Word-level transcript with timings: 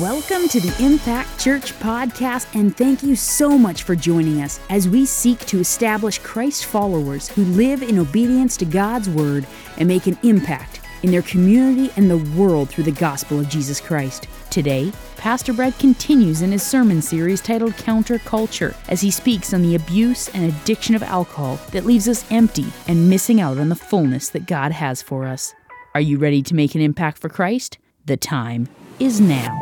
Welcome 0.00 0.46
to 0.50 0.60
the 0.60 0.84
Impact 0.84 1.40
Church 1.40 1.72
podcast, 1.80 2.54
and 2.54 2.76
thank 2.76 3.02
you 3.02 3.16
so 3.16 3.58
much 3.58 3.82
for 3.82 3.96
joining 3.96 4.42
us 4.42 4.60
as 4.70 4.88
we 4.88 5.04
seek 5.04 5.40
to 5.46 5.58
establish 5.58 6.18
Christ 6.18 6.66
followers 6.66 7.28
who 7.28 7.42
live 7.44 7.82
in 7.82 7.98
obedience 7.98 8.56
to 8.58 8.64
God's 8.64 9.10
Word 9.10 9.44
and 9.76 9.88
make 9.88 10.06
an 10.06 10.16
impact 10.22 10.82
in 11.02 11.10
their 11.10 11.22
community 11.22 11.90
and 11.96 12.08
the 12.08 12.18
world 12.40 12.68
through 12.68 12.84
the 12.84 12.92
gospel 12.92 13.40
of 13.40 13.48
Jesus 13.48 13.80
Christ. 13.80 14.28
Today, 14.50 14.92
Pastor 15.16 15.52
Brad 15.52 15.76
continues 15.80 16.42
in 16.42 16.52
his 16.52 16.62
sermon 16.62 17.02
series 17.02 17.40
titled 17.40 17.72
Counterculture 17.72 18.76
as 18.88 19.00
he 19.00 19.10
speaks 19.10 19.52
on 19.52 19.62
the 19.62 19.74
abuse 19.74 20.28
and 20.28 20.44
addiction 20.44 20.94
of 20.94 21.02
alcohol 21.02 21.58
that 21.72 21.86
leaves 21.86 22.06
us 22.06 22.24
empty 22.30 22.66
and 22.86 23.10
missing 23.10 23.40
out 23.40 23.58
on 23.58 23.68
the 23.68 23.74
fullness 23.74 24.28
that 24.28 24.46
God 24.46 24.70
has 24.70 25.02
for 25.02 25.26
us. 25.26 25.54
Are 25.96 26.00
you 26.00 26.18
ready 26.18 26.40
to 26.42 26.54
make 26.54 26.76
an 26.76 26.82
impact 26.82 27.18
for 27.18 27.28
Christ? 27.28 27.78
The 28.06 28.16
time 28.16 28.68
is 29.00 29.20
now. 29.20 29.54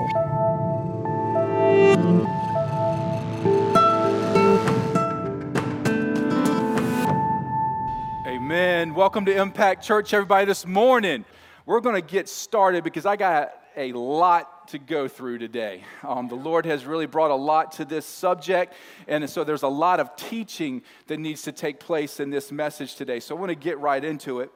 Amen. 8.27 8.95
Welcome 8.95 9.27
to 9.27 9.37
Impact 9.37 9.85
Church, 9.85 10.15
everybody, 10.15 10.47
this 10.47 10.65
morning. 10.65 11.27
We're 11.67 11.81
going 11.81 11.97
to 11.97 12.07
get 12.07 12.29
started 12.29 12.83
because 12.83 13.05
I 13.05 13.17
got 13.17 13.53
a 13.77 13.93
lot 13.93 14.69
to 14.69 14.79
go 14.79 15.07
through 15.07 15.39
today. 15.39 15.85
Um, 16.03 16.29
the 16.29 16.35
Lord 16.35 16.65
has 16.65 16.87
really 16.87 17.07
brought 17.07 17.31
a 17.31 17.37
lot 17.37 17.73
to 17.73 17.85
this 17.85 18.07
subject, 18.07 18.73
and 19.07 19.29
so 19.29 19.45
there's 19.45 19.65
a 19.65 19.69
lot 19.69 20.01
of 20.01 20.17
teaching 20.17 20.83
that 21.09 21.19
needs 21.19 21.43
to 21.43 21.53
take 21.53 21.79
place 21.79 22.21
in 22.21 22.31
this 22.31 22.51
message 22.51 22.95
today. 22.95 23.21
So 23.21 23.37
I 23.37 23.39
want 23.39 23.51
to 23.51 23.55
get 23.55 23.79
right 23.81 24.03
into 24.03 24.41
it. 24.41 24.51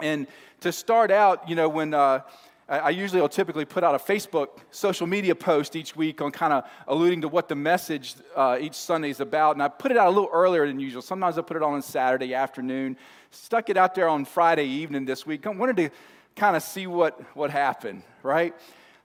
And 0.00 0.26
to 0.60 0.72
start 0.72 1.10
out, 1.10 1.48
you 1.48 1.54
know, 1.54 1.68
when 1.68 1.94
uh, 1.94 2.20
I 2.68 2.90
usually 2.90 3.22
will 3.22 3.30
typically 3.30 3.64
put 3.64 3.82
out 3.82 3.94
a 3.94 3.98
Facebook 3.98 4.48
social 4.70 5.06
media 5.06 5.34
post 5.34 5.74
each 5.74 5.96
week 5.96 6.20
on 6.20 6.30
kind 6.30 6.52
of 6.52 6.64
alluding 6.86 7.22
to 7.22 7.28
what 7.28 7.48
the 7.48 7.54
message 7.54 8.14
uh, 8.36 8.58
each 8.60 8.74
Sunday 8.74 9.08
is 9.08 9.20
about. 9.20 9.56
And 9.56 9.62
I 9.62 9.68
put 9.68 9.90
it 9.90 9.96
out 9.96 10.08
a 10.08 10.10
little 10.10 10.28
earlier 10.30 10.66
than 10.66 10.78
usual. 10.78 11.00
Sometimes 11.00 11.38
I 11.38 11.42
put 11.42 11.56
it 11.56 11.62
on 11.62 11.72
on 11.72 11.80
Saturday 11.80 12.34
afternoon. 12.34 12.98
Stuck 13.30 13.70
it 13.70 13.78
out 13.78 13.94
there 13.94 14.06
on 14.06 14.26
Friday 14.26 14.66
evening 14.66 15.06
this 15.06 15.24
week. 15.24 15.46
I 15.46 15.50
wanted 15.50 15.76
to 15.78 15.90
kind 16.36 16.56
of 16.56 16.62
see 16.62 16.86
what, 16.86 17.18
what 17.34 17.50
happened, 17.50 18.02
right? 18.22 18.54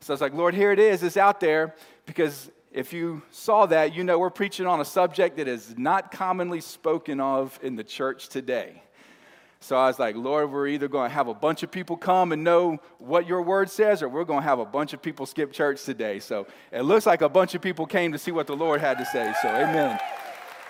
So 0.02 0.12
I 0.12 0.16
was 0.16 0.22
like, 0.22 0.34
Lord, 0.34 0.54
here 0.54 0.74
it 0.74 0.80
is. 0.80 1.02
It's 1.02 1.16
out 1.16 1.40
there 1.40 1.74
because 2.06 2.52
if 2.74 2.92
you 2.92 3.22
saw 3.32 3.66
that, 3.68 3.96
you 3.96 4.04
know 4.04 4.20
we're 4.20 4.30
preaching 4.30 4.66
on 4.66 4.82
a 4.82 4.86
subject 4.86 5.38
that 5.38 5.48
is 5.48 5.78
not 5.78 6.12
commonly 6.12 6.60
spoken 6.60 7.22
of 7.22 7.58
in 7.64 7.78
the 7.78 7.84
church 7.84 8.28
today. 8.28 8.83
So 9.64 9.78
I 9.78 9.88
was 9.88 9.98
like, 9.98 10.18
Lord, 10.18 10.52
we're 10.52 10.68
either 10.68 10.90
going 10.90 11.10
to 11.10 11.14
have 11.14 11.30
a 11.30 11.34
bunch 11.34 11.64
of 11.64 11.72
people 11.72 11.96
come 11.96 12.34
and 12.34 12.44
know 12.44 12.80
what 13.00 13.26
your 13.26 13.42
word 13.42 13.70
says, 13.70 14.04
or 14.04 14.10
we're 14.10 14.26
going 14.26 14.42
to 14.42 14.46
have 14.46 14.60
a 14.60 14.66
bunch 14.66 14.92
of 14.92 15.02
people 15.02 15.26
skip 15.26 15.54
church 15.54 15.82
today. 15.86 16.20
So 16.20 16.48
it 16.74 16.82
looks 16.82 17.06
like 17.06 17.22
a 17.22 17.30
bunch 17.30 17.56
of 17.56 17.62
people 17.62 17.86
came 17.86 18.12
to 18.12 18.18
see 18.18 18.32
what 18.32 18.46
the 18.46 18.58
Lord 18.58 18.82
had 18.82 18.98
to 18.98 19.06
say. 19.06 19.34
So, 19.42 19.48
amen. 19.48 20.02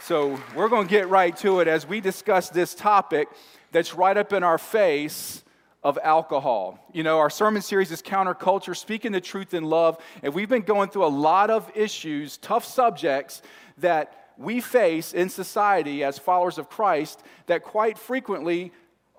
So 0.03 0.39
we're 0.55 0.69
going 0.69 0.85
to 0.85 0.89
get 0.91 1.09
right 1.09 1.35
to 1.37 1.59
it 1.59 1.67
as 1.67 1.87
we 1.87 2.01
discuss 2.01 2.49
this 2.49 2.75
topic 2.75 3.29
that's 3.71 3.95
right 3.95 4.15
up 4.15 4.31
in 4.31 4.43
our 4.43 4.59
face 4.59 5.43
of 5.83 5.97
alcohol. 6.03 6.77
You 6.93 7.01
know, 7.01 7.17
our 7.17 7.31
sermon 7.31 7.63
series 7.63 7.91
is 7.91 8.03
Counterculture, 8.03 8.77
Speaking 8.77 9.11
the 9.11 9.21
Truth 9.21 9.55
in 9.55 9.63
Love. 9.63 9.97
And 10.21 10.35
we've 10.35 10.49
been 10.49 10.61
going 10.61 10.89
through 10.89 11.05
a 11.05 11.07
lot 11.07 11.49
of 11.49 11.67
issues, 11.75 12.37
tough 12.37 12.63
subjects 12.63 13.41
that 13.79 14.19
we 14.37 14.61
face 14.61 15.13
in 15.13 15.29
society 15.29 16.03
as 16.03 16.19
followers 16.19 16.59
of 16.59 16.69
Christ 16.69 17.23
that 17.47 17.63
quite 17.63 17.97
frequently 17.97 18.71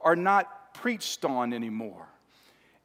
are 0.05 0.17
not 0.17 0.75
preached 0.75 1.25
on 1.25 1.53
anymore. 1.53 2.07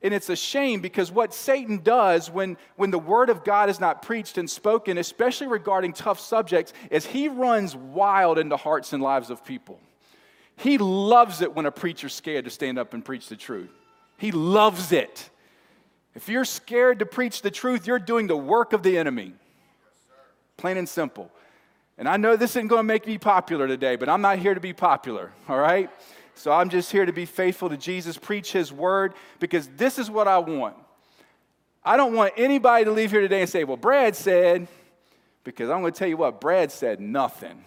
And 0.01 0.13
it's 0.13 0.29
a 0.29 0.35
shame 0.35 0.79
because 0.79 1.11
what 1.11 1.33
Satan 1.33 1.79
does 1.83 2.31
when, 2.31 2.57
when 2.77 2.89
the 2.89 2.99
word 2.99 3.29
of 3.29 3.43
God 3.43 3.69
is 3.69 3.81
not 3.81 4.01
preached 4.01 4.37
and 4.37 4.49
spoken, 4.49 4.97
especially 4.97 5.47
regarding 5.47 5.91
tough 5.91 6.19
subjects, 6.19 6.71
is 6.89 7.05
he 7.05 7.27
runs 7.27 7.75
wild 7.75 8.39
into 8.39 8.55
hearts 8.55 8.93
and 8.93 9.03
lives 9.03 9.29
of 9.29 9.43
people. 9.43 9.79
He 10.55 10.77
loves 10.77 11.41
it 11.41 11.53
when 11.53 11.65
a 11.65 11.71
preacher's 11.71 12.13
scared 12.13 12.45
to 12.45 12.51
stand 12.51 12.79
up 12.79 12.93
and 12.93 13.03
preach 13.03 13.27
the 13.27 13.35
truth. 13.35 13.71
He 14.17 14.31
loves 14.31 14.93
it. 14.93 15.29
If 16.15 16.29
you're 16.29 16.45
scared 16.45 16.99
to 16.99 17.05
preach 17.05 17.41
the 17.41 17.51
truth, 17.51 17.85
you're 17.85 17.99
doing 17.99 18.27
the 18.27 18.37
work 18.37 18.73
of 18.73 18.83
the 18.83 18.97
enemy. 18.97 19.33
Plain 20.57 20.77
and 20.77 20.87
simple. 20.87 21.29
And 21.97 22.07
I 22.07 22.15
know 22.15 22.37
this 22.37 22.51
isn't 22.51 22.67
going 22.67 22.79
to 22.79 22.83
make 22.83 23.05
me 23.05 23.17
popular 23.17 23.67
today, 23.67 23.97
but 23.97 24.07
I'm 24.07 24.21
not 24.21 24.39
here 24.39 24.53
to 24.53 24.59
be 24.61 24.73
popular, 24.73 25.31
all 25.49 25.59
right? 25.59 25.89
So 26.39 26.53
I'm 26.53 26.69
just 26.69 26.89
here 26.89 27.05
to 27.05 27.11
be 27.11 27.25
faithful 27.25 27.67
to 27.67 27.75
Jesus, 27.75 28.17
preach 28.17 28.53
his 28.53 28.71
word, 28.71 29.13
because 29.41 29.67
this 29.75 29.99
is 29.99 30.09
what 30.09 30.25
I 30.25 30.37
want. 30.37 30.73
I 31.83 31.97
don't 31.97 32.13
want 32.13 32.31
anybody 32.37 32.85
to 32.85 32.91
leave 32.91 33.11
here 33.11 33.19
today 33.19 33.41
and 33.41 33.49
say, 33.49 33.65
well, 33.65 33.75
Brad 33.75 34.15
said, 34.15 34.69
because 35.43 35.69
I'm 35.69 35.81
going 35.81 35.91
to 35.91 35.99
tell 35.99 36.07
you 36.07 36.15
what, 36.15 36.39
Brad 36.39 36.71
said 36.71 37.01
nothing. 37.01 37.61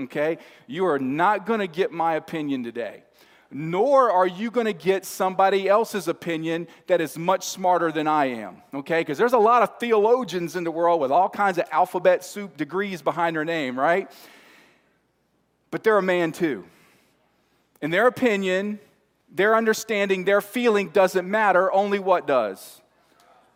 Okay? 0.00 0.38
You 0.66 0.86
are 0.86 0.98
not 0.98 1.44
going 1.44 1.60
to 1.60 1.66
get 1.66 1.92
my 1.92 2.14
opinion 2.14 2.64
today. 2.64 3.02
Nor 3.50 4.10
are 4.10 4.26
you 4.26 4.50
going 4.50 4.64
to 4.64 4.72
get 4.72 5.04
somebody 5.04 5.68
else's 5.68 6.08
opinion 6.08 6.68
that 6.86 7.02
is 7.02 7.18
much 7.18 7.48
smarter 7.48 7.92
than 7.92 8.06
I 8.06 8.28
am. 8.28 8.62
Okay? 8.72 9.02
Because 9.02 9.18
there's 9.18 9.34
a 9.34 9.38
lot 9.38 9.62
of 9.62 9.78
theologians 9.78 10.56
in 10.56 10.64
the 10.64 10.70
world 10.70 11.02
with 11.02 11.10
all 11.10 11.28
kinds 11.28 11.58
of 11.58 11.66
alphabet 11.70 12.24
soup 12.24 12.56
degrees 12.56 13.02
behind 13.02 13.36
their 13.36 13.44
name, 13.44 13.78
right? 13.78 14.10
But 15.70 15.84
they're 15.84 15.98
a 15.98 16.02
man 16.02 16.32
too. 16.32 16.64
In 17.82 17.90
their 17.90 18.06
opinion, 18.06 18.78
their 19.30 19.56
understanding, 19.56 20.24
their 20.24 20.40
feeling 20.40 20.90
doesn't 20.90 21.28
matter, 21.28 21.72
only 21.72 21.98
what 21.98 22.26
does? 22.26 22.80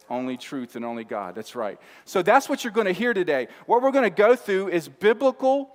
Only 0.09 0.37
truth 0.37 0.77
and 0.77 0.85
only 0.85 1.05
God. 1.05 1.35
That's 1.35 1.55
right. 1.55 1.79
So 2.05 2.23
that's 2.23 2.49
what 2.49 2.63
you're 2.63 2.73
going 2.73 2.87
to 2.87 2.93
hear 2.93 3.15
today. 3.15 3.49
What 3.67 3.83
we're 3.83 3.91
going 3.91 4.05
to 4.05 4.11
go 4.11 4.37
through 4.37 4.69
is 4.69 4.89
biblical 4.89 5.71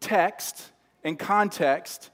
text 0.00 0.70
and 1.02 1.18
context 1.18 2.10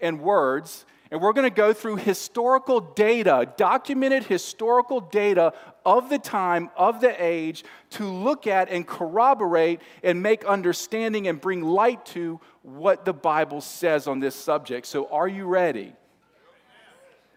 and 0.00 0.20
words. 0.20 0.84
And 1.10 1.20
we're 1.20 1.32
going 1.32 1.48
to 1.48 1.54
go 1.54 1.72
through 1.72 1.96
historical 1.96 2.80
data, 2.80 3.52
documented 3.56 4.24
historical 4.24 5.00
data 5.00 5.54
of 5.84 6.08
the 6.08 6.18
time, 6.18 6.70
of 6.76 7.00
the 7.00 7.14
age, 7.22 7.64
to 7.90 8.04
look 8.04 8.46
at 8.46 8.68
and 8.68 8.86
corroborate 8.86 9.80
and 10.04 10.22
make 10.22 10.44
understanding 10.44 11.26
and 11.26 11.40
bring 11.40 11.62
light 11.62 12.06
to 12.06 12.40
what 12.62 13.04
the 13.04 13.12
Bible 13.12 13.60
says 13.60 14.06
on 14.06 14.20
this 14.20 14.34
subject. 14.34 14.86
So, 14.86 15.08
are 15.08 15.28
you 15.28 15.46
ready? 15.46 15.92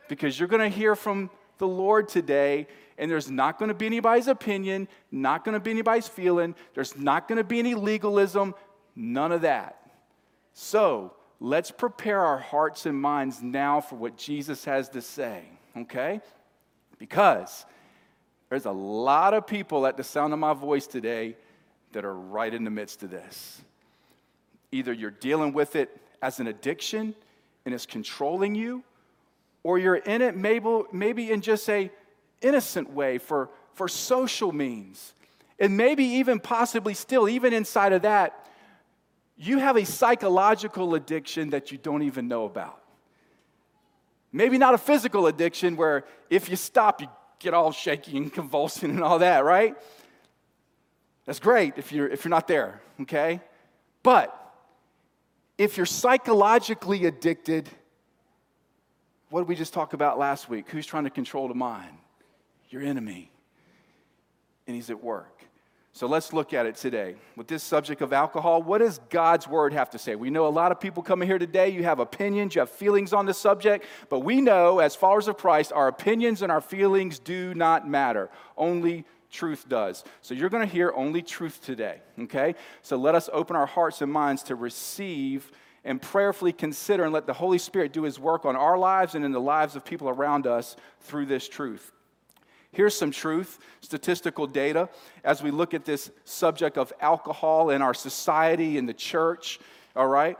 Because 0.09 0.37
you're 0.37 0.49
going 0.49 0.69
to 0.69 0.75
hear 0.75 0.95
from 0.95 1.29
the 1.57 1.67
Lord 1.67 2.07
today, 2.07 2.67
and 2.97 3.09
there's 3.09 3.31
not 3.31 3.57
going 3.57 3.69
to 3.69 3.75
be 3.75 3.85
anybody's 3.85 4.27
opinion, 4.27 4.87
not 5.11 5.45
going 5.45 5.53
to 5.53 5.59
be 5.59 5.71
anybody's 5.71 6.07
feeling, 6.07 6.55
there's 6.73 6.97
not 6.97 7.27
going 7.27 7.37
to 7.37 7.43
be 7.43 7.59
any 7.59 7.73
legalism, 7.73 8.53
none 8.95 9.31
of 9.31 9.41
that. 9.41 9.79
So, 10.53 11.13
let's 11.39 11.71
prepare 11.71 12.19
our 12.19 12.37
hearts 12.37 12.85
and 12.85 12.99
minds 12.99 13.41
now 13.41 13.81
for 13.81 13.95
what 13.95 14.17
Jesus 14.17 14.65
has 14.65 14.89
to 14.89 15.01
say, 15.01 15.43
okay? 15.75 16.21
Because 16.99 17.65
there's 18.49 18.65
a 18.65 18.71
lot 18.71 19.33
of 19.33 19.47
people 19.47 19.87
at 19.87 19.97
the 19.97 20.03
sound 20.03 20.33
of 20.33 20.39
my 20.39 20.53
voice 20.53 20.85
today 20.85 21.37
that 21.93 22.05
are 22.05 22.13
right 22.13 22.53
in 22.53 22.63
the 22.63 22.69
midst 22.69 23.03
of 23.03 23.09
this. 23.09 23.61
Either 24.73 24.91
you're 24.91 25.11
dealing 25.11 25.53
with 25.53 25.75
it 25.75 26.01
as 26.21 26.39
an 26.39 26.47
addiction 26.47 27.13
and 27.65 27.73
it's 27.73 27.85
controlling 27.85 28.55
you, 28.55 28.83
or 29.61 29.77
you're 29.77 29.95
in 29.95 30.21
it 30.21 30.35
maybe, 30.35 30.81
maybe 30.91 31.31
in 31.31 31.41
just 31.41 31.69
a 31.69 31.89
innocent 32.41 32.91
way 32.91 33.17
for, 33.17 33.49
for 33.73 33.87
social 33.87 34.51
means. 34.51 35.13
And 35.59 35.77
maybe 35.77 36.03
even 36.03 36.39
possibly 36.39 36.93
still, 36.93 37.29
even 37.29 37.53
inside 37.53 37.93
of 37.93 38.01
that, 38.01 38.47
you 39.37 39.59
have 39.59 39.77
a 39.77 39.85
psychological 39.85 40.95
addiction 40.95 41.51
that 41.51 41.71
you 41.71 41.77
don't 41.77 42.01
even 42.03 42.27
know 42.27 42.45
about. 42.45 42.81
Maybe 44.31 44.57
not 44.57 44.73
a 44.73 44.77
physical 44.77 45.27
addiction 45.27 45.75
where 45.77 46.05
if 46.29 46.49
you 46.49 46.55
stop, 46.55 46.99
you 46.99 47.07
get 47.39 47.53
all 47.53 47.71
shaky 47.71 48.17
and 48.17 48.33
convulsing 48.39 48.89
and 48.89 49.03
all 49.03 49.19
that, 49.19 49.45
right? 49.45 49.75
That's 51.25 51.39
great 51.39 51.75
if 51.77 51.91
you're, 51.91 52.07
if 52.07 52.25
you're 52.25 52.29
not 52.31 52.47
there, 52.47 52.81
okay? 53.01 53.39
But 54.01 54.42
if 55.57 55.77
you're 55.77 55.85
psychologically 55.85 57.05
addicted, 57.05 57.69
what 59.29 59.41
did 59.41 59.47
we 59.47 59.55
just 59.55 59.73
talk 59.73 59.93
about 59.93 60.17
last 60.17 60.49
week? 60.49 60.69
Who's 60.69 60.85
trying 60.85 61.05
to 61.05 61.09
control 61.09 61.47
the 61.47 61.55
mind? 61.55 61.97
Your 62.69 62.81
enemy. 62.81 63.31
And 64.67 64.75
he's 64.75 64.89
at 64.89 65.03
work. 65.03 65.43
So 65.95 66.07
let's 66.07 66.33
look 66.33 66.53
at 66.53 66.65
it 66.65 66.75
today. 66.75 67.15
With 67.35 67.47
this 67.47 67.61
subject 67.61 68.01
of 68.01 68.13
alcohol, 68.13 68.63
what 68.63 68.79
does 68.79 68.99
God's 69.11 69.47
word 69.47 69.73
have 69.73 69.91
to 69.91 69.99
say? 69.99 70.15
We 70.15 70.31
know 70.31 70.47
a 70.47 70.49
lot 70.49 70.71
of 70.71 70.79
people 70.79 71.03
coming 71.03 71.27
here 71.27 71.37
today, 71.37 71.69
you 71.69 71.83
have 71.83 71.99
opinions, 71.99 72.55
you 72.55 72.61
have 72.61 72.71
feelings 72.71 73.13
on 73.13 73.27
the 73.27 73.33
subject, 73.33 73.85
but 74.09 74.21
we 74.21 74.41
know 74.41 74.79
as 74.79 74.95
followers 74.95 75.27
of 75.27 75.37
Christ, 75.37 75.71
our 75.71 75.87
opinions 75.87 76.41
and 76.41 76.51
our 76.51 76.61
feelings 76.61 77.19
do 77.19 77.53
not 77.53 77.87
matter. 77.87 78.31
Only 78.57 79.05
truth 79.33 79.67
does. 79.67 80.05
So 80.21 80.33
you're 80.33 80.49
going 80.49 80.65
to 80.65 80.71
hear 80.71 80.93
only 80.95 81.21
truth 81.21 81.59
today, 81.61 81.99
okay? 82.21 82.55
So 82.83 82.95
let 82.95 83.15
us 83.15 83.29
open 83.33 83.57
our 83.57 83.65
hearts 83.65 84.01
and 84.01 84.11
minds 84.11 84.43
to 84.43 84.55
receive 84.55 85.51
and 85.83 86.01
prayerfully 86.01 86.53
consider 86.53 87.03
and 87.03 87.11
let 87.11 87.27
the 87.27 87.33
Holy 87.33 87.57
Spirit 87.57 87.91
do 87.91 88.03
his 88.03 88.17
work 88.17 88.45
on 88.45 88.55
our 88.55 88.77
lives 88.77 89.15
and 89.15 89.25
in 89.25 89.33
the 89.33 89.41
lives 89.41 89.75
of 89.75 89.83
people 89.83 90.07
around 90.07 90.47
us 90.47 90.77
through 91.01 91.25
this 91.25 91.49
truth. 91.49 91.91
Here's 92.71 92.95
some 92.95 93.11
truth, 93.11 93.59
statistical 93.81 94.47
data, 94.47 94.89
as 95.23 95.43
we 95.43 95.51
look 95.51 95.73
at 95.73 95.85
this 95.85 96.09
subject 96.23 96.77
of 96.77 96.93
alcohol 97.01 97.69
in 97.69 97.81
our 97.81 97.93
society, 97.93 98.77
in 98.77 98.85
the 98.85 98.93
church, 98.93 99.59
all 99.95 100.07
right? 100.07 100.37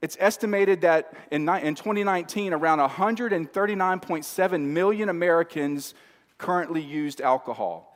It's 0.00 0.16
estimated 0.18 0.80
that 0.82 1.12
in, 1.30 1.48
in 1.48 1.74
2019, 1.74 2.52
around 2.52 2.78
139.7 2.78 4.60
million 4.60 5.08
Americans 5.08 5.94
currently 6.38 6.80
used 6.80 7.20
alcohol. 7.20 7.91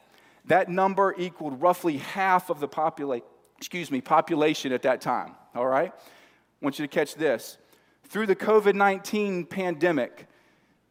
That 0.47 0.69
number 0.69 1.15
equaled 1.19 1.61
roughly 1.61 1.99
half 1.99 2.51
of 2.51 2.61
the 2.61 2.69
popula- 2.69 3.23
excuse 3.59 3.91
me, 3.91 4.01
population 4.01 4.73
at 4.73 4.83
that 4.83 5.01
time, 5.01 5.35
all 5.55 5.67
right? 5.67 5.93
I 5.93 6.65
want 6.65 6.79
you 6.79 6.87
to 6.87 6.93
catch 6.93 7.15
this. 7.15 7.59
Through 8.05 8.27
the 8.27 8.37
COVID 8.37 8.75
19 8.75 9.47
pandemic, 9.47 10.27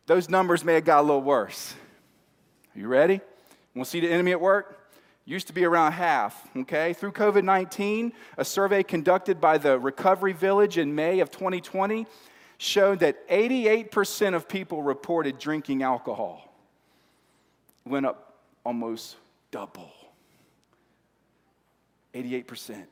those 0.06 0.30
numbers 0.30 0.64
may 0.64 0.76
have 0.76 0.86
got 0.86 1.00
a 1.00 1.02
little 1.02 1.22
worse. 1.22 1.74
Are 2.76 2.80
you 2.80 2.88
ready? 2.88 3.22
We'll 3.74 3.86
see 3.86 4.00
the 4.00 4.12
enemy 4.12 4.32
at 4.32 4.42
work? 4.42 4.92
Used 5.24 5.48
to 5.48 5.54
be 5.54 5.66
around 5.66 5.94
half, 5.94 6.48
okay? 6.56 6.94
Through 6.94 7.14
COVID 7.14 7.44
19, 7.44 8.14
a 8.38 8.46
survey 8.46 8.84
conducted 8.84 9.42
by 9.42 9.58
the 9.58 9.80
Recovery 9.80 10.34
Village 10.34 10.78
in 10.78 10.94
May 10.94 11.20
of 11.20 11.32
2020 11.32 12.06
showed 12.58 13.00
that 13.00 13.28
88% 13.28 14.36
of 14.36 14.48
people 14.48 14.84
reported 14.84 15.40
drinking 15.40 15.84
alcohol. 15.84 16.54
Went 17.86 18.06
up 18.06 18.36
almost 18.66 19.18
double. 19.56 19.90
88%. 22.14 22.88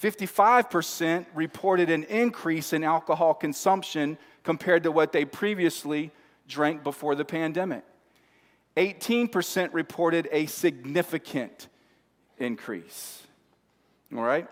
55% 0.00 1.26
reported 1.34 1.90
an 1.90 2.04
increase 2.04 2.72
in 2.72 2.84
alcohol 2.84 3.34
consumption 3.34 4.16
compared 4.44 4.84
to 4.84 4.92
what 4.92 5.10
they 5.10 5.24
previously 5.24 6.12
drank 6.46 6.84
before 6.84 7.16
the 7.16 7.24
pandemic. 7.24 7.82
18% 8.76 9.70
reported 9.72 10.28
a 10.30 10.46
significant 10.46 11.66
increase. 12.38 13.24
All 14.14 14.22
right? 14.22 14.46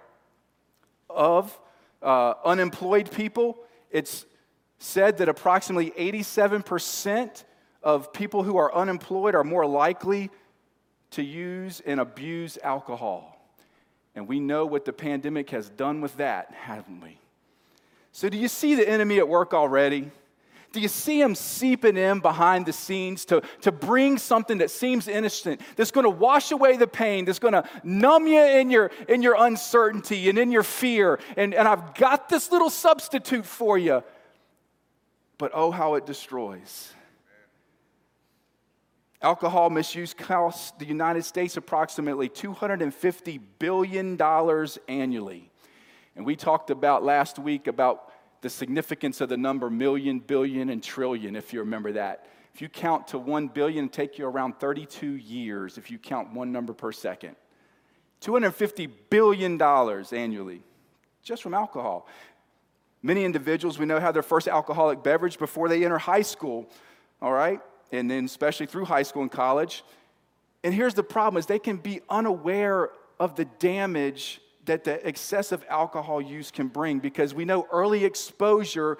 Of 1.08 1.56
uh, 2.02 2.34
unemployed 2.44 3.08
people, 3.12 3.56
it's 3.88 4.26
said 4.80 5.18
that 5.18 5.28
approximately 5.28 5.92
87% 5.92 7.44
of 7.84 8.12
people 8.12 8.42
who 8.42 8.56
are 8.56 8.74
unemployed 8.74 9.36
are 9.36 9.44
more 9.44 9.64
likely 9.64 10.28
to 11.12 11.22
use 11.22 11.80
and 11.84 12.00
abuse 12.00 12.58
alcohol. 12.62 13.38
And 14.14 14.28
we 14.28 14.40
know 14.40 14.66
what 14.66 14.84
the 14.84 14.92
pandemic 14.92 15.50
has 15.50 15.68
done 15.68 16.00
with 16.00 16.16
that, 16.18 16.52
haven't 16.52 17.00
we? 17.00 17.18
So, 18.12 18.28
do 18.28 18.36
you 18.36 18.48
see 18.48 18.74
the 18.74 18.86
enemy 18.86 19.18
at 19.18 19.28
work 19.28 19.54
already? 19.54 20.10
Do 20.72 20.80
you 20.80 20.88
see 20.88 21.20
him 21.20 21.34
seeping 21.34 21.98
in 21.98 22.20
behind 22.20 22.64
the 22.64 22.72
scenes 22.72 23.26
to, 23.26 23.42
to 23.60 23.70
bring 23.70 24.16
something 24.16 24.58
that 24.58 24.70
seems 24.70 25.06
innocent, 25.06 25.60
that's 25.76 25.90
going 25.90 26.04
to 26.04 26.10
wash 26.10 26.50
away 26.50 26.78
the 26.78 26.86
pain, 26.86 27.26
that's 27.26 27.38
going 27.38 27.52
to 27.52 27.64
numb 27.84 28.26
you 28.26 28.42
in 28.42 28.70
your, 28.70 28.90
in 29.06 29.20
your 29.20 29.36
uncertainty 29.38 30.30
and 30.30 30.38
in 30.38 30.50
your 30.50 30.62
fear? 30.62 31.18
And, 31.36 31.54
and 31.54 31.68
I've 31.68 31.94
got 31.94 32.30
this 32.30 32.50
little 32.50 32.70
substitute 32.70 33.44
for 33.44 33.76
you. 33.76 34.02
But 35.36 35.52
oh, 35.54 35.70
how 35.70 35.94
it 35.96 36.06
destroys. 36.06 36.92
Alcohol 39.22 39.70
misuse 39.70 40.14
costs 40.14 40.72
the 40.78 40.84
United 40.84 41.24
States 41.24 41.56
approximately 41.56 42.28
$250 42.28 43.40
billion 43.58 44.20
annually. 44.88 45.50
And 46.16 46.26
we 46.26 46.34
talked 46.34 46.70
about 46.70 47.04
last 47.04 47.38
week 47.38 47.68
about 47.68 48.12
the 48.40 48.50
significance 48.50 49.20
of 49.20 49.28
the 49.28 49.36
number 49.36 49.70
million, 49.70 50.18
billion, 50.18 50.70
and 50.70 50.82
trillion, 50.82 51.36
if 51.36 51.52
you 51.52 51.60
remember 51.60 51.92
that. 51.92 52.26
If 52.52 52.60
you 52.60 52.68
count 52.68 53.08
to 53.08 53.18
1 53.18 53.48
billion, 53.48 53.86
it 53.86 53.92
take 53.92 54.18
you 54.18 54.26
around 54.26 54.58
32 54.58 55.06
years 55.06 55.78
if 55.78 55.90
you 55.90 55.98
count 55.98 56.34
one 56.34 56.50
number 56.50 56.72
per 56.72 56.90
second. 56.90 57.36
$250 58.20 58.90
billion 59.08 59.60
annually 59.60 60.62
just 61.22 61.42
from 61.42 61.54
alcohol. 61.54 62.08
Many 63.02 63.24
individuals 63.24 63.78
we 63.78 63.86
know 63.86 63.98
have 63.98 64.14
their 64.14 64.22
first 64.22 64.48
alcoholic 64.48 65.02
beverage 65.02 65.38
before 65.38 65.68
they 65.68 65.84
enter 65.84 65.98
high 65.98 66.22
school, 66.22 66.68
all 67.20 67.32
right? 67.32 67.60
And 67.92 68.10
then 68.10 68.24
especially 68.24 68.66
through 68.66 68.86
high 68.86 69.02
school 69.02 69.22
and 69.22 69.30
college. 69.30 69.84
And 70.64 70.74
here's 70.74 70.94
the 70.94 71.02
problem 71.02 71.38
is 71.38 71.46
they 71.46 71.58
can 71.58 71.76
be 71.76 72.00
unaware 72.08 72.90
of 73.20 73.36
the 73.36 73.44
damage 73.44 74.40
that 74.64 74.84
the 74.84 75.06
excessive 75.06 75.64
alcohol 75.68 76.20
use 76.20 76.50
can 76.50 76.68
bring 76.68 76.98
because 76.98 77.34
we 77.34 77.44
know 77.44 77.66
early 77.72 78.04
exposure 78.04 78.98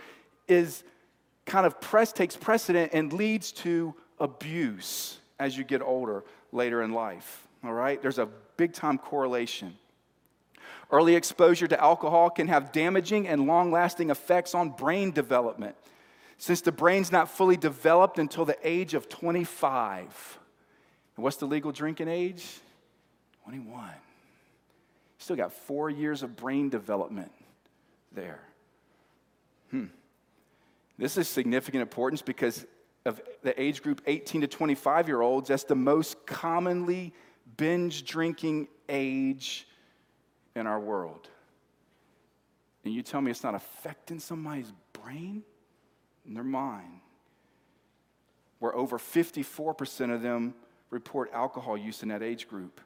is 0.49 0.85
kind 1.47 1.67
of 1.67 1.81
press 1.81 2.13
takes 2.13 2.37
precedent 2.37 2.93
and 2.93 3.13
leads 3.13 3.53
to 3.53 3.95
abuse 4.19 5.19
as 5.39 5.57
you 5.57 5.65
get 5.65 5.83
older 5.83 6.25
later 6.53 6.83
in 6.83 6.93
life. 6.93 7.47
All 7.65 7.73
right? 7.73 8.01
There's 8.01 8.19
a 8.19 8.29
big 8.57 8.73
time 8.73 8.99
correlation. 8.99 9.77
Early 10.91 11.15
exposure 11.17 11.67
to 11.69 11.81
alcohol 11.81 12.29
can 12.29 12.49
have 12.49 12.71
damaging 12.71 13.27
and 13.27 13.47
long 13.47 13.71
lasting 13.71 14.11
effects 14.11 14.55
on 14.55 14.71
brain 14.71 15.11
development 15.11 15.75
since 16.43 16.61
the 16.61 16.73
brain's 16.73 17.13
not 17.13 17.29
fully 17.29 17.57
developed 17.57 18.19
until 18.19 18.45
the 18.45 18.59
age 18.65 18.95
of 18.95 19.09
25. 19.09 20.39
And 21.15 21.23
what's 21.23 21.37
the 21.37 21.47
legal 21.47 21.71
drinking 21.71 22.09
age? 22.09 22.45
21. 23.45 23.89
Still 25.19 25.37
got 25.37 25.53
four 25.53 25.89
years 25.89 26.25
of 26.25 26.35
brain 26.35 26.69
development 26.69 27.31
there. 28.11 28.41
Hmm. 29.71 29.85
This 30.99 31.17
is 31.17 31.29
significant 31.29 31.81
importance 31.81 32.23
because 32.23 32.67
of 33.05 33.21
the 33.45 33.61
age 33.63 33.81
group 33.81 34.03
18 34.09 34.41
to 34.41 34.49
25 34.49 35.07
year 35.07 35.21
olds, 35.21 35.49
that's 35.49 35.63
the 35.63 35.77
most 35.77 36.27
commonly 36.27 37.15
binge 37.57 38.03
drinking 38.05 38.67
age 38.89 39.69
in 40.57 40.67
our 40.67 40.81
world. 40.81 41.29
And 42.85 42.93
you 42.93 43.03
tell 43.03 43.21
me 43.21 43.31
it's 43.31 43.45
not 43.45 43.55
affecting 43.55 44.19
somebody's 44.19 44.73
brain 44.93 45.45
and 46.27 46.37
their 46.37 46.45
mine, 46.45 47.01
where 48.59 48.75
over 48.75 48.99
54% 48.99 50.15
of 50.15 50.23
them 50.23 50.55
report 50.91 51.31
alcohol 51.33 51.77
use 51.77 52.03
in 52.03 52.09
that 52.11 52.23
age 52.23 52.49
group. 52.49 52.81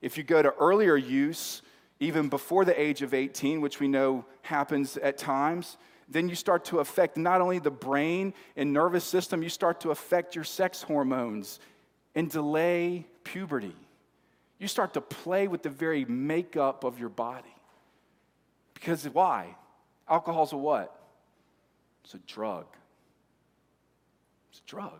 If 0.00 0.16
you 0.16 0.24
go 0.24 0.42
to 0.42 0.54
earlier 0.60 0.96
use, 0.96 1.62
even 2.00 2.28
before 2.28 2.64
the 2.64 2.78
age 2.80 3.02
of 3.02 3.14
18, 3.14 3.60
which 3.60 3.80
we 3.80 3.88
know 3.88 4.24
happens 4.42 4.96
at 4.96 5.18
times, 5.18 5.76
then 6.08 6.28
you 6.28 6.34
start 6.34 6.64
to 6.66 6.78
affect 6.78 7.16
not 7.16 7.40
only 7.40 7.58
the 7.58 7.70
brain 7.70 8.32
and 8.56 8.72
nervous 8.72 9.04
system, 9.04 9.42
you 9.42 9.48
start 9.48 9.80
to 9.80 9.90
affect 9.90 10.34
your 10.34 10.44
sex 10.44 10.82
hormones 10.82 11.60
and 12.14 12.30
delay 12.30 13.06
puberty. 13.24 13.76
You 14.58 14.68
start 14.68 14.94
to 14.94 15.00
play 15.00 15.48
with 15.48 15.62
the 15.62 15.70
very 15.70 16.04
makeup 16.04 16.84
of 16.84 16.98
your 16.98 17.10
body. 17.10 17.54
Because 18.74 19.04
why? 19.08 19.56
Alcohol's 20.08 20.52
a 20.52 20.56
what? 20.56 20.97
It's 22.08 22.14
a 22.14 22.26
drug. 22.26 22.64
It's 24.50 24.60
a 24.60 24.70
drug. 24.70 24.98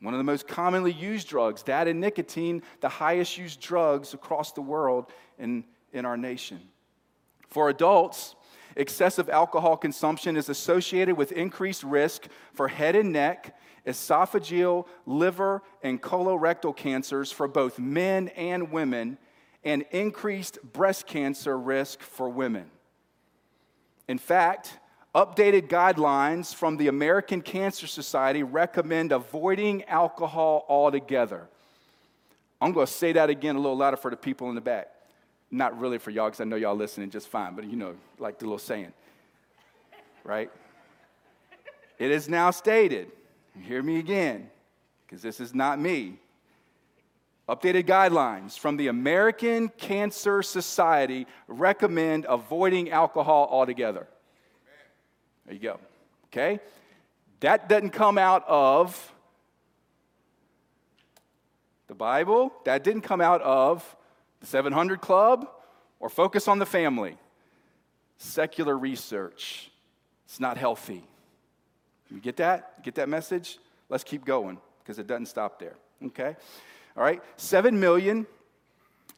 One 0.00 0.14
of 0.14 0.18
the 0.18 0.24
most 0.24 0.48
commonly 0.48 0.90
used 0.90 1.28
drugs, 1.28 1.62
that 1.64 1.86
and 1.86 2.00
nicotine, 2.00 2.62
the 2.80 2.88
highest 2.88 3.36
used 3.36 3.60
drugs 3.60 4.14
across 4.14 4.52
the 4.52 4.62
world 4.62 5.12
in, 5.38 5.64
in 5.92 6.06
our 6.06 6.16
nation. 6.16 6.60
For 7.50 7.68
adults, 7.68 8.36
excessive 8.74 9.28
alcohol 9.28 9.76
consumption 9.76 10.38
is 10.38 10.48
associated 10.48 11.18
with 11.18 11.30
increased 11.32 11.82
risk 11.82 12.26
for 12.54 12.68
head 12.68 12.96
and 12.96 13.12
neck, 13.12 13.54
esophageal, 13.86 14.86
liver, 15.04 15.62
and 15.82 16.00
colorectal 16.00 16.74
cancers 16.74 17.30
for 17.30 17.46
both 17.46 17.78
men 17.78 18.28
and 18.28 18.72
women, 18.72 19.18
and 19.62 19.84
increased 19.90 20.58
breast 20.72 21.06
cancer 21.06 21.58
risk 21.58 22.00
for 22.00 22.30
women. 22.30 22.70
In 24.08 24.16
fact, 24.16 24.78
Updated 25.16 25.68
guidelines 25.68 26.54
from 26.54 26.76
the 26.76 26.88
American 26.88 27.40
Cancer 27.40 27.86
Society 27.86 28.42
recommend 28.42 29.12
avoiding 29.12 29.82
alcohol 29.84 30.66
altogether. 30.68 31.48
I'm 32.60 32.72
going 32.72 32.86
to 32.86 32.92
say 32.92 33.14
that 33.14 33.30
again 33.30 33.56
a 33.56 33.58
little 33.58 33.78
louder 33.78 33.96
for 33.96 34.10
the 34.10 34.16
people 34.18 34.50
in 34.50 34.54
the 34.54 34.60
back. 34.60 34.92
Not 35.50 35.80
really 35.80 35.96
for 35.96 36.10
y'all, 36.10 36.26
because 36.26 36.42
I 36.42 36.44
know 36.44 36.56
y'all 36.56 36.76
listening 36.76 37.08
just 37.08 37.28
fine, 37.28 37.54
but 37.54 37.64
you 37.64 37.76
know, 37.76 37.94
like 38.18 38.38
the 38.38 38.44
little 38.44 38.58
saying, 38.58 38.92
right? 40.22 40.50
It 41.98 42.10
is 42.10 42.28
now 42.28 42.50
stated, 42.50 43.10
hear 43.62 43.82
me 43.82 43.98
again, 43.98 44.50
because 45.06 45.22
this 45.22 45.40
is 45.40 45.54
not 45.54 45.80
me. 45.80 46.18
Updated 47.48 47.84
guidelines 47.84 48.58
from 48.58 48.76
the 48.76 48.88
American 48.88 49.70
Cancer 49.78 50.42
Society 50.42 51.26
recommend 51.48 52.26
avoiding 52.28 52.90
alcohol 52.90 53.48
altogether. 53.50 54.08
There 55.46 55.54
you 55.54 55.60
go. 55.60 55.78
Okay? 56.26 56.60
That 57.40 57.68
doesn't 57.68 57.90
come 57.90 58.18
out 58.18 58.44
of 58.48 59.12
the 61.86 61.94
Bible. 61.94 62.52
That 62.64 62.84
didn't 62.84 63.02
come 63.02 63.20
out 63.20 63.42
of 63.42 63.96
the 64.40 64.46
700 64.46 65.00
Club 65.00 65.48
or 66.00 66.08
Focus 66.08 66.48
on 66.48 66.58
the 66.58 66.66
Family. 66.66 67.16
Secular 68.18 68.76
research. 68.76 69.70
It's 70.24 70.40
not 70.40 70.56
healthy. 70.56 71.04
You 72.10 72.20
get 72.20 72.36
that? 72.36 72.82
Get 72.82 72.96
that 72.96 73.08
message? 73.08 73.58
Let's 73.88 74.04
keep 74.04 74.24
going. 74.24 74.58
because 74.82 75.00
it 75.00 75.06
doesn't 75.08 75.26
stop 75.26 75.58
there. 75.58 75.74
Okay? 76.04 76.36
All 76.96 77.02
right? 77.02 77.20
7 77.36 77.78
million 77.78 78.26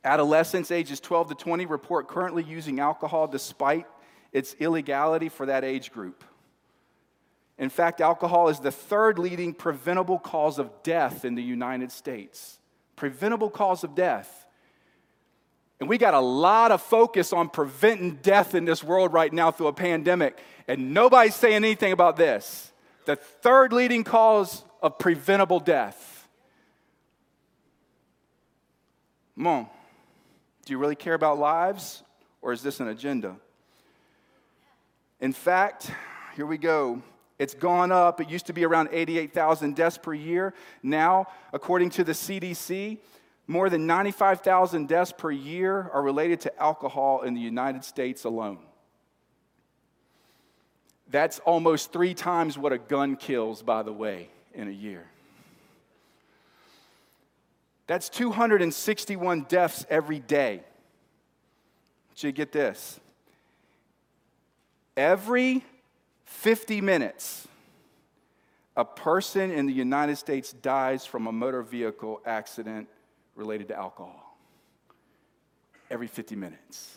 adolescents 0.02 0.70
ages 0.70 0.98
12 1.00 1.30
to 1.30 1.34
20 1.34 1.66
report 1.66 2.08
currently 2.08 2.42
using 2.42 2.80
alcohol 2.80 3.26
despite 3.26 3.86
its 4.32 4.54
illegality 4.58 5.28
for 5.28 5.46
that 5.46 5.64
age 5.64 5.92
group. 5.92 6.24
In 7.58 7.70
fact, 7.70 8.00
alcohol 8.00 8.48
is 8.48 8.60
the 8.60 8.70
third 8.70 9.18
leading 9.18 9.52
preventable 9.52 10.18
cause 10.18 10.58
of 10.58 10.70
death 10.82 11.24
in 11.24 11.34
the 11.34 11.42
United 11.42 11.90
States. 11.90 12.58
Preventable 12.94 13.50
cause 13.50 13.82
of 13.82 13.94
death. 13.94 14.46
And 15.80 15.88
we 15.88 15.98
got 15.98 16.14
a 16.14 16.20
lot 16.20 16.72
of 16.72 16.82
focus 16.82 17.32
on 17.32 17.48
preventing 17.48 18.16
death 18.16 18.54
in 18.54 18.64
this 18.64 18.82
world 18.82 19.12
right 19.12 19.32
now 19.32 19.50
through 19.50 19.68
a 19.68 19.72
pandemic, 19.72 20.38
and 20.66 20.92
nobody's 20.92 21.34
saying 21.34 21.56
anything 21.56 21.92
about 21.92 22.16
this. 22.16 22.72
The 23.06 23.16
third 23.16 23.72
leading 23.72 24.04
cause 24.04 24.64
of 24.82 24.98
preventable 24.98 25.60
death. 25.60 26.28
On. 29.44 29.68
Do 30.64 30.72
you 30.72 30.78
really 30.78 30.96
care 30.96 31.14
about 31.14 31.38
lives, 31.38 32.02
or 32.42 32.52
is 32.52 32.62
this 32.62 32.80
an 32.80 32.88
agenda? 32.88 33.36
In 35.20 35.32
fact, 35.32 35.90
here 36.36 36.46
we 36.46 36.58
go. 36.58 37.02
It's 37.38 37.54
gone 37.54 37.92
up. 37.92 38.20
It 38.20 38.28
used 38.28 38.46
to 38.46 38.52
be 38.52 38.64
around 38.64 38.88
88,000 38.92 39.76
deaths 39.76 39.98
per 39.98 40.12
year. 40.12 40.54
Now, 40.82 41.26
according 41.52 41.90
to 41.90 42.04
the 42.04 42.12
CDC, 42.12 42.98
more 43.46 43.70
than 43.70 43.86
95,000 43.86 44.88
deaths 44.88 45.12
per 45.16 45.30
year 45.30 45.90
are 45.92 46.02
related 46.02 46.40
to 46.42 46.62
alcohol 46.62 47.22
in 47.22 47.34
the 47.34 47.40
United 47.40 47.84
States 47.84 48.24
alone. 48.24 48.58
That's 51.10 51.38
almost 51.40 51.92
three 51.92 52.12
times 52.12 52.58
what 52.58 52.72
a 52.72 52.78
gun 52.78 53.16
kills, 53.16 53.62
by 53.62 53.82
the 53.82 53.92
way, 53.92 54.28
in 54.52 54.68
a 54.68 54.72
year. 54.72 55.06
That's 57.86 58.10
261 58.10 59.46
deaths 59.48 59.86
every 59.88 60.20
day. 60.20 60.62
So 62.14 62.26
you 62.26 62.32
get 62.32 62.52
this. 62.52 63.00
Every 64.98 65.64
50 66.24 66.80
minutes, 66.80 67.46
a 68.76 68.84
person 68.84 69.52
in 69.52 69.66
the 69.66 69.72
United 69.72 70.16
States 70.16 70.52
dies 70.52 71.06
from 71.06 71.28
a 71.28 71.32
motor 71.32 71.62
vehicle 71.62 72.20
accident 72.26 72.88
related 73.36 73.68
to 73.68 73.76
alcohol. 73.76 74.36
Every 75.88 76.08
50 76.08 76.34
minutes. 76.34 76.96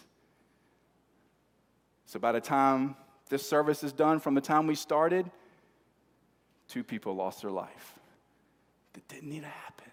So 2.08 2.17
by 2.17 2.31
the 2.31 2.41
time 2.41 2.96
this 3.29 3.48
service 3.48 3.84
is 3.84 3.93
done, 3.93 4.20
from 4.20 4.34
the 4.34 4.41
time 4.41 4.65
we 4.65 4.74
started, 4.74 5.29
two 6.67 6.84
people 6.84 7.15
lost 7.15 7.43
their 7.43 7.51
life. 7.51 8.00
That 8.93 9.08
didn't 9.10 9.29
need 9.29 9.43
to 9.43 9.48
happen. 9.48 9.91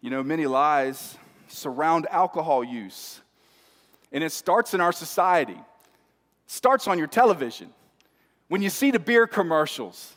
You 0.00 0.08
know, 0.08 0.22
many 0.22 0.46
lies 0.46 1.18
surround 1.50 2.06
alcohol 2.10 2.64
use. 2.64 3.20
And 4.12 4.24
it 4.24 4.32
starts 4.32 4.74
in 4.74 4.80
our 4.80 4.92
society. 4.92 5.58
Starts 6.46 6.88
on 6.88 6.98
your 6.98 7.06
television. 7.06 7.70
When 8.48 8.62
you 8.62 8.70
see 8.70 8.90
the 8.90 8.98
beer 8.98 9.26
commercials, 9.26 10.12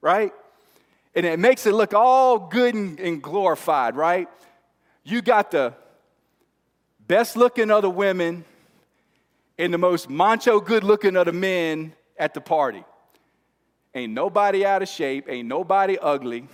right? 0.00 0.32
And 1.14 1.26
it 1.26 1.38
makes 1.38 1.66
it 1.66 1.74
look 1.74 1.94
all 1.94 2.38
good 2.38 2.74
and, 2.74 3.00
and 3.00 3.22
glorified, 3.22 3.96
right? 3.96 4.28
You 5.02 5.22
got 5.22 5.50
the 5.50 5.74
best 7.06 7.36
looking 7.36 7.70
of 7.70 7.82
the 7.82 7.90
women 7.90 8.44
and 9.58 9.72
the 9.72 9.78
most 9.78 10.08
macho 10.08 10.60
good 10.60 10.84
looking 10.84 11.16
of 11.16 11.26
the 11.26 11.32
men 11.32 11.94
at 12.18 12.34
the 12.34 12.40
party. 12.40 12.84
Ain't 13.94 14.12
nobody 14.12 14.64
out 14.64 14.82
of 14.82 14.88
shape, 14.88 15.26
ain't 15.28 15.46
nobody 15.46 15.96
ugly. 15.98 16.48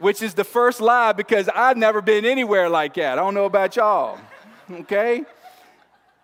Which 0.00 0.22
is 0.22 0.34
the 0.34 0.44
first 0.44 0.80
lie 0.80 1.12
because 1.12 1.48
I've 1.54 1.76
never 1.76 2.02
been 2.02 2.24
anywhere 2.24 2.68
like 2.68 2.94
that. 2.94 3.18
I 3.18 3.22
don't 3.22 3.34
know 3.34 3.44
about 3.44 3.76
y'all. 3.76 4.18
Okay? 4.70 5.24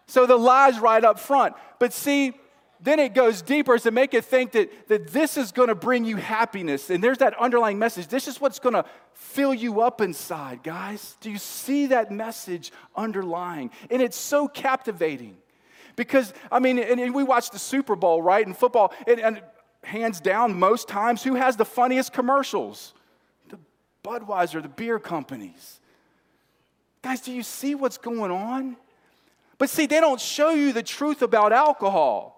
So 0.07 0.27
the 0.27 0.37
lie's 0.37 0.79
right 0.79 1.05
up 1.05 1.19
front. 1.19 1.55
But 1.79 1.93
see, 1.93 2.33
then 2.81 2.99
it 2.99 3.15
goes 3.15 3.43
deeper 3.43 3.79
to 3.79 3.91
make 3.91 4.15
it 4.15 4.25
think 4.25 4.53
that, 4.53 4.89
that 4.89 5.09
this 5.09 5.37
is 5.37 5.53
going 5.53 5.69
to 5.69 5.75
bring 5.75 6.05
you 6.05 6.17
happiness. 6.17 6.91
And 6.91 7.03
there's 7.03 7.19
that 7.19 7.35
underlying 7.39 7.79
message. 7.79 8.09
This 8.09 8.29
is 8.29 8.41
what's 8.41 8.59
going 8.59 8.75
to 8.75 8.85
fill 9.15 9.55
you 9.55 9.81
up 9.81 10.01
inside, 10.01 10.63
guys. 10.63 11.17
Do 11.21 11.31
you 11.31 11.39
see 11.39 11.87
that 11.87 12.11
message 12.11 12.73
underlying? 12.95 13.71
And 13.91 14.03
it's 14.03 14.17
so 14.17 14.47
captivating. 14.49 15.37
Because, 15.97 16.35
I 16.53 16.59
mean, 16.59 16.79
and, 16.79 17.01
and 17.01 17.15
we 17.15 17.25
watch 17.25 17.51
the 17.51 17.59
Super 17.59 17.97
Bowl, 17.97 18.21
right, 18.21 18.47
And 18.47 18.57
football, 18.57 18.93
and, 19.07 19.19
and 19.19 19.43
hands 19.83 20.21
down, 20.21 20.59
most 20.59 20.89
times, 20.89 21.23
who 21.23 21.35
has 21.35 21.57
the 21.57 21.65
funniest 21.65 22.13
commercials? 22.13 22.93
Budweiser, 24.07 24.63
the 24.63 24.69
beer 24.69 25.01
companies. 25.01 25.81
Guys, 27.03 27.21
do 27.21 27.33
you 27.33 27.43
see 27.43 27.75
what's 27.75 27.99
going 27.99 28.31
on? 28.31 28.77
But 29.59 29.69
see, 29.69 29.87
they 29.87 30.01
don't 30.01 30.21
show 30.21 30.51
you 30.51 30.73
the 30.73 30.83
truth 30.83 31.23
about 31.23 31.53
alcohol. 31.53 32.33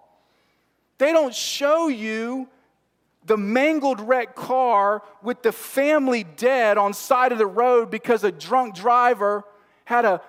They 0.97 1.13
don't 1.13 1.35
show 1.35 1.89
you 1.89 2.49
the 3.27 3.37
mangled 3.37 4.01
wrecked 4.01 4.35
car 4.35 5.03
with 5.23 5.43
the 5.43 5.53
family 5.53 6.25
dead 6.25 6.79
on 6.79 6.95
side 6.95 7.33
of 7.33 7.39
the 7.39 7.47
road 7.47 7.91
because 7.91 8.25
a 8.25 8.33
drunk 8.33 8.75
driver 8.75 9.45
had 9.85 10.05
a 10.05 10.23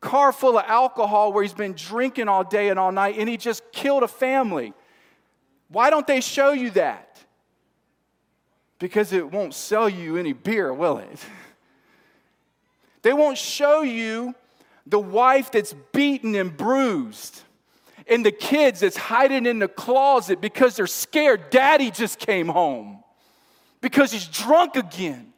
car 0.00 0.32
full 0.32 0.58
of 0.58 0.64
alcohol 0.66 1.32
where 1.32 1.42
he's 1.42 1.52
been 1.52 1.74
drinking 1.74 2.28
all 2.28 2.42
day 2.42 2.70
and 2.70 2.78
all 2.78 2.90
night 2.90 3.16
and 3.18 3.28
he 3.28 3.36
just 3.36 3.62
killed 3.72 4.02
a 4.02 4.08
family. 4.08 4.72
Why 5.68 5.90
don't 5.90 6.06
they 6.06 6.20
show 6.20 6.52
you 6.52 6.70
that? 6.70 7.09
Because 8.80 9.12
it 9.12 9.30
won't 9.30 9.54
sell 9.54 9.88
you 9.88 10.16
any 10.16 10.32
beer, 10.32 10.74
will 10.74 10.98
it? 10.98 11.24
They 13.02 13.14
won't 13.14 13.38
show 13.38 13.80
you 13.80 14.34
the 14.86 14.98
wife 14.98 15.50
that's 15.50 15.74
beaten 15.92 16.34
and 16.34 16.54
bruised 16.54 17.40
and 18.06 18.26
the 18.26 18.30
kids 18.30 18.80
that's 18.80 18.98
hiding 18.98 19.46
in 19.46 19.58
the 19.58 19.68
closet 19.68 20.42
because 20.42 20.76
they're 20.76 20.86
scared 20.86 21.48
daddy 21.48 21.90
just 21.90 22.18
came 22.18 22.46
home 22.46 23.02
because 23.80 24.12
he's 24.12 24.26
drunk 24.26 24.76
again. 24.76 25.32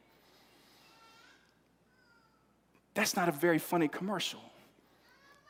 That's 2.94 3.14
not 3.14 3.28
a 3.28 3.32
very 3.32 3.58
funny 3.58 3.88
commercial, 3.88 4.42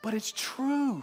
but 0.03 0.13
it's 0.13 0.31
true. 0.31 1.01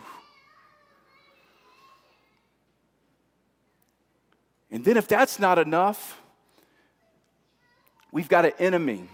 And 4.71 4.85
then, 4.85 4.97
if 4.97 5.09
that's 5.09 5.41
not 5.41 5.59
enough, 5.59 6.21
we've 8.13 8.29
got 8.29 8.45
an 8.45 8.53
enemy 8.59 9.09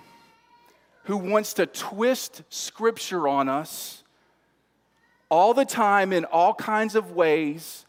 who 1.05 1.17
wants 1.17 1.55
to 1.55 1.67
twist 1.67 2.43
scripture 2.51 3.29
on 3.29 3.49
us 3.49 4.03
all 5.31 5.55
the 5.55 5.65
time 5.65 6.13
in 6.13 6.25
all 6.25 6.55
kinds 6.55 6.95
of 6.95 7.13
ways 7.13 7.85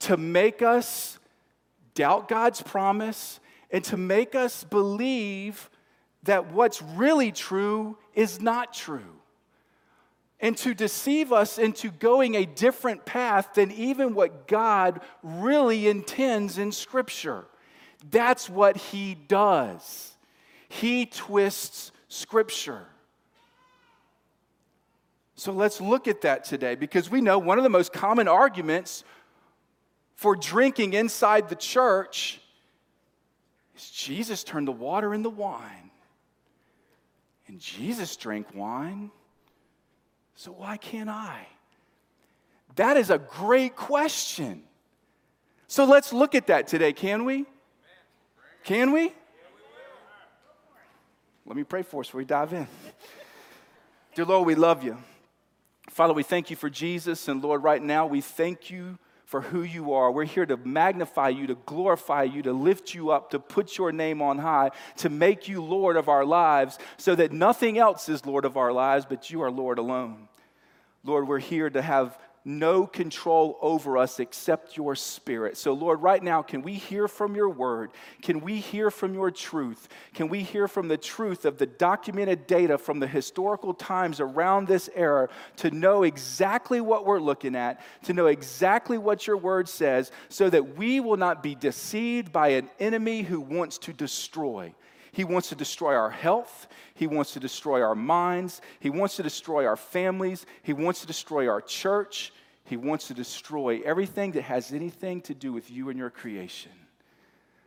to 0.00 0.16
make 0.16 0.62
us 0.62 1.18
doubt 1.94 2.28
God's 2.28 2.62
promise 2.62 3.40
and 3.70 3.84
to 3.84 3.96
make 3.96 4.34
us 4.34 4.64
believe 4.64 5.70
that 6.24 6.52
what's 6.52 6.82
really 6.82 7.32
true 7.32 7.96
is 8.14 8.40
not 8.40 8.74
true. 8.74 9.16
And 10.40 10.56
to 10.58 10.72
deceive 10.72 11.32
us 11.32 11.58
into 11.58 11.90
going 11.90 12.34
a 12.34 12.46
different 12.46 13.04
path 13.04 13.54
than 13.54 13.70
even 13.72 14.14
what 14.14 14.48
God 14.48 15.02
really 15.22 15.86
intends 15.86 16.56
in 16.56 16.72
Scripture. 16.72 17.44
That's 18.10 18.48
what 18.48 18.78
He 18.78 19.14
does. 19.14 20.09
He 20.70 21.04
twists 21.04 21.90
Scripture. 22.06 22.86
So 25.34 25.50
let's 25.52 25.80
look 25.80 26.06
at 26.06 26.20
that 26.20 26.44
today 26.44 26.76
because 26.76 27.10
we 27.10 27.20
know 27.20 27.40
one 27.40 27.58
of 27.58 27.64
the 27.64 27.70
most 27.70 27.92
common 27.92 28.28
arguments 28.28 29.02
for 30.14 30.36
drinking 30.36 30.92
inside 30.92 31.48
the 31.48 31.56
church 31.56 32.40
is 33.76 33.90
Jesus 33.90 34.44
turned 34.44 34.68
the 34.68 34.72
water 34.72 35.12
into 35.12 35.28
wine. 35.28 35.90
And 37.48 37.58
Jesus 37.58 38.14
drank 38.14 38.54
wine, 38.54 39.10
so 40.36 40.52
why 40.52 40.76
can't 40.76 41.10
I? 41.10 41.48
That 42.76 42.96
is 42.96 43.10
a 43.10 43.18
great 43.18 43.74
question. 43.74 44.62
So 45.66 45.84
let's 45.84 46.12
look 46.12 46.36
at 46.36 46.46
that 46.46 46.68
today, 46.68 46.92
can 46.92 47.24
we? 47.24 47.44
Can 48.62 48.92
we? 48.92 49.12
Let 51.50 51.56
me 51.56 51.64
pray 51.64 51.82
for 51.82 51.98
us 52.02 52.06
before 52.06 52.18
we 52.20 52.24
dive 52.26 52.52
in. 52.52 52.68
Dear 54.14 54.24
Lord, 54.24 54.46
we 54.46 54.54
love 54.54 54.84
you. 54.84 54.98
Father, 55.88 56.12
we 56.12 56.22
thank 56.22 56.48
you 56.48 56.54
for 56.54 56.70
Jesus. 56.70 57.26
And 57.26 57.42
Lord, 57.42 57.64
right 57.64 57.82
now, 57.82 58.06
we 58.06 58.20
thank 58.20 58.70
you 58.70 59.00
for 59.24 59.40
who 59.40 59.62
you 59.62 59.92
are. 59.94 60.12
We're 60.12 60.26
here 60.26 60.46
to 60.46 60.56
magnify 60.56 61.30
you, 61.30 61.48
to 61.48 61.56
glorify 61.66 62.22
you, 62.22 62.42
to 62.42 62.52
lift 62.52 62.94
you 62.94 63.10
up, 63.10 63.30
to 63.30 63.40
put 63.40 63.76
your 63.76 63.90
name 63.90 64.22
on 64.22 64.38
high, 64.38 64.70
to 64.98 65.08
make 65.08 65.48
you 65.48 65.60
Lord 65.60 65.96
of 65.96 66.08
our 66.08 66.24
lives, 66.24 66.78
so 66.98 67.16
that 67.16 67.32
nothing 67.32 67.78
else 67.78 68.08
is 68.08 68.24
Lord 68.24 68.44
of 68.44 68.56
our 68.56 68.72
lives, 68.72 69.04
but 69.04 69.28
you 69.28 69.42
are 69.42 69.50
Lord 69.50 69.80
alone. 69.80 70.28
Lord, 71.02 71.26
we're 71.26 71.40
here 71.40 71.68
to 71.68 71.82
have 71.82 72.16
no 72.44 72.86
control 72.86 73.58
over 73.60 73.98
us 73.98 74.18
except 74.18 74.76
your 74.76 74.96
spirit. 74.96 75.56
So, 75.56 75.72
Lord, 75.72 76.02
right 76.02 76.22
now, 76.22 76.42
can 76.42 76.62
we 76.62 76.74
hear 76.74 77.06
from 77.06 77.34
your 77.34 77.50
word? 77.50 77.90
Can 78.22 78.40
we 78.40 78.58
hear 78.58 78.90
from 78.90 79.12
your 79.12 79.30
truth? 79.30 79.88
Can 80.14 80.28
we 80.28 80.42
hear 80.42 80.66
from 80.66 80.88
the 80.88 80.96
truth 80.96 81.44
of 81.44 81.58
the 81.58 81.66
documented 81.66 82.46
data 82.46 82.78
from 82.78 82.98
the 82.98 83.06
historical 83.06 83.74
times 83.74 84.20
around 84.20 84.68
this 84.68 84.88
era 84.94 85.28
to 85.56 85.70
know 85.70 86.02
exactly 86.02 86.80
what 86.80 87.04
we're 87.04 87.20
looking 87.20 87.54
at, 87.54 87.80
to 88.04 88.12
know 88.12 88.26
exactly 88.26 88.96
what 88.96 89.26
your 89.26 89.36
word 89.36 89.68
says, 89.68 90.10
so 90.28 90.48
that 90.48 90.76
we 90.76 91.00
will 91.00 91.18
not 91.18 91.42
be 91.42 91.54
deceived 91.54 92.32
by 92.32 92.48
an 92.48 92.70
enemy 92.78 93.22
who 93.22 93.40
wants 93.40 93.76
to 93.78 93.92
destroy? 93.92 94.74
He 95.12 95.24
wants 95.24 95.48
to 95.48 95.54
destroy 95.54 95.94
our 95.94 96.10
health. 96.10 96.68
He 96.94 97.06
wants 97.06 97.32
to 97.32 97.40
destroy 97.40 97.82
our 97.82 97.94
minds. 97.94 98.60
He 98.78 98.90
wants 98.90 99.16
to 99.16 99.22
destroy 99.22 99.66
our 99.66 99.76
families. 99.76 100.46
He 100.62 100.72
wants 100.72 101.00
to 101.00 101.06
destroy 101.06 101.48
our 101.48 101.60
church. 101.60 102.32
He 102.64 102.76
wants 102.76 103.08
to 103.08 103.14
destroy 103.14 103.80
everything 103.84 104.32
that 104.32 104.42
has 104.42 104.72
anything 104.72 105.20
to 105.22 105.34
do 105.34 105.52
with 105.52 105.70
you 105.70 105.88
and 105.88 105.98
your 105.98 106.10
creation. 106.10 106.72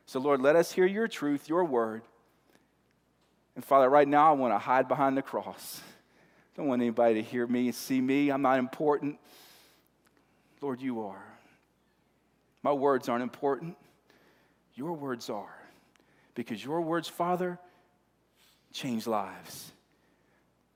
So, 0.06 0.20
Lord, 0.20 0.42
let 0.42 0.56
us 0.56 0.72
hear 0.72 0.86
your 0.86 1.08
truth, 1.08 1.50
your 1.50 1.66
word. 1.66 2.04
And 3.56 3.64
Father, 3.64 3.90
right 3.90 4.08
now 4.08 4.30
I 4.30 4.34
want 4.34 4.54
to 4.54 4.60
hide 4.60 4.88
behind 4.88 5.18
the 5.18 5.22
cross. 5.22 5.82
I 5.84 6.58
don't 6.58 6.68
want 6.68 6.82
anybody 6.82 7.16
to 7.16 7.22
hear 7.22 7.46
me 7.48 7.66
and 7.66 7.76
see 7.76 8.00
me. 8.00 8.30
I'm 8.30 8.42
not 8.42 8.60
important. 8.60 9.20
Lord, 10.62 10.82
you 10.82 11.06
are. 11.06 11.24
My 12.62 12.72
words 12.72 13.10
aren't 13.10 13.24
important. 13.24 13.76
Your 14.76 14.94
words 14.94 15.30
are 15.30 15.63
because 16.36 16.64
your 16.64 16.82
words, 16.82 17.08
Father, 17.08 17.60
change 18.72 19.08
lives. 19.08 19.72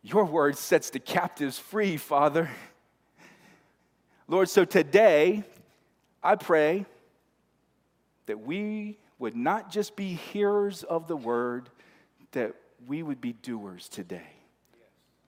Your 0.02 0.26
word 0.26 0.58
sets 0.58 0.90
the 0.90 1.00
captives 1.00 1.58
free, 1.58 1.98
Father. 1.98 2.50
Lord, 4.28 4.50
so 4.50 4.66
today, 4.66 5.44
I 6.22 6.36
pray 6.36 6.86
that 8.28 8.40
we 8.40 8.98
would 9.20 9.36
not 9.36 9.72
just 9.72 9.96
be 9.96 10.14
hearers 10.14 10.84
of 10.84 11.08
the 11.08 11.18
word, 11.18 11.70
that 12.34 12.54
we 12.86 13.02
would 13.02 13.20
be 13.20 13.34
doers 13.34 13.90
today. 13.90 14.37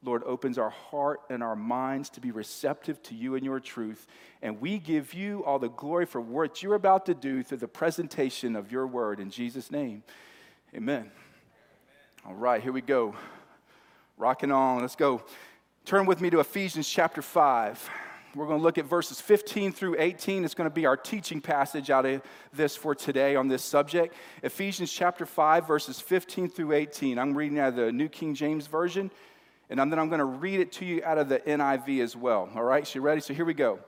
Lord, 0.03 0.23
opens 0.23 0.57
our 0.57 0.69
heart 0.69 1.19
and 1.29 1.43
our 1.43 1.57
minds 1.57 2.09
to 2.11 2.21
be 2.21 2.31
receptive 2.31 3.03
to 3.03 3.15
you 3.15 3.35
and 3.35 3.43
your 3.43 3.59
truth. 3.59 4.07
And 4.41 4.61
we 4.61 4.79
give 4.79 5.13
you 5.13 5.43
all 5.43 5.59
the 5.59 5.69
glory 5.69 6.05
for 6.05 6.21
what 6.21 6.63
you're 6.63 6.75
about 6.75 7.05
to 7.07 7.13
do 7.13 7.43
through 7.43 7.57
the 7.57 7.67
presentation 7.67 8.55
of 8.55 8.71
your 8.71 8.87
word. 8.87 9.19
In 9.19 9.29
Jesus' 9.29 9.69
name, 9.69 10.03
amen. 10.73 11.11
All 12.25 12.33
right, 12.33 12.61
here 12.61 12.71
we 12.71 12.81
go. 12.81 13.13
Rocking 14.17 14.51
on. 14.51 14.81
Let's 14.81 14.95
go. 14.95 15.21
Turn 15.85 16.05
with 16.05 16.21
me 16.21 16.29
to 16.29 16.39
Ephesians 16.39 16.87
chapter 16.87 17.21
5. 17.21 17.89
We're 18.35 18.45
going 18.45 18.59
to 18.59 18.63
look 18.63 18.77
at 18.77 18.85
verses 18.85 19.19
15 19.19 19.73
through 19.73 19.95
18. 19.97 20.45
It's 20.45 20.53
going 20.53 20.69
to 20.69 20.73
be 20.73 20.85
our 20.85 20.95
teaching 20.95 21.41
passage 21.41 21.89
out 21.89 22.05
of 22.05 22.21
this 22.53 22.75
for 22.75 22.93
today 22.93 23.35
on 23.35 23.47
this 23.47 23.63
subject. 23.63 24.13
Ephesians 24.43 24.91
chapter 24.91 25.25
5, 25.25 25.67
verses 25.67 25.99
15 25.99 26.49
through 26.49 26.73
18. 26.73 27.17
I'm 27.17 27.35
reading 27.35 27.57
out 27.57 27.69
of 27.69 27.75
the 27.75 27.91
New 27.91 28.07
King 28.07 28.35
James 28.35 28.67
Version. 28.67 29.09
And 29.69 29.79
then 29.79 29.99
I'm 29.99 30.09
going 30.09 30.19
to 30.19 30.25
read 30.25 30.59
it 30.59 30.71
to 30.73 30.85
you 30.85 31.01
out 31.03 31.17
of 31.17 31.29
the 31.29 31.39
NIV 31.39 32.01
as 32.01 32.15
well. 32.15 32.49
All 32.55 32.63
right, 32.63 32.87
so 32.87 32.97
you 32.97 33.01
ready? 33.01 33.21
So 33.21 33.33
here 33.33 33.45
we 33.45 33.53
go. 33.53 33.79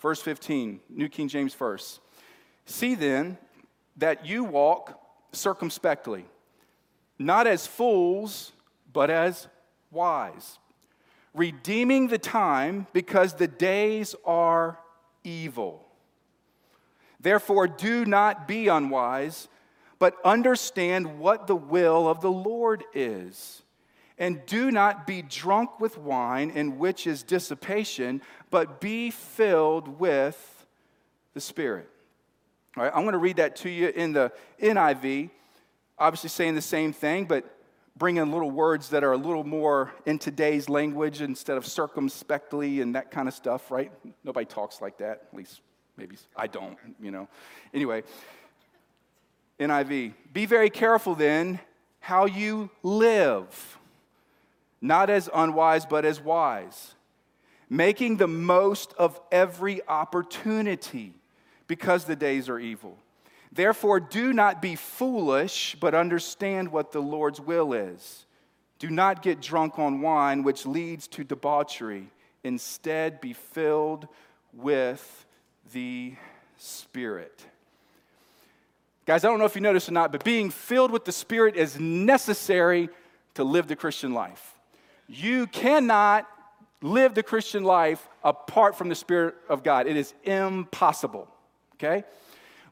Verse 0.00 0.20
15, 0.22 0.80
New 0.88 1.08
King 1.08 1.28
James 1.28 1.52
first. 1.52 2.00
See 2.64 2.94
then 2.94 3.36
that 3.96 4.24
you 4.24 4.44
walk 4.44 4.98
circumspectly, 5.32 6.24
not 7.18 7.46
as 7.46 7.66
fools, 7.66 8.52
but 8.92 9.10
as 9.10 9.46
wise, 9.90 10.58
redeeming 11.34 12.08
the 12.08 12.18
time 12.18 12.86
because 12.92 13.34
the 13.34 13.46
days 13.46 14.14
are 14.24 14.78
evil. 15.22 15.86
Therefore, 17.20 17.68
do 17.68 18.06
not 18.06 18.48
be 18.48 18.68
unwise, 18.68 19.48
but 19.98 20.16
understand 20.24 21.18
what 21.18 21.46
the 21.46 21.56
will 21.56 22.08
of 22.08 22.22
the 22.22 22.32
Lord 22.32 22.84
is. 22.94 23.62
And 24.20 24.44
do 24.46 24.70
not 24.70 25.06
be 25.06 25.22
drunk 25.22 25.80
with 25.80 25.98
wine, 25.98 26.50
in 26.50 26.78
which 26.78 27.06
is 27.06 27.24
dissipation, 27.24 28.22
but 28.50 28.80
be 28.80 29.10
filled 29.10 29.98
with 29.98 30.66
the 31.34 31.40
Spirit. 31.40 31.88
All 32.76 32.84
right, 32.84 32.92
I'm 32.94 33.02
going 33.02 33.14
to 33.14 33.18
read 33.18 33.36
that 33.36 33.56
to 33.56 33.70
you 33.70 33.88
in 33.88 34.12
the 34.12 34.30
NIV, 34.62 35.30
obviously 35.98 36.28
saying 36.28 36.54
the 36.54 36.60
same 36.60 36.92
thing, 36.92 37.24
but 37.24 37.56
bringing 37.96 38.30
little 38.30 38.50
words 38.50 38.90
that 38.90 39.02
are 39.02 39.12
a 39.12 39.16
little 39.16 39.42
more 39.42 39.92
in 40.06 40.18
today's 40.18 40.68
language 40.68 41.20
instead 41.22 41.56
of 41.56 41.66
circumspectly 41.66 42.82
and 42.82 42.94
that 42.94 43.10
kind 43.10 43.26
of 43.26 43.34
stuff, 43.34 43.70
right? 43.70 43.90
Nobody 44.22 44.46
talks 44.46 44.80
like 44.80 44.98
that, 44.98 45.28
at 45.32 45.34
least 45.36 45.62
maybe 45.96 46.16
I 46.36 46.46
don't, 46.46 46.76
you 47.00 47.10
know. 47.10 47.26
Anyway, 47.72 48.02
NIV. 49.58 50.12
Be 50.32 50.46
very 50.46 50.70
careful 50.70 51.14
then 51.14 51.58
how 52.00 52.26
you 52.26 52.70
live 52.82 53.78
not 54.80 55.10
as 55.10 55.28
unwise, 55.32 55.86
but 55.86 56.04
as 56.04 56.20
wise, 56.20 56.94
making 57.68 58.16
the 58.16 58.28
most 58.28 58.94
of 58.98 59.20
every 59.30 59.86
opportunity 59.86 61.14
because 61.66 62.04
the 62.04 62.16
days 62.16 62.48
are 62.48 62.58
evil. 62.58 62.98
Therefore, 63.52 64.00
do 64.00 64.32
not 64.32 64.62
be 64.62 64.76
foolish, 64.76 65.76
but 65.80 65.94
understand 65.94 66.70
what 66.70 66.92
the 66.92 67.02
Lord's 67.02 67.40
will 67.40 67.72
is. 67.72 68.26
Do 68.78 68.90
not 68.90 69.22
get 69.22 69.42
drunk 69.42 69.78
on 69.78 70.00
wine, 70.00 70.42
which 70.42 70.64
leads 70.64 71.06
to 71.08 71.24
debauchery. 71.24 72.08
Instead, 72.44 73.20
be 73.20 73.32
filled 73.32 74.08
with 74.52 75.26
the 75.72 76.14
Spirit. 76.56 77.44
Guys, 79.06 79.24
I 79.24 79.28
don't 79.28 79.38
know 79.38 79.44
if 79.44 79.54
you 79.54 79.60
noticed 79.60 79.88
or 79.88 79.92
not, 79.92 80.12
but 80.12 80.24
being 80.24 80.50
filled 80.50 80.92
with 80.92 81.04
the 81.04 81.12
Spirit 81.12 81.56
is 81.56 81.78
necessary 81.80 82.88
to 83.34 83.44
live 83.44 83.66
the 83.66 83.76
Christian 83.76 84.14
life. 84.14 84.59
You 85.12 85.48
cannot 85.48 86.28
live 86.82 87.14
the 87.14 87.24
Christian 87.24 87.64
life 87.64 88.08
apart 88.22 88.76
from 88.76 88.88
the 88.88 88.94
Spirit 88.94 89.34
of 89.48 89.64
God. 89.64 89.88
It 89.88 89.96
is 89.96 90.14
impossible, 90.22 91.26
okay? 91.74 92.04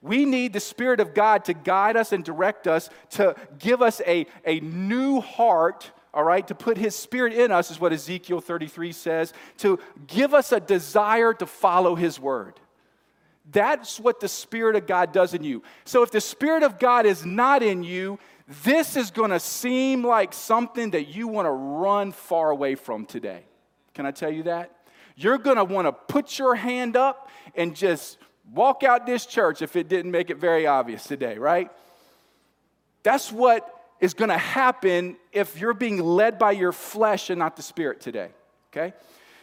We 0.00 0.24
need 0.24 0.52
the 0.52 0.60
Spirit 0.60 1.00
of 1.00 1.14
God 1.14 1.44
to 1.46 1.52
guide 1.52 1.96
us 1.96 2.12
and 2.12 2.24
direct 2.24 2.68
us, 2.68 2.90
to 3.10 3.34
give 3.58 3.82
us 3.82 4.00
a, 4.06 4.26
a 4.44 4.60
new 4.60 5.20
heart, 5.20 5.90
all 6.14 6.22
right, 6.22 6.46
to 6.46 6.54
put 6.54 6.78
His 6.78 6.94
Spirit 6.94 7.32
in 7.32 7.50
us, 7.50 7.72
is 7.72 7.80
what 7.80 7.92
Ezekiel 7.92 8.40
33 8.40 8.92
says, 8.92 9.32
to 9.56 9.80
give 10.06 10.32
us 10.32 10.52
a 10.52 10.60
desire 10.60 11.34
to 11.34 11.46
follow 11.46 11.96
His 11.96 12.20
Word. 12.20 12.60
That's 13.50 13.98
what 13.98 14.20
the 14.20 14.28
Spirit 14.28 14.76
of 14.76 14.86
God 14.86 15.10
does 15.12 15.34
in 15.34 15.42
you. 15.42 15.64
So 15.84 16.04
if 16.04 16.12
the 16.12 16.20
Spirit 16.20 16.62
of 16.62 16.78
God 16.78 17.04
is 17.04 17.26
not 17.26 17.64
in 17.64 17.82
you, 17.82 18.20
this 18.64 18.96
is 18.96 19.10
going 19.10 19.30
to 19.30 19.40
seem 19.40 20.04
like 20.04 20.32
something 20.32 20.90
that 20.90 21.08
you 21.08 21.28
want 21.28 21.46
to 21.46 21.50
run 21.50 22.12
far 22.12 22.50
away 22.50 22.74
from 22.74 23.04
today. 23.04 23.42
Can 23.94 24.06
I 24.06 24.10
tell 24.10 24.30
you 24.30 24.44
that? 24.44 24.72
You're 25.16 25.38
going 25.38 25.56
to 25.56 25.64
want 25.64 25.86
to 25.86 25.92
put 25.92 26.38
your 26.38 26.54
hand 26.54 26.96
up 26.96 27.28
and 27.54 27.76
just 27.76 28.18
walk 28.54 28.82
out 28.84 29.04
this 29.04 29.26
church 29.26 29.60
if 29.60 29.76
it 29.76 29.88
didn't 29.88 30.10
make 30.10 30.30
it 30.30 30.38
very 30.38 30.66
obvious 30.66 31.04
today, 31.04 31.36
right? 31.36 31.70
That's 33.02 33.30
what 33.30 33.68
is 34.00 34.14
going 34.14 34.30
to 34.30 34.38
happen 34.38 35.16
if 35.32 35.58
you're 35.58 35.74
being 35.74 35.98
led 35.98 36.38
by 36.38 36.52
your 36.52 36.72
flesh 36.72 37.30
and 37.30 37.38
not 37.38 37.56
the 37.56 37.62
spirit 37.62 38.00
today, 38.00 38.30
okay? 38.72 38.94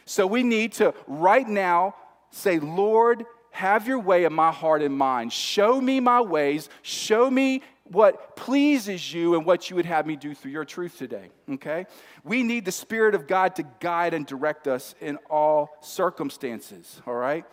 So 0.05 0.25
we 0.25 0.43
need 0.43 0.73
to 0.73 0.93
right 1.07 1.47
now 1.47 1.95
say, 2.31 2.59
Lord, 2.59 3.25
have 3.51 3.87
your 3.87 3.99
way 3.99 4.23
in 4.23 4.33
my 4.33 4.51
heart 4.51 4.81
and 4.81 4.97
mind. 4.97 5.31
Show 5.31 5.79
me 5.79 5.99
my 5.99 6.21
ways. 6.21 6.69
Show 6.81 7.29
me 7.29 7.61
what 7.85 8.35
pleases 8.35 9.13
you 9.13 9.35
and 9.35 9.45
what 9.45 9.69
you 9.69 9.75
would 9.75 9.85
have 9.85 10.07
me 10.07 10.15
do 10.15 10.33
through 10.33 10.51
your 10.51 10.65
truth 10.65 10.97
today, 10.97 11.29
okay? 11.49 11.85
We 12.23 12.41
need 12.41 12.65
the 12.65 12.71
Spirit 12.71 13.13
of 13.13 13.27
God 13.27 13.55
to 13.57 13.63
guide 13.79 14.13
and 14.13 14.25
direct 14.25 14.67
us 14.67 14.95
in 14.99 15.17
all 15.29 15.69
circumstances, 15.81 17.01
all 17.05 17.13
right? 17.13 17.45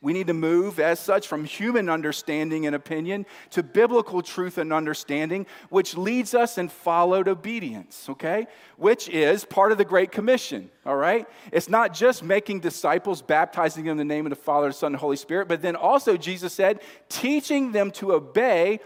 We 0.00 0.12
need 0.12 0.28
to 0.28 0.34
move 0.34 0.78
as 0.78 1.00
such 1.00 1.26
from 1.26 1.44
human 1.44 1.88
understanding 1.88 2.66
and 2.66 2.76
opinion 2.76 3.26
to 3.50 3.64
biblical 3.64 4.22
truth 4.22 4.56
and 4.56 4.72
understanding, 4.72 5.44
which 5.70 5.96
leads 5.96 6.34
us 6.34 6.56
in 6.56 6.68
followed 6.68 7.26
obedience, 7.26 8.06
okay? 8.10 8.46
Which 8.76 9.08
is 9.08 9.44
part 9.44 9.72
of 9.72 9.78
the 9.78 9.84
Great 9.84 10.12
Commission, 10.12 10.70
all 10.86 10.94
right? 10.94 11.26
It's 11.50 11.68
not 11.68 11.94
just 11.94 12.22
making 12.22 12.60
disciples, 12.60 13.22
baptizing 13.22 13.84
them 13.84 13.92
in 13.92 13.96
the 13.96 14.14
name 14.14 14.24
of 14.24 14.30
the 14.30 14.36
Father, 14.36 14.68
the 14.68 14.74
Son, 14.74 14.88
and 14.88 14.94
the 14.94 15.00
Holy 15.00 15.16
Spirit, 15.16 15.48
but 15.48 15.62
then 15.62 15.74
also 15.74 16.16
Jesus 16.16 16.52
said, 16.52 16.80
teaching 17.08 17.72
them 17.72 17.90
to 17.92 18.12
obey 18.12 18.78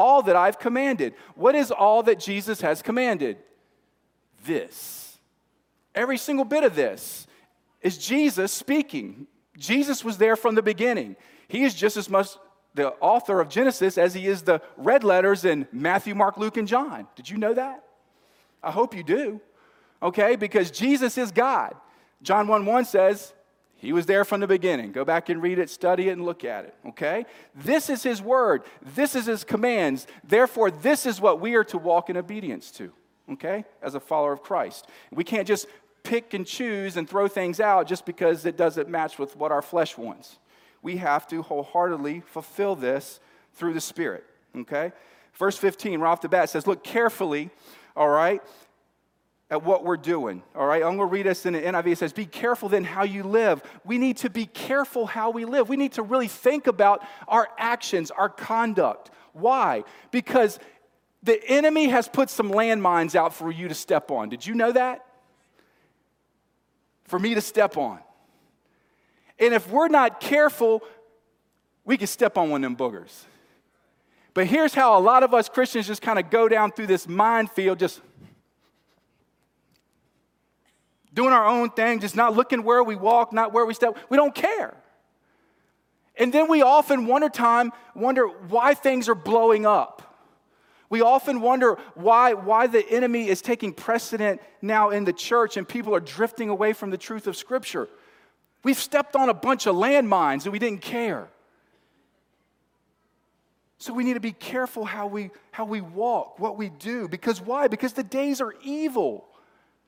all 0.00 0.22
that 0.22 0.34
I've 0.34 0.58
commanded. 0.58 1.12
What 1.34 1.54
is 1.54 1.70
all 1.70 2.02
that 2.04 2.18
Jesus 2.18 2.62
has 2.62 2.80
commanded? 2.80 3.36
This. 4.46 5.18
Every 5.94 6.16
single 6.16 6.46
bit 6.46 6.64
of 6.64 6.74
this 6.74 7.26
is 7.82 7.98
Jesus 7.98 8.50
speaking. 8.50 9.26
Jesus 9.58 10.02
was 10.02 10.16
there 10.16 10.36
from 10.36 10.54
the 10.54 10.62
beginning. 10.62 11.16
He 11.48 11.64
is 11.64 11.74
just 11.74 11.98
as 11.98 12.08
much 12.08 12.28
the 12.74 12.92
author 12.94 13.42
of 13.42 13.50
Genesis 13.50 13.98
as 13.98 14.14
he 14.14 14.26
is 14.26 14.40
the 14.40 14.62
red 14.78 15.04
letters 15.04 15.44
in 15.44 15.68
Matthew, 15.70 16.14
Mark, 16.14 16.38
Luke, 16.38 16.56
and 16.56 16.66
John. 16.66 17.06
Did 17.14 17.28
you 17.28 17.36
know 17.36 17.52
that? 17.52 17.84
I 18.62 18.70
hope 18.70 18.96
you 18.96 19.02
do. 19.02 19.38
Okay, 20.02 20.34
because 20.36 20.70
Jesus 20.70 21.18
is 21.18 21.30
God. 21.30 21.74
John 22.22 22.48
1 22.48 22.64
1 22.64 22.84
says, 22.86 23.34
He 23.80 23.94
was 23.94 24.04
there 24.04 24.26
from 24.26 24.40
the 24.40 24.46
beginning. 24.46 24.92
Go 24.92 25.06
back 25.06 25.30
and 25.30 25.42
read 25.42 25.58
it, 25.58 25.70
study 25.70 26.10
it, 26.10 26.12
and 26.12 26.24
look 26.24 26.44
at 26.44 26.66
it, 26.66 26.74
okay? 26.88 27.24
This 27.54 27.88
is 27.88 28.02
His 28.02 28.20
word. 28.20 28.62
This 28.94 29.14
is 29.14 29.24
His 29.24 29.42
commands. 29.42 30.06
Therefore, 30.22 30.70
this 30.70 31.06
is 31.06 31.18
what 31.18 31.40
we 31.40 31.54
are 31.54 31.64
to 31.64 31.78
walk 31.78 32.10
in 32.10 32.18
obedience 32.18 32.70
to, 32.72 32.92
okay? 33.32 33.64
As 33.82 33.94
a 33.94 34.00
follower 34.00 34.34
of 34.34 34.42
Christ. 34.42 34.86
We 35.10 35.24
can't 35.24 35.48
just 35.48 35.66
pick 36.02 36.34
and 36.34 36.46
choose 36.46 36.98
and 36.98 37.08
throw 37.08 37.26
things 37.26 37.58
out 37.58 37.86
just 37.86 38.04
because 38.04 38.44
it 38.44 38.58
doesn't 38.58 38.90
match 38.90 39.18
with 39.18 39.34
what 39.34 39.50
our 39.50 39.62
flesh 39.62 39.96
wants. 39.96 40.38
We 40.82 40.98
have 40.98 41.26
to 41.28 41.40
wholeheartedly 41.40 42.20
fulfill 42.26 42.76
this 42.76 43.18
through 43.54 43.72
the 43.72 43.80
Spirit, 43.80 44.24
okay? 44.54 44.92
Verse 45.32 45.56
15, 45.56 46.00
right 46.00 46.10
off 46.10 46.20
the 46.20 46.28
bat, 46.28 46.50
says, 46.50 46.66
Look 46.66 46.84
carefully, 46.84 47.48
all 47.96 48.10
right? 48.10 48.42
At 49.50 49.64
what 49.64 49.84
we're 49.84 49.96
doing. 49.96 50.42
All 50.54 50.66
right, 50.66 50.82
I'm 50.82 50.96
going 50.96 51.08
to 51.08 51.12
read 51.12 51.26
us 51.26 51.44
in 51.44 51.54
the 51.54 51.60
NIV. 51.60 51.86
It 51.88 51.98
says, 51.98 52.12
Be 52.12 52.26
careful 52.26 52.68
then 52.68 52.84
how 52.84 53.02
you 53.02 53.24
live. 53.24 53.62
We 53.84 53.98
need 53.98 54.18
to 54.18 54.30
be 54.30 54.46
careful 54.46 55.06
how 55.06 55.30
we 55.30 55.44
live. 55.44 55.68
We 55.68 55.76
need 55.76 55.92
to 55.92 56.02
really 56.02 56.28
think 56.28 56.66
about 56.66 57.04
our 57.26 57.48
actions, 57.58 58.10
our 58.12 58.28
conduct. 58.28 59.10
Why? 59.32 59.84
Because 60.12 60.58
the 61.22 61.42
enemy 61.48 61.88
has 61.88 62.08
put 62.08 62.30
some 62.30 62.50
landmines 62.50 63.14
out 63.14 63.34
for 63.34 63.50
you 63.50 63.68
to 63.68 63.74
step 63.74 64.10
on. 64.10 64.28
Did 64.28 64.46
you 64.46 64.54
know 64.54 64.72
that? 64.72 65.04
For 67.04 67.18
me 67.18 67.34
to 67.34 67.40
step 67.40 67.76
on. 67.76 67.98
And 69.38 69.52
if 69.52 69.68
we're 69.68 69.88
not 69.88 70.20
careful, 70.20 70.82
we 71.84 71.96
can 71.96 72.06
step 72.06 72.38
on 72.38 72.50
one 72.50 72.62
of 72.64 72.70
them 72.70 72.76
boogers. 72.76 73.24
But 74.32 74.46
here's 74.46 74.74
how 74.74 74.96
a 74.96 75.00
lot 75.00 75.24
of 75.24 75.34
us 75.34 75.48
Christians 75.48 75.88
just 75.88 76.02
kind 76.02 76.18
of 76.18 76.30
go 76.30 76.48
down 76.48 76.70
through 76.70 76.86
this 76.86 77.08
minefield, 77.08 77.80
just 77.80 78.00
doing 81.12 81.32
our 81.32 81.46
own 81.46 81.70
thing, 81.70 82.00
just 82.00 82.16
not 82.16 82.34
looking 82.34 82.62
where 82.62 82.82
we 82.82 82.96
walk, 82.96 83.32
not 83.32 83.52
where 83.52 83.66
we 83.66 83.74
step. 83.74 83.96
We 84.08 84.16
don't 84.16 84.34
care. 84.34 84.76
And 86.16 86.32
then 86.32 86.48
we 86.48 86.62
often 86.62 87.06
wonder 87.06 87.28
time 87.28 87.72
wonder 87.94 88.26
why 88.26 88.74
things 88.74 89.08
are 89.08 89.14
blowing 89.14 89.66
up. 89.66 90.10
We 90.90 91.02
often 91.02 91.40
wonder 91.40 91.78
why, 91.94 92.34
why 92.34 92.66
the 92.66 92.86
enemy 92.90 93.28
is 93.28 93.40
taking 93.40 93.72
precedent 93.72 94.40
now 94.60 94.90
in 94.90 95.04
the 95.04 95.12
church 95.12 95.56
and 95.56 95.66
people 95.66 95.94
are 95.94 96.00
drifting 96.00 96.48
away 96.48 96.72
from 96.72 96.90
the 96.90 96.98
truth 96.98 97.28
of 97.28 97.36
Scripture. 97.36 97.88
We've 98.64 98.78
stepped 98.78 99.14
on 99.14 99.28
a 99.28 99.34
bunch 99.34 99.66
of 99.66 99.76
landmines 99.76 100.44
and 100.44 100.52
we 100.52 100.58
didn't 100.58 100.82
care. 100.82 101.28
So 103.78 103.94
we 103.94 104.04
need 104.04 104.14
to 104.14 104.20
be 104.20 104.32
careful 104.32 104.84
how 104.84 105.06
we, 105.06 105.30
how 105.52 105.64
we 105.64 105.80
walk, 105.80 106.38
what 106.38 106.58
we 106.58 106.68
do. 106.68 107.08
Because 107.08 107.40
why? 107.40 107.68
Because 107.68 107.94
the 107.94 108.02
days 108.02 108.42
are 108.42 108.54
evil. 108.62 109.29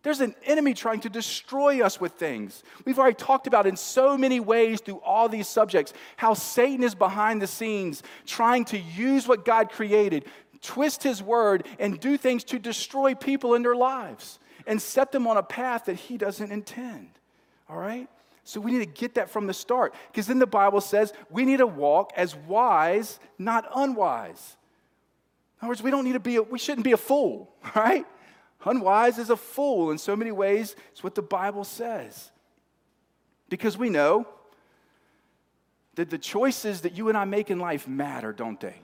There's 0.03 0.21
an 0.21 0.35
enemy 0.45 0.75
trying 0.75 1.01
to 1.01 1.09
destroy 1.09 1.85
us 1.85 2.01
with 2.01 2.13
things. 2.15 2.65
We've 2.85 2.99
already 2.99 3.15
talked 3.15 3.47
about 3.47 3.67
in 3.67 3.77
so 3.77 4.19
many 4.19 4.41
ways 4.41 4.81
through 4.81 5.01
all 5.05 5.29
these 5.29 5.47
subjects 5.47 5.93
how 6.17 6.35
Satan 6.35 6.83
is 6.83 6.95
behind 6.95 7.41
the 7.41 7.47
scenes 7.47 8.03
trying 8.27 8.65
to 8.67 8.79
use 8.79 9.29
what 9.29 9.45
God 9.45 9.71
created, 9.71 10.25
twist 10.61 11.05
his 11.05 11.23
word, 11.23 11.67
and 11.79 12.01
do 12.01 12.17
things 12.17 12.43
to 12.45 12.59
destroy 12.59 13.15
people 13.15 13.55
in 13.55 13.63
their 13.63 13.77
lives 13.77 14.41
and 14.67 14.83
set 14.83 15.13
them 15.13 15.27
on 15.27 15.37
a 15.37 15.43
path 15.43 15.85
that 15.85 15.95
he 15.95 16.17
doesn't 16.19 16.51
intend. 16.51 17.11
All 17.69 17.77
right? 17.77 18.09
So 18.45 18.61
we 18.61 18.73
need 18.73 18.81
to 18.81 19.01
get 19.01 19.15
that 19.15 19.31
from 19.31 19.47
the 19.47 19.55
start 19.55 19.95
because 20.11 20.27
then 20.27 20.41
the 20.41 20.47
Bible 20.47 20.81
says 20.81 21.13
we 21.31 21.45
need 21.45 21.59
to 21.59 21.67
walk 21.67 22.13
as 22.17 22.35
wise, 22.35 23.21
not 23.39 23.69
unwise. 23.75 24.57
In 25.61 25.67
other 25.67 25.71
words, 25.71 25.83
we 25.83 25.93
don't 25.93 26.05
need 26.05 26.15
to 26.15 26.21
be, 26.21 26.37
a, 26.37 26.43
we 26.43 26.59
shouldn't 26.59 26.85
be 26.85 26.91
a 26.91 26.97
fool, 26.97 27.53
right? 27.77 28.05
Unwise 28.65 29.19
is 29.19 29.31
a 29.31 29.37
fool 29.37 29.91
in 29.91 29.99
so 29.99 30.15
many 30.15 30.33
ways. 30.33 30.77
It's 30.93 31.03
what 31.03 31.15
the 31.15 31.23
Bible 31.23 31.65
says. 31.65 32.31
Because 33.49 33.77
we 33.77 33.91
know 33.91 34.27
that 35.95 36.11
the 36.11 36.19
choices 36.19 36.83
that 36.83 36.97
you 36.97 37.09
and 37.09 37.19
I 37.19 37.25
make 37.25 37.51
in 37.51 37.59
life 37.59 37.87
matter, 37.87 38.33
don't 38.33 38.61
they? 38.61 38.77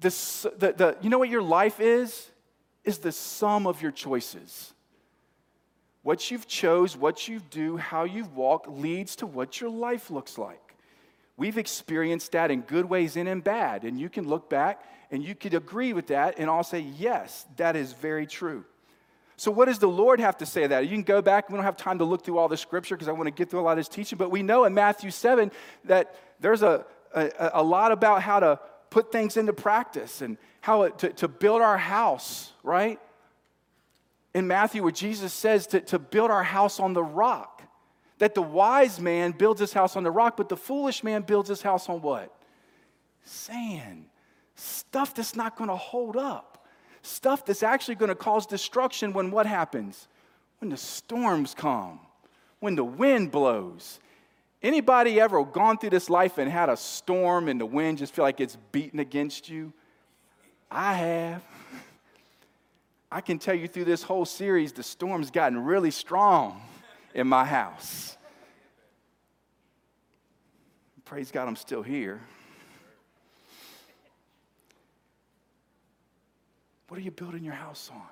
The, 0.00 0.10
the, 0.58 0.96
you 1.00 1.08
know 1.08 1.18
what 1.18 1.30
your 1.30 1.42
life 1.42 1.80
is? 1.80 2.30
Is 2.84 2.98
the 2.98 3.12
sum 3.12 3.66
of 3.66 3.80
your 3.80 3.92
choices. 3.92 4.74
What 6.02 6.30
you've 6.30 6.46
chose, 6.46 6.96
what 6.96 7.26
you 7.26 7.40
do, 7.50 7.78
how 7.78 8.04
you 8.04 8.26
walk 8.26 8.66
leads 8.68 9.16
to 9.16 9.26
what 9.26 9.60
your 9.60 9.70
life 9.70 10.10
looks 10.10 10.36
like. 10.36 10.60
We've 11.38 11.56
experienced 11.56 12.32
that 12.32 12.50
in 12.50 12.60
good 12.60 12.84
ways 12.84 13.16
and 13.16 13.26
in 13.26 13.40
bad. 13.40 13.84
And 13.84 13.98
you 13.98 14.10
can 14.10 14.28
look 14.28 14.50
back 14.50 14.84
and 15.14 15.22
you 15.22 15.36
could 15.36 15.54
agree 15.54 15.92
with 15.92 16.08
that 16.08 16.34
and 16.38 16.50
all 16.50 16.64
say, 16.64 16.80
yes, 16.80 17.46
that 17.56 17.76
is 17.76 17.92
very 17.92 18.26
true. 18.26 18.64
So, 19.36 19.52
what 19.52 19.66
does 19.66 19.78
the 19.78 19.88
Lord 19.88 20.18
have 20.18 20.38
to 20.38 20.46
say 20.46 20.66
that? 20.66 20.84
You 20.84 20.90
can 20.90 21.04
go 21.04 21.22
back. 21.22 21.48
We 21.48 21.54
don't 21.54 21.64
have 21.64 21.76
time 21.76 21.98
to 21.98 22.04
look 22.04 22.24
through 22.24 22.38
all 22.38 22.48
the 22.48 22.56
scripture 22.56 22.96
because 22.96 23.06
I 23.06 23.12
want 23.12 23.26
to 23.26 23.30
get 23.30 23.48
through 23.48 23.60
a 23.60 23.62
lot 23.62 23.72
of 23.72 23.78
his 23.78 23.88
teaching. 23.88 24.18
But 24.18 24.32
we 24.32 24.42
know 24.42 24.64
in 24.64 24.74
Matthew 24.74 25.12
7 25.12 25.52
that 25.84 26.16
there's 26.40 26.62
a, 26.62 26.84
a, 27.14 27.30
a 27.54 27.62
lot 27.62 27.92
about 27.92 28.22
how 28.22 28.40
to 28.40 28.58
put 28.90 29.12
things 29.12 29.36
into 29.36 29.52
practice 29.52 30.20
and 30.20 30.36
how 30.60 30.82
it, 30.82 30.98
to, 30.98 31.10
to 31.10 31.28
build 31.28 31.62
our 31.62 31.78
house, 31.78 32.52
right? 32.64 32.98
In 34.34 34.48
Matthew, 34.48 34.82
where 34.82 34.92
Jesus 34.92 35.32
says 35.32 35.68
to, 35.68 35.80
to 35.80 35.98
build 36.00 36.32
our 36.32 36.44
house 36.44 36.80
on 36.80 36.92
the 36.92 37.04
rock 37.04 37.62
that 38.18 38.34
the 38.34 38.42
wise 38.42 39.00
man 39.00 39.30
builds 39.30 39.60
his 39.60 39.72
house 39.72 39.94
on 39.94 40.02
the 40.02 40.10
rock, 40.10 40.36
but 40.36 40.48
the 40.48 40.56
foolish 40.56 41.04
man 41.04 41.22
builds 41.22 41.48
his 41.48 41.62
house 41.62 41.88
on 41.88 42.02
what? 42.02 42.34
Sand. 43.24 44.06
Stuff 44.54 45.14
that's 45.14 45.34
not 45.34 45.56
going 45.56 45.70
to 45.70 45.76
hold 45.76 46.16
up. 46.16 46.66
Stuff 47.02 47.44
that's 47.44 47.62
actually 47.62 47.96
going 47.96 48.08
to 48.08 48.14
cause 48.14 48.46
destruction 48.46 49.12
when 49.12 49.30
what 49.30 49.46
happens? 49.46 50.08
When 50.60 50.70
the 50.70 50.76
storms 50.76 51.54
come, 51.54 52.00
when 52.60 52.76
the 52.76 52.84
wind 52.84 53.30
blows. 53.30 54.00
Anybody 54.62 55.20
ever 55.20 55.44
gone 55.44 55.76
through 55.76 55.90
this 55.90 56.08
life 56.08 56.38
and 56.38 56.50
had 56.50 56.70
a 56.70 56.76
storm 56.76 57.48
and 57.48 57.60
the 57.60 57.66
wind 57.66 57.98
just 57.98 58.14
feel 58.14 58.24
like 58.24 58.40
it's 58.40 58.56
beating 58.72 59.00
against 59.00 59.48
you? 59.48 59.72
I 60.70 60.94
have. 60.94 61.42
I 63.12 63.20
can 63.20 63.38
tell 63.38 63.54
you 63.54 63.68
through 63.68 63.84
this 63.84 64.02
whole 64.02 64.24
series, 64.24 64.72
the 64.72 64.82
storm's 64.82 65.30
gotten 65.30 65.62
really 65.62 65.90
strong 65.90 66.60
in 67.14 67.28
my 67.28 67.44
house. 67.44 68.16
Praise 71.04 71.30
God, 71.30 71.46
I'm 71.46 71.54
still 71.54 71.82
here. 71.82 72.20
What 76.88 76.98
are 76.98 77.02
you 77.02 77.10
building 77.10 77.44
your 77.44 77.54
house 77.54 77.90
on? 77.92 78.02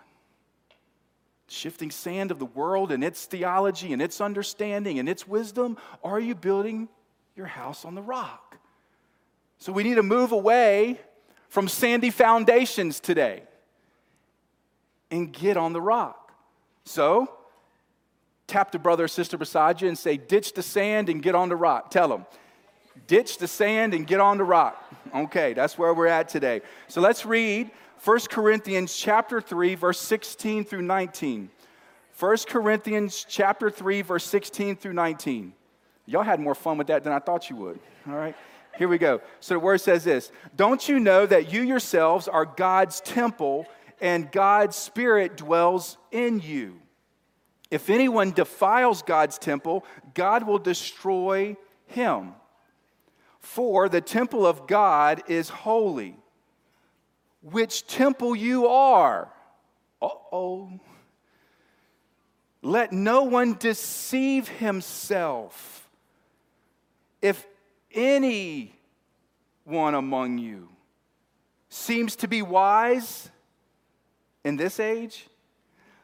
Shifting 1.49 1.91
sand 1.91 2.31
of 2.31 2.39
the 2.39 2.47
world 2.47 2.93
and 2.93 3.05
its 3.05 3.27
theology 3.27 3.93
and 3.93 4.01
its 4.01 4.21
understanding 4.21 4.99
and 4.99 5.09
its 5.09 5.29
wisdom? 5.29 5.77
Or 6.01 6.13
are 6.13 6.21
you 6.21 6.35
building 6.35 6.89
your 7.37 7.47
house 7.47 7.85
on 7.85 7.95
the 7.95 8.03
rock? 8.03 8.57
So 9.59 9.73
we 9.73 9.83
need 9.83 9.97
to 9.97 10.03
move 10.03 10.33
away 10.33 10.99
from 11.49 11.69
sandy 11.69 12.11
foundations 12.11 12.99
today 12.99 13.43
and 15.11 15.31
get 15.33 15.59
on 15.59 15.75
the 15.75 15.81
rock. 15.81 16.33
So, 16.85 17.31
tap 18.47 18.73
the 18.73 18.79
brother 18.79 19.05
or 19.05 19.09
sister 19.09 19.37
beside 19.37 19.81
you 19.83 19.89
and 19.89 19.97
say, 19.97 20.17
ditch 20.17 20.55
the 20.55 20.63
sand 20.63 21.09
and 21.09 21.23
get 21.23 21.35
on 21.35 21.49
the 21.49 21.57
rock. 21.57 21.91
Tell 21.91 22.09
them, 22.09 22.27
ditch 23.07 23.39
the 23.39 23.47
sand 23.47 23.95
and 23.95 24.07
get 24.07 24.19
on 24.19 24.39
the 24.39 24.45
rock. 24.45 24.83
Okay, 25.15 25.53
that's 25.53 25.77
where 25.77 25.93
we're 25.93 26.07
at 26.07 26.29
today. 26.29 26.63
So 26.89 27.01
let's 27.01 27.27
read 27.27 27.71
1 28.05 28.19
Corinthians 28.31 28.97
chapter 28.97 29.41
3, 29.41 29.77
verse 29.77 30.01
16 30.01 30.65
through 30.65 30.83
19. 30.83 31.49
1 32.19 32.37
Corinthians 32.49 33.25
chapter 33.29 33.71
3, 33.71 34.03
verse 34.03 34.25
16 34.25 34.75
through 34.75 34.93
19. 34.93 35.53
Y'all 36.07 36.25
had 36.25 36.41
more 36.41 36.57
fun 36.57 36.77
with 36.79 36.89
that 36.89 37.05
than 37.05 37.13
I 37.13 37.21
thought 37.21 37.49
you 37.49 37.55
would. 37.57 37.79
All 38.09 38.15
right, 38.15 38.35
here 38.77 38.89
we 38.89 38.99
go. 38.99 39.21
So 39.39 39.55
the 39.55 39.61
word 39.61 39.81
says 39.81 40.03
this 40.03 40.33
Don't 40.57 40.89
you 40.89 40.99
know 40.99 41.27
that 41.27 41.53
you 41.53 41.63
yourselves 41.63 42.27
are 42.27 42.45
God's 42.45 43.01
temple 43.01 43.67
and 44.01 44.33
God's 44.33 44.75
Spirit 44.75 45.37
dwells 45.37 45.97
in 46.11 46.41
you? 46.41 46.81
If 47.71 47.89
anyone 47.89 48.33
defiles 48.33 49.03
God's 49.03 49.39
temple, 49.39 49.85
God 50.13 50.45
will 50.45 50.59
destroy 50.59 51.57
him. 51.87 52.33
For 53.39 53.89
the 53.89 54.01
temple 54.01 54.45
of 54.45 54.67
God 54.67 55.23
is 55.29 55.49
holy, 55.49 56.17
which 57.43 57.87
temple 57.87 58.35
you 58.35 58.69
are. 58.69 59.29
Oh. 60.01 60.81
Let 62.63 62.93
no 62.93 63.25
one 63.25 63.55
deceive 63.55 64.49
himself. 64.49 65.89
If 67.21 67.45
any 67.93 68.75
one 69.65 69.95
among 69.95 70.39
you 70.39 70.69
seems 71.69 72.17
to 72.17 72.29
be 72.29 72.43
wise 72.43 73.31
in 74.45 74.57
this 74.57 74.79
age, 74.79 75.27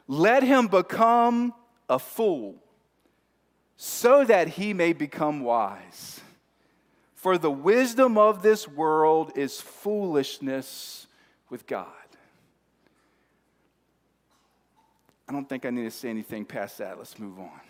let 0.07 0.42
him 0.42 0.66
become 0.66 1.55
a 1.88 1.98
fool 1.98 2.57
so 3.77 4.24
that 4.24 4.48
he 4.48 4.74
may 4.74 4.92
become 4.92 5.40
wise. 5.40 6.20
For 7.14 7.38
the 7.38 7.51
wisdom 7.51 8.16
of 8.16 8.42
this 8.42 8.66
world 8.66 9.33
is 9.37 9.61
foolishness 9.61 11.08
with 11.50 11.66
God. 11.66 11.87
I 15.28 15.32
don't 15.32 15.48
think 15.48 15.66
I 15.66 15.70
need 15.70 15.84
to 15.84 15.90
say 15.90 16.08
anything 16.08 16.44
past 16.44 16.78
that. 16.78 16.96
Let's 16.96 17.18
move 17.18 17.38
on. 17.38 17.61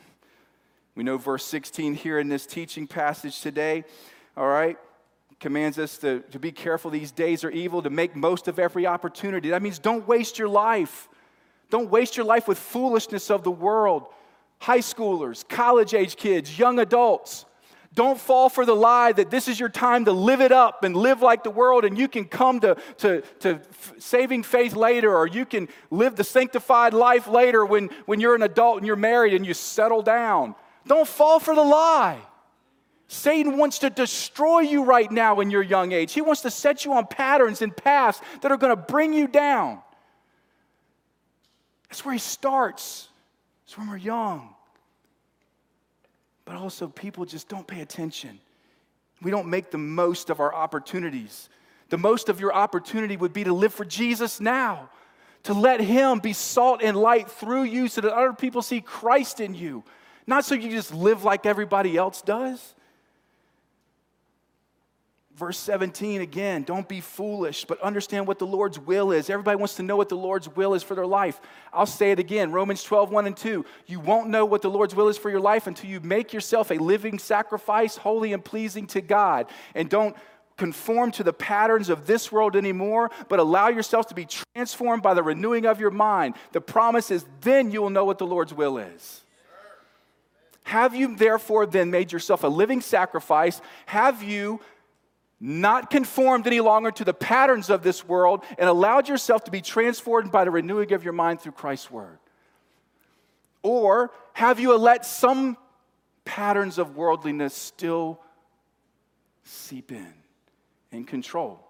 We 0.94 1.04
know 1.04 1.16
verse 1.16 1.44
16 1.44 1.94
here 1.94 2.18
in 2.18 2.28
this 2.28 2.46
teaching 2.46 2.86
passage 2.86 3.40
today, 3.40 3.84
all 4.36 4.48
right, 4.48 4.76
commands 5.40 5.78
us 5.78 5.98
to, 5.98 6.20
to 6.30 6.38
be 6.38 6.50
careful 6.50 6.90
these 6.90 7.12
days 7.12 7.44
are 7.44 7.50
evil, 7.50 7.82
to 7.82 7.90
make 7.90 8.16
most 8.16 8.48
of 8.48 8.58
every 8.58 8.86
opportunity. 8.86 9.50
That 9.50 9.62
means 9.62 9.78
don't 9.78 10.06
waste 10.06 10.38
your 10.38 10.48
life. 10.48 11.08
Don't 11.70 11.90
waste 11.90 12.16
your 12.16 12.26
life 12.26 12.48
with 12.48 12.58
foolishness 12.58 13.30
of 13.30 13.44
the 13.44 13.50
world. 13.50 14.06
High 14.60 14.78
schoolers, 14.78 15.46
college 15.48 15.94
age 15.94 16.16
kids, 16.16 16.58
young 16.58 16.78
adults. 16.78 17.44
Don't 17.94 18.20
fall 18.20 18.48
for 18.48 18.64
the 18.64 18.76
lie 18.76 19.12
that 19.12 19.30
this 19.30 19.48
is 19.48 19.58
your 19.58 19.68
time 19.68 20.04
to 20.04 20.12
live 20.12 20.40
it 20.40 20.52
up 20.52 20.84
and 20.84 20.96
live 20.96 21.22
like 21.22 21.42
the 21.42 21.50
world, 21.50 21.84
and 21.84 21.98
you 21.98 22.06
can 22.06 22.26
come 22.26 22.60
to, 22.60 22.76
to, 22.98 23.22
to 23.40 23.60
saving 23.98 24.42
faith 24.42 24.74
later, 24.76 25.16
or 25.16 25.26
you 25.26 25.44
can 25.44 25.68
live 25.90 26.14
the 26.14 26.24
sanctified 26.24 26.94
life 26.94 27.26
later 27.26 27.64
when, 27.64 27.88
when 28.06 28.20
you're 28.20 28.34
an 28.34 28.42
adult 28.42 28.78
and 28.78 28.86
you're 28.86 28.94
married 28.94 29.34
and 29.34 29.44
you 29.46 29.54
settle 29.54 30.02
down. 30.02 30.54
Don't 30.86 31.08
fall 31.08 31.40
for 31.40 31.54
the 31.54 31.62
lie. 31.62 32.20
Satan 33.08 33.56
wants 33.56 33.78
to 33.80 33.90
destroy 33.90 34.60
you 34.60 34.84
right 34.84 35.10
now 35.10 35.40
in 35.40 35.50
your 35.50 35.62
young 35.62 35.92
age. 35.92 36.12
He 36.12 36.20
wants 36.20 36.42
to 36.42 36.50
set 36.50 36.84
you 36.84 36.92
on 36.92 37.06
patterns 37.06 37.62
and 37.62 37.74
paths 37.74 38.20
that 38.42 38.52
are 38.52 38.58
going 38.58 38.76
to 38.76 38.82
bring 38.82 39.14
you 39.14 39.26
down. 39.26 39.80
That's 41.88 42.04
where 42.04 42.12
he 42.12 42.18
starts. 42.18 43.08
It's 43.64 43.78
when 43.78 43.88
we're 43.88 43.96
young. 43.96 44.54
But 46.48 46.56
also, 46.56 46.88
people 46.88 47.26
just 47.26 47.46
don't 47.46 47.66
pay 47.66 47.82
attention. 47.82 48.40
We 49.20 49.30
don't 49.30 49.48
make 49.48 49.70
the 49.70 49.76
most 49.76 50.30
of 50.30 50.40
our 50.40 50.54
opportunities. 50.54 51.50
The 51.90 51.98
most 51.98 52.30
of 52.30 52.40
your 52.40 52.54
opportunity 52.54 53.18
would 53.18 53.34
be 53.34 53.44
to 53.44 53.52
live 53.52 53.74
for 53.74 53.84
Jesus 53.84 54.40
now, 54.40 54.88
to 55.42 55.52
let 55.52 55.78
Him 55.78 56.20
be 56.20 56.32
salt 56.32 56.80
and 56.82 56.96
light 56.96 57.30
through 57.30 57.64
you 57.64 57.86
so 57.86 58.00
that 58.00 58.14
other 58.14 58.32
people 58.32 58.62
see 58.62 58.80
Christ 58.80 59.40
in 59.40 59.52
you, 59.52 59.84
not 60.26 60.46
so 60.46 60.54
you 60.54 60.70
just 60.70 60.94
live 60.94 61.22
like 61.22 61.44
everybody 61.44 61.98
else 61.98 62.22
does. 62.22 62.74
Verse 65.38 65.56
17 65.58 66.20
again, 66.20 66.64
don't 66.64 66.88
be 66.88 67.00
foolish, 67.00 67.64
but 67.64 67.80
understand 67.80 68.26
what 68.26 68.40
the 68.40 68.46
Lord's 68.46 68.76
will 68.76 69.12
is. 69.12 69.30
Everybody 69.30 69.56
wants 69.56 69.76
to 69.76 69.84
know 69.84 69.96
what 69.96 70.08
the 70.08 70.16
Lord's 70.16 70.48
will 70.48 70.74
is 70.74 70.82
for 70.82 70.96
their 70.96 71.06
life. 71.06 71.40
I'll 71.72 71.86
say 71.86 72.10
it 72.10 72.18
again 72.18 72.50
Romans 72.50 72.82
12, 72.82 73.12
1 73.12 73.26
and 73.28 73.36
2. 73.36 73.64
You 73.86 74.00
won't 74.00 74.30
know 74.30 74.44
what 74.44 74.62
the 74.62 74.68
Lord's 74.70 74.96
will 74.96 75.06
is 75.06 75.16
for 75.16 75.30
your 75.30 75.38
life 75.38 75.68
until 75.68 75.88
you 75.88 76.00
make 76.00 76.32
yourself 76.32 76.72
a 76.72 76.74
living 76.74 77.20
sacrifice, 77.20 77.96
holy 77.96 78.32
and 78.32 78.44
pleasing 78.44 78.88
to 78.88 79.00
God. 79.00 79.46
And 79.76 79.88
don't 79.88 80.16
conform 80.56 81.12
to 81.12 81.22
the 81.22 81.32
patterns 81.32 81.88
of 81.88 82.04
this 82.04 82.32
world 82.32 82.56
anymore, 82.56 83.12
but 83.28 83.38
allow 83.38 83.68
yourself 83.68 84.08
to 84.08 84.16
be 84.16 84.26
transformed 84.56 85.04
by 85.04 85.14
the 85.14 85.22
renewing 85.22 85.66
of 85.66 85.78
your 85.78 85.92
mind. 85.92 86.34
The 86.50 86.60
promise 86.60 87.12
is 87.12 87.24
then 87.42 87.70
you 87.70 87.80
will 87.80 87.90
know 87.90 88.04
what 88.04 88.18
the 88.18 88.26
Lord's 88.26 88.52
will 88.52 88.76
is. 88.76 89.22
Have 90.64 90.96
you 90.96 91.14
therefore 91.14 91.64
then 91.64 91.92
made 91.92 92.10
yourself 92.10 92.42
a 92.42 92.48
living 92.48 92.80
sacrifice? 92.80 93.60
Have 93.86 94.24
you 94.24 94.58
not 95.40 95.90
conformed 95.90 96.46
any 96.46 96.60
longer 96.60 96.90
to 96.90 97.04
the 97.04 97.14
patterns 97.14 97.70
of 97.70 97.82
this 97.82 98.04
world, 98.06 98.44
and 98.58 98.68
allowed 98.68 99.08
yourself 99.08 99.44
to 99.44 99.50
be 99.50 99.60
transformed 99.60 100.32
by 100.32 100.44
the 100.44 100.50
renewing 100.50 100.92
of 100.92 101.04
your 101.04 101.12
mind 101.12 101.40
through 101.40 101.52
Christ's 101.52 101.90
word? 101.90 102.18
Or 103.62 104.12
have 104.32 104.60
you 104.60 104.76
let 104.76 105.04
some 105.04 105.56
patterns 106.24 106.78
of 106.78 106.96
worldliness 106.96 107.54
still 107.54 108.20
seep 109.44 109.92
in 109.92 110.12
and 110.92 111.06
control? 111.06 111.60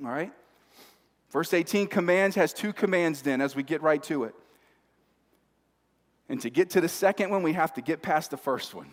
All 0.00 0.08
right? 0.08 0.32
Verse 1.30 1.52
18 1.52 1.88
commands 1.88 2.36
has 2.36 2.52
two 2.52 2.72
commands 2.72 3.22
then 3.22 3.40
as 3.40 3.54
we 3.54 3.62
get 3.62 3.82
right 3.82 4.02
to 4.04 4.24
it. 4.24 4.34
And 6.28 6.40
to 6.42 6.50
get 6.50 6.70
to 6.70 6.80
the 6.80 6.88
second 6.88 7.30
one, 7.30 7.42
we 7.42 7.54
have 7.54 7.74
to 7.74 7.80
get 7.80 8.02
past 8.02 8.30
the 8.30 8.36
first 8.36 8.74
one 8.74 8.88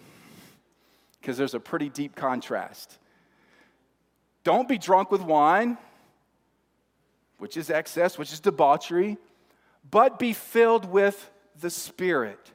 because 1.20 1.38
there's 1.38 1.54
a 1.54 1.60
pretty 1.60 1.90
deep 1.90 2.16
contrast. 2.16 2.98
Don't 4.46 4.70
be 4.70 4.78
drunk 4.78 5.12
with 5.12 5.22
wine, 5.22 5.78
which 7.40 7.58
is 7.58 7.72
excess, 7.72 8.18
which 8.18 8.32
is 8.32 8.40
debauchery, 8.40 9.18
but 9.90 10.20
be 10.20 10.34
filled 10.34 10.86
with 10.86 11.30
the 11.60 11.72
Spirit. 11.72 12.52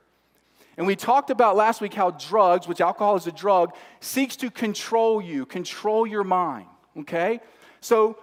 And 0.77 0.87
we 0.87 0.95
talked 0.95 1.31
about 1.31 1.57
last 1.57 1.81
week 1.81 1.93
how 1.93 2.13
drugs, 2.13 2.69
which 2.69 2.81
alcohol 2.81 3.17
is 3.17 3.27
a 3.27 3.33
drug, 3.33 3.75
seeks 3.99 4.37
to 4.37 4.51
control 4.51 5.21
you, 5.21 5.45
control 5.45 6.07
your 6.07 6.23
mind. 6.25 6.69
Okay? 6.97 7.41
So, 7.81 8.17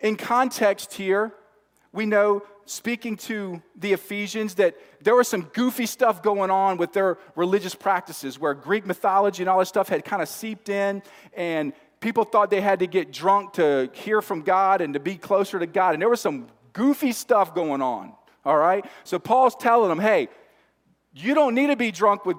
in 0.00 0.16
context 0.16 0.92
here, 0.92 1.32
we 1.92 2.06
know, 2.06 2.42
speaking 2.64 3.16
to 3.18 3.62
the 3.76 3.92
Ephesians, 3.92 4.54
that 4.54 4.74
there 5.00 5.14
was 5.14 5.28
some 5.28 5.42
goofy 5.52 5.86
stuff 5.86 6.24
going 6.24 6.50
on 6.50 6.76
with 6.76 6.92
their 6.92 7.18
religious 7.36 7.74
practices 7.74 8.38
where 8.38 8.54
Greek 8.54 8.84
mythology 8.84 9.44
and 9.44 9.48
all 9.48 9.60
this 9.60 9.68
stuff 9.68 9.88
had 9.88 10.04
kind 10.04 10.22
of 10.22 10.28
seeped 10.28 10.68
in, 10.68 11.02
and 11.34 11.72
people 12.02 12.24
thought 12.24 12.50
they 12.50 12.60
had 12.60 12.80
to 12.80 12.86
get 12.86 13.12
drunk 13.12 13.54
to 13.54 13.88
hear 13.94 14.20
from 14.20 14.42
God 14.42 14.82
and 14.82 14.92
to 14.92 15.00
be 15.00 15.14
closer 15.16 15.58
to 15.58 15.66
God. 15.66 15.94
And 15.94 16.02
there 16.02 16.10
was 16.10 16.20
some 16.20 16.48
goofy 16.74 17.12
stuff 17.12 17.54
going 17.54 17.80
on, 17.80 18.12
all 18.44 18.58
right? 18.58 18.84
So 19.04 19.18
Paul's 19.18 19.54
telling 19.54 19.88
them, 19.88 20.00
hey, 20.00 20.28
you 21.14 21.34
don't 21.34 21.54
need 21.54 21.68
to 21.68 21.76
be 21.76 21.90
drunk 21.90 22.26
with, 22.26 22.36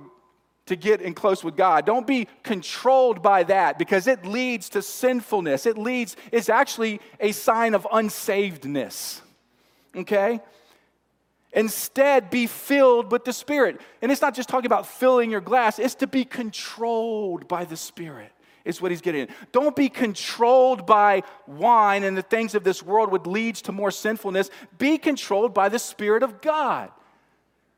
to 0.67 0.75
get 0.75 1.01
in 1.01 1.13
close 1.13 1.43
with 1.43 1.55
God. 1.55 1.85
Don't 1.85 2.05
be 2.05 2.27
controlled 2.43 3.23
by 3.23 3.43
that 3.43 3.79
because 3.79 4.05
it 4.07 4.25
leads 4.25 4.69
to 4.69 4.81
sinfulness. 4.81 5.65
It 5.65 5.77
leads, 5.77 6.15
it's 6.31 6.49
actually 6.49 6.99
a 7.19 7.31
sign 7.31 7.73
of 7.73 7.83
unsavedness, 7.85 9.21
okay? 9.95 10.41
Instead, 11.53 12.29
be 12.29 12.47
filled 12.47 13.11
with 13.11 13.25
the 13.25 13.33
Spirit. 13.33 13.79
And 14.01 14.11
it's 14.11 14.21
not 14.21 14.35
just 14.35 14.49
talking 14.49 14.65
about 14.65 14.87
filling 14.87 15.29
your 15.29 15.41
glass, 15.41 15.79
it's 15.79 15.95
to 15.95 16.07
be 16.07 16.25
controlled 16.25 17.47
by 17.47 17.63
the 17.65 17.77
Spirit 17.77 18.31
is 18.65 18.81
what 18.81 18.91
he's 18.91 19.01
getting 19.01 19.23
at. 19.23 19.51
Don't 19.51 19.75
be 19.75 19.89
controlled 19.89 20.85
by 20.85 21.23
wine 21.47 22.03
and 22.03 22.17
the 22.17 22.21
things 22.21 22.55
of 22.55 22.63
this 22.63 22.81
world, 22.81 23.11
which 23.11 23.25
leads 23.25 23.61
to 23.63 23.71
more 23.71 23.91
sinfulness. 23.91 24.49
Be 24.77 24.97
controlled 24.97 25.53
by 25.53 25.69
the 25.69 25.79
Spirit 25.79 26.23
of 26.23 26.41
God. 26.41 26.91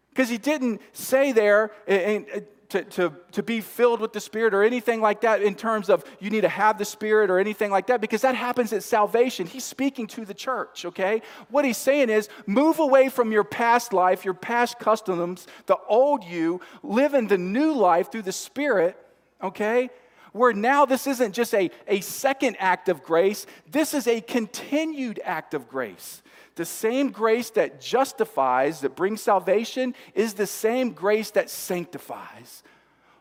Because 0.10 0.30
he 0.30 0.38
didn't 0.38 0.82
say 0.94 1.32
there 1.32 1.72
eh, 1.88 1.96
eh, 1.96 2.22
eh, 2.34 2.40
to, 2.70 2.84
to, 2.84 3.14
to 3.32 3.44
be 3.44 3.62
filled 3.62 4.00
with 4.00 4.14
the 4.14 4.20
Spirit 4.20 4.54
or 4.54 4.64
anything 4.64 5.02
like 5.02 5.22
that 5.22 5.42
in 5.42 5.56
terms 5.56 5.90
of 5.90 6.04
you 6.20 6.30
need 6.30 6.42
to 6.42 6.50
have 6.50 6.78
the 6.78 6.86
Spirit 6.86 7.30
or 7.30 7.40
anything 7.40 7.72
like 7.72 7.88
that, 7.88 8.00
because 8.00 8.22
that 8.22 8.36
happens 8.36 8.72
at 8.74 8.84
salvation. 8.84 9.46
He's 9.46 9.64
speaking 9.64 10.08
to 10.08 10.26
the 10.26 10.34
church, 10.34 10.86
okay? 10.86 11.22
What 11.50 11.66
he's 11.66 11.78
saying 11.78 12.10
is 12.10 12.30
move 12.46 12.80
away 12.80 13.10
from 13.10 13.32
your 13.32 13.44
past 13.44 13.94
life, 13.94 14.24
your 14.24 14.34
past 14.34 14.80
customs, 14.80 15.48
the 15.66 15.78
old 15.88 16.24
you, 16.24 16.62
live 16.82 17.14
in 17.14 17.28
the 17.28 17.38
new 17.38 17.74
life 17.74 18.12
through 18.12 18.24
the 18.24 18.32
Spirit, 18.32 18.98
okay? 19.44 19.90
Where 20.36 20.52
now 20.52 20.86
this 20.86 21.08
isn't 21.08 21.32
just 21.32 21.54
a, 21.54 21.72
a 21.88 22.02
second 22.02 22.58
act 22.60 22.90
of 22.90 23.02
grace, 23.02 23.46
this 23.72 23.94
is 23.94 24.06
a 24.06 24.20
continued 24.20 25.18
act 25.24 25.54
of 25.54 25.70
grace. 25.70 26.22
The 26.56 26.66
same 26.66 27.10
grace 27.10 27.52
that 27.52 27.80
justifies, 27.80 28.82
that 28.82 28.98
brings 28.98 29.22
salvation, 29.22 29.96
is 30.14 30.34
the 30.34 30.46
same 30.46 30.92
grace 30.92 31.32
that 31.32 31.50
sanctifies. 31.50 32.64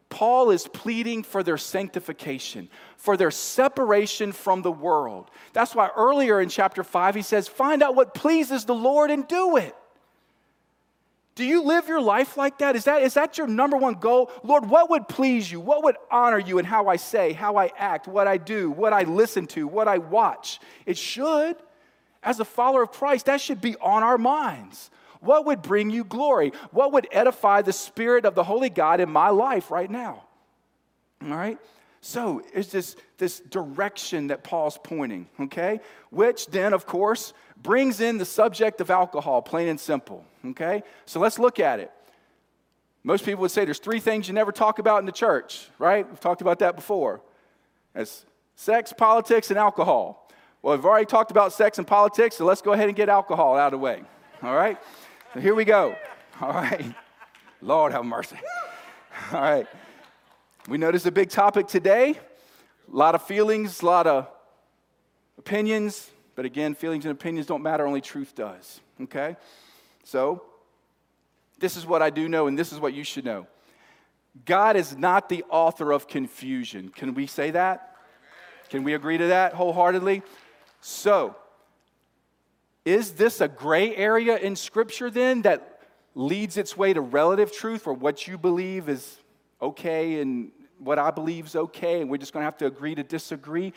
Paul 0.09 0.50
is 0.50 0.66
pleading 0.66 1.22
for 1.22 1.44
their 1.44 1.57
sanctification, 1.57 2.68
for 2.96 3.16
their 3.16 3.31
separation 3.31 4.33
from 4.33 4.62
the 4.62 4.72
world. 4.72 5.31
That's 5.53 5.74
why 5.74 5.90
earlier 5.96 6.40
in 6.40 6.48
chapter 6.48 6.83
5 6.83 7.14
he 7.14 7.22
says, 7.22 7.46
Find 7.46 7.81
out 7.81 7.94
what 7.94 8.14
pleases 8.14 8.64
the 8.64 8.74
Lord 8.74 9.12
and 9.12 9.27
do 9.29 9.57
it. 9.57 9.77
Do 11.35 11.44
you 11.44 11.62
live 11.62 11.88
your 11.88 12.01
life 12.01 12.37
like 12.37 12.59
that? 12.59 12.77
Is 12.77 12.85
that, 12.85 13.03
is 13.03 13.14
that 13.14 13.38
your 13.38 13.49
number 13.49 13.77
one 13.77 13.94
goal? 13.94 14.31
Lord, 14.44 14.68
what 14.68 14.88
would 14.90 15.09
please 15.09 15.51
you? 15.51 15.59
What 15.59 15.83
would 15.83 15.97
honor 16.11 16.38
you 16.38 16.59
in 16.59 16.64
how 16.64 16.87
I 16.87 16.97
say, 16.97 17.33
how 17.33 17.57
I 17.57 17.73
act, 17.77 18.07
what 18.07 18.29
I 18.29 18.37
do, 18.37 18.70
what 18.70 18.92
I 18.92 19.03
listen 19.03 19.47
to, 19.49 19.66
what 19.66 19.88
I 19.88 19.99
watch? 19.99 20.61
It 20.87 20.97
should. 20.97 21.57
As 22.23 22.40
a 22.40 22.44
follower 22.44 22.85
of 22.85 22.92
Christ, 22.92 23.27
that 23.27 23.40
should 23.40 23.61
be 23.61 23.77
on 23.77 24.03
our 24.03 24.16
minds. 24.16 24.90
What 25.20 25.44
would 25.47 25.61
bring 25.61 25.90
you 25.90 26.05
glory? 26.05 26.53
What 26.70 26.92
would 26.92 27.09
edify 27.11 27.62
the 27.62 27.73
Spirit 27.73 28.25
of 28.25 28.35
the 28.35 28.44
Holy 28.44 28.70
God 28.70 29.01
in 29.01 29.11
my 29.11 29.31
life 29.31 29.70
right 29.70 29.90
now? 29.90 30.25
All 31.23 31.37
right? 31.37 31.59
So 32.01 32.42
it's 32.53 32.68
this, 32.68 32.97
this 33.18 33.40
direction 33.40 34.29
that 34.29 34.44
Paul's 34.44 34.79
pointing, 34.83 35.27
okay? 35.40 35.81
Which 36.11 36.47
then, 36.47 36.75
of 36.75 36.87
course, 36.87 37.33
brings 37.57 38.01
in 38.01 38.18
the 38.18 38.27
subject 38.27 38.83
of 38.83 38.90
alcohol, 38.90 39.40
plain 39.40 39.68
and 39.68 39.81
simple, 39.81 40.27
okay? 40.51 40.83
So 41.07 41.21
let's 41.21 41.39
look 41.39 41.61
at 41.61 41.81
it. 41.81 41.91
Most 43.03 43.25
people 43.25 43.43
would 43.43 43.51
say 43.51 43.65
there's 43.65 43.79
three 43.79 44.01
things 44.01 44.29
you 44.29 44.35
never 44.35 44.51
talk 44.53 44.79
about 44.79 45.01
in 45.01 45.07
the 45.07 45.13
church, 45.13 45.69
right? 45.79 46.09
We've 46.09 46.21
talked 46.21 46.41
about 46.41 46.61
that 46.61 46.75
before. 46.75 47.21
As 47.95 48.25
sex, 48.57 48.93
politics, 48.97 49.51
and 49.51 49.59
alcohol. 49.59 50.29
Well, 50.63 50.75
we've 50.75 50.85
already 50.85 51.07
talked 51.07 51.31
about 51.31 51.53
sex 51.53 51.77
and 51.77 51.87
politics, 51.87 52.37
so 52.37 52.47
let's 52.47 52.63
go 52.63 52.73
ahead 52.73 52.89
and 52.89 52.97
get 52.97 53.11
alcohol 53.11 53.57
out 53.57 53.75
of 53.75 53.79
the 53.79 53.85
way. 53.85 54.03
All 54.43 54.57
right? 54.57 54.79
So 55.35 55.41
here 55.41 55.55
we 55.55 55.65
go. 55.65 55.95
All 56.41 56.53
right. 56.53 56.95
Lord 57.61 57.93
have 57.93 58.05
mercy. 58.05 58.37
All 59.33 59.41
right. 59.41 59.67
We 60.69 60.79
noticed 60.79 61.05
a 61.05 61.11
big 61.11 61.29
topic 61.29 61.69
today. 61.69 62.19
A 62.93 62.97
lot 62.97 63.15
of 63.15 63.23
feelings, 63.23 63.83
a 63.83 63.87
lot 63.87 64.07
of 64.07 64.29
opinions, 65.39 66.11
but 66.35 66.45
again, 66.45 66.75
feelings 66.75 67.05
and 67.05 67.13
opinions 67.13 67.47
don't 67.47 67.63
matter, 67.63 67.87
only 67.87 68.01
truth 68.01 68.35
does. 68.35 68.81
Okay? 69.03 69.37
So, 70.05 70.43
this 71.59 71.77
is 71.77 71.87
what 71.87 72.03
I 72.03 72.11
do 72.11 72.29
know, 72.29 72.47
and 72.47 72.59
this 72.59 72.73
is 72.73 72.81
what 72.81 72.95
you 72.95 73.05
should 73.05 73.25
know. 73.25 73.47
God 74.45 74.77
is 74.77 74.97
not 74.97 75.29
the 75.29 75.45
author 75.49 75.93
of 75.93 76.09
confusion. 76.09 76.88
Can 76.88 77.14
we 77.14 77.27
say 77.27 77.51
that? 77.53 77.97
Can 78.69 78.83
we 78.83 78.95
agree 78.95 79.19
to 79.19 79.29
that 79.29 79.55
wholeheartedly? 79.55 80.23
So, 80.81 81.37
is 82.85 83.12
this 83.12 83.40
a 83.40 83.49
gray 83.49 83.95
area 83.97 84.37
in 84.37 84.57
Scripture 84.57 85.11
then 85.11 85.43
that 85.43 85.81
leads 86.14 86.57
its 86.57 86.77
way 86.77 86.93
to 86.93 87.01
relative 87.01 87.53
truth 87.53 87.87
or 87.87 87.95
what 87.95 88.29
you 88.29 88.37
believe 88.37 88.88
is 88.88 89.17
okay 89.62 90.21
and 90.21 90.51
what 90.79 90.99
I 90.99 91.11
believe 91.11 91.47
is 91.47 91.57
okay, 91.57 92.01
and 92.01 92.11
we're 92.11 92.19
just 92.19 92.33
going 92.33 92.43
to 92.43 92.47
have 92.47 92.59
to 92.59 92.67
agree 92.67 92.95
to 92.95 93.03
disagree? 93.03 93.73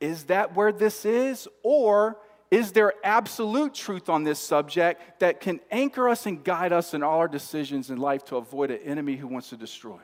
Is 0.00 0.24
that 0.24 0.56
where 0.56 0.72
this 0.72 1.04
is? 1.04 1.46
Or 1.62 2.16
is 2.52 2.72
there 2.72 2.92
absolute 3.02 3.72
truth 3.72 4.10
on 4.10 4.24
this 4.24 4.38
subject 4.38 5.20
that 5.20 5.40
can 5.40 5.58
anchor 5.70 6.06
us 6.06 6.26
and 6.26 6.44
guide 6.44 6.70
us 6.70 6.92
in 6.92 7.02
all 7.02 7.18
our 7.18 7.26
decisions 7.26 7.88
in 7.88 7.96
life 7.96 8.26
to 8.26 8.36
avoid 8.36 8.70
an 8.70 8.78
enemy 8.84 9.16
who 9.16 9.26
wants 9.26 9.48
to 9.48 9.56
destroy? 9.56 9.98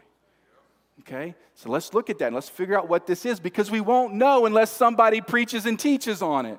Okay, 1.00 1.34
so 1.54 1.68
let's 1.68 1.92
look 1.92 2.08
at 2.08 2.18
that 2.18 2.28
and 2.28 2.34
let's 2.34 2.48
figure 2.48 2.76
out 2.76 2.88
what 2.88 3.06
this 3.06 3.26
is 3.26 3.38
because 3.38 3.70
we 3.70 3.82
won't 3.82 4.14
know 4.14 4.46
unless 4.46 4.70
somebody 4.70 5.20
preaches 5.20 5.66
and 5.66 5.78
teaches 5.78 6.22
on 6.22 6.46
it. 6.46 6.58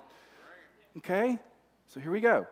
Okay, 0.97 1.39
so 1.87 1.99
here 1.99 2.11
we 2.11 2.21
go. 2.21 2.45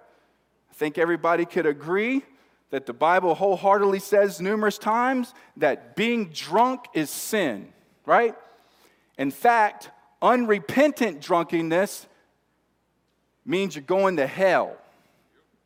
I 0.72 0.74
think 0.74 0.98
everybody 0.98 1.46
could 1.46 1.68
agree 1.68 2.24
that 2.72 2.88
the 2.88 2.94
Bible 2.94 3.36
wholeheartedly 3.36 4.00
says 4.00 4.42
numerous 4.42 4.80
times 4.80 5.36
that 5.58 5.96
being 5.96 6.30
drunk 6.30 6.86
is 6.96 7.12
sin, 7.12 7.72
right? 8.04 8.34
In 9.16 9.30
fact, 9.30 9.92
unrepentant 10.24 11.22
drunkenness 11.22 12.08
means 13.48 13.76
you're 13.76 13.84
going 13.84 14.18
to 14.18 14.28
hell. 14.28 14.76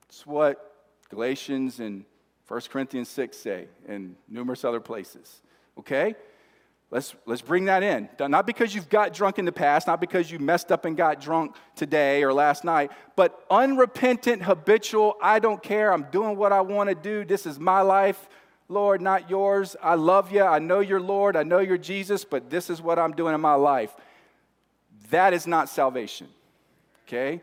It's 0.07 0.25
what 0.25 0.75
Galatians 1.09 1.79
and 1.79 2.05
1 2.47 2.61
Corinthians 2.69 3.09
6 3.09 3.37
say, 3.37 3.67
and 3.87 4.15
numerous 4.29 4.63
other 4.63 4.79
places. 4.79 5.41
Okay? 5.79 6.15
Let's, 6.91 7.15
let's 7.25 7.41
bring 7.41 7.65
that 7.65 7.83
in. 7.83 8.09
Not 8.19 8.45
because 8.45 8.75
you've 8.75 8.89
got 8.89 9.13
drunk 9.13 9.39
in 9.39 9.45
the 9.45 9.51
past, 9.53 9.87
not 9.87 10.01
because 10.01 10.29
you 10.29 10.39
messed 10.39 10.71
up 10.71 10.83
and 10.83 10.97
got 10.97 11.21
drunk 11.21 11.55
today 11.75 12.21
or 12.23 12.33
last 12.33 12.65
night, 12.65 12.91
but 13.15 13.45
unrepentant, 13.49 14.43
habitual, 14.43 15.15
I 15.21 15.39
don't 15.39 15.63
care, 15.63 15.93
I'm 15.93 16.03
doing 16.11 16.35
what 16.35 16.51
I 16.51 16.59
want 16.59 16.89
to 16.89 16.95
do, 16.95 17.23
this 17.23 17.45
is 17.45 17.57
my 17.57 17.79
life, 17.79 18.27
Lord, 18.67 19.01
not 19.01 19.29
yours. 19.29 19.75
I 19.81 19.95
love 19.95 20.31
you, 20.31 20.43
I 20.43 20.59
know 20.59 20.81
you're 20.81 20.99
Lord, 20.99 21.37
I 21.37 21.43
know 21.43 21.59
you're 21.59 21.77
Jesus, 21.77 22.25
but 22.25 22.49
this 22.49 22.69
is 22.69 22.81
what 22.81 22.99
I'm 22.99 23.11
doing 23.11 23.33
in 23.33 23.41
my 23.41 23.55
life. 23.55 23.93
That 25.09 25.33
is 25.33 25.47
not 25.47 25.69
salvation. 25.69 26.27
Okay? 27.07 27.41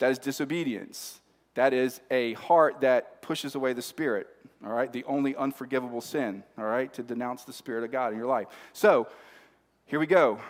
That 0.00 0.10
is 0.10 0.18
disobedience. 0.18 1.20
That 1.54 1.72
is 1.72 2.00
a 2.10 2.32
heart 2.34 2.80
that 2.80 3.22
pushes 3.22 3.54
away 3.54 3.72
the 3.72 3.82
Spirit. 3.82 4.26
All 4.64 4.72
right? 4.72 4.92
The 4.92 5.04
only 5.04 5.36
unforgivable 5.36 6.00
sin. 6.00 6.42
All 6.58 6.64
right? 6.64 6.92
To 6.94 7.02
denounce 7.02 7.44
the 7.44 7.52
Spirit 7.52 7.84
of 7.84 7.92
God 7.92 8.12
in 8.12 8.18
your 8.18 8.26
life. 8.26 8.48
So, 8.72 9.06
here 9.86 10.00
we 10.00 10.06
go. 10.06 10.40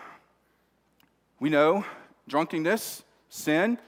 We 1.39 1.51
know 1.51 1.85
drunkenness, 2.27 3.05
sin. 3.29 3.79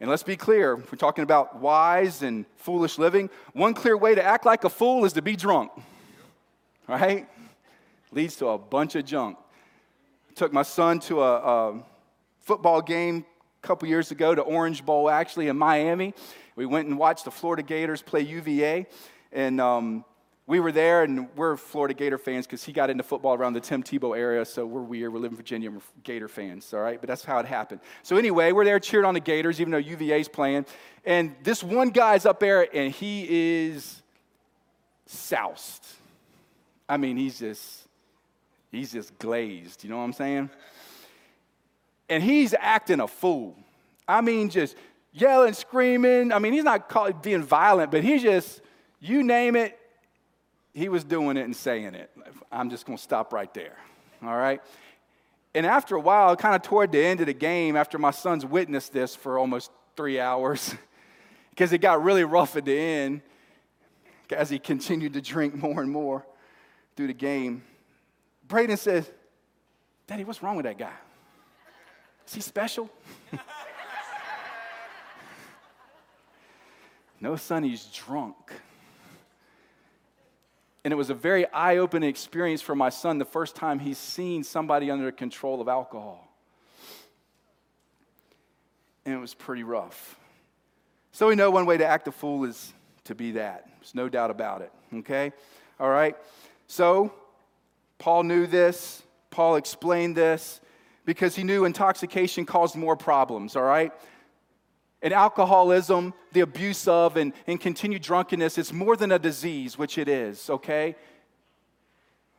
And 0.00 0.08
let's 0.08 0.22
be 0.22 0.36
clear, 0.36 0.76
we're 0.76 0.96
talking 0.96 1.24
about 1.24 1.60
wise 1.60 2.22
and 2.22 2.46
foolish 2.56 2.98
living. 2.98 3.28
One 3.52 3.74
clear 3.74 3.96
way 3.96 4.14
to 4.14 4.22
act 4.22 4.46
like 4.46 4.64
a 4.64 4.70
fool 4.70 5.04
is 5.04 5.12
to 5.14 5.22
be 5.22 5.36
drunk. 5.36 5.72
Right? 6.86 7.28
Leads 8.12 8.36
to 8.36 8.48
a 8.48 8.56
bunch 8.58 8.94
of 8.94 9.04
junk 9.04 9.36
took 10.38 10.52
my 10.52 10.62
son 10.62 11.00
to 11.00 11.20
a, 11.20 11.36
a 11.72 11.82
football 12.38 12.80
game 12.80 13.26
couple 13.62 13.88
years 13.88 14.10
ago 14.10 14.34
to 14.34 14.42
Orange 14.42 14.84
Bowl, 14.84 15.10
actually, 15.10 15.48
in 15.48 15.56
Miami. 15.56 16.14
We 16.56 16.66
went 16.66 16.88
and 16.88 16.98
watched 16.98 17.24
the 17.24 17.30
Florida 17.30 17.62
Gators 17.62 18.02
play 18.02 18.20
UVA. 18.20 18.86
And 19.32 19.60
um, 19.60 20.04
we 20.46 20.60
were 20.60 20.72
there, 20.72 21.02
and 21.02 21.28
we're 21.36 21.56
Florida 21.56 21.94
Gator 21.94 22.18
fans 22.18 22.46
because 22.46 22.64
he 22.64 22.72
got 22.72 22.90
into 22.90 23.02
football 23.02 23.34
around 23.34 23.52
the 23.52 23.60
Tim 23.60 23.82
Tebow 23.82 24.16
area, 24.16 24.44
so 24.44 24.64
we're 24.64 24.80
weird. 24.80 25.12
We 25.12 25.20
live 25.20 25.32
in 25.32 25.36
Virginia, 25.36 25.70
we're 25.70 25.80
Gator 26.02 26.28
fans, 26.28 26.72
all 26.72 26.80
right? 26.80 27.00
But 27.00 27.08
that's 27.08 27.24
how 27.24 27.38
it 27.38 27.46
happened. 27.46 27.80
So, 28.02 28.16
anyway, 28.16 28.52
we're 28.52 28.64
there 28.64 28.80
cheering 28.80 29.06
on 29.06 29.14
the 29.14 29.20
Gators, 29.20 29.60
even 29.60 29.70
though 29.70 29.78
UVA's 29.78 30.28
playing. 30.28 30.66
And 31.04 31.34
this 31.42 31.62
one 31.62 31.90
guy's 31.90 32.24
up 32.24 32.40
there, 32.40 32.66
and 32.74 32.92
he 32.92 33.66
is 33.66 34.02
soused. 35.06 35.86
I 36.88 36.96
mean, 36.96 37.16
he's 37.16 37.38
just 37.38 37.88
He's 38.70 38.92
just 38.92 39.18
glazed, 39.18 39.82
you 39.82 39.90
know 39.90 39.96
what 39.96 40.04
I'm 40.04 40.12
saying? 40.12 40.50
And 42.08 42.22
he's 42.22 42.54
acting 42.58 43.00
a 43.00 43.08
fool. 43.08 43.56
I 44.06 44.20
mean, 44.20 44.48
just 44.48 44.76
yelling, 45.12 45.52
screaming. 45.52 46.32
I 46.32 46.38
mean, 46.38 46.52
he's 46.52 46.64
not 46.64 47.22
being 47.22 47.42
violent, 47.42 47.90
but 47.90 48.02
he's 48.02 48.22
just, 48.22 48.60
you 49.00 49.22
name 49.22 49.56
it, 49.56 49.78
he 50.72 50.88
was 50.88 51.04
doing 51.04 51.36
it 51.36 51.42
and 51.42 51.54
saying 51.54 51.94
it. 51.94 52.10
I'm 52.50 52.70
just 52.70 52.86
going 52.86 52.96
to 52.96 53.02
stop 53.02 53.32
right 53.32 53.52
there. 53.52 53.76
All 54.22 54.36
right? 54.36 54.60
And 55.54 55.66
after 55.66 55.96
a 55.96 56.00
while, 56.00 56.36
kind 56.36 56.54
of 56.54 56.62
toward 56.62 56.92
the 56.92 57.04
end 57.04 57.20
of 57.20 57.26
the 57.26 57.34
game, 57.34 57.76
after 57.76 57.98
my 57.98 58.10
son's 58.10 58.46
witnessed 58.46 58.92
this 58.92 59.14
for 59.14 59.38
almost 59.38 59.70
three 59.96 60.20
hours, 60.20 60.74
because 61.50 61.72
it 61.72 61.78
got 61.78 62.02
really 62.02 62.24
rough 62.24 62.56
at 62.56 62.64
the 62.64 62.78
end 62.78 63.22
as 64.30 64.50
he 64.50 64.58
continued 64.58 65.14
to 65.14 65.20
drink 65.20 65.54
more 65.54 65.82
and 65.82 65.90
more 65.90 66.24
through 66.96 67.08
the 67.08 67.14
game. 67.14 67.62
Braden 68.46 68.76
says, 68.76 69.10
Daddy, 70.06 70.24
what's 70.24 70.42
wrong 70.42 70.56
with 70.56 70.64
that 70.64 70.78
guy? 70.78 70.92
Is 72.28 72.34
he 72.34 72.40
special? 72.42 72.90
no, 77.20 77.36
son, 77.36 77.62
he's 77.62 77.84
drunk. 77.86 78.36
And 80.84 80.92
it 80.92 80.96
was 80.96 81.08
a 81.08 81.14
very 81.14 81.50
eye 81.52 81.78
opening 81.78 82.10
experience 82.10 82.60
for 82.60 82.74
my 82.74 82.90
son 82.90 83.16
the 83.16 83.24
first 83.24 83.56
time 83.56 83.78
he's 83.78 83.96
seen 83.96 84.44
somebody 84.44 84.90
under 84.90 85.10
control 85.10 85.62
of 85.62 85.68
alcohol. 85.68 86.28
And 89.06 89.14
it 89.14 89.18
was 89.18 89.32
pretty 89.32 89.62
rough. 89.62 90.18
So 91.12 91.28
we 91.28 91.34
know 91.34 91.50
one 91.50 91.64
way 91.64 91.78
to 91.78 91.86
act 91.86 92.08
a 92.08 92.12
fool 92.12 92.44
is 92.44 92.74
to 93.04 93.14
be 93.14 93.32
that. 93.32 93.66
There's 93.80 93.94
no 93.94 94.10
doubt 94.10 94.30
about 94.30 94.60
it. 94.60 94.70
Okay? 94.96 95.32
All 95.80 95.88
right? 95.88 96.14
So 96.66 97.10
Paul 97.98 98.24
knew 98.24 98.46
this. 98.46 99.02
Paul 99.30 99.56
explained 99.56 100.14
this 100.14 100.60
because 101.08 101.34
he 101.34 101.42
knew 101.42 101.64
intoxication 101.64 102.44
caused 102.44 102.76
more 102.76 102.94
problems, 102.94 103.56
all 103.56 103.62
right? 103.62 103.94
And 105.00 105.14
alcoholism, 105.14 106.12
the 106.32 106.40
abuse 106.40 106.86
of, 106.86 107.16
and, 107.16 107.32
and 107.46 107.58
continued 107.58 108.02
drunkenness, 108.02 108.58
it's 108.58 108.74
more 108.74 108.94
than 108.94 109.10
a 109.10 109.18
disease, 109.18 109.78
which 109.78 109.96
it 109.96 110.06
is, 110.06 110.50
okay? 110.50 110.96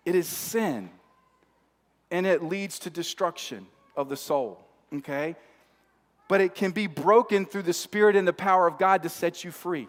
It 0.05 0.13
is 0.13 0.27
sin. 0.27 0.91
And 2.12 2.27
it 2.27 2.43
leads 2.43 2.77
to 2.79 2.91
destruction 2.91 3.65
of 3.97 4.08
the 4.08 4.15
soul, 4.15 4.63
okay? 4.97 5.36
But 6.27 6.39
it 6.39 6.53
can 6.53 6.69
be 6.69 6.86
broken 6.86 7.47
through 7.47 7.63
the 7.63 7.73
Spirit 7.73 8.15
and 8.15 8.27
the 8.27 8.34
power 8.34 8.67
of 8.67 8.77
God 8.77 9.01
to 9.01 9.10
set 9.10 9.43
you 9.43 9.49
free 9.49 9.88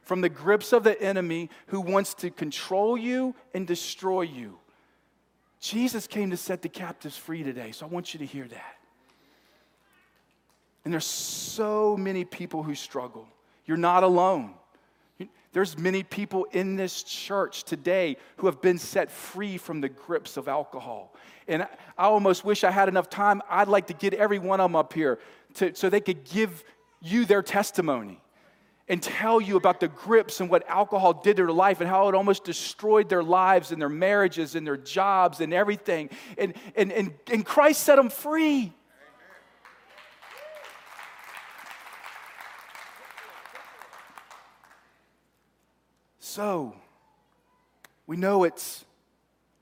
from 0.00 0.22
the 0.22 0.30
grips 0.30 0.72
of 0.72 0.84
the 0.84 0.98
enemy 1.02 1.50
who 1.66 1.82
wants 1.82 2.14
to 2.14 2.30
control 2.30 2.96
you 2.96 3.34
and 3.52 3.66
destroy 3.66 4.22
you. 4.22 4.58
Jesus 5.62 6.08
came 6.08 6.30
to 6.30 6.36
set 6.36 6.60
the 6.60 6.68
captives 6.68 7.16
free 7.16 7.44
today, 7.44 7.70
so 7.70 7.86
I 7.86 7.88
want 7.88 8.12
you 8.12 8.18
to 8.18 8.26
hear 8.26 8.46
that. 8.48 8.76
And 10.84 10.92
there's 10.92 11.06
so 11.06 11.96
many 11.96 12.24
people 12.24 12.64
who 12.64 12.74
struggle. 12.74 13.28
You're 13.64 13.76
not 13.76 14.02
alone. 14.02 14.54
There's 15.52 15.78
many 15.78 16.02
people 16.02 16.46
in 16.50 16.76
this 16.76 17.04
church 17.04 17.62
today 17.62 18.16
who 18.38 18.46
have 18.46 18.60
been 18.60 18.78
set 18.78 19.10
free 19.10 19.58
from 19.58 19.80
the 19.80 19.88
grips 19.88 20.36
of 20.36 20.48
alcohol. 20.48 21.14
And 21.46 21.62
I 21.62 21.68
almost 22.04 22.44
wish 22.44 22.64
I 22.64 22.70
had 22.70 22.88
enough 22.88 23.10
time. 23.10 23.42
I'd 23.48 23.68
like 23.68 23.86
to 23.88 23.94
get 23.94 24.14
every 24.14 24.38
one 24.38 24.60
of 24.60 24.64
them 24.64 24.74
up 24.74 24.94
here 24.94 25.20
to, 25.54 25.74
so 25.74 25.90
they 25.90 26.00
could 26.00 26.24
give 26.24 26.64
you 27.02 27.26
their 27.26 27.42
testimony 27.42 28.21
and 28.92 29.02
tell 29.02 29.40
you 29.40 29.56
about 29.56 29.80
the 29.80 29.88
grips 29.88 30.40
and 30.40 30.50
what 30.50 30.68
alcohol 30.68 31.14
did 31.14 31.38
to 31.38 31.44
their 31.44 31.50
life 31.50 31.80
and 31.80 31.88
how 31.88 32.08
it 32.08 32.14
almost 32.14 32.44
destroyed 32.44 33.08
their 33.08 33.22
lives 33.22 33.72
and 33.72 33.80
their 33.80 33.88
marriages 33.88 34.54
and 34.54 34.66
their 34.66 34.76
jobs 34.76 35.40
and 35.40 35.54
everything. 35.54 36.10
And, 36.36 36.52
and, 36.76 36.92
and, 36.92 37.14
and 37.32 37.42
Christ 37.42 37.84
set 37.84 37.96
them 37.96 38.10
free. 38.10 38.70
So, 46.18 46.76
we 48.06 48.18
know 48.18 48.44
it's 48.44 48.84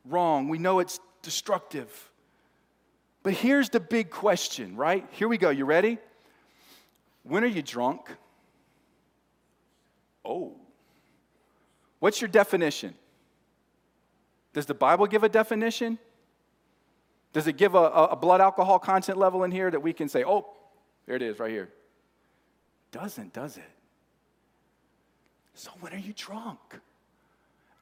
wrong. 0.06 0.48
We 0.48 0.58
know 0.58 0.80
it's 0.80 0.98
destructive. 1.22 2.10
But 3.22 3.34
here's 3.34 3.70
the 3.70 3.78
big 3.78 4.10
question, 4.10 4.74
right? 4.74 5.06
Here 5.12 5.28
we 5.28 5.38
go. 5.38 5.50
You 5.50 5.66
ready? 5.66 5.98
When 7.22 7.44
are 7.44 7.46
you 7.46 7.62
drunk? 7.62 8.10
Oh. 10.24 10.56
What's 11.98 12.20
your 12.20 12.28
definition? 12.28 12.94
Does 14.52 14.66
the 14.66 14.74
Bible 14.74 15.06
give 15.06 15.22
a 15.22 15.28
definition? 15.28 15.98
Does 17.32 17.46
it 17.46 17.56
give 17.56 17.74
a, 17.74 17.78
a, 17.78 18.16
blood 18.16 18.40
alcohol 18.40 18.78
content 18.78 19.16
level 19.16 19.44
in 19.44 19.52
here 19.52 19.70
that 19.70 19.80
we 19.80 19.92
can 19.92 20.08
say, 20.08 20.24
oh, 20.24 20.48
there 21.06 21.14
it 21.14 21.22
is 21.22 21.38
right 21.38 21.50
here? 21.50 21.68
Doesn't, 22.90 23.32
does 23.32 23.56
it? 23.56 23.70
So 25.54 25.70
when 25.80 25.92
are 25.92 25.98
you 25.98 26.12
drunk? 26.16 26.80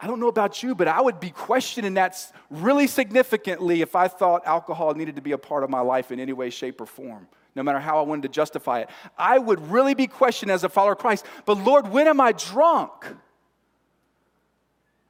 I 0.01 0.07
don't 0.07 0.21
know 0.21 0.29
about 0.29 0.63
you, 0.63 0.75
but 0.75 0.87
I 0.87 1.01
would 1.01 1.19
be 1.19 1.31
questioning 1.31 1.95
that 1.95 2.17
really 2.51 2.87
significantly 2.87 3.81
if 3.81 3.97
I 3.97 4.07
thought 4.09 4.47
alcohol 4.47 4.95
needed 4.95 5.17
to 5.17 5.23
be 5.23 5.33
a 5.33 5.39
part 5.39 5.65
of 5.65 5.71
my 5.71 5.81
life 5.81 6.13
in 6.13 6.21
any 6.21 6.33
way, 6.33 6.51
shape, 6.51 6.81
or 6.81 6.87
form, 6.87 7.27
no 7.55 7.63
matter 7.63 7.81
how 7.81 7.99
I 7.99 8.03
wanted 8.03 8.23
to 8.23 8.29
justify 8.29 8.81
it. 8.81 8.91
I 9.17 9.39
would 9.39 9.71
really 9.71 9.95
be 9.95 10.07
questioned 10.07 10.51
as 10.51 10.65
a 10.65 10.69
follower 10.69 10.93
of 10.93 10.99
Christ, 10.99 11.25
but 11.45 11.59
Lord, 11.65 11.89
when 11.89 12.07
am 12.07 12.21
I 12.21 12.33
drunk? 12.33 12.93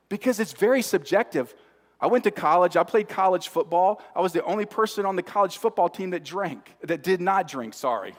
Because 0.09 0.41
it's 0.41 0.53
very 0.53 0.83
subjective. 0.83 1.55
I 2.01 2.07
went 2.07 2.25
to 2.25 2.31
college, 2.31 2.77
I 2.77 2.85
played 2.85 3.09
college 3.09 3.49
football. 3.49 4.01
I 4.15 4.21
was 4.21 4.33
the 4.33 4.45
only 4.45 4.65
person 4.65 5.05
on 5.05 5.17
the 5.17 5.23
college 5.23 5.59
football 5.59 5.89
team 5.89 6.11
that 6.11 6.25
drank, 6.25 6.75
that 6.83 7.03
did 7.03 7.21
not 7.21 7.49
drink, 7.49 7.75
sorry. 7.75 8.15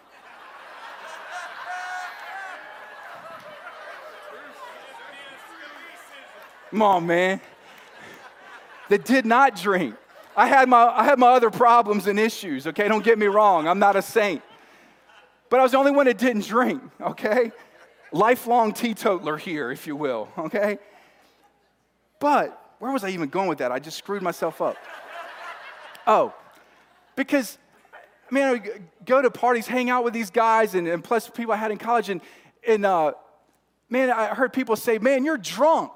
Come 6.70 6.82
on, 6.84 7.08
man. 7.08 7.42
That 8.90 9.04
did 9.04 9.26
not 9.26 9.56
drink. 9.56 9.96
I 10.40 10.46
had, 10.46 10.70
my, 10.70 10.86
I 10.86 11.04
had 11.04 11.20
my 11.20 11.34
other 11.34 11.50
problems 11.50 12.08
and 12.08 12.18
issues, 12.18 12.66
okay? 12.66 12.88
Don't 12.88 13.04
get 13.04 13.20
me 13.20 13.26
wrong. 13.26 13.68
I'm 13.68 13.78
not 13.78 13.98
a 13.98 14.02
saint. 14.02 14.42
But 15.50 15.60
I 15.60 15.64
was 15.64 15.74
the 15.74 15.78
only 15.78 15.92
one 15.92 16.06
that 16.06 16.18
didn't 16.18 16.46
drink, 16.48 16.82
okay? 17.02 17.52
Lifelong 18.14 18.72
teetotaler 18.72 19.36
here, 19.36 19.70
if 19.70 19.86
you 19.86 19.98
will, 19.98 20.30
okay? 20.38 20.80
But 22.22 22.58
where 22.80 22.90
was 22.94 23.04
I 23.04 23.10
even 23.10 23.28
going 23.28 23.50
with 23.50 23.58
that? 23.58 23.74
I 23.74 23.80
just 23.80 23.98
screwed 23.98 24.22
myself 24.22 24.62
up. 24.62 24.78
Oh, 26.08 26.34
because, 27.18 27.58
I 28.32 28.34
mean, 28.34 28.44
I 28.46 28.52
would 28.54 28.84
go 29.06 29.22
to 29.22 29.30
parties, 29.30 29.68
hang 29.68 29.90
out 29.90 30.06
with 30.06 30.14
these 30.14 30.30
guys, 30.30 30.74
and, 30.74 30.88
and 30.88 31.04
plus 31.04 31.30
people 31.30 31.52
I 31.52 31.58
had 31.58 31.72
in 31.72 31.78
college, 31.78 32.08
and, 32.08 32.22
and 32.66 32.86
uh, 32.86 33.12
man, 33.90 34.10
I 34.10 34.28
heard 34.28 34.54
people 34.54 34.78
say, 34.78 35.00
man, 35.00 35.26
you're 35.26 35.38
drunk 35.38 35.92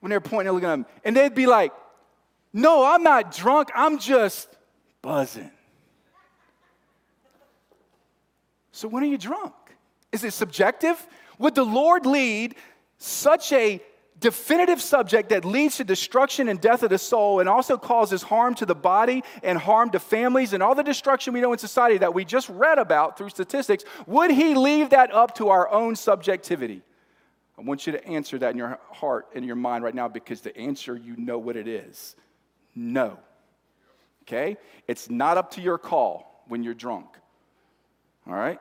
when 0.00 0.10
they're 0.10 0.20
pointing 0.20 0.48
and 0.48 0.54
looking 0.54 0.68
at 0.68 0.72
them. 0.72 0.86
And 1.06 1.16
they'd 1.16 1.34
be 1.34 1.46
like, 1.46 1.72
No, 2.56 2.86
I'm 2.86 3.02
not 3.02 3.36
drunk, 3.36 3.68
I'm 3.74 3.98
just 3.98 4.48
buzzing. 5.02 5.50
So 8.72 8.88
when 8.88 9.02
are 9.02 9.06
you 9.06 9.18
drunk? 9.18 9.52
Is 10.10 10.24
it 10.24 10.32
subjective? 10.32 11.06
Would 11.38 11.54
the 11.54 11.66
Lord 11.66 12.06
lead 12.06 12.54
such 12.96 13.52
a 13.52 13.82
definitive 14.20 14.80
subject 14.80 15.28
that 15.28 15.44
leads 15.44 15.76
to 15.76 15.84
destruction 15.84 16.48
and 16.48 16.58
death 16.58 16.82
of 16.82 16.88
the 16.88 16.96
soul 16.96 17.40
and 17.40 17.48
also 17.48 17.76
causes 17.76 18.22
harm 18.22 18.54
to 18.54 18.64
the 18.64 18.74
body 18.74 19.22
and 19.42 19.58
harm 19.58 19.90
to 19.90 19.98
families 19.98 20.54
and 20.54 20.62
all 20.62 20.74
the 20.74 20.82
destruction 20.82 21.34
we 21.34 21.42
know 21.42 21.52
in 21.52 21.58
society 21.58 21.98
that 21.98 22.14
we 22.14 22.24
just 22.24 22.48
read 22.48 22.78
about 22.78 23.18
through 23.18 23.28
statistics, 23.28 23.84
would 24.06 24.30
he 24.30 24.54
leave 24.54 24.88
that 24.90 25.12
up 25.12 25.34
to 25.34 25.50
our 25.50 25.70
own 25.70 25.94
subjectivity? 25.94 26.80
I 27.58 27.60
want 27.60 27.86
you 27.86 27.92
to 27.92 28.06
answer 28.06 28.38
that 28.38 28.52
in 28.52 28.56
your 28.56 28.78
heart 28.92 29.26
and 29.34 29.44
your 29.44 29.56
mind 29.56 29.84
right 29.84 29.94
now 29.94 30.08
because 30.08 30.40
the 30.40 30.56
answer, 30.56 30.96
you 30.96 31.18
know 31.18 31.36
what 31.36 31.56
it 31.56 31.68
is. 31.68 32.16
No. 32.76 33.18
Okay? 34.22 34.56
It's 34.86 35.10
not 35.10 35.36
up 35.38 35.52
to 35.52 35.60
your 35.60 35.78
call 35.78 36.44
when 36.46 36.62
you're 36.62 36.74
drunk. 36.74 37.06
All 38.26 38.34
right? 38.34 38.60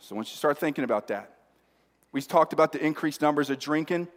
So 0.00 0.16
once 0.16 0.30
you 0.30 0.36
start 0.36 0.58
thinking 0.58 0.84
about 0.84 1.08
that, 1.08 1.32
we've 2.12 2.26
talked 2.26 2.52
about 2.52 2.72
the 2.72 2.84
increased 2.84 3.22
numbers 3.22 3.48
of 3.48 3.58
drinking 3.58 4.08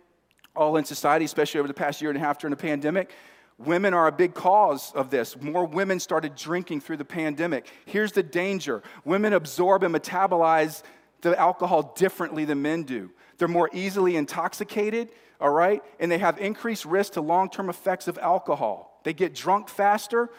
all 0.55 0.77
in 0.77 0.85
society, 0.85 1.25
especially 1.25 1.59
over 1.59 1.67
the 1.67 1.73
past 1.73 2.01
year 2.01 2.09
and 2.09 2.17
a 2.17 2.19
half 2.19 2.39
during 2.39 2.51
the 2.51 2.57
pandemic. 2.57 3.11
Women 3.57 3.93
are 3.93 4.07
a 4.07 4.11
big 4.11 4.33
cause 4.33 4.91
of 4.93 5.09
this. 5.09 5.39
More 5.39 5.65
women 5.65 5.99
started 5.99 6.35
drinking 6.35 6.81
through 6.81 6.97
the 6.97 7.05
pandemic. 7.05 7.67
Here's 7.85 8.11
the 8.11 8.23
danger 8.23 8.81
women 9.05 9.33
absorb 9.33 9.83
and 9.83 9.93
metabolize 9.93 10.83
the 11.21 11.39
alcohol 11.39 11.93
differently 11.95 12.45
than 12.45 12.61
men 12.61 12.83
do. 12.83 13.11
They're 13.37 13.47
more 13.47 13.69
easily 13.73 14.15
intoxicated, 14.15 15.09
all 15.39 15.51
right? 15.51 15.83
And 15.99 16.11
they 16.11 16.17
have 16.17 16.39
increased 16.39 16.85
risk 16.85 17.13
to 17.13 17.21
long 17.21 17.49
term 17.49 17.69
effects 17.69 18.07
of 18.07 18.17
alcohol. 18.17 18.90
They 19.03 19.13
get 19.13 19.33
drunk 19.33 19.69
faster, 19.69 20.29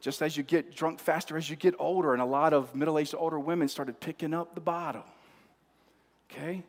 just 0.00 0.22
as 0.22 0.36
you 0.36 0.42
get 0.42 0.74
drunk 0.74 1.00
faster 1.00 1.36
as 1.36 1.50
you 1.50 1.56
get 1.56 1.74
older. 1.78 2.12
And 2.12 2.22
a 2.22 2.26
lot 2.26 2.52
of 2.52 2.74
middle 2.74 2.98
aged 2.98 3.14
older 3.16 3.38
women 3.38 3.68
started 3.68 4.00
picking 4.00 4.32
up 4.34 4.54
the 4.54 4.60
bottle, 4.60 5.04
okay? 6.30 6.62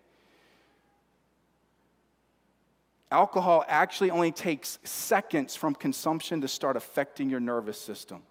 Alcohol 3.11 3.65
actually 3.67 4.11
only 4.11 4.31
takes 4.31 4.77
seconds 4.83 5.55
from 5.55 5.73
consumption 5.73 6.41
to 6.41 6.47
start 6.47 6.77
affecting 6.77 7.29
your 7.29 7.39
nervous 7.39 7.79
system. 7.79 8.21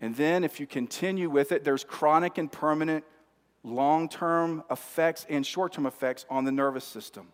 And 0.00 0.16
then, 0.16 0.44
if 0.44 0.60
you 0.60 0.66
continue 0.66 1.28
with 1.28 1.52
it, 1.52 1.64
there's 1.64 1.84
chronic 1.84 2.38
and 2.38 2.50
permanent 2.50 3.04
long 3.62 4.08
term 4.08 4.64
effects 4.70 5.26
and 5.28 5.44
short 5.44 5.72
term 5.72 5.86
effects 5.86 6.24
on 6.30 6.44
the 6.44 6.52
nervous 6.52 6.84
system. 6.84 7.28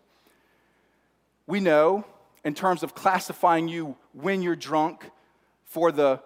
We 1.45 1.59
know, 1.59 2.03
in 2.47 2.53
terms 2.53 2.81
of 2.81 2.95
classifying 2.95 3.67
you 3.67 3.97
when 4.13 4.41
you're 4.41 4.55
drunk, 4.55 5.11
for 5.65 5.91
the 5.91 6.21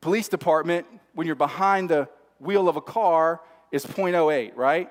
police 0.00 0.26
department, 0.26 0.84
when 1.14 1.24
you're 1.24 1.36
behind 1.36 1.88
the 1.88 2.08
wheel 2.40 2.68
of 2.68 2.74
a 2.74 2.80
car, 2.80 3.40
is 3.70 3.86
0.08, 3.86 4.56
right? 4.56 4.90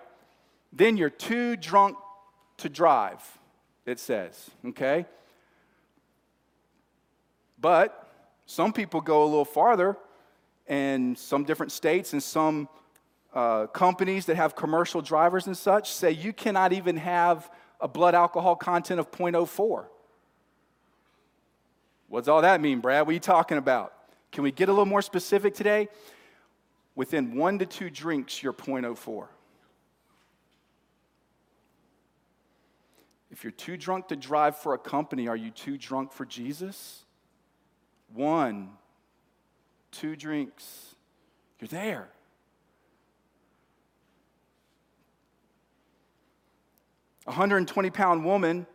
Then 0.72 0.96
you're 0.96 1.10
too 1.10 1.58
drunk 1.58 1.98
to 2.56 2.70
drive, 2.70 3.22
it 3.86 4.00
says, 4.00 4.50
okay? 4.68 5.06
But 7.60 8.10
some 8.46 8.72
people 8.72 9.02
go 9.02 9.24
a 9.24 9.26
little 9.26 9.44
farther, 9.44 9.98
and 10.68 11.18
some 11.18 11.44
different 11.44 11.74
states 11.74 12.14
and 12.14 12.24
some 12.24 12.70
uh, 13.34 13.68
companies 13.68 14.26
that 14.28 14.38
have 14.38 14.56
commercial 14.56 15.02
drivers 15.02 15.48
and 15.48 15.58
such 15.58 15.92
say 15.92 16.12
you 16.12 16.32
cannot 16.32 16.72
even 16.72 16.96
have 16.96 17.52
a 17.82 17.90
blood 17.90 18.16
alcohol 18.16 18.56
content 18.56 19.02
of 19.02 19.12
0.04. 19.12 19.88
What's 22.16 22.30
all 22.30 22.44
that 22.44 22.62
mean, 22.62 22.80
Brad? 22.80 23.06
What 23.06 23.10
are 23.10 23.14
you 23.14 23.20
talking 23.20 23.58
about? 23.58 23.94
Can 24.32 24.42
we 24.46 24.50
get 24.50 24.70
a 24.70 24.72
little 24.72 24.86
more 24.86 25.02
specific 25.02 25.54
today? 25.54 25.90
Within 26.96 27.36
one 27.36 27.60
to 27.60 27.66
two 27.66 27.90
drinks, 27.90 28.42
you're 28.42 28.54
0.04. 28.54 29.28
If 33.32 33.44
you're 33.44 33.52
too 33.52 33.76
drunk 33.76 34.08
to 34.08 34.16
drive 34.16 34.56
for 34.56 34.74
a 34.74 34.78
company, 34.78 35.28
are 35.28 35.36
you 35.36 35.52
too 35.52 35.78
drunk 35.78 36.14
for 36.14 36.24
Jesus? 36.24 37.04
One, 38.14 38.70
two 39.92 40.16
drinks, 40.16 40.96
you're 41.60 41.68
there. 41.68 42.08
A 47.28 47.32
120 47.32 47.90
pound 47.90 48.24
woman 48.24 48.68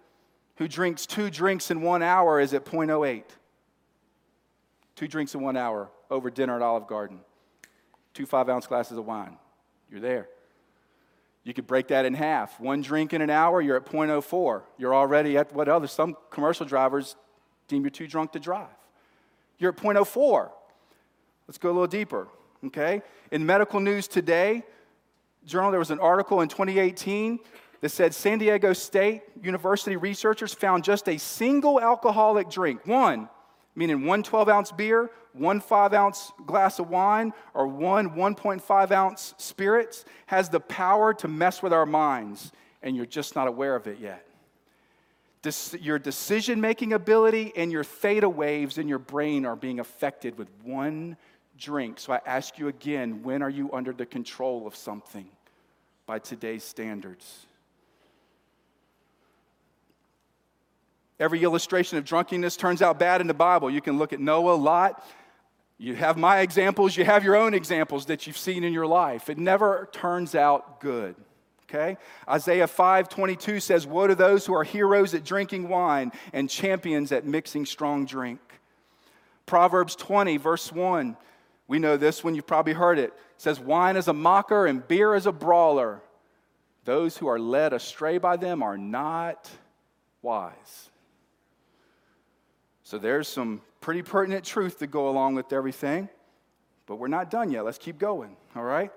who 0.60 0.68
drinks 0.68 1.06
two 1.06 1.30
drinks 1.30 1.70
in 1.70 1.80
one 1.80 2.02
hour 2.02 2.38
is 2.38 2.52
at 2.52 2.66
0.08. 2.66 3.22
Two 4.94 5.08
drinks 5.08 5.34
in 5.34 5.40
one 5.40 5.56
hour 5.56 5.90
over 6.10 6.28
dinner 6.28 6.54
at 6.54 6.60
Olive 6.60 6.86
Garden. 6.86 7.20
Two 8.12 8.26
five 8.26 8.46
ounce 8.50 8.66
glasses 8.66 8.98
of 8.98 9.06
wine. 9.06 9.38
You're 9.90 10.00
there. 10.00 10.28
You 11.44 11.54
could 11.54 11.66
break 11.66 11.88
that 11.88 12.04
in 12.04 12.12
half. 12.12 12.60
One 12.60 12.82
drink 12.82 13.14
in 13.14 13.22
an 13.22 13.30
hour, 13.30 13.62
you're 13.62 13.78
at 13.78 13.86
0.04. 13.86 14.62
You're 14.76 14.94
already 14.94 15.38
at 15.38 15.50
what 15.54 15.70
other, 15.70 15.86
some 15.86 16.14
commercial 16.28 16.66
drivers 16.66 17.16
deem 17.66 17.80
you're 17.80 17.90
too 17.90 18.06
drunk 18.06 18.32
to 18.32 18.38
drive. 18.38 18.68
You're 19.58 19.72
at 19.72 19.78
0.04. 19.78 20.50
Let's 21.48 21.56
go 21.56 21.70
a 21.70 21.72
little 21.72 21.86
deeper, 21.86 22.28
okay? 22.66 23.00
In 23.30 23.46
medical 23.46 23.80
news 23.80 24.06
today, 24.06 24.62
journal, 25.46 25.70
there 25.70 25.80
was 25.80 25.90
an 25.90 26.00
article 26.00 26.42
in 26.42 26.50
2018 26.50 27.38
that 27.80 27.88
said 27.88 28.14
San 28.14 28.38
Diego 28.38 28.72
State 28.72 29.22
University 29.42 29.96
researchers 29.96 30.52
found 30.52 30.84
just 30.84 31.08
a 31.08 31.18
single 31.18 31.80
alcoholic 31.80 32.50
drink, 32.50 32.86
one, 32.86 33.28
meaning 33.74 34.04
one 34.04 34.22
12 34.22 34.48
ounce 34.48 34.72
beer, 34.72 35.10
one 35.32 35.60
5 35.60 35.94
ounce 35.94 36.32
glass 36.46 36.78
of 36.78 36.90
wine, 36.90 37.32
or 37.54 37.66
one 37.66 38.10
1.5 38.10 38.90
ounce 38.90 39.34
spirits, 39.38 40.04
has 40.26 40.48
the 40.48 40.60
power 40.60 41.14
to 41.14 41.28
mess 41.28 41.62
with 41.62 41.72
our 41.72 41.86
minds, 41.86 42.52
and 42.82 42.96
you're 42.96 43.06
just 43.06 43.34
not 43.34 43.48
aware 43.48 43.76
of 43.76 43.86
it 43.86 43.98
yet. 43.98 44.26
your 45.80 45.98
decision 45.98 46.60
making 46.60 46.92
ability 46.92 47.52
and 47.56 47.72
your 47.72 47.84
theta 47.84 48.28
waves 48.28 48.76
in 48.76 48.88
your 48.88 48.98
brain 48.98 49.46
are 49.46 49.56
being 49.56 49.80
affected 49.80 50.36
with 50.36 50.48
one 50.62 51.16
drink. 51.56 51.98
So 51.98 52.12
I 52.12 52.20
ask 52.26 52.58
you 52.58 52.68
again 52.68 53.22
when 53.22 53.42
are 53.42 53.48
you 53.48 53.70
under 53.72 53.92
the 53.92 54.04
control 54.04 54.66
of 54.66 54.76
something 54.76 55.26
by 56.06 56.18
today's 56.18 56.64
standards? 56.64 57.46
Every 61.20 61.42
illustration 61.42 61.98
of 61.98 62.06
drunkenness 62.06 62.56
turns 62.56 62.80
out 62.80 62.98
bad 62.98 63.20
in 63.20 63.26
the 63.26 63.34
Bible. 63.34 63.70
You 63.70 63.82
can 63.82 63.98
look 63.98 64.14
at 64.14 64.20
Noah, 64.20 64.54
Lot. 64.54 65.06
You 65.76 65.94
have 65.94 66.16
my 66.16 66.40
examples, 66.40 66.96
you 66.96 67.04
have 67.04 67.24
your 67.24 67.36
own 67.36 67.52
examples 67.52 68.06
that 68.06 68.26
you've 68.26 68.38
seen 68.38 68.64
in 68.64 68.72
your 68.72 68.86
life. 68.86 69.28
It 69.28 69.38
never 69.38 69.88
turns 69.92 70.34
out 70.34 70.80
good. 70.80 71.14
Okay? 71.64 71.98
Isaiah 72.28 72.66
5:22 72.66 73.60
says, 73.60 73.86
"Woe 73.86 74.06
to 74.06 74.14
those 74.14 74.46
who 74.46 74.54
are 74.54 74.64
heroes 74.64 75.14
at 75.14 75.24
drinking 75.24 75.68
wine 75.68 76.10
and 76.32 76.50
champions 76.50 77.12
at 77.12 77.24
mixing 77.24 77.64
strong 77.64 78.06
drink." 78.06 78.40
Proverbs 79.46 79.94
20 79.96 80.36
verse 80.38 80.72
1. 80.72 81.16
We 81.68 81.78
know 81.78 81.96
this 81.96 82.24
one, 82.24 82.34
you've 82.34 82.46
probably 82.46 82.72
heard 82.72 82.98
it. 82.98 83.10
it 83.10 83.14
says, 83.36 83.60
"Wine 83.60 83.96
is 83.96 84.08
a 84.08 84.12
mocker 84.12 84.66
and 84.66 84.86
beer 84.86 85.14
is 85.14 85.26
a 85.26 85.32
brawler. 85.32 86.02
Those 86.84 87.18
who 87.18 87.28
are 87.28 87.38
led 87.38 87.72
astray 87.72 88.18
by 88.18 88.36
them 88.36 88.62
are 88.62 88.78
not 88.78 89.50
wise. 90.22 90.89
So 92.90 92.98
there's 92.98 93.28
some 93.28 93.60
pretty 93.80 94.02
pertinent 94.02 94.44
truth 94.44 94.80
to 94.80 94.88
go 94.88 95.08
along 95.08 95.36
with 95.36 95.52
everything, 95.52 96.08
but 96.86 96.96
we're 96.96 97.06
not 97.06 97.30
done 97.30 97.52
yet. 97.52 97.64
Let's 97.64 97.78
keep 97.78 98.00
going, 98.00 98.34
all 98.56 98.64
right? 98.64 98.90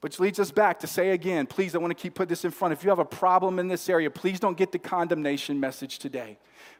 Which 0.00 0.18
leads 0.18 0.40
us 0.40 0.50
back 0.50 0.80
to 0.80 0.88
say 0.88 1.10
again, 1.10 1.46
please, 1.46 1.76
I 1.76 1.78
want 1.78 1.96
to 1.96 2.02
keep 2.02 2.16
put 2.16 2.28
this 2.28 2.44
in 2.44 2.50
front. 2.50 2.72
If 2.72 2.82
you 2.82 2.90
have 2.90 2.98
a 2.98 3.04
problem 3.04 3.60
in 3.60 3.68
this 3.68 3.88
area, 3.88 4.10
please 4.10 4.40
don't 4.40 4.58
get 4.58 4.72
the 4.72 4.80
condemnation 4.80 5.60
message 5.60 6.00
today. 6.00 6.36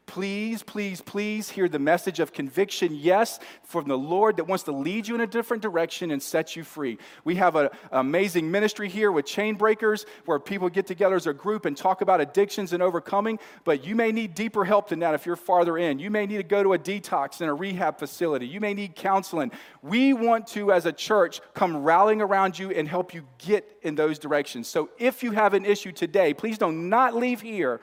Please, 0.07 0.63
please, 0.63 1.01
please 1.01 1.51
hear 1.51 1.69
the 1.69 1.81
message 1.81 2.21
of 2.21 2.33
conviction, 2.33 2.95
yes, 2.95 3.41
from 3.65 3.89
the 3.89 3.99
Lord 3.99 4.37
that 4.37 4.45
wants 4.45 4.63
to 4.65 4.73
lead 4.73 5.09
you 5.09 5.17
in 5.17 5.21
a 5.21 5.27
different 5.27 5.65
direction 5.65 6.13
and 6.13 6.23
set 6.23 6.55
you 6.55 6.63
free. 6.63 6.99
We 7.25 7.35
have 7.37 7.57
an 7.57 7.71
amazing 7.91 8.51
ministry 8.51 8.89
here 8.89 9.11
with 9.11 9.27
chain 9.27 9.57
breakers 9.57 10.07
where 10.25 10.39
people 10.39 10.69
get 10.69 10.87
together 10.87 11.17
as 11.17 11.27
a 11.27 11.35
group 11.35 11.67
and 11.67 11.77
talk 11.77 12.03
about 12.03 12.21
addictions 12.21 12.73
and 12.73 12.83
overcoming, 12.83 13.41
but 13.65 13.85
you 13.85 13.97
may 13.97 14.13
need 14.13 14.35
deeper 14.35 14.65
help 14.65 14.89
than 14.89 15.01
that 15.01 15.15
if 15.15 15.27
you're 15.27 15.35
farther 15.35 15.77
in. 15.77 15.99
You 15.99 16.11
may 16.11 16.25
need 16.25 16.39
to 16.39 16.45
go 16.45 16.63
to 16.63 16.75
a 16.75 16.79
detox 16.79 17.41
in 17.41 17.49
a 17.49 17.55
rehab 17.55 17.99
facility. 17.99 18.47
You 18.47 18.61
may 18.61 18.75
need 18.75 18.95
counseling. 18.95 19.51
We 19.83 20.13
want 20.13 20.47
to, 20.49 20.73
as 20.73 20.87
a 20.87 20.93
church, 20.93 21.41
come 21.53 21.83
rallying 21.83 22.23
around 22.23 22.59
you 22.59 22.71
and 22.71 22.87
help 22.87 23.13
you 23.13 23.27
get 23.39 23.77
in 23.83 23.97
those 23.97 24.21
directions. 24.21 24.69
So 24.69 24.89
if 24.99 25.25
you 25.25 25.33
have 25.33 25.53
an 25.53 25.65
issue 25.65 25.91
today, 25.91 26.33
please 26.33 26.59
don't 26.59 26.89
not 26.89 27.17
leave 27.17 27.41
here 27.41 27.81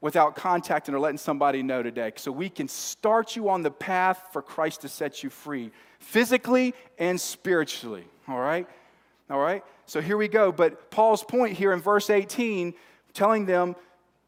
without 0.00 0.34
contacting 0.34 0.94
or 0.94 0.98
letting 0.98 1.18
somebody 1.18 1.62
know 1.62 1.82
today 1.82 2.12
so 2.16 2.32
we 2.32 2.48
can 2.48 2.68
start 2.68 3.36
you 3.36 3.48
on 3.48 3.62
the 3.62 3.70
path 3.70 4.22
for 4.32 4.40
Christ 4.40 4.80
to 4.82 4.88
set 4.88 5.22
you 5.22 5.30
free, 5.30 5.70
physically 5.98 6.74
and 6.98 7.20
spiritually. 7.20 8.04
All 8.26 8.40
right? 8.40 8.66
All 9.28 9.40
right? 9.40 9.62
So 9.86 10.00
here 10.00 10.16
we 10.16 10.28
go. 10.28 10.52
But 10.52 10.90
Paul's 10.90 11.22
point 11.22 11.56
here 11.56 11.72
in 11.72 11.80
verse 11.80 12.10
18, 12.10 12.74
telling 13.12 13.44
them 13.44 13.76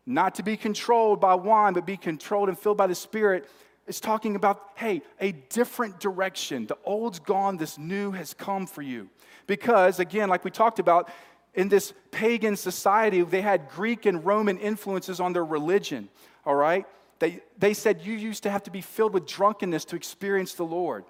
not 0.04 0.34
to 0.34 0.42
be 0.42 0.56
controlled 0.56 1.20
by 1.20 1.34
wine, 1.34 1.72
but 1.72 1.86
be 1.86 1.96
controlled 1.96 2.48
and 2.48 2.58
filled 2.58 2.76
by 2.76 2.86
the 2.86 2.94
Spirit, 2.94 3.48
is 3.86 4.00
talking 4.00 4.36
about, 4.36 4.70
hey, 4.74 5.02
a 5.20 5.32
different 5.32 6.00
direction. 6.00 6.66
The 6.66 6.78
old's 6.84 7.18
gone, 7.18 7.56
this 7.56 7.78
new 7.78 8.12
has 8.12 8.34
come 8.34 8.66
for 8.66 8.82
you. 8.82 9.08
Because, 9.46 9.98
again, 9.98 10.28
like 10.28 10.44
we 10.44 10.50
talked 10.50 10.78
about, 10.78 11.10
in 11.54 11.68
this 11.68 11.92
pagan 12.10 12.56
society, 12.56 13.22
they 13.22 13.42
had 13.42 13.68
Greek 13.68 14.06
and 14.06 14.24
Roman 14.24 14.58
influences 14.58 15.20
on 15.20 15.32
their 15.32 15.44
religion, 15.44 16.08
all 16.46 16.54
right? 16.54 16.86
They, 17.18 17.40
they 17.58 17.74
said 17.74 18.02
you 18.02 18.14
used 18.14 18.42
to 18.44 18.50
have 18.50 18.62
to 18.64 18.70
be 18.70 18.80
filled 18.80 19.12
with 19.12 19.26
drunkenness 19.26 19.84
to 19.86 19.96
experience 19.96 20.54
the 20.54 20.64
Lord. 20.64 21.04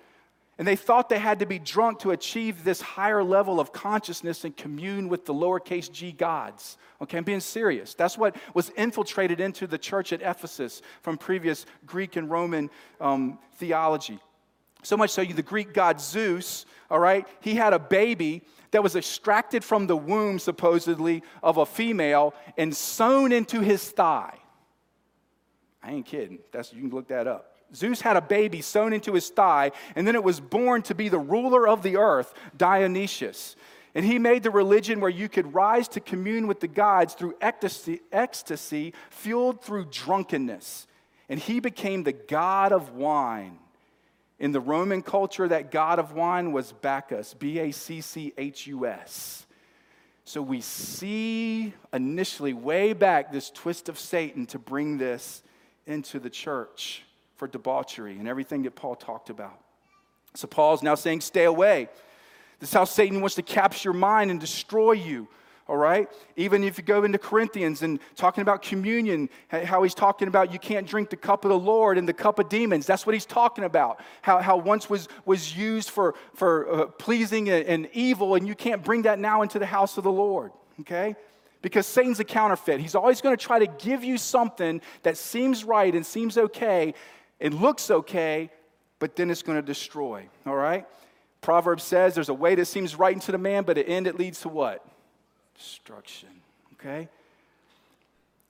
And 0.59 0.68
they 0.68 0.76
thought 0.76 1.09
they 1.09 1.18
had 1.18 1.38
to 1.38 1.47
be 1.47 1.59
drunk 1.59 2.01
to 2.01 2.11
achieve 2.11 2.62
this 2.62 2.80
higher 2.80 3.24
level 3.24 3.59
of 3.59 3.72
consciousness 3.72 4.45
and 4.45 4.57
commune 4.57 5.09
with 5.09 5.24
the 5.24 5.32
lowercase 5.32 5.90
g 5.90 6.12
gods. 6.12 6.76
Okay, 7.01 7.16
I'm 7.18 7.24
being 7.24 7.40
serious. 7.40 7.95
That's 7.95 8.18
what 8.18 8.36
was 8.53 8.70
infiltrated 8.70 9.40
into 9.40 9.66
the 9.66 9.78
church 9.78 10.12
at 10.12 10.20
Ephesus 10.20 10.82
from 11.01 11.16
previous 11.16 11.66
Greek 11.86 12.16
and 12.16 12.30
Roman 12.30 12.68
um, 13.01 13.38
theology. 13.55 14.18
So 14.82 14.97
much 14.97 15.11
so, 15.11 15.22
you, 15.22 15.32
the 15.32 15.43
Greek 15.43 15.72
god 15.72 16.01
Zeus, 16.01 16.66
all 16.90 16.99
right, 16.99 17.26
he 17.40 17.55
had 17.55 17.72
a 17.72 17.78
baby 17.78 18.43
that 18.73 18.83
was 18.83 18.97
extracted 18.97 19.62
from 19.62 19.87
the 19.87 19.97
womb, 19.97 20.39
supposedly, 20.39 21.23
of 21.43 21.59
a 21.59 21.66
female 21.66 22.35
and 22.59 22.75
sewn 22.75 23.31
into 23.33 23.61
his 23.61 23.89
thigh. 23.91 24.39
I 25.83 25.93
ain't 25.93 26.07
kidding. 26.07 26.39
That's, 26.53 26.73
you 26.73 26.81
can 26.81 26.91
look 26.91 27.09
that 27.09 27.27
up. 27.27 27.57
Zeus 27.75 28.01
had 28.01 28.16
a 28.16 28.20
baby 28.20 28.61
sewn 28.61 28.93
into 28.93 29.14
his 29.14 29.31
thigh, 29.31 29.73
and 29.97 30.07
then 30.07 30.14
it 30.14 30.23
was 30.25 30.41
born 30.41 30.83
to 30.83 30.95
be 30.95 31.09
the 31.09 31.18
ruler 31.18 31.66
of 31.66 31.83
the 31.83 31.97
earth, 31.97 32.35
Dionysius. 32.57 33.57
And 33.95 34.05
he 34.05 34.18
made 34.18 34.43
the 34.43 34.51
religion 34.51 35.01
where 35.01 35.11
you 35.11 35.29
could 35.29 35.55
rise 35.55 35.89
to 35.89 36.01
commune 36.01 36.47
with 36.47 36.61
the 36.61 36.68
gods 36.68 37.14
through 37.14 37.35
ecstasy, 37.41 38.01
ecstasy 38.11 38.95
fueled 39.11 39.62
through 39.62 39.87
drunkenness. 39.91 40.87
And 41.29 41.39
he 41.39 41.61
became 41.61 42.03
the 42.03 42.12
god 42.12 42.73
of 42.73 42.95
wine. 42.95 43.59
In 44.43 44.51
the 44.51 44.61
Roman 44.61 45.03
culture, 45.03 45.47
that 45.47 45.70
god 45.70 46.01
of 46.01 46.14
wine 46.14 46.51
was 46.51 46.72
Bacchus, 46.72 47.32
B 47.32 47.61
A 47.61 47.70
C 47.70 48.01
C 48.01 48.32
H 48.36 48.66
U 48.66 48.86
S. 48.86 49.47
So 50.24 50.43
we 50.43 50.61
see 50.61 51.72
initially, 51.93 52.53
way 52.53 52.93
back, 52.93 53.32
this 53.32 53.51
twist 53.51 53.88
of 53.88 54.01
Satan 54.01 54.47
to 54.47 54.59
bring 54.59 54.99
this 54.99 55.45
into 55.86 56.18
the 56.18 56.28
church 56.28 57.05
for 57.36 57.47
debauchery 57.47 58.18
and 58.18 58.26
everything 58.26 58.64
that 58.64 58.74
Paul 58.74 58.97
talked 58.97 59.30
about. 59.30 59.61
So 60.34 60.49
Paul's 60.49 60.82
now 60.82 60.97
saying, 60.97 61.20
stay 61.20 61.45
away. 61.45 61.88
This 62.59 62.70
is 62.70 62.74
how 62.74 62.84
Satan 62.84 63.20
wants 63.20 63.36
to 63.36 63.43
capture 63.43 63.90
your 63.90 63.95
mind 63.95 64.32
and 64.32 64.40
destroy 64.40 64.93
you 64.93 65.28
all 65.68 65.76
right? 65.76 66.08
Even 66.36 66.64
if 66.64 66.76
you 66.76 66.84
go 66.84 67.04
into 67.04 67.18
Corinthians 67.18 67.82
and 67.82 68.00
talking 68.16 68.42
about 68.42 68.62
communion, 68.62 69.28
how 69.48 69.82
he's 69.82 69.94
talking 69.94 70.28
about 70.28 70.52
you 70.52 70.58
can't 70.58 70.86
drink 70.86 71.10
the 71.10 71.16
cup 71.16 71.44
of 71.44 71.50
the 71.50 71.58
Lord 71.58 71.98
and 71.98 72.08
the 72.08 72.12
cup 72.12 72.38
of 72.38 72.48
demons. 72.48 72.86
That's 72.86 73.06
what 73.06 73.14
he's 73.14 73.26
talking 73.26 73.64
about. 73.64 74.00
How, 74.22 74.38
how 74.38 74.56
once 74.56 74.90
was, 74.90 75.08
was 75.24 75.56
used 75.56 75.90
for, 75.90 76.14
for 76.34 76.70
uh, 76.72 76.86
pleasing 76.86 77.48
and 77.48 77.88
evil, 77.92 78.34
and 78.34 78.46
you 78.46 78.54
can't 78.54 78.82
bring 78.82 79.02
that 79.02 79.18
now 79.18 79.42
into 79.42 79.58
the 79.58 79.66
house 79.66 79.96
of 79.98 80.04
the 80.04 80.12
Lord, 80.12 80.52
okay? 80.80 81.14
Because 81.62 81.86
Satan's 81.86 82.18
a 82.18 82.24
counterfeit. 82.24 82.80
He's 82.80 82.96
always 82.96 83.20
going 83.20 83.36
to 83.36 83.42
try 83.42 83.60
to 83.60 83.66
give 83.66 84.02
you 84.02 84.18
something 84.18 84.80
that 85.04 85.16
seems 85.16 85.64
right 85.64 85.94
and 85.94 86.04
seems 86.04 86.36
okay 86.36 86.94
and 87.40 87.54
looks 87.54 87.90
okay, 87.90 88.50
but 88.98 89.16
then 89.16 89.30
it's 89.30 89.42
going 89.42 89.58
to 89.58 89.62
destroy, 89.62 90.28
all 90.44 90.56
right? 90.56 90.86
Proverbs 91.40 91.82
says 91.82 92.14
there's 92.14 92.28
a 92.28 92.34
way 92.34 92.54
that 92.54 92.66
seems 92.66 92.96
right 92.96 93.12
into 93.14 93.32
the 93.32 93.38
man, 93.38 93.64
but 93.64 93.78
at 93.78 93.88
end 93.88 94.06
it 94.06 94.18
leads 94.18 94.40
to 94.42 94.48
what? 94.48 94.86
Destruction. 95.62 96.28
Okay? 96.74 97.08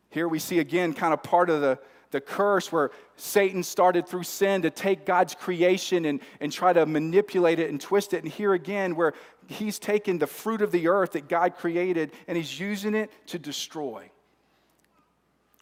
Here 0.08 0.26
we 0.26 0.38
see 0.38 0.58
again 0.58 0.94
kind 0.94 1.12
of 1.12 1.22
part 1.22 1.50
of 1.50 1.60
the, 1.60 1.78
the 2.10 2.20
curse 2.20 2.72
where 2.72 2.90
Satan 3.16 3.62
started 3.62 4.08
through 4.08 4.22
sin 4.22 4.62
to 4.62 4.70
take 4.70 5.04
God's 5.04 5.34
creation 5.34 6.06
and, 6.06 6.20
and 6.40 6.50
try 6.50 6.72
to 6.72 6.86
manipulate 6.86 7.58
it 7.58 7.70
and 7.70 7.80
twist 7.80 8.14
it. 8.14 8.22
And 8.22 8.32
here 8.32 8.54
again, 8.54 8.96
where 8.96 9.12
he's 9.46 9.78
taken 9.78 10.18
the 10.18 10.26
fruit 10.26 10.62
of 10.62 10.72
the 10.72 10.88
earth 10.88 11.12
that 11.12 11.28
God 11.28 11.56
created 11.56 12.12
and 12.26 12.36
he's 12.36 12.58
using 12.58 12.94
it 12.94 13.10
to 13.28 13.38
destroy. 13.38 14.10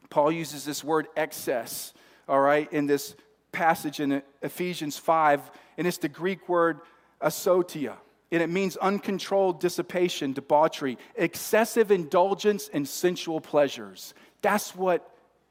Paul 0.09 0.33
uses 0.33 0.65
this 0.65 0.83
word 0.83 1.07
excess, 1.17 1.93
all 2.29 2.41
right, 2.41 2.73
in 2.73 2.87
this 2.87 3.15
passage 3.53 4.01
in 4.01 4.23
Ephesians 4.43 4.97
5, 4.97 5.51
and 5.79 5.87
it's 5.87 5.99
the 5.99 6.09
Greek 6.09 6.49
word 6.49 6.81
asotia 7.21 7.97
and 8.33 8.43
it 8.43 8.49
means 8.49 8.77
uncontrolled 8.77 9.61
dissipation, 9.61 10.33
debauchery, 10.33 10.99
excessive 11.17 11.91
indulgence, 11.91 12.71
and 12.73 12.89
sensual 12.89 13.41
pleasures. 13.41 14.15
That's 14.41 14.75
what 14.75 15.09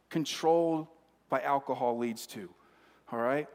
control 0.09 0.89
by 1.29 1.41
alcohol 1.41 1.97
leads 1.97 2.25
to. 2.27 2.49
All 3.11 3.19
right? 3.19 3.47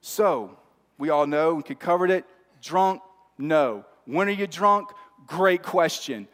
So, 0.00 0.56
we 0.98 1.10
all 1.10 1.26
know, 1.26 1.54
we 1.54 1.74
covered 1.74 2.10
it. 2.10 2.24
Drunk? 2.60 3.02
No. 3.38 3.84
When 4.04 4.28
are 4.28 4.32
you 4.32 4.46
drunk? 4.46 4.90
Great 5.26 5.62
question. 5.62 6.28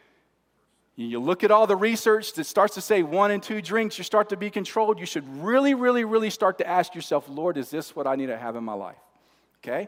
You 0.95 1.19
look 1.19 1.45
at 1.45 1.51
all 1.51 1.65
the 1.65 1.77
research 1.77 2.33
that 2.33 2.43
starts 2.43 2.75
to 2.75 2.81
say 2.81 3.03
one 3.03 3.31
and 3.31 3.41
two 3.41 3.61
drinks, 3.61 3.97
you 3.97 4.03
start 4.03 4.29
to 4.29 4.37
be 4.37 4.49
controlled. 4.49 4.99
You 4.99 5.05
should 5.05 5.25
really, 5.41 5.73
really, 5.73 6.03
really 6.03 6.29
start 6.29 6.57
to 6.57 6.67
ask 6.67 6.93
yourself, 6.93 7.29
Lord, 7.29 7.57
is 7.57 7.69
this 7.69 7.95
what 7.95 8.05
I 8.05 8.15
need 8.15 8.25
to 8.25 8.37
have 8.37 8.57
in 8.57 8.65
my 8.65 8.73
life? 8.73 8.97
Okay? 9.63 9.87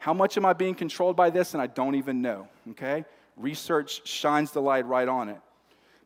How 0.00 0.14
much 0.14 0.38
am 0.38 0.46
I 0.46 0.54
being 0.54 0.74
controlled 0.74 1.14
by 1.14 1.28
this? 1.28 1.52
And 1.52 1.62
I 1.62 1.66
don't 1.66 1.94
even 1.94 2.22
know, 2.22 2.48
okay? 2.70 3.04
Research 3.36 4.00
shines 4.08 4.50
the 4.50 4.62
light 4.62 4.86
right 4.86 5.06
on 5.06 5.28
it. 5.28 5.38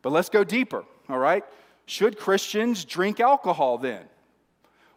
But 0.01 0.11
let's 0.11 0.27
go 0.27 0.43
deeper, 0.43 0.83
all 1.07 1.17
right? 1.17 1.45
Should 1.85 2.19
Christians 2.19 2.83
drink 2.83 3.21
alcohol 3.21 3.77
then? 3.77 4.03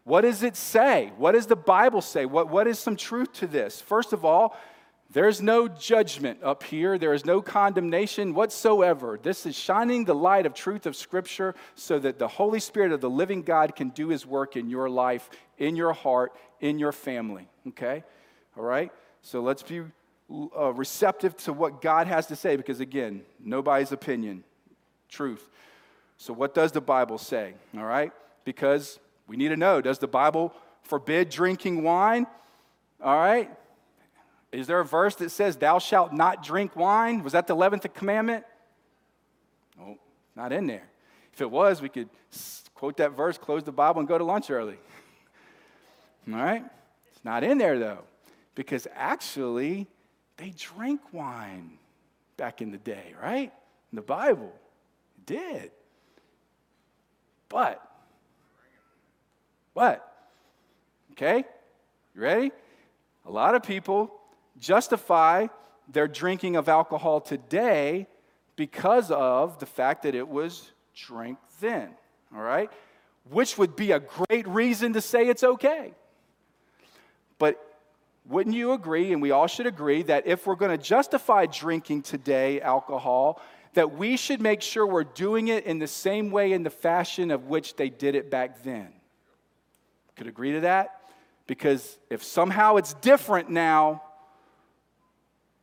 What 0.02 0.22
does 0.22 0.42
it 0.42 0.56
say? 0.56 1.12
What 1.16 1.32
does 1.32 1.46
the 1.46 1.54
Bible 1.54 2.02
say? 2.02 2.26
What, 2.26 2.48
what 2.48 2.66
is 2.66 2.80
some 2.80 2.96
truth 2.96 3.32
to 3.34 3.46
this? 3.46 3.80
First 3.80 4.12
of 4.12 4.24
all, 4.24 4.56
there's 5.10 5.40
no 5.40 5.68
judgment 5.68 6.42
up 6.42 6.64
here. 6.64 6.98
There 6.98 7.14
is 7.14 7.24
no 7.24 7.40
condemnation 7.40 8.34
whatsoever. 8.34 9.18
This 9.22 9.46
is 9.46 9.54
shining 9.54 10.06
the 10.06 10.14
light 10.14 10.44
of 10.44 10.54
truth 10.54 10.86
of 10.86 10.96
Scripture 10.96 11.54
so 11.76 12.00
that 12.00 12.18
the 12.18 12.26
Holy 12.26 12.58
Spirit 12.58 12.90
of 12.90 13.00
the 13.00 13.08
living 13.08 13.42
God 13.42 13.76
can 13.76 13.90
do 13.90 14.08
His 14.08 14.26
work 14.26 14.56
in 14.56 14.68
your 14.68 14.90
life, 14.90 15.30
in 15.56 15.76
your 15.76 15.92
heart, 15.92 16.32
in 16.60 16.80
your 16.80 16.92
family. 16.92 17.48
Okay? 17.68 18.02
All 18.58 18.64
right? 18.64 18.90
So 19.22 19.40
let's 19.40 19.62
be 19.62 19.82
uh, 20.30 20.72
receptive 20.72 21.36
to 21.38 21.52
what 21.52 21.80
God 21.80 22.06
has 22.06 22.26
to 22.26 22.36
say 22.36 22.56
because, 22.56 22.80
again, 22.80 23.22
nobody's 23.42 23.92
opinion, 23.92 24.44
truth. 25.08 25.48
So, 26.16 26.32
what 26.32 26.54
does 26.54 26.72
the 26.72 26.80
Bible 26.80 27.18
say? 27.18 27.54
All 27.76 27.84
right? 27.84 28.12
Because 28.44 28.98
we 29.28 29.36
need 29.36 29.48
to 29.48 29.56
know 29.56 29.80
does 29.80 29.98
the 29.98 30.08
Bible 30.08 30.52
forbid 30.82 31.30
drinking 31.30 31.82
wine? 31.82 32.26
All 33.02 33.16
right? 33.16 33.50
Is 34.50 34.66
there 34.66 34.80
a 34.80 34.84
verse 34.84 35.14
that 35.16 35.30
says, 35.30 35.56
Thou 35.56 35.78
shalt 35.78 36.12
not 36.12 36.42
drink 36.42 36.74
wine? 36.74 37.22
Was 37.22 37.34
that 37.34 37.46
the 37.46 37.54
11th 37.54 37.92
commandment? 37.94 38.44
No, 39.78 39.98
not 40.34 40.52
in 40.52 40.66
there. 40.66 40.88
If 41.32 41.40
it 41.40 41.50
was, 41.50 41.80
we 41.80 41.88
could 41.88 42.08
quote 42.74 42.96
that 42.96 43.12
verse, 43.12 43.38
close 43.38 43.62
the 43.62 43.72
Bible, 43.72 44.00
and 44.00 44.08
go 44.08 44.18
to 44.18 44.24
lunch 44.24 44.50
early. 44.50 44.78
All 46.32 46.34
right? 46.34 46.64
It's 47.12 47.24
not 47.24 47.44
in 47.44 47.58
there, 47.58 47.78
though 47.78 48.04
because 48.58 48.88
actually 48.96 49.86
they 50.36 50.50
drank 50.50 51.00
wine 51.12 51.78
back 52.36 52.60
in 52.60 52.72
the 52.72 52.78
day, 52.78 53.14
right? 53.22 53.52
In 53.92 53.96
the 53.96 54.02
Bible, 54.02 54.52
it 55.16 55.26
did. 55.26 55.70
But, 57.48 57.80
what? 59.74 60.12
Okay, 61.12 61.44
you 62.16 62.20
ready? 62.20 62.50
A 63.26 63.30
lot 63.30 63.54
of 63.54 63.62
people 63.62 64.12
justify 64.58 65.46
their 65.88 66.08
drinking 66.08 66.56
of 66.56 66.68
alcohol 66.68 67.20
today 67.20 68.08
because 68.56 69.12
of 69.12 69.60
the 69.60 69.66
fact 69.66 70.02
that 70.02 70.16
it 70.16 70.26
was 70.26 70.72
drank 70.96 71.38
then, 71.60 71.90
all 72.34 72.42
right? 72.42 72.72
Which 73.30 73.56
would 73.56 73.76
be 73.76 73.92
a 73.92 74.00
great 74.00 74.48
reason 74.48 74.94
to 74.94 75.00
say 75.00 75.28
it's 75.28 75.44
okay. 75.44 75.92
But 77.38 77.64
wouldn't 78.28 78.54
you 78.54 78.72
agree, 78.72 79.12
and 79.12 79.22
we 79.22 79.30
all 79.30 79.46
should 79.46 79.66
agree, 79.66 80.02
that 80.02 80.26
if 80.26 80.46
we're 80.46 80.54
going 80.54 80.76
to 80.76 80.82
justify 80.82 81.46
drinking 81.46 82.02
today 82.02 82.60
alcohol, 82.60 83.40
that 83.74 83.92
we 83.92 84.16
should 84.16 84.40
make 84.40 84.60
sure 84.60 84.86
we're 84.86 85.04
doing 85.04 85.48
it 85.48 85.64
in 85.64 85.78
the 85.78 85.86
same 85.86 86.30
way 86.30 86.52
in 86.52 86.62
the 86.62 86.70
fashion 86.70 87.30
of 87.30 87.46
which 87.46 87.76
they 87.76 87.88
did 87.88 88.14
it 88.14 88.30
back 88.30 88.62
then? 88.62 88.88
Could 90.16 90.26
agree 90.26 90.52
to 90.52 90.60
that? 90.60 91.00
Because 91.46 91.98
if 92.10 92.22
somehow 92.22 92.76
it's 92.76 92.94
different 92.94 93.50
now, 93.50 94.02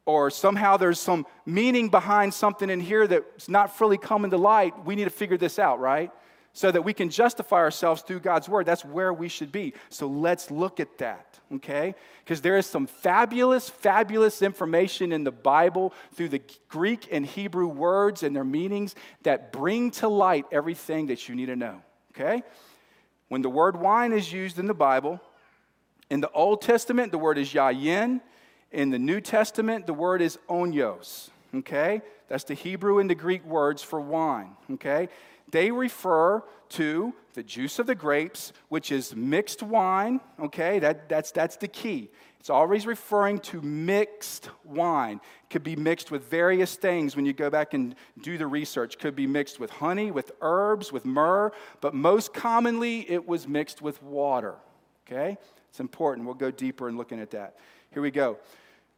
or 0.06 0.30
somehow 0.30 0.78
there's 0.78 1.00
some 1.00 1.26
meaning 1.46 1.90
behind 1.90 2.34
something 2.34 2.70
in 2.70 2.80
here 2.80 3.08
that's 3.08 3.50
not 3.50 3.76
fully 3.76 3.98
coming 3.98 4.32
to 4.32 4.38
light, 4.38 4.86
we 4.86 4.96
need 4.96 5.06
to 5.06 5.10
figure 5.10 5.38
this 5.38 5.60
out, 5.60 5.80
right? 5.80 6.12
So 6.56 6.72
that 6.72 6.84
we 6.84 6.94
can 6.94 7.10
justify 7.10 7.58
ourselves 7.58 8.02
through 8.02 8.22
God's 8.22 8.48
word. 8.48 8.66
That's 8.66 8.86
where 8.86 9.14
we 9.14 9.28
should 9.28 9.52
be. 9.52 9.74
So 9.90 10.08
let's 10.08 10.50
look 10.50 10.80
at 10.80 11.00
that, 11.00 11.38
okay? 11.56 11.94
Because 12.24 12.40
there 12.40 12.58
is 12.58 12.66
some 12.66 12.88
fabulous, 12.88 13.68
fabulous 13.68 14.42
information 14.42 15.12
in 15.12 15.26
the 15.26 15.34
Bible 15.34 15.94
through 16.14 16.30
the 16.30 16.42
Greek 16.70 17.10
and 17.12 17.26
Hebrew 17.26 17.68
words 17.68 18.24
and 18.24 18.34
their 18.34 18.46
meanings 18.46 18.96
that 19.24 19.52
bring 19.52 19.92
to 19.92 20.08
light 20.08 20.46
everything 20.50 21.08
that 21.08 21.28
you 21.28 21.36
need 21.36 21.48
to 21.48 21.58
know, 21.58 21.82
okay? 22.16 22.42
When 23.28 23.42
the 23.42 23.50
word 23.50 23.78
wine 23.78 24.14
is 24.14 24.32
used 24.32 24.58
in 24.58 24.68
the 24.68 24.74
Bible, 24.74 25.20
in 26.10 26.22
the 26.22 26.32
Old 26.32 26.62
Testament, 26.62 27.12
the 27.12 27.18
word 27.18 27.38
is 27.38 27.52
yayin. 27.52 28.22
In 28.72 28.92
the 28.92 29.00
New 29.00 29.20
Testament, 29.20 29.88
the 29.88 29.94
word 29.94 30.22
is 30.22 30.40
onios, 30.50 31.32
okay? 31.54 32.02
That's 32.30 32.46
the 32.46 32.54
Hebrew 32.54 33.00
and 33.00 33.10
the 33.10 33.16
Greek 33.16 33.44
words 33.46 33.84
for 33.84 34.00
wine, 34.00 34.56
okay? 34.72 35.10
They 35.52 35.72
refer 35.72 36.44
to 36.70 37.14
the 37.34 37.44
juice 37.44 37.80
of 37.80 37.88
the 37.88 37.96
grapes, 37.96 38.54
which 38.70 38.92
is 38.92 39.16
mixed 39.16 39.62
wine, 39.62 40.22
okay? 40.40 40.80
That, 40.80 41.10
that's, 41.10 41.32
that's 41.32 41.58
the 41.58 41.68
key. 41.68 42.10
It's 42.40 42.50
always 42.50 42.86
referring 42.86 43.40
to 43.40 43.62
mixed 43.62 44.50
wine. 44.64 45.18
It 45.18 45.50
could 45.50 45.64
be 45.64 45.76
mixed 45.76 46.12
with 46.12 46.30
various 46.30 46.76
things 46.76 47.16
when 47.16 47.26
you 47.26 47.34
go 47.34 47.50
back 47.50 47.74
and 47.74 47.96
do 48.22 48.38
the 48.38 48.48
research. 48.48 48.96
It 48.96 49.00
could 49.00 49.16
be 49.16 49.28
mixed 49.28 49.60
with 49.60 49.70
honey, 49.70 50.12
with 50.12 50.32
herbs, 50.42 50.92
with 50.92 51.06
myrrh, 51.06 51.52
but 51.82 51.94
most 51.94 52.34
commonly 52.34 53.10
it 53.10 53.28
was 53.28 53.48
mixed 53.48 53.82
with 53.82 54.02
water, 54.02 54.56
okay? 55.06 55.38
It's 55.70 55.80
important. 55.80 56.26
We'll 56.26 56.36
go 56.36 56.52
deeper 56.52 56.88
in 56.88 56.98
looking 56.98 57.20
at 57.20 57.32
that. 57.32 57.58
Here 57.92 58.02
we 58.02 58.12
go. 58.12 58.38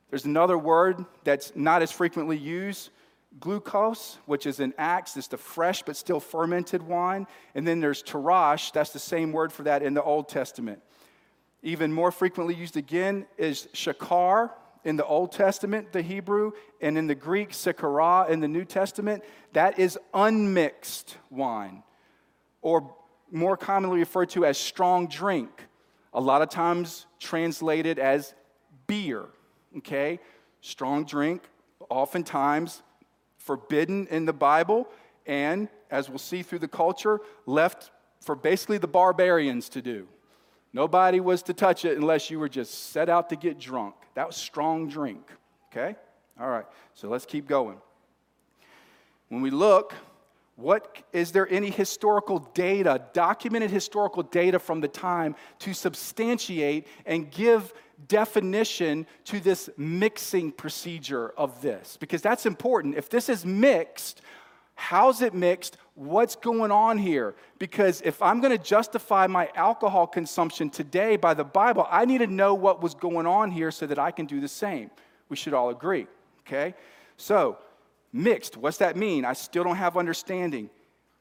There's 0.09 0.25
another 0.25 0.57
word 0.57 1.05
that's 1.23 1.53
not 1.55 1.81
as 1.81 1.91
frequently 1.91 2.37
used 2.37 2.91
glucose, 3.39 4.17
which 4.25 4.45
is 4.45 4.59
an 4.59 4.73
Acts, 4.77 5.17
it's 5.17 5.27
the 5.27 5.37
fresh 5.37 5.83
but 5.83 5.95
still 5.95 6.19
fermented 6.19 6.81
wine. 6.81 7.27
And 7.55 7.67
then 7.67 7.79
there's 7.79 8.03
tarash, 8.03 8.71
that's 8.71 8.91
the 8.91 8.99
same 8.99 9.31
word 9.31 9.51
for 9.51 9.63
that 9.63 9.83
in 9.83 9.93
the 9.93 10.03
Old 10.03 10.29
Testament. 10.29 10.81
Even 11.61 11.91
more 11.91 12.11
frequently 12.11 12.55
used 12.55 12.77
again 12.77 13.25
is 13.37 13.67
shakar 13.73 14.51
in 14.83 14.95
the 14.95 15.05
Old 15.05 15.31
Testament, 15.31 15.91
the 15.91 16.01
Hebrew, 16.01 16.51
and 16.81 16.97
in 16.97 17.07
the 17.07 17.15
Greek, 17.15 17.49
sikara 17.49 18.29
in 18.29 18.39
the 18.39 18.47
New 18.47 18.63
Testament. 18.63 19.23
That 19.53 19.77
is 19.79 19.97
unmixed 20.13 21.17
wine, 21.29 21.83
or 22.61 22.95
more 23.31 23.57
commonly 23.57 23.99
referred 23.99 24.29
to 24.29 24.45
as 24.45 24.57
strong 24.57 25.07
drink, 25.07 25.67
a 26.13 26.21
lot 26.21 26.41
of 26.41 26.49
times 26.49 27.05
translated 27.19 27.99
as 27.99 28.33
beer 28.85 29.27
okay? 29.77 30.19
Strong 30.61 31.05
drink, 31.05 31.43
oftentimes 31.89 32.83
forbidden 33.47 34.05
in 34.07 34.25
the 34.25 34.33
Bible, 34.33 34.87
and 35.25 35.69
as 35.89 36.09
we'll 36.09 36.19
see 36.19 36.43
through 36.43 36.59
the 36.59 36.67
culture, 36.67 37.21
left 37.45 37.89
for 38.21 38.35
basically 38.35 38.77
the 38.77 38.87
barbarians 38.87 39.69
to 39.69 39.81
do. 39.81 40.07
Nobody 40.73 41.19
was 41.19 41.41
to 41.43 41.53
touch 41.53 41.85
it 41.85 41.97
unless 41.97 42.29
you 42.29 42.39
were 42.39 42.49
just 42.49 42.91
set 42.91 43.09
out 43.09 43.29
to 43.29 43.35
get 43.35 43.57
drunk. 43.57 43.95
That 44.15 44.27
was 44.27 44.35
strong 44.35 44.89
drink, 44.89 45.31
okay? 45.71 45.95
All 46.39 46.49
right, 46.49 46.65
so 46.93 47.07
let's 47.07 47.25
keep 47.25 47.47
going. 47.47 47.77
When 49.29 49.41
we 49.41 49.49
look, 49.49 49.93
what 50.55 51.03
is 51.13 51.31
there 51.31 51.47
any 51.49 51.69
historical 51.69 52.39
data, 52.53 53.01
documented 53.13 53.71
historical 53.71 54.23
data 54.23 54.59
from 54.59 54.81
the 54.81 54.87
time 54.87 55.35
to 55.59 55.73
substantiate 55.73 56.87
and 57.05 57.31
give 57.31 57.73
definition 58.07 59.07
to 59.25 59.39
this 59.39 59.69
mixing 59.77 60.51
procedure 60.51 61.29
of 61.29 61.61
this 61.61 61.97
because 61.99 62.21
that's 62.21 62.45
important. 62.45 62.95
If 62.95 63.09
this 63.09 63.29
is 63.29 63.45
mixed, 63.45 64.21
how's 64.75 65.21
it 65.21 65.33
mixed? 65.33 65.77
What's 65.95 66.35
going 66.35 66.71
on 66.71 66.99
here? 66.99 67.35
Because 67.57 68.01
if 68.05 68.21
I'm 68.21 68.39
going 68.39 68.55
to 68.55 68.63
justify 68.63 69.25
my 69.25 69.49
alcohol 69.55 70.05
consumption 70.05 70.69
today 70.69 71.15
by 71.15 71.33
the 71.33 71.43
Bible, 71.43 71.87
I 71.89 72.05
need 72.05 72.19
to 72.19 72.27
know 72.27 72.53
what 72.53 72.83
was 72.83 72.93
going 72.93 73.25
on 73.25 73.49
here 73.49 73.71
so 73.71 73.87
that 73.87 73.97
I 73.97 74.11
can 74.11 74.27
do 74.27 74.39
the 74.39 74.47
same. 74.47 74.91
We 75.29 75.35
should 75.35 75.55
all 75.55 75.69
agree, 75.69 76.05
okay? 76.41 76.75
So, 77.17 77.57
mixed, 78.13 78.57
what's 78.57 78.77
that 78.77 78.95
mean? 78.95 79.25
I 79.25 79.33
still 79.33 79.63
don't 79.63 79.75
have 79.75 79.97
understanding. 79.97 80.69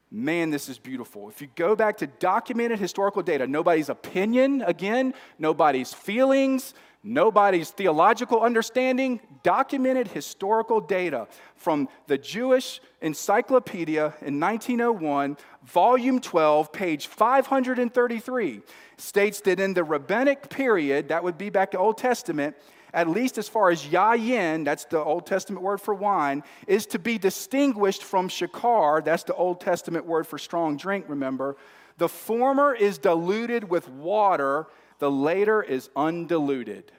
Man, 0.09 0.51
this 0.51 0.69
is 0.69 0.77
beautiful. 0.77 1.27
If 1.27 1.41
you 1.41 1.49
go 1.55 1.75
back 1.75 1.97
to 1.97 2.07
documented 2.07 2.79
historical 2.79 3.21
data, 3.21 3.45
nobody's 3.45 3.89
opinion, 3.89 4.61
again, 4.61 5.13
nobody's 5.37 5.93
feelings, 5.93 6.73
nobody's 7.03 7.71
theological 7.71 8.39
understanding, 8.41 9.19
documented 9.43 10.07
historical 10.07 10.79
data 10.79 11.27
from 11.57 11.89
the 12.07 12.17
Jewish 12.17 12.79
Encyclopedia 13.01 14.13
in 14.21 14.39
1901, 14.39 15.35
volume 15.65 16.21
12, 16.21 16.71
page 16.71 17.07
533, 17.07 18.61
states 18.95 19.41
that 19.41 19.59
in 19.59 19.73
the 19.73 19.83
rabbinic 19.83 20.49
period, 20.49 21.09
that 21.09 21.21
would 21.21 21.37
be 21.37 21.49
back 21.49 21.71
to 21.71 21.77
Old 21.77 21.97
Testament, 21.97 22.55
at 22.93 23.09
least 23.09 23.37
as 23.37 23.47
far 23.47 23.69
as 23.69 23.83
yayin, 23.83 24.65
that's 24.65 24.85
the 24.85 24.99
Old 24.99 25.25
Testament 25.25 25.63
word 25.63 25.79
for 25.79 25.93
wine, 25.93 26.43
is 26.67 26.85
to 26.87 26.99
be 26.99 27.17
distinguished 27.17 28.03
from 28.03 28.29
shakar, 28.29 29.03
that's 29.03 29.23
the 29.23 29.35
Old 29.35 29.61
Testament 29.61 30.05
word 30.05 30.25
for 30.25 30.37
strong 30.37 30.77
drink, 30.77 31.05
remember. 31.07 31.57
The 31.97 32.09
former 32.09 32.73
is 32.73 32.97
diluted 32.97 33.69
with 33.69 33.89
water, 33.89 34.67
the 34.99 35.11
later 35.11 35.61
is 35.61 35.89
undiluted. 35.95 36.91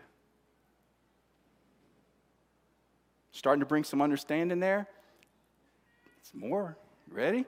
Starting 3.32 3.60
to 3.60 3.66
bring 3.66 3.84
some 3.84 4.02
understanding 4.02 4.58
there? 4.58 4.88
It's 6.20 6.34
more. 6.34 6.76
Ready? 7.10 7.46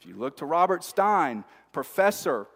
If 0.00 0.06
you 0.06 0.16
look 0.16 0.38
to 0.38 0.46
Robert 0.46 0.82
Stein, 0.82 1.44
professor 1.72 2.46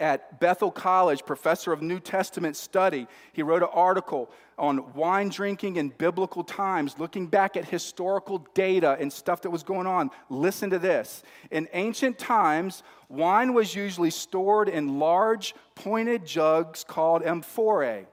at 0.00 0.40
Bethel 0.40 0.70
College, 0.70 1.24
professor 1.24 1.72
of 1.72 1.82
New 1.82 2.00
Testament 2.00 2.56
study. 2.56 3.06
He 3.32 3.42
wrote 3.42 3.62
an 3.62 3.68
article 3.72 4.30
on 4.58 4.92
wine 4.94 5.28
drinking 5.28 5.76
in 5.76 5.90
biblical 5.90 6.42
times, 6.42 6.98
looking 6.98 7.26
back 7.26 7.56
at 7.56 7.64
historical 7.64 8.46
data 8.54 8.96
and 8.98 9.12
stuff 9.12 9.42
that 9.42 9.50
was 9.50 9.62
going 9.62 9.86
on. 9.86 10.10
Listen 10.28 10.70
to 10.70 10.78
this. 10.78 11.22
In 11.50 11.68
ancient 11.72 12.18
times, 12.18 12.82
wine 13.08 13.54
was 13.54 13.74
usually 13.74 14.10
stored 14.10 14.68
in 14.68 14.98
large, 14.98 15.54
pointed 15.74 16.26
jugs 16.26 16.82
called 16.82 17.22
amphorae. 17.22 18.06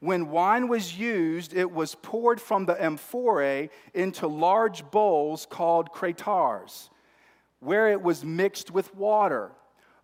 When 0.00 0.30
wine 0.30 0.68
was 0.68 0.96
used, 0.96 1.54
it 1.54 1.70
was 1.70 1.96
poured 1.96 2.40
from 2.40 2.66
the 2.66 2.80
amphorae 2.80 3.70
into 3.94 4.28
large 4.28 4.88
bowls 4.90 5.46
called 5.50 5.90
kraters, 5.92 6.90
where 7.58 7.88
it 7.90 8.00
was 8.00 8.24
mixed 8.24 8.70
with 8.70 8.94
water. 8.94 9.50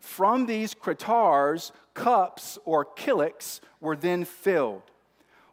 From 0.04 0.44
these 0.44 0.74
kraters, 0.74 1.72
cups 1.94 2.58
or 2.66 2.84
kiliks 2.84 3.60
were 3.80 3.96
then 3.96 4.26
filled. 4.26 4.82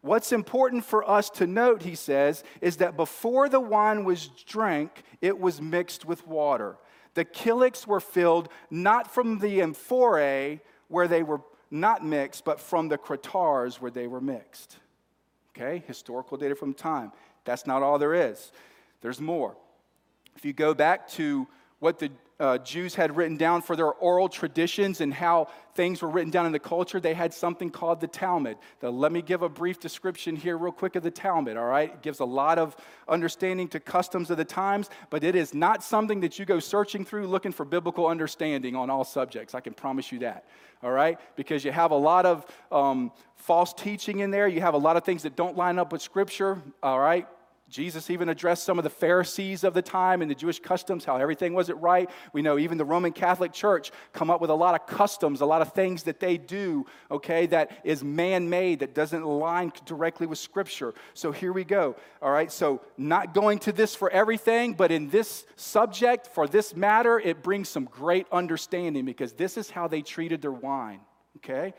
What's 0.02 0.34
important 0.34 0.84
for 0.84 1.10
us 1.10 1.30
to 1.32 1.48
note, 1.48 1.84
he 1.84 1.96
says, 1.96 2.44
is 2.60 2.78
that 2.78 2.98
before 2.98 3.48
the 3.48 3.62
wine 3.62 4.04
was 4.04 4.28
drank, 4.28 5.04
it 5.22 5.40
was 5.40 5.62
mixed 5.62 6.04
with 6.06 6.28
water. 6.28 6.76
The 7.14 7.24
kiliks 7.24 7.88
were 7.88 8.02
filled 8.02 8.50
not 8.70 9.10
from 9.10 9.40
the 9.40 9.62
amphorae 9.62 10.60
where 10.90 11.08
they 11.08 11.24
were 11.24 11.42
not 11.72 12.06
mixed, 12.06 12.44
but 12.44 12.60
from 12.60 12.90
the 12.90 12.98
kraters 12.98 13.76
where 13.80 13.90
they 13.90 14.06
were 14.06 14.22
mixed. 14.22 14.80
Okay, 15.56 15.82
historical 15.88 16.36
data 16.36 16.56
from 16.56 16.74
time. 16.74 17.14
That's 17.46 17.66
not 17.66 17.84
all 17.84 17.98
there 17.98 18.14
is. 18.14 18.52
There's 19.00 19.22
more. 19.22 19.56
If 20.36 20.44
you 20.44 20.52
go 20.52 20.74
back 20.74 21.08
to 21.12 21.48
what 21.82 21.98
the 21.98 22.12
uh, 22.40 22.60
Jews 22.60 22.94
had 22.94 23.18
written 23.18 23.38
down 23.38 23.64
for 23.64 23.76
their 23.76 23.92
oral 23.92 24.30
traditions 24.30 25.02
and 25.02 25.12
how 25.12 25.48
things 25.74 26.04
were 26.04 26.10
written 26.10 26.30
down 26.30 26.46
in 26.46 26.52
the 26.52 26.60
culture, 26.60 27.00
they 27.00 27.16
had 27.16 27.34
something 27.34 27.72
called 27.72 28.00
the 28.02 28.08
Talmud. 28.08 28.58
Let 28.84 29.12
me 29.12 29.24
give 29.24 29.42
a 29.42 29.50
brief 29.50 29.80
description 29.80 30.36
here, 30.36 30.60
real 30.60 30.72
quick, 30.72 30.96
of 30.96 31.02
the 31.02 31.10
Talmud, 31.10 31.58
all 31.58 31.66
right? 31.66 31.92
It 31.92 32.04
gives 32.04 32.20
a 32.20 32.26
lot 32.26 32.60
of 32.60 32.76
understanding 33.08 33.68
to 33.70 33.80
customs 33.80 34.30
of 34.30 34.38
the 34.38 34.46
times, 34.46 34.92
but 35.10 35.24
it 35.24 35.36
is 35.36 35.56
not 35.56 35.84
something 35.84 36.20
that 36.22 36.38
you 36.38 36.46
go 36.46 36.60
searching 36.60 37.04
through 37.04 37.26
looking 37.26 37.52
for 37.52 37.66
biblical 37.66 38.06
understanding 38.06 38.76
on 38.76 38.92
all 38.92 39.04
subjects. 39.04 39.56
I 39.56 39.60
can 39.60 39.74
promise 39.74 40.12
you 40.12 40.20
that, 40.20 40.46
all 40.84 40.92
right? 40.92 41.20
Because 41.36 41.66
you 41.66 41.72
have 41.72 41.90
a 41.90 41.98
lot 41.98 42.28
of 42.28 42.46
um, 42.72 43.12
false 43.38 43.74
teaching 43.74 44.20
in 44.20 44.30
there, 44.30 44.48
you 44.48 44.62
have 44.62 44.76
a 44.76 44.80
lot 44.80 44.98
of 44.98 45.04
things 45.04 45.24
that 45.24 45.36
don't 45.36 45.58
line 45.58 45.80
up 45.80 45.92
with 45.92 46.04
Scripture, 46.04 46.62
all 46.84 47.00
right? 47.00 47.28
Jesus 47.72 48.10
even 48.10 48.28
addressed 48.28 48.64
some 48.64 48.78
of 48.78 48.84
the 48.84 48.90
Pharisees 48.90 49.64
of 49.64 49.74
the 49.74 49.82
time 49.82 50.22
and 50.22 50.30
the 50.30 50.36
Jewish 50.36 50.60
customs, 50.60 51.06
how 51.06 51.16
everything 51.16 51.54
wasn't 51.54 51.82
right. 51.82 52.10
We 52.34 52.42
know 52.42 52.60
even 52.60 52.78
the 52.78 52.86
Roman 52.86 53.14
Catholic 53.14 53.54
Church 53.54 53.92
come 54.12 54.30
up 54.30 54.42
with 54.42 54.50
a 54.50 54.56
lot 54.56 54.76
of 54.76 54.86
customs, 54.86 55.40
a 55.40 55.46
lot 55.46 55.62
of 55.62 55.72
things 55.72 56.04
that 56.04 56.20
they 56.20 56.38
do, 56.38 56.86
okay, 57.10 57.46
that 57.48 57.80
is 57.86 58.04
man 58.04 58.50
made, 58.50 58.80
that 58.80 58.94
doesn't 58.94 59.22
align 59.22 59.72
directly 59.86 60.28
with 60.28 60.38
Scripture. 60.38 60.94
So 61.14 61.32
here 61.32 61.54
we 61.54 61.64
go, 61.64 61.96
all 62.22 62.32
right? 62.32 62.52
So, 62.52 62.82
not 62.98 63.34
going 63.34 63.60
to 63.60 63.72
this 63.72 63.96
for 63.96 64.10
everything, 64.10 64.74
but 64.74 64.92
in 64.92 65.10
this 65.10 65.46
subject, 65.56 66.28
for 66.28 66.48
this 66.48 66.76
matter, 66.76 67.20
it 67.20 67.42
brings 67.42 67.70
some 67.70 67.86
great 67.86 68.28
understanding 68.32 69.06
because 69.06 69.32
this 69.32 69.58
is 69.58 69.70
how 69.70 69.88
they 69.88 70.02
treated 70.02 70.42
their 70.42 70.52
wine, 70.52 71.00
okay? 71.38 71.74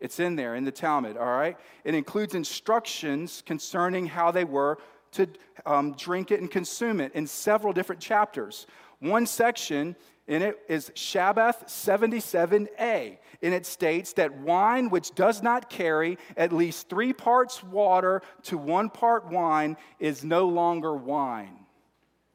It's 0.00 0.20
in 0.20 0.36
there 0.36 0.54
in 0.54 0.64
the 0.64 0.70
Talmud, 0.70 1.16
all 1.16 1.26
right? 1.26 1.56
It 1.84 1.94
includes 1.94 2.34
instructions 2.34 3.42
concerning 3.44 4.06
how 4.06 4.30
they 4.30 4.44
were 4.44 4.78
to 5.12 5.28
um, 5.66 5.92
drink 5.92 6.30
it 6.30 6.40
and 6.40 6.50
consume 6.50 7.00
it 7.00 7.12
in 7.14 7.26
several 7.26 7.72
different 7.72 8.00
chapters. 8.00 8.66
One 9.00 9.26
section 9.26 9.96
in 10.26 10.42
it 10.42 10.58
is 10.68 10.90
Shabbath 10.90 11.66
77a, 11.66 13.18
and 13.42 13.54
it 13.54 13.64
states 13.64 14.12
that 14.14 14.36
wine 14.38 14.90
which 14.90 15.14
does 15.14 15.42
not 15.42 15.70
carry 15.70 16.18
at 16.36 16.52
least 16.52 16.88
three 16.88 17.12
parts 17.12 17.62
water 17.64 18.22
to 18.44 18.58
one 18.58 18.90
part 18.90 19.30
wine 19.30 19.76
is 19.98 20.24
no 20.24 20.46
longer 20.46 20.94
wine. 20.94 21.64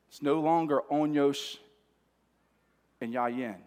It's 0.07 0.21
no 0.21 0.39
longer 0.39 0.81
onyos 0.91 1.57
and 2.99 3.13
yayin. 3.13 3.57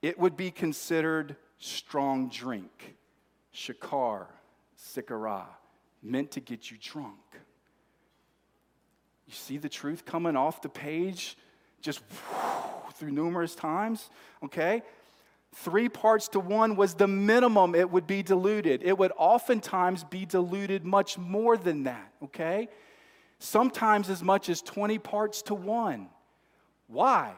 It 0.00 0.18
would 0.18 0.36
be 0.36 0.50
considered 0.52 1.36
strong 1.58 2.28
drink, 2.28 2.96
shakar, 3.52 4.26
sikara, 4.78 5.46
meant 6.02 6.30
to 6.32 6.40
get 6.40 6.70
you 6.70 6.76
drunk. 6.80 7.16
You 9.28 9.34
see 9.34 9.58
the 9.58 9.68
truth 9.68 10.06
coming 10.06 10.36
off 10.36 10.62
the 10.62 10.70
page 10.70 11.36
just 11.82 12.00
through 12.94 13.10
numerous 13.10 13.54
times, 13.54 14.08
okay? 14.42 14.82
Three 15.54 15.90
parts 15.90 16.28
to 16.28 16.40
one 16.40 16.76
was 16.76 16.94
the 16.94 17.06
minimum 17.06 17.74
it 17.74 17.90
would 17.90 18.06
be 18.06 18.22
diluted. 18.22 18.82
It 18.82 18.96
would 18.96 19.12
oftentimes 19.18 20.02
be 20.04 20.24
diluted 20.24 20.82
much 20.82 21.18
more 21.18 21.58
than 21.58 21.84
that, 21.84 22.10
okay? 22.24 22.68
Sometimes 23.38 24.08
as 24.08 24.22
much 24.22 24.48
as 24.48 24.62
20 24.62 24.98
parts 24.98 25.42
to 25.42 25.54
one. 25.54 26.08
Why? 26.86 27.34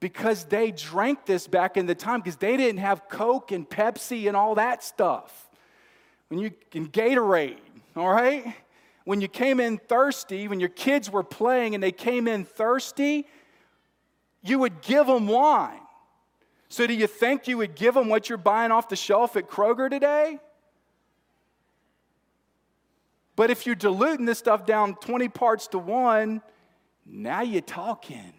Because 0.00 0.44
they 0.44 0.70
drank 0.70 1.26
this 1.26 1.46
back 1.46 1.76
in 1.76 1.84
the 1.84 1.94
time 1.94 2.20
because 2.20 2.36
they 2.36 2.56
didn't 2.56 2.80
have 2.80 3.10
Coke 3.10 3.52
and 3.52 3.68
Pepsi 3.68 4.26
and 4.26 4.36
all 4.36 4.54
that 4.54 4.82
stuff. 4.82 5.50
When 6.28 6.40
you 6.40 6.50
can 6.70 6.88
Gatorade, 6.88 7.58
all 7.94 8.10
right? 8.10 8.54
When 9.04 9.20
you 9.20 9.28
came 9.28 9.60
in 9.60 9.78
thirsty, 9.78 10.48
when 10.48 10.60
your 10.60 10.70
kids 10.70 11.10
were 11.10 11.22
playing 11.22 11.74
and 11.74 11.82
they 11.82 11.92
came 11.92 12.26
in 12.26 12.44
thirsty, 12.44 13.26
you 14.42 14.58
would 14.58 14.80
give 14.80 15.06
them 15.06 15.26
wine. 15.26 15.80
So, 16.68 16.86
do 16.86 16.94
you 16.94 17.06
think 17.06 17.46
you 17.46 17.58
would 17.58 17.74
give 17.74 17.94
them 17.94 18.08
what 18.08 18.28
you're 18.28 18.38
buying 18.38 18.72
off 18.72 18.88
the 18.88 18.96
shelf 18.96 19.36
at 19.36 19.48
Kroger 19.48 19.88
today? 19.90 20.38
But 23.36 23.50
if 23.50 23.66
you're 23.66 23.74
diluting 23.74 24.26
this 24.26 24.38
stuff 24.38 24.64
down 24.64 24.94
20 24.96 25.28
parts 25.28 25.68
to 25.68 25.78
one, 25.78 26.40
now 27.04 27.42
you're 27.42 27.60
talking. 27.60 28.32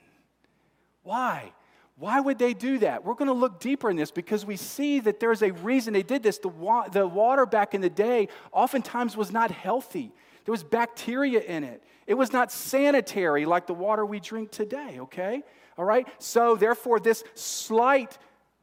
Why? 1.04 1.54
Why 1.98 2.20
would 2.20 2.40
they 2.40 2.54
do 2.54 2.80
that? 2.80 3.06
We're 3.06 3.14
going 3.14 3.28
to 3.28 3.34
look 3.34 3.60
deeper 3.60 3.90
in 3.90 3.96
this 3.96 4.12
because 4.12 4.46
we 4.46 4.58
see 4.58 5.00
that 5.02 5.20
there's 5.20 5.42
a 5.42 5.52
reason 5.52 5.94
they 5.94 6.04
did 6.04 6.24
this. 6.24 6.40
The, 6.40 6.50
wa- 6.50 6.88
the 6.88 7.08
water 7.08 7.46
back 7.46 7.74
in 7.74 7.82
the 7.82 7.90
day 7.90 8.28
oftentimes 8.52 9.16
was 9.16 9.32
not 9.32 9.52
healthy. 9.52 10.12
There 10.46 10.52
was 10.52 10.64
bacteria 10.64 11.42
in 11.42 11.64
it. 11.64 11.84
It 12.08 12.14
was 12.14 12.32
not 12.32 12.52
sanitary 12.52 13.46
like 13.46 13.66
the 13.68 13.74
water 13.74 14.06
we 14.06 14.20
drink 14.20 14.52
today, 14.52 15.00
okay? 15.00 15.44
All 15.78 15.86
right? 15.86 16.08
So, 16.20 16.56
therefore, 16.56 17.00
this 17.00 17.24
slight 17.34 18.18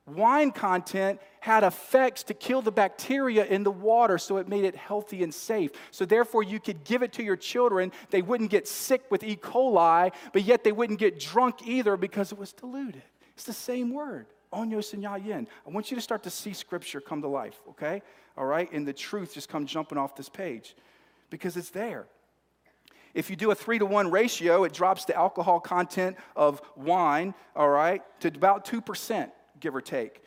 wine 0.07 0.53
content 0.53 1.21
had 1.41 1.65
effects 1.65 2.23
to 2.25 2.35
kill 2.35 2.63
the 2.63 2.71
bacteria 2.71 3.45
in 3.45 3.65
the 3.65 3.71
water, 3.71 4.17
so 4.17 4.37
it 4.37 4.49
made 4.49 4.65
it 4.65 4.77
healthy 4.77 5.25
and 5.25 5.35
safe. 5.35 5.73
So, 5.91 6.05
therefore, 6.05 6.45
you 6.45 6.61
could 6.61 6.85
give 6.85 7.03
it 7.03 7.13
to 7.15 7.25
your 7.25 7.37
children. 7.37 7.91
They 8.11 8.23
wouldn't 8.23 8.51
get 8.51 8.69
sick 8.69 9.03
with 9.11 9.25
E. 9.25 9.35
coli, 9.35 10.13
but 10.33 10.43
yet 10.45 10.63
they 10.63 10.73
wouldn't 10.73 11.01
get 11.01 11.19
drunk 11.19 11.67
either 11.67 11.97
because 11.97 12.31
it 12.31 12.39
was 12.39 12.53
diluted. 12.53 13.03
It's 13.35 13.45
the 13.45 13.53
same 13.53 13.93
word, 13.93 14.27
onyos 14.53 14.93
and 14.93 15.03
yayin. 15.03 15.49
I 15.67 15.71
want 15.71 15.91
you 15.91 15.97
to 15.97 16.01
start 16.01 16.23
to 16.25 16.31
see 16.31 16.53
scripture 16.53 17.01
come 17.01 17.23
to 17.23 17.29
life, 17.29 17.61
okay? 17.71 18.03
All 18.39 18.47
right? 18.47 18.71
And 18.73 18.87
the 18.87 18.93
truth 18.93 19.35
just 19.35 19.49
come 19.49 19.67
jumping 19.67 19.99
off 19.99 20.15
this 20.15 20.29
page 20.29 20.77
because 21.33 21.57
it's 21.57 21.71
there. 21.71 22.07
If 23.15 23.29
you 23.29 23.37
do 23.37 23.51
a 23.51 23.55
three 23.55 23.79
to 23.79 23.87
one 23.87 24.11
ratio, 24.11 24.65
it 24.65 24.73
drops 24.73 25.07
the 25.07 25.17
alcohol 25.17 25.59
content 25.59 26.17
of 26.37 26.63
wine, 26.77 27.35
all 27.57 27.69
right, 27.69 28.03
to 28.21 28.29
about 28.29 28.65
2%, 28.65 29.31
give 29.59 29.75
or 29.75 29.81
take. 29.81 30.23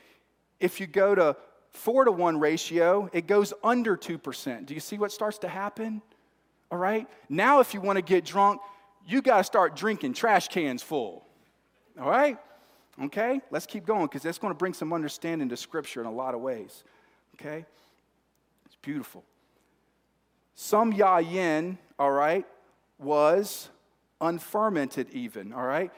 If 0.60 0.80
you 0.80 0.88
go 0.88 1.16
to 1.16 1.38
four 1.70 2.06
to 2.06 2.12
one 2.12 2.40
ratio, 2.40 3.10
it 3.14 3.28
goes 3.28 3.54
under 3.64 3.96
2%. 3.96 4.66
Do 4.66 4.74
you 4.74 4.80
see 4.80 4.98
what 4.98 5.12
starts 5.12 5.38
to 5.40 5.48
happen? 5.48 6.02
All 6.72 6.78
right? 6.78 7.08
Now, 7.30 7.60
if 7.60 7.74
you 7.74 7.82
want 7.82 7.98
to 7.98 8.02
get 8.04 8.26
drunk, 8.26 8.62
you 9.08 9.22
got 9.22 9.38
to 9.38 9.44
start 9.44 9.76
drinking 9.76 10.14
trash 10.14 10.48
cans 10.48 10.82
full. 10.82 11.26
All 12.00 12.10
right? 12.10 12.38
Okay? 13.04 13.42
Let's 13.52 13.66
keep 13.66 13.86
going 13.86 14.06
because 14.06 14.24
that's 14.24 14.40
going 14.40 14.54
to 14.54 14.58
bring 14.58 14.74
some 14.74 14.94
understanding 14.94 15.50
to 15.50 15.58
Scripture 15.58 16.02
in 16.02 16.08
a 16.08 16.12
lot 16.12 16.34
of 16.34 16.42
ways. 16.42 16.84
Okay? 17.36 17.66
It's 18.66 18.78
beautiful. 18.82 19.24
Some 20.56 20.94
yayin, 20.94 21.78
all 22.00 22.12
right, 22.12 22.46
was 22.98 23.70
unfermented 24.22 25.10
even, 25.12 25.52
all 25.52 25.66
right? 25.66 25.92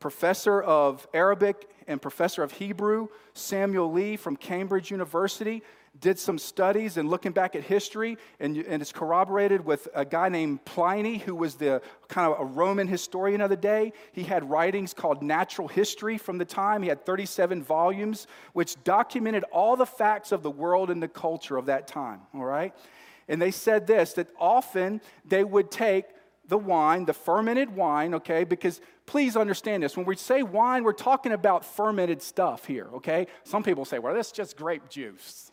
Professor 0.00 0.60
of 0.60 1.06
Arabic 1.14 1.68
and 1.86 2.02
professor 2.02 2.42
of 2.42 2.52
Hebrew, 2.52 3.08
Samuel 3.34 3.92
Lee 3.92 4.16
from 4.16 4.36
Cambridge 4.36 4.90
University, 4.90 5.62
did 6.00 6.18
some 6.18 6.38
studies 6.38 6.96
and 6.96 7.08
looking 7.08 7.32
back 7.32 7.56
at 7.56 7.62
history, 7.64 8.18
and, 8.40 8.56
and 8.56 8.82
it's 8.82 8.92
corroborated 8.92 9.64
with 9.64 9.88
a 9.94 10.04
guy 10.04 10.28
named 10.28 10.64
Pliny, 10.64 11.18
who 11.18 11.34
was 11.34 11.54
the 11.54 11.80
kind 12.08 12.32
of 12.32 12.40
a 12.40 12.44
Roman 12.44 12.86
historian 12.86 13.40
of 13.40 13.50
the 13.50 13.56
day. 13.56 13.92
He 14.12 14.22
had 14.22 14.48
writings 14.48 14.94
called 14.94 15.22
Natural 15.22 15.66
History 15.66 16.18
from 16.18 16.38
the 16.38 16.44
time. 16.44 16.82
He 16.82 16.88
had 16.88 17.04
37 17.04 17.62
volumes, 17.62 18.26
which 18.52 18.82
documented 18.84 19.44
all 19.44 19.76
the 19.76 19.86
facts 19.86 20.30
of 20.30 20.42
the 20.42 20.50
world 20.50 20.90
and 20.90 21.02
the 21.02 21.08
culture 21.08 21.56
of 21.56 21.66
that 21.66 21.86
time, 21.86 22.20
all 22.34 22.44
right? 22.44 22.74
And 23.28 23.40
they 23.40 23.50
said 23.50 23.86
this 23.86 24.14
that 24.14 24.28
often 24.38 25.00
they 25.24 25.44
would 25.44 25.70
take 25.70 26.06
the 26.48 26.58
wine, 26.58 27.04
the 27.04 27.12
fermented 27.12 27.74
wine, 27.74 28.14
okay? 28.14 28.44
Because 28.44 28.80
please 29.06 29.36
understand 29.36 29.82
this. 29.82 29.96
When 29.96 30.06
we 30.06 30.16
say 30.16 30.42
wine, 30.42 30.82
we're 30.82 30.92
talking 30.92 31.32
about 31.32 31.64
fermented 31.64 32.22
stuff 32.22 32.64
here, 32.64 32.88
okay? 32.94 33.26
Some 33.44 33.62
people 33.62 33.84
say, 33.84 33.98
well, 33.98 34.14
that's 34.14 34.32
just 34.32 34.56
grape 34.56 34.88
juice. 34.88 35.52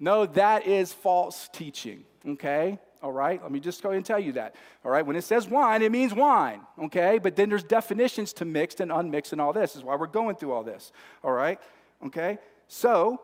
No, 0.00 0.26
that 0.26 0.66
is 0.66 0.92
false 0.92 1.48
teaching, 1.52 2.04
okay? 2.28 2.80
All 3.00 3.12
right, 3.12 3.40
let 3.42 3.52
me 3.52 3.60
just 3.60 3.82
go 3.82 3.90
and 3.90 4.04
tell 4.04 4.18
you 4.18 4.32
that. 4.32 4.56
All 4.84 4.90
right, 4.90 5.06
when 5.06 5.14
it 5.14 5.22
says 5.22 5.48
wine, 5.48 5.82
it 5.82 5.92
means 5.92 6.12
wine, 6.12 6.62
okay? 6.84 7.18
But 7.18 7.36
then 7.36 7.48
there's 7.48 7.62
definitions 7.62 8.32
to 8.34 8.44
mixed 8.44 8.80
and 8.80 8.90
unmixed 8.90 9.32
and 9.32 9.40
all 9.40 9.52
this. 9.52 9.72
this 9.72 9.76
is 9.76 9.84
why 9.84 9.94
we're 9.94 10.06
going 10.06 10.34
through 10.34 10.52
all 10.52 10.64
this, 10.64 10.90
all 11.22 11.32
right? 11.32 11.60
Okay, 12.04 12.38
so 12.66 13.20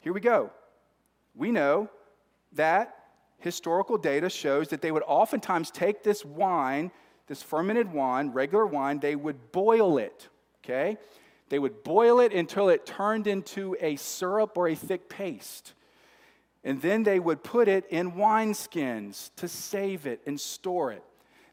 here 0.00 0.12
we 0.12 0.20
go. 0.20 0.50
We 1.34 1.52
know 1.52 1.88
that 2.52 2.99
historical 3.40 3.98
data 3.98 4.30
shows 4.30 4.68
that 4.68 4.80
they 4.80 4.92
would 4.92 5.02
oftentimes 5.06 5.70
take 5.70 6.02
this 6.02 6.24
wine, 6.24 6.90
this 7.26 7.42
fermented 7.42 7.92
wine, 7.92 8.30
regular 8.30 8.66
wine, 8.66 9.00
they 9.00 9.16
would 9.16 9.52
boil 9.52 9.98
it, 9.98 10.28
okay? 10.64 10.96
They 11.48 11.58
would 11.58 11.82
boil 11.82 12.20
it 12.20 12.32
until 12.32 12.68
it 12.68 12.86
turned 12.86 13.26
into 13.26 13.76
a 13.80 13.96
syrup 13.96 14.56
or 14.56 14.68
a 14.68 14.74
thick 14.74 15.08
paste. 15.08 15.74
And 16.62 16.80
then 16.80 17.02
they 17.02 17.18
would 17.18 17.42
put 17.42 17.68
it 17.68 17.86
in 17.90 18.12
wineskins 18.12 19.30
to 19.36 19.48
save 19.48 20.06
it 20.06 20.20
and 20.26 20.38
store 20.38 20.92
it. 20.92 21.02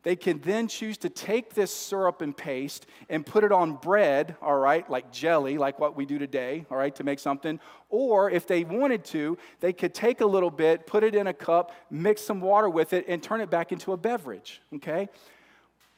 They 0.04 0.16
can 0.16 0.40
then 0.40 0.68
choose 0.68 0.98
to 1.00 1.10
take 1.10 1.54
this 1.54 1.74
syrup 1.74 2.22
and 2.22 2.36
paste 2.36 2.86
and 3.10 3.26
put 3.26 3.44
it 3.44 3.52
on 3.52 3.74
bread, 3.74 4.36
all 4.42 4.58
right, 4.58 4.90
like 4.90 5.12
jelly, 5.12 5.58
like 5.58 5.80
what 5.80 5.96
we 5.96 6.06
do 6.06 6.18
today, 6.18 6.66
all 6.72 6.78
right, 6.78 6.96
to 6.96 7.04
make 7.04 7.20
something. 7.20 7.60
Or 7.90 8.30
if 8.30 8.48
they 8.48 8.64
wanted 8.64 9.04
to, 9.06 9.38
they 9.60 9.74
could 9.74 9.94
take 9.94 10.22
a 10.22 10.26
little 10.26 10.52
bit, 10.52 10.88
put 10.88 11.04
it 11.04 11.16
in 11.16 11.28
a 11.28 11.34
cup, 11.34 11.74
mix 11.90 12.22
some 12.22 12.42
water 12.42 12.70
with 12.70 12.94
it, 12.94 13.06
and 13.08 13.22
turn 13.22 13.42
it 13.42 13.50
back 13.50 13.72
into 13.72 13.92
a 13.92 13.98
beverage, 13.98 14.62
okay? 14.76 15.10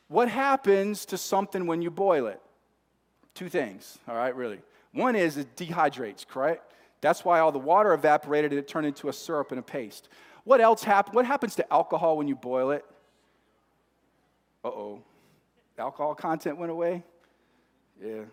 What 0.07 0.27
happens 0.27 1.05
to 1.05 1.17
something 1.17 1.67
when 1.67 1.81
you 1.81 1.91
boil 1.91 2.27
it? 2.27 2.41
Two 3.35 3.49
things, 3.49 3.99
all 4.07 4.15
right, 4.15 4.35
really. 4.35 4.59
One 4.91 5.15
is 5.15 5.37
it 5.37 5.55
dehydrates, 5.55 6.27
correct? 6.27 6.73
That's 7.01 7.23
why 7.23 7.39
all 7.39 7.51
the 7.51 7.59
water 7.59 7.93
evaporated 7.93 8.51
and 8.51 8.59
it 8.59 8.67
turned 8.67 8.87
into 8.87 9.09
a 9.09 9.13
syrup 9.13 9.51
and 9.51 9.59
a 9.59 9.63
paste. 9.63 10.09
What 10.43 10.61
else 10.61 10.83
happens? 10.83 11.15
What 11.15 11.25
happens 11.25 11.55
to 11.55 11.73
alcohol 11.73 12.17
when 12.17 12.27
you 12.27 12.35
boil 12.35 12.71
it? 12.71 12.83
Uh 14.63 14.67
oh. 14.67 15.03
Alcohol 15.77 16.15
content 16.15 16.57
went 16.57 16.71
away? 16.71 17.03
Yeah. 18.03 18.23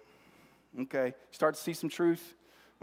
Okay. 0.80 1.14
Start 1.30 1.54
to 1.54 1.60
see 1.60 1.72
some 1.72 1.88
truth. 1.88 2.34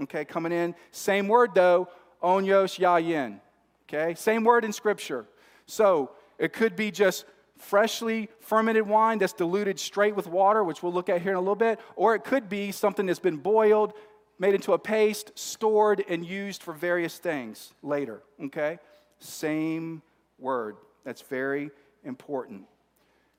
Okay, 0.01 0.25
coming 0.25 0.51
in. 0.51 0.75
Same 0.91 1.27
word 1.27 1.51
though, 1.53 1.87
onyos 2.21 2.79
yayin. 2.79 3.39
Okay, 3.87 4.15
same 4.15 4.43
word 4.43 4.65
in 4.65 4.73
scripture. 4.73 5.25
So 5.65 6.11
it 6.39 6.53
could 6.53 6.75
be 6.75 6.91
just 6.91 7.25
freshly 7.57 8.29
fermented 8.41 8.87
wine 8.87 9.19
that's 9.19 9.33
diluted 9.33 9.79
straight 9.79 10.15
with 10.15 10.27
water, 10.27 10.63
which 10.63 10.81
we'll 10.81 10.93
look 10.93 11.09
at 11.09 11.21
here 11.21 11.31
in 11.31 11.37
a 11.37 11.41
little 11.41 11.55
bit, 11.55 11.79
or 11.95 12.15
it 12.15 12.23
could 12.23 12.49
be 12.49 12.71
something 12.71 13.05
that's 13.05 13.19
been 13.19 13.37
boiled, 13.37 13.93
made 14.39 14.53
into 14.55 14.73
a 14.73 14.79
paste, 14.79 15.31
stored, 15.35 16.03
and 16.09 16.25
used 16.25 16.63
for 16.63 16.73
various 16.73 17.17
things 17.17 17.73
later. 17.81 18.23
Okay? 18.45 18.79
Same 19.19 20.01
word. 20.39 20.75
That's 21.05 21.21
very 21.21 21.69
important. 22.03 22.65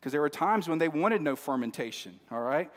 Because 0.04 0.12
there 0.12 0.20
were 0.20 0.28
times 0.28 0.68
when 0.68 0.78
they 0.78 0.88
wanted 0.88 1.22
no 1.22 1.34
fermentation, 1.34 2.20
all 2.30 2.42
right? 2.42 2.70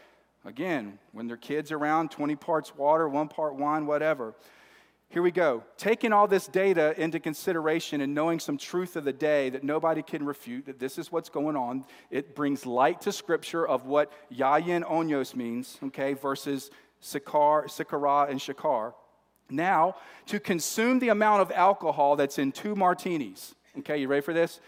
Again, 0.45 0.97
when 1.11 1.27
their 1.27 1.35
kids 1.35 1.73
around, 1.73 2.09
20 2.09 2.37
parts 2.37 2.73
water, 2.73 3.09
one 3.09 3.27
part 3.27 3.55
wine, 3.55 3.85
whatever. 3.85 4.33
Here 5.09 5.21
we 5.21 5.31
go. 5.31 5.65
Taking 5.75 6.13
all 6.13 6.25
this 6.29 6.47
data 6.47 6.95
into 6.97 7.19
consideration 7.19 7.99
and 7.99 8.15
knowing 8.15 8.39
some 8.39 8.57
truth 8.57 8.95
of 8.95 9.03
the 9.03 9.11
day 9.11 9.49
that 9.49 9.65
nobody 9.65 10.01
can 10.01 10.25
refute, 10.25 10.67
that 10.67 10.79
this 10.79 10.97
is 10.97 11.11
what's 11.11 11.27
going 11.27 11.57
on, 11.57 11.83
it 12.11 12.33
brings 12.33 12.65
light 12.65 13.01
to 13.01 13.11
scripture 13.11 13.67
of 13.67 13.85
what 13.85 14.09
yayin 14.33 14.89
onyos 14.89 15.35
means, 15.35 15.77
okay, 15.83 16.13
versus 16.13 16.71
sikar, 17.03 17.65
sikara, 17.65 18.29
and 18.29 18.39
shakar. 18.39 18.93
Now, 19.49 19.97
to 20.27 20.39
consume 20.39 20.99
the 20.99 21.09
amount 21.09 21.41
of 21.41 21.51
alcohol 21.51 22.15
that's 22.15 22.39
in 22.39 22.53
two 22.53 22.73
martinis, 22.73 23.53
okay, 23.79 23.97
you 23.97 24.07
ready 24.07 24.21
for 24.21 24.33
this? 24.33 24.61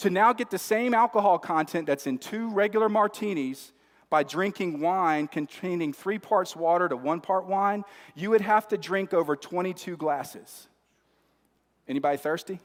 To 0.00 0.08
now 0.08 0.32
get 0.32 0.48
the 0.48 0.58
same 0.58 0.94
alcohol 0.94 1.38
content 1.38 1.86
that's 1.86 2.06
in 2.06 2.16
two 2.16 2.48
regular 2.48 2.88
martinis 2.88 3.72
by 4.08 4.22
drinking 4.22 4.80
wine 4.80 5.28
containing 5.28 5.92
three 5.92 6.18
parts 6.18 6.56
water 6.56 6.88
to 6.88 6.96
one 6.96 7.20
part 7.20 7.44
wine, 7.44 7.84
you 8.14 8.30
would 8.30 8.40
have 8.40 8.66
to 8.68 8.78
drink 8.78 9.12
over 9.12 9.36
22 9.36 9.98
glasses. 9.98 10.68
Anybody 11.86 12.16
thirsty? 12.16 12.60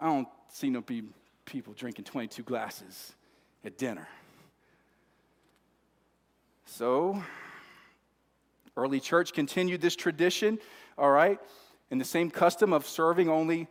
I 0.00 0.06
don't 0.06 0.28
see 0.48 0.70
no 0.70 0.82
people 0.82 1.72
drinking 1.74 2.04
22 2.04 2.42
glasses 2.42 3.12
at 3.64 3.78
dinner. 3.78 4.08
So, 6.64 7.22
early 8.76 8.98
church 8.98 9.32
continued 9.32 9.80
this 9.80 9.94
tradition, 9.94 10.58
all 10.98 11.12
right, 11.12 11.38
in 11.92 11.98
the 11.98 12.04
same 12.04 12.28
custom 12.28 12.72
of 12.72 12.88
serving 12.88 13.28
only 13.28 13.68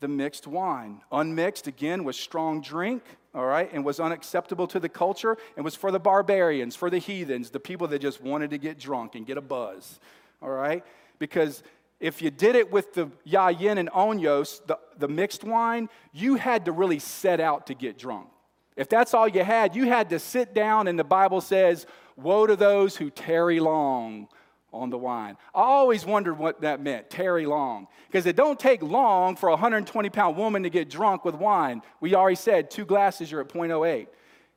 the 0.00 0.08
mixed 0.08 0.46
wine. 0.46 1.00
Unmixed, 1.10 1.66
again, 1.66 2.04
was 2.04 2.16
strong 2.16 2.60
drink, 2.60 3.02
all 3.34 3.46
right, 3.46 3.72
and 3.72 3.84
was 3.84 4.00
unacceptable 4.00 4.66
to 4.68 4.80
the 4.80 4.88
culture 4.88 5.36
and 5.56 5.64
was 5.64 5.74
for 5.74 5.90
the 5.90 5.98
barbarians, 5.98 6.76
for 6.76 6.90
the 6.90 6.98
heathens, 6.98 7.50
the 7.50 7.60
people 7.60 7.88
that 7.88 8.00
just 8.00 8.22
wanted 8.22 8.50
to 8.50 8.58
get 8.58 8.78
drunk 8.78 9.14
and 9.14 9.26
get 9.26 9.38
a 9.38 9.42
buzz, 9.42 10.00
all 10.42 10.50
right? 10.50 10.84
Because 11.18 11.62
if 11.98 12.20
you 12.20 12.30
did 12.30 12.56
it 12.56 12.70
with 12.70 12.92
the 12.94 13.10
yayin 13.26 13.78
and 13.78 13.90
onyos, 13.90 14.64
the, 14.66 14.78
the 14.98 15.08
mixed 15.08 15.44
wine, 15.44 15.88
you 16.12 16.34
had 16.36 16.66
to 16.66 16.72
really 16.72 16.98
set 16.98 17.40
out 17.40 17.66
to 17.68 17.74
get 17.74 17.98
drunk. 17.98 18.28
If 18.76 18.90
that's 18.90 19.14
all 19.14 19.26
you 19.26 19.42
had, 19.42 19.74
you 19.74 19.86
had 19.86 20.10
to 20.10 20.18
sit 20.18 20.54
down, 20.54 20.88
and 20.88 20.98
the 20.98 21.04
Bible 21.04 21.40
says, 21.40 21.86
Woe 22.16 22.46
to 22.46 22.56
those 22.56 22.96
who 22.96 23.10
tarry 23.10 23.60
long 23.60 24.28
on 24.76 24.90
the 24.90 24.98
wine. 24.98 25.36
I 25.54 25.62
always 25.62 26.04
wondered 26.04 26.38
what 26.38 26.60
that 26.62 26.80
meant, 26.80 27.10
tarry 27.10 27.46
long. 27.46 27.88
Because 28.06 28.26
it 28.26 28.36
don't 28.36 28.58
take 28.58 28.82
long 28.82 29.36
for 29.36 29.48
a 29.48 29.52
120 29.52 30.10
pound 30.10 30.36
woman 30.36 30.62
to 30.62 30.70
get 30.70 30.88
drunk 30.88 31.24
with 31.24 31.34
wine. 31.34 31.82
We 32.00 32.14
already 32.14 32.36
said 32.36 32.70
two 32.70 32.84
glasses, 32.84 33.30
you're 33.30 33.40
at 33.40 33.48
0.08. 33.48 34.06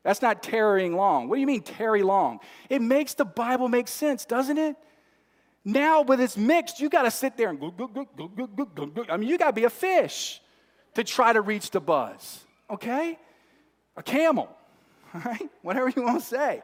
That's 0.03 0.21
not 0.21 0.41
tarrying 0.41 0.95
long. 0.95 1.27
What 1.27 1.35
do 1.35 1.41
you 1.41 1.47
mean 1.47 1.61
tarry 1.61 2.03
long? 2.03 2.39
It 2.69 2.81
makes 2.81 3.13
the 3.13 3.25
Bible 3.25 3.67
make 3.67 3.87
sense, 3.87 4.25
doesn't 4.25 4.57
it? 4.57 4.75
Now, 5.65 6.01
with 6.01 6.21
it's 6.21 6.37
mixed, 6.37 6.79
you 6.79 6.89
got 6.89 7.03
to 7.03 7.11
sit 7.11 7.35
there 7.35 7.49
and 7.49 7.59
go, 7.59 7.69
go, 7.69 7.87
go, 7.87 8.07
go, 8.15 8.27
go, 8.27 8.47
go, 8.47 8.65
go, 8.65 8.85
go. 8.85 9.05
I 9.09 9.17
mean, 9.17 9.29
you 9.29 9.37
got 9.37 9.47
to 9.47 9.53
be 9.53 9.65
a 9.65 9.69
fish 9.69 10.41
to 10.95 11.03
try 11.03 11.33
to 11.33 11.41
reach 11.41 11.71
the 11.71 11.81
buzz, 11.81 12.45
okay? 12.69 13.19
A 13.97 14.03
camel, 14.03 14.49
all 15.13 15.21
right? 15.25 15.49
Whatever 15.61 15.89
you 15.89 16.03
want 16.03 16.21
to 16.21 16.25
say. 16.25 16.63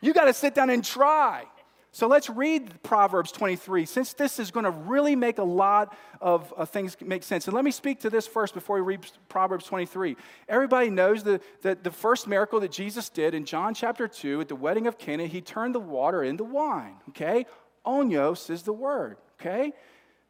You 0.00 0.14
got 0.14 0.24
to 0.24 0.32
sit 0.32 0.54
down 0.54 0.70
and 0.70 0.84
try. 0.84 1.44
So 1.92 2.06
let's 2.06 2.30
read 2.30 2.82
Proverbs 2.84 3.32
23, 3.32 3.84
since 3.84 4.12
this 4.12 4.38
is 4.38 4.52
going 4.52 4.64
to 4.64 4.70
really 4.70 5.16
make 5.16 5.38
a 5.38 5.44
lot 5.44 5.96
of 6.20 6.54
uh, 6.56 6.64
things 6.64 6.96
make 7.00 7.24
sense. 7.24 7.48
And 7.48 7.54
let 7.54 7.64
me 7.64 7.72
speak 7.72 8.00
to 8.00 8.10
this 8.10 8.28
first 8.28 8.54
before 8.54 8.76
we 8.76 8.82
read 8.82 9.00
Proverbs 9.28 9.64
23. 9.64 10.16
Everybody 10.48 10.90
knows 10.90 11.24
that 11.24 11.42
the, 11.62 11.76
the 11.82 11.90
first 11.90 12.28
miracle 12.28 12.60
that 12.60 12.70
Jesus 12.70 13.08
did 13.08 13.34
in 13.34 13.44
John 13.44 13.74
chapter 13.74 14.06
2 14.06 14.42
at 14.42 14.48
the 14.48 14.54
wedding 14.54 14.86
of 14.86 14.98
Cana, 14.98 15.26
he 15.26 15.40
turned 15.40 15.74
the 15.74 15.80
water 15.80 16.22
into 16.22 16.44
wine, 16.44 16.94
okay? 17.08 17.44
Onyos 17.84 18.50
is 18.50 18.62
the 18.62 18.72
word, 18.72 19.16
okay? 19.40 19.72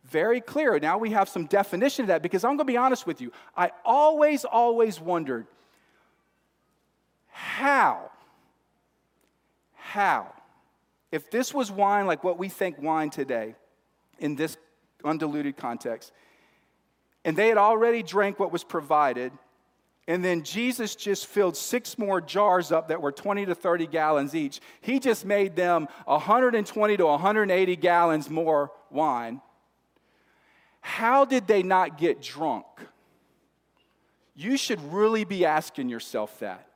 Very 0.05 0.41
clear. 0.41 0.79
Now 0.81 0.97
we 0.97 1.11
have 1.11 1.29
some 1.29 1.45
definition 1.45 2.05
of 2.05 2.09
that 2.09 2.23
because 2.23 2.43
I'm 2.43 2.57
going 2.57 2.67
to 2.67 2.73
be 2.73 2.79
honest 2.79 3.07
with 3.07 3.21
you. 3.21 3.33
I 3.55 3.71
always, 3.85 4.47
always 4.47 4.99
wondered 4.99 5.47
how, 7.29 8.11
how 9.75 10.33
if 11.13 11.31
this 11.31 11.53
was 11.53 11.71
wine 11.71 12.07
like 12.07 12.23
what 12.25 12.39
we 12.39 12.49
think 12.49 12.81
wine 12.81 13.11
today, 13.11 13.55
in 14.19 14.37
this 14.37 14.57
undiluted 15.05 15.57
context, 15.57 16.13
and 17.25 17.37
they 17.37 17.49
had 17.49 17.59
already 17.59 18.03
drank 18.03 18.39
what 18.39 18.53
was 18.53 18.65
provided, 18.65 19.33
and 20.07 20.25
then 20.25 20.43
Jesus 20.43 20.95
just 20.95 21.27
filled 21.27 21.57
six 21.57 21.99
more 21.99 22.21
jars 22.21 22.73
up 22.73 22.89
that 22.89 23.01
were 23.01 23.13
20 23.13 23.47
to 23.47 23.55
30 23.55 23.87
gallons 23.87 24.35
each. 24.35 24.61
He 24.81 24.99
just 24.99 25.25
made 25.25 25.57
them 25.57 25.89
120 26.07 26.97
to 26.97 27.07
180 27.07 27.77
gallons 27.77 28.31
more 28.31 28.73
wine. 28.91 29.41
How 30.81 31.25
did 31.25 31.47
they 31.47 31.63
not 31.63 31.99
get 31.99 32.23
drunk? 32.23 32.67
You 34.35 34.57
should 34.57 34.81
really 34.93 35.25
be 35.25 35.45
asking 35.45 35.91
yourself 35.91 36.39
that. 36.41 36.70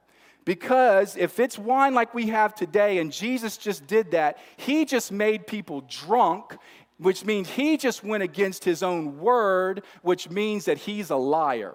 Because 0.45 1.17
if 1.17 1.41
it's 1.41 1.59
wine 1.59 1.95
like 1.95 2.13
we 2.15 2.27
have 2.29 2.55
today 2.55 2.99
and 2.99 3.11
Jesus 3.11 3.57
just 3.57 3.87
did 3.87 4.11
that, 4.11 4.39
he 4.57 4.85
just 4.85 5.11
made 5.11 5.47
people 5.47 5.83
drunk, 5.89 6.57
which 6.99 7.25
means 7.25 7.49
he 7.49 7.77
just 7.77 8.05
went 8.05 8.23
against 8.23 8.65
his 8.65 8.83
own 8.83 9.19
word, 9.19 9.83
which 10.03 10.29
means 10.29 10.67
that 10.67 10.79
he's 10.79 11.11
a 11.11 11.17
liar. 11.17 11.75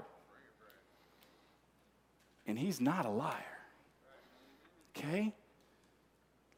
And 2.45 2.57
he's 2.57 2.79
not 2.79 3.05
a 3.05 3.09
liar. 3.09 3.33
Okay? 4.95 5.33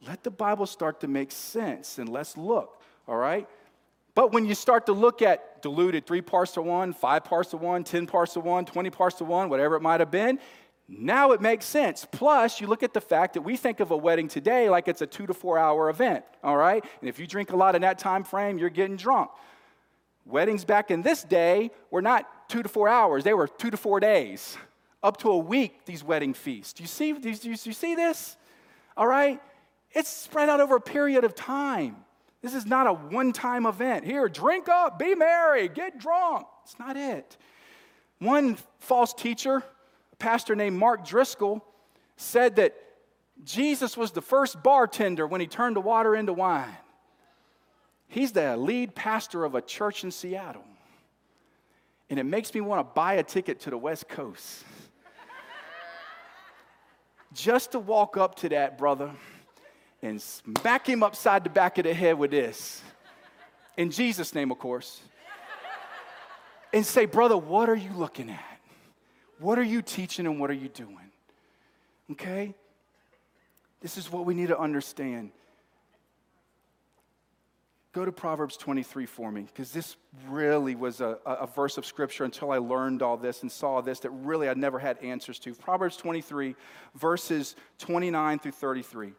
Let 0.06 0.24
the 0.24 0.32
Bible 0.32 0.66
start 0.66 1.02
to 1.02 1.08
make 1.08 1.32
sense 1.32 1.98
and 1.98 2.10
let's 2.10 2.36
look, 2.36 2.82
all 3.08 3.18
right? 3.18 3.48
But 4.16 4.34
when 4.34 4.46
you 4.46 4.56
start 4.56 4.88
to 4.88 4.94
look 4.94 5.22
at 5.22 5.62
diluted 5.62 6.06
three 6.06 6.22
parts 6.22 6.54
to 6.54 6.62
one, 6.62 6.94
five 6.94 7.24
parts 7.24 7.52
to 7.52 7.58
one, 7.58 7.84
10 7.84 8.08
parts 8.08 8.34
to 8.34 8.40
one, 8.40 8.66
20 8.66 8.90
parts 8.90 9.18
to 9.18 9.26
one, 9.26 9.48
whatever 9.48 9.76
it 9.76 9.82
might 9.82 10.00
have 10.00 10.12
been, 10.12 10.40
now 11.00 11.32
it 11.32 11.40
makes 11.40 11.66
sense. 11.66 12.06
Plus, 12.12 12.60
you 12.60 12.68
look 12.68 12.84
at 12.84 12.94
the 12.94 13.00
fact 13.00 13.36
that 13.36 13.42
we 13.42 13.56
think 13.56 13.80
of 13.80 13.92
a 13.92 13.98
wedding 13.98 14.28
today 14.28 14.70
like 14.70 14.90
it's 14.90 15.02
a 15.02 15.08
two 15.08 15.26
to 15.26 15.34
four 15.34 15.58
hour 15.58 15.90
event, 15.90 16.26
all 16.44 16.58
right? 16.58 16.84
And 17.00 17.10
if 17.10 17.18
you 17.18 17.26
drink 17.26 17.52
a 17.54 17.56
lot 17.56 17.76
in 17.76 17.82
that 17.84 17.98
time 17.98 18.26
frame, 18.26 18.58
you're 18.58 18.70
getting 18.70 18.98
drunk. 18.98 19.32
Weddings 20.26 20.66
back 20.66 20.92
in 20.92 21.02
this 21.02 21.24
day 21.24 21.72
were 21.90 22.02
not 22.02 22.50
two 22.50 22.62
to 22.62 22.70
four 22.70 22.90
hours, 22.90 23.24
they 23.24 23.34
were 23.34 23.48
two 23.48 23.72
to 23.72 23.78
four 23.78 24.02
days, 24.02 24.58
up 25.02 25.18
to 25.18 25.30
a 25.32 25.38
week, 25.38 25.86
these 25.86 26.04
wedding 26.04 26.34
feasts. 26.34 26.74
Do 26.74 26.84
you 26.84 26.88
see, 26.88 27.14
do 27.14 27.30
you, 27.30 27.36
do 27.36 27.50
you 27.50 27.74
see 27.74 27.96
this? 27.96 28.36
All 28.98 29.08
right? 29.08 29.42
It's 29.94 30.10
spread 30.10 30.50
out 30.50 30.60
over 30.60 30.76
a 30.76 30.82
period 30.82 31.24
of 31.24 31.36
time. 31.36 31.96
This 32.42 32.54
is 32.54 32.66
not 32.66 32.88
a 32.88 32.94
one 32.94 33.34
time 33.34 33.66
event. 33.66 34.04
Here, 34.04 34.28
drink 34.28 34.68
up, 34.68 35.00
be 35.00 35.16
merry, 35.16 35.70
get 35.70 36.00
drunk. 36.00 36.48
It's 36.64 36.78
not 36.78 36.98
it. 36.98 37.38
One 38.20 38.58
false 38.80 39.14
teacher, 39.14 39.64
pastor 40.22 40.56
named 40.56 40.78
Mark 40.78 41.06
Driscoll 41.06 41.66
said 42.16 42.56
that 42.58 42.76
Jesus 43.44 43.98
was 43.98 44.12
the 44.12 44.22
first 44.22 44.62
bartender 44.62 45.26
when 45.26 45.42
he 45.42 45.48
turned 45.48 45.76
the 45.76 45.82
water 45.82 46.16
into 46.16 46.32
wine. 46.32 46.78
He's 48.08 48.32
the 48.32 48.56
lead 48.56 48.94
pastor 48.94 49.44
of 49.44 49.56
a 49.56 49.62
church 49.62 50.04
in 50.04 50.12
Seattle. 50.12 50.64
And 52.10 52.20
it 52.20 52.24
makes 52.24 52.54
me 52.54 52.62
want 52.62 52.88
to 52.88 52.94
buy 52.94 53.16
a 53.16 53.24
ticket 53.24 53.62
to 53.62 53.72
the 53.72 53.78
West 53.78 54.08
Coast. 54.08 54.64
Just 57.34 57.72
to 57.72 57.80
walk 57.80 58.18
up 58.18 58.36
to 58.36 58.50
that 58.50 58.78
brother 58.78 59.10
and 60.02 60.22
smack 60.22 60.88
him 60.88 61.02
upside 61.04 61.44
the 61.44 61.50
back 61.50 61.78
of 61.78 61.86
the 61.86 61.94
head 61.94 62.18
with 62.18 62.32
this. 62.32 62.82
In 63.78 63.90
Jesus' 63.90 64.36
name, 64.36 64.52
of 64.52 64.60
course. 64.60 65.02
And 66.74 66.86
say, 66.86 67.06
Brother, 67.06 67.38
what 67.38 67.70
are 67.70 67.76
you 67.76 67.92
looking 67.94 68.30
at? 68.30 68.51
What 69.42 69.58
are 69.58 69.64
you 69.64 69.82
teaching 69.82 70.28
and 70.28 70.40
what 70.40 70.52
are 70.52 70.56
you 70.56 70.70
doing? 70.70 71.12
Okay? 72.12 72.54
This 73.82 73.98
is 73.98 74.12
what 74.12 74.26
we 74.26 74.36
need 74.36 74.50
to 74.50 74.60
understand. 74.60 75.32
Go 77.92 78.06
to 78.06 78.12
Proverbs 78.12 78.56
23 78.56 79.08
for 79.08 79.32
me, 79.32 79.42
because 79.42 79.72
this 79.72 79.98
really 80.30 80.76
was 80.76 81.02
a, 81.02 81.18
a, 81.26 81.48
verse 81.48 81.78
of 81.78 81.86
scripture 81.86 82.24
until 82.24 82.52
I 82.52 82.58
learned 82.58 83.02
all 83.02 83.18
this 83.18 83.42
and 83.42 83.52
saw 83.52 83.82
this 83.82 84.00
that 84.02 84.12
really 84.12 84.48
I 84.48 84.54
never 84.54 84.78
had 84.78 84.98
answers 85.00 85.40
to. 85.40 85.56
Proverbs 85.56 85.98
23, 85.98 86.56
verses 86.96 87.56
29 87.80 88.40
through 88.40 88.52
33. 88.52 89.12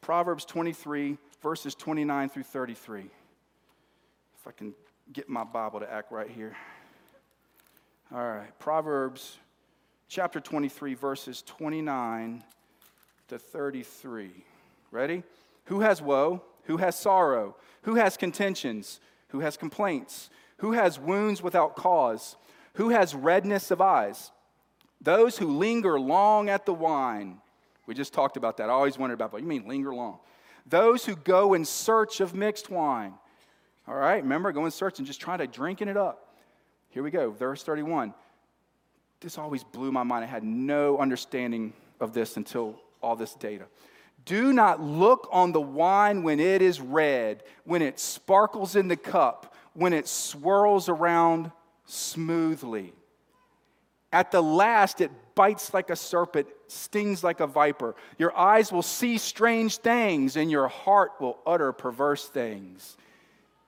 Proverbs 0.00 0.44
23, 0.44 1.16
verses 1.42 1.74
29 1.76 2.28
through 2.28 2.42
33. 2.42 3.02
If 3.02 4.48
I 4.48 4.50
can 4.50 4.74
get 5.12 5.28
my 5.28 5.44
Bible 5.44 5.78
to 5.80 5.90
act 5.90 6.10
right 6.10 6.28
here. 6.28 6.56
All 8.12 8.28
right, 8.28 8.58
Proverbs 8.58 9.38
chapter 10.10 10.40
23, 10.40 10.94
verses 10.94 11.42
29 11.46 12.42
to 13.28 13.38
33. 13.38 14.30
Ready? 14.90 15.22
Who 15.66 15.80
has 15.80 16.02
woe? 16.02 16.42
Who 16.64 16.78
has 16.78 16.98
sorrow? 16.98 17.56
Who 17.82 17.94
has 17.94 18.16
contentions? 18.16 19.00
Who 19.28 19.40
has 19.40 19.56
complaints? 19.56 20.28
Who 20.58 20.72
has 20.72 20.98
wounds 20.98 21.42
without 21.42 21.76
cause? 21.76 22.34
Who 22.74 22.88
has 22.88 23.14
redness 23.14 23.70
of 23.70 23.80
eyes? 23.80 24.32
Those 25.00 25.38
who 25.38 25.56
linger 25.56 25.98
long 25.98 26.48
at 26.48 26.66
the 26.66 26.74
wine. 26.74 27.38
We 27.86 27.94
just 27.94 28.12
talked 28.12 28.36
about 28.36 28.56
that. 28.56 28.68
I 28.68 28.72
always 28.72 28.98
wondered 28.98 29.20
about. 29.20 29.40
You 29.40 29.46
mean 29.46 29.68
linger 29.68 29.94
long? 29.94 30.18
Those 30.66 31.04
who 31.04 31.14
go 31.14 31.54
in 31.54 31.64
search 31.64 32.20
of 32.20 32.34
mixed 32.34 32.68
wine. 32.68 33.14
All 33.86 33.94
right, 33.94 34.22
remember, 34.22 34.50
go 34.50 34.64
in 34.64 34.72
search 34.72 34.98
and 34.98 35.06
just 35.06 35.20
try 35.20 35.36
to 35.36 35.46
drinking 35.46 35.88
it 35.88 35.96
up. 35.96 36.34
Here 36.90 37.02
we 37.04 37.12
go, 37.12 37.30
verse 37.30 37.62
31. 37.62 38.12
This 39.20 39.36
always 39.36 39.62
blew 39.62 39.92
my 39.92 40.02
mind. 40.02 40.24
I 40.24 40.28
had 40.28 40.44
no 40.44 40.98
understanding 40.98 41.72
of 42.00 42.12
this 42.12 42.36
until 42.36 42.80
all 43.02 43.16
this 43.16 43.34
data. 43.34 43.66
Do 44.24 44.52
not 44.52 44.82
look 44.82 45.28
on 45.30 45.52
the 45.52 45.60
wine 45.60 46.22
when 46.22 46.40
it 46.40 46.62
is 46.62 46.80
red, 46.80 47.42
when 47.64 47.82
it 47.82 47.98
sparkles 47.98 48.76
in 48.76 48.88
the 48.88 48.96
cup, 48.96 49.54
when 49.74 49.92
it 49.92 50.08
swirls 50.08 50.88
around 50.88 51.52
smoothly. 51.86 52.92
At 54.12 54.30
the 54.30 54.42
last, 54.42 55.00
it 55.00 55.10
bites 55.34 55.72
like 55.72 55.90
a 55.90 55.96
serpent, 55.96 56.48
stings 56.66 57.22
like 57.22 57.40
a 57.40 57.46
viper. 57.46 57.94
Your 58.18 58.36
eyes 58.36 58.72
will 58.72 58.82
see 58.82 59.18
strange 59.18 59.78
things, 59.78 60.36
and 60.36 60.50
your 60.50 60.68
heart 60.68 61.12
will 61.20 61.38
utter 61.46 61.72
perverse 61.72 62.26
things. 62.26 62.96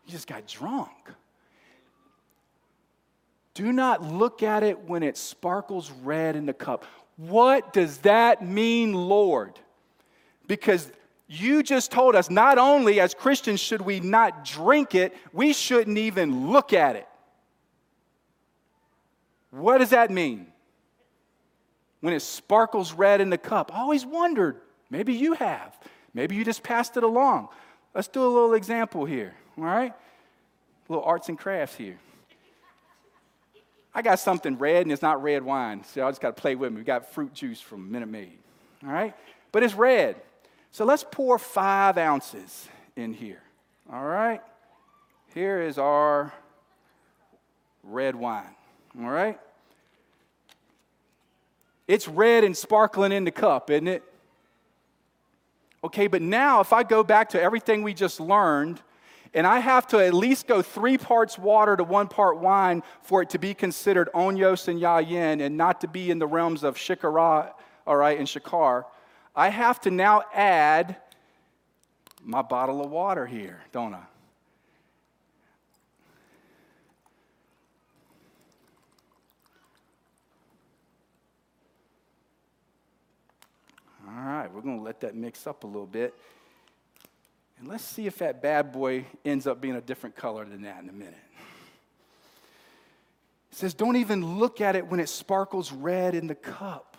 You 0.05 0.13
just 0.13 0.27
got 0.27 0.47
drunk. 0.47 0.91
Do 3.55 3.73
not 3.73 4.03
look 4.03 4.43
at 4.43 4.63
it 4.63 4.89
when 4.89 5.03
it 5.03 5.17
sparkles 5.17 5.91
red 5.91 6.37
in 6.37 6.47
the 6.47 6.55
cup. 6.55 6.85
What 7.17 7.73
does 7.73 7.99
that 7.99 8.47
mean, 8.47 8.95
Lord? 8.95 9.59
Because 10.47 10.91
you 11.29 11.63
just 11.63 11.91
told 11.91 12.15
us 12.15 12.31
not 12.31 12.59
only 12.59 13.01
as 13.01 13.15
Christians 13.15 13.61
should 13.61 13.83
we 13.83 14.01
not 14.01 14.45
drink 14.45 14.95
it, 14.95 15.15
we 15.33 15.53
shouldn't 15.53 15.99
even 15.99 16.51
look 16.51 16.73
at 16.73 16.97
it. 16.97 17.07
What 19.51 19.79
does 19.79 19.91
that 19.91 20.11
mean? 20.11 20.47
When 22.01 22.15
it 22.15 22.21
sparkles 22.21 22.93
red 22.93 23.21
in 23.21 23.31
the 23.31 23.39
cup. 23.39 23.71
I 23.75 23.81
always 23.81 24.05
wondered, 24.05 24.57
maybe 24.91 25.15
you 25.15 25.35
have. 25.35 25.79
Maybe 26.15 26.35
you 26.35 26.45
just 26.45 26.63
passed 26.63 26.97
it 26.97 27.03
along. 27.03 27.49
Let's 27.95 28.09
do 28.09 28.23
a 28.23 28.29
little 28.29 28.55
example 28.55 29.05
here, 29.05 29.35
all 29.57 29.65
right? 29.65 29.93
A 29.93 30.93
little 30.93 31.05
arts 31.05 31.29
and 31.29 31.39
crafts 31.39 31.77
here. 31.77 31.99
I 33.95 34.03
got 34.03 34.19
something 34.19 34.57
red 34.57 34.83
and 34.83 34.93
it's 34.93 35.03
not 35.03 35.23
red 35.23 35.43
wine, 35.43 35.85
so 35.85 36.07
I 36.07 36.11
just 36.11 36.21
got 36.21 36.37
to 36.37 36.41
play 36.41 36.55
with 36.55 36.73
me. 36.73 36.79
We 36.79 36.85
got 36.85 37.13
fruit 37.13 37.35
juice 37.35 37.61
from 37.61 37.91
Minute 37.91 38.09
Maid, 38.09 38.39
all 38.85 38.93
right? 38.93 39.15
But 39.51 39.63
it's 39.63 39.75
red. 39.75 40.17
So 40.71 40.85
let's 40.85 41.05
pour 41.11 41.39
five 41.39 41.99
ounces 41.99 42.69
in 42.97 43.13
here. 43.13 43.43
All 43.93 44.05
right? 44.05 44.41
Here 45.35 45.61
is 45.61 45.77
our 45.77 46.33
red 47.83 48.17
wine. 48.17 48.55
All 48.99 49.11
right? 49.11 49.39
It's 51.87 52.09
red 52.09 52.45
and 52.45 52.57
sparkling 52.57 53.13
in 53.13 53.25
the 53.25 53.31
cup, 53.31 53.71
isn't 53.71 53.89
it? 53.89 54.03
Okay, 55.85 56.07
but 56.07 56.23
now 56.23 56.61
if 56.61 56.73
I 56.73 56.85
go 56.85 57.03
back 57.03 57.31
to 57.31 57.43
everything 57.43 57.83
we 57.83 57.93
just 57.93 58.21
learned, 58.21 58.81
and 59.35 59.47
I 59.47 59.61
have 59.61 59.87
to 59.89 59.99
at 59.99 60.13
least 60.13 60.47
go 60.47 60.61
three 60.61 60.99
parts 60.99 61.39
water 61.39 61.77
to 61.77 61.85
one 61.85 62.09
part 62.09 62.39
wine 62.39 62.83
for 63.03 63.23
it 63.23 63.31
to 63.31 63.39
be 63.39 63.55
considered 63.55 64.11
onyos 64.15 64.69
and 64.69 64.81
yayin 64.81 65.41
and 65.41 65.57
not 65.57 65.81
to 65.81 65.89
be 65.89 66.11
in 66.11 66.19
the 66.19 66.27
realms 66.27 66.65
of 66.65 66.77
shikara, 66.77 67.53
all 67.87 67.97
right, 67.97 68.19
and 68.19 68.29
shikar, 68.29 68.85
I 69.35 69.49
have 69.49 69.81
to 69.83 69.91
now 69.91 70.23
add 70.35 70.97
my 72.23 72.43
bottle 72.43 72.85
of 72.85 72.91
water 72.91 73.27
here, 73.27 73.61
don't 73.73 73.95
I? 73.95 74.03
All 84.07 84.25
right, 84.25 84.53
we're 84.53 84.61
going 84.61 84.77
to 84.77 84.85
let 84.85 85.01
that 85.01 85.15
mix 85.15 85.47
up 85.47 85.65
a 85.65 85.67
little 85.67 85.87
bit. 85.87 86.15
And 87.63 87.71
let's 87.71 87.85
see 87.85 88.09
if 88.09 88.19
that 88.19 88.43
bad 88.43 88.73
boy 88.73 89.07
ends 89.25 89.47
up 89.47 89.61
being 89.61 89.77
a 89.77 89.81
different 89.81 90.17
color 90.17 90.45
than 90.45 90.63
that 90.63 90.83
in 90.83 90.89
a 90.89 90.93
minute. 90.93 91.15
It 93.53 93.57
says, 93.57 93.73
don't 93.73 93.95
even 93.95 94.41
look 94.41 94.61
at 94.61 94.75
it 94.75 94.89
when 94.89 94.99
it 94.99 95.09
sparkles 95.09 95.71
red 95.71 96.17
in 96.17 96.27
the 96.27 96.35
cup 96.35 96.97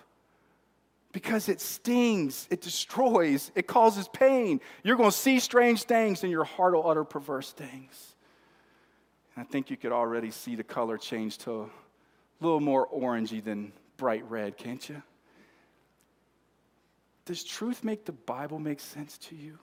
because 1.11 1.49
it 1.49 1.59
stings, 1.59 2.47
it 2.49 2.61
destroys, 2.61 3.51
it 3.55 3.67
causes 3.67 4.07
pain. 4.07 4.61
You're 4.83 4.95
going 4.95 5.11
to 5.11 5.17
see 5.17 5.41
strange 5.41 5.83
things 5.83 6.23
and 6.23 6.31
your 6.31 6.45
heart 6.45 6.75
will 6.75 6.89
utter 6.89 7.03
perverse 7.03 7.51
things. 7.51 8.15
And 9.35 9.45
I 9.45 9.51
think 9.51 9.69
you 9.69 9.75
could 9.75 9.91
already 9.91 10.31
see 10.31 10.55
the 10.55 10.63
color 10.63 10.97
change 10.97 11.39
to 11.39 11.63
a 11.63 11.69
little 12.39 12.61
more 12.61 12.87
orangey 12.87 13.43
than 13.43 13.73
bright 13.97 14.23
red, 14.29 14.55
can't 14.55 14.87
you? 14.87 15.03
Does 17.25 17.43
truth 17.43 17.83
make 17.83 18.05
the 18.05 18.13
Bible 18.13 18.59
make 18.59 18.79
sense 18.79 19.17
to 19.17 19.35
you? 19.35 19.59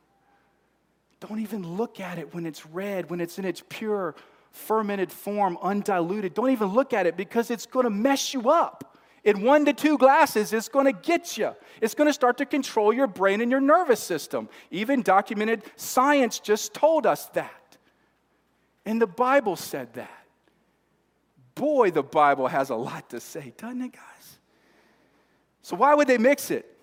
Don't 1.20 1.40
even 1.40 1.76
look 1.76 2.00
at 2.00 2.18
it 2.18 2.34
when 2.34 2.46
it's 2.46 2.64
red, 2.66 3.10
when 3.10 3.20
it's 3.20 3.38
in 3.38 3.44
its 3.44 3.62
pure, 3.68 4.14
fermented 4.52 5.12
form, 5.12 5.58
undiluted. 5.62 6.34
Don't 6.34 6.50
even 6.50 6.68
look 6.68 6.92
at 6.92 7.06
it 7.06 7.16
because 7.16 7.50
it's 7.50 7.66
going 7.66 7.84
to 7.84 7.90
mess 7.90 8.34
you 8.34 8.50
up 8.50 8.90
in 9.24 9.42
one 9.42 9.64
to 9.66 9.72
two 9.72 9.98
glasses, 9.98 10.52
it's 10.52 10.68
going 10.68 10.86
to 10.86 10.92
get 10.92 11.36
you. 11.36 11.54
It's 11.80 11.94
going 11.94 12.08
to 12.08 12.12
start 12.12 12.38
to 12.38 12.46
control 12.46 12.92
your 12.92 13.06
brain 13.06 13.40
and 13.40 13.50
your 13.50 13.60
nervous 13.60 14.00
system. 14.00 14.48
Even 14.70 15.02
documented 15.02 15.64
science 15.76 16.38
just 16.38 16.72
told 16.72 17.06
us 17.06 17.26
that. 17.30 17.76
And 18.86 19.00
the 19.00 19.06
Bible 19.06 19.56
said 19.56 19.92
that. 19.94 20.26
Boy, 21.54 21.90
the 21.90 22.02
Bible 22.02 22.48
has 22.48 22.70
a 22.70 22.74
lot 22.74 23.10
to 23.10 23.20
say, 23.20 23.52
doesn't 23.58 23.82
it, 23.82 23.92
guys? 23.92 24.38
So, 25.62 25.76
why 25.76 25.94
would 25.94 26.08
they 26.08 26.16
mix 26.16 26.50
it? 26.50 26.78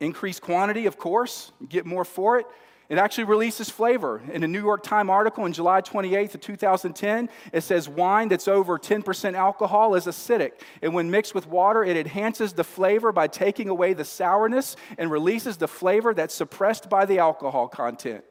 Increase 0.00 0.40
quantity, 0.40 0.86
of 0.86 0.98
course, 0.98 1.52
get 1.68 1.84
more 1.84 2.04
for 2.04 2.38
it. 2.38 2.46
It 2.88 2.98
actually 2.98 3.24
releases 3.24 3.70
flavor. 3.70 4.20
In 4.32 4.42
a 4.42 4.48
New 4.48 4.60
York 4.60 4.82
Times 4.82 5.10
article 5.10 5.46
in 5.46 5.52
July 5.52 5.80
28th 5.80 6.34
of 6.34 6.40
2010, 6.40 7.28
it 7.52 7.60
says 7.60 7.88
wine 7.88 8.28
that's 8.28 8.48
over 8.48 8.78
10% 8.78 9.34
alcohol 9.34 9.94
is 9.94 10.06
acidic. 10.06 10.52
And 10.82 10.92
when 10.92 11.08
mixed 11.08 11.32
with 11.32 11.46
water, 11.46 11.84
it 11.84 11.96
enhances 11.96 12.52
the 12.52 12.64
flavor 12.64 13.12
by 13.12 13.28
taking 13.28 13.68
away 13.68 13.92
the 13.92 14.04
sourness 14.04 14.74
and 14.98 15.08
releases 15.08 15.58
the 15.58 15.68
flavor 15.68 16.12
that's 16.14 16.34
suppressed 16.34 16.90
by 16.90 17.04
the 17.04 17.20
alcohol 17.20 17.68
content. 17.68 18.24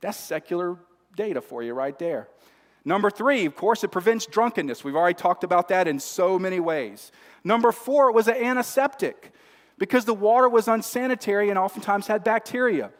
That's 0.00 0.16
secular 0.16 0.76
data 1.16 1.40
for 1.40 1.64
you 1.64 1.74
right 1.74 1.98
there. 1.98 2.28
Number 2.84 3.10
three, 3.10 3.44
of 3.44 3.56
course, 3.56 3.82
it 3.82 3.88
prevents 3.88 4.26
drunkenness. 4.26 4.84
We've 4.84 4.94
already 4.94 5.14
talked 5.14 5.42
about 5.42 5.68
that 5.68 5.88
in 5.88 5.98
so 5.98 6.38
many 6.38 6.60
ways. 6.60 7.10
Number 7.42 7.72
four, 7.72 8.08
it 8.08 8.14
was 8.14 8.28
an 8.28 8.36
antiseptic 8.36 9.32
because 9.80 10.04
the 10.04 10.14
water 10.14 10.48
was 10.48 10.68
unsanitary 10.68 11.48
and 11.48 11.58
oftentimes 11.58 12.06
had 12.06 12.22
bacteria. 12.22 12.90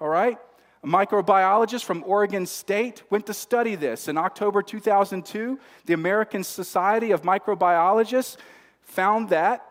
All 0.00 0.08
right? 0.08 0.38
A 0.84 0.86
microbiologist 0.86 1.84
from 1.84 2.04
Oregon 2.06 2.46
State 2.46 3.02
went 3.10 3.26
to 3.26 3.34
study 3.34 3.74
this. 3.74 4.06
In 4.06 4.16
October 4.16 4.62
2002, 4.62 5.58
the 5.86 5.92
American 5.92 6.44
Society 6.44 7.10
of 7.10 7.22
Microbiologists 7.22 8.36
found 8.82 9.30
that, 9.30 9.66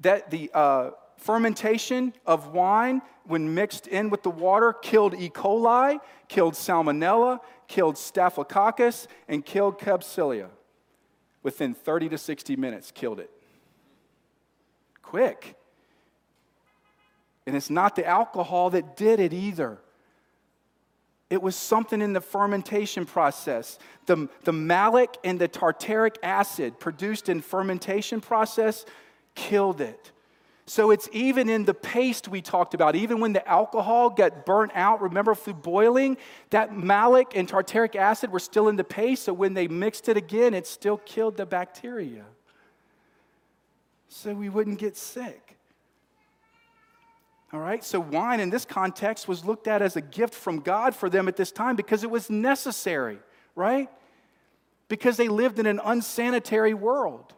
that 0.00 0.30
the 0.30 0.50
uh, 0.52 0.90
fermentation 1.16 2.12
of 2.26 2.48
wine, 2.48 3.00
when 3.24 3.54
mixed 3.54 3.86
in 3.86 4.10
with 4.10 4.22
the 4.22 4.30
water, 4.30 4.74
killed 4.74 5.14
E. 5.14 5.30
coli, 5.30 5.98
killed 6.28 6.52
salmonella, 6.52 7.40
killed 7.68 7.96
staphylococcus, 7.96 9.08
and 9.28 9.46
killed 9.46 9.78
Klebsiella. 9.78 10.50
Within 11.42 11.72
30 11.72 12.10
to 12.10 12.18
60 12.18 12.56
minutes, 12.56 12.90
killed 12.90 13.18
it. 13.18 13.30
Quick. 15.14 15.54
And 17.46 17.54
it's 17.54 17.70
not 17.70 17.94
the 17.94 18.04
alcohol 18.04 18.70
that 18.70 18.96
did 18.96 19.20
it 19.20 19.32
either. 19.32 19.78
It 21.30 21.40
was 21.40 21.54
something 21.54 22.02
in 22.02 22.14
the 22.14 22.20
fermentation 22.20 23.06
process. 23.06 23.78
The, 24.06 24.28
the 24.42 24.52
malic 24.52 25.16
and 25.22 25.38
the 25.38 25.46
tartaric 25.46 26.16
acid 26.24 26.80
produced 26.80 27.28
in 27.28 27.42
fermentation 27.42 28.20
process 28.20 28.84
killed 29.36 29.80
it. 29.80 30.10
So 30.66 30.90
it's 30.90 31.08
even 31.12 31.48
in 31.48 31.64
the 31.64 31.74
paste 31.74 32.26
we 32.26 32.42
talked 32.42 32.74
about, 32.74 32.96
even 32.96 33.20
when 33.20 33.34
the 33.34 33.48
alcohol 33.48 34.10
got 34.10 34.44
burnt 34.44 34.72
out, 34.74 35.00
remember 35.00 35.36
through 35.36 35.54
boiling, 35.54 36.16
that 36.50 36.76
malic 36.76 37.36
and 37.36 37.48
tartaric 37.48 37.94
acid 37.94 38.32
were 38.32 38.40
still 38.40 38.68
in 38.68 38.74
the 38.74 38.82
paste. 38.82 39.22
So 39.22 39.32
when 39.32 39.54
they 39.54 39.68
mixed 39.68 40.08
it 40.08 40.16
again, 40.16 40.54
it 40.54 40.66
still 40.66 40.96
killed 40.96 41.36
the 41.36 41.46
bacteria. 41.46 42.24
So 44.16 44.32
we 44.32 44.48
wouldn't 44.48 44.78
get 44.78 44.96
sick. 44.96 45.56
All 47.52 47.58
right, 47.58 47.82
so 47.82 47.98
wine 47.98 48.38
in 48.38 48.48
this 48.48 48.64
context 48.64 49.26
was 49.26 49.44
looked 49.44 49.66
at 49.66 49.82
as 49.82 49.96
a 49.96 50.00
gift 50.00 50.34
from 50.34 50.60
God 50.60 50.94
for 50.94 51.10
them 51.10 51.26
at 51.26 51.34
this 51.34 51.50
time 51.50 51.74
because 51.74 52.04
it 52.04 52.10
was 52.10 52.30
necessary, 52.30 53.18
right? 53.56 53.90
Because 54.86 55.16
they 55.16 55.26
lived 55.26 55.58
in 55.58 55.66
an 55.66 55.80
unsanitary 55.84 56.74
world. 56.74 57.34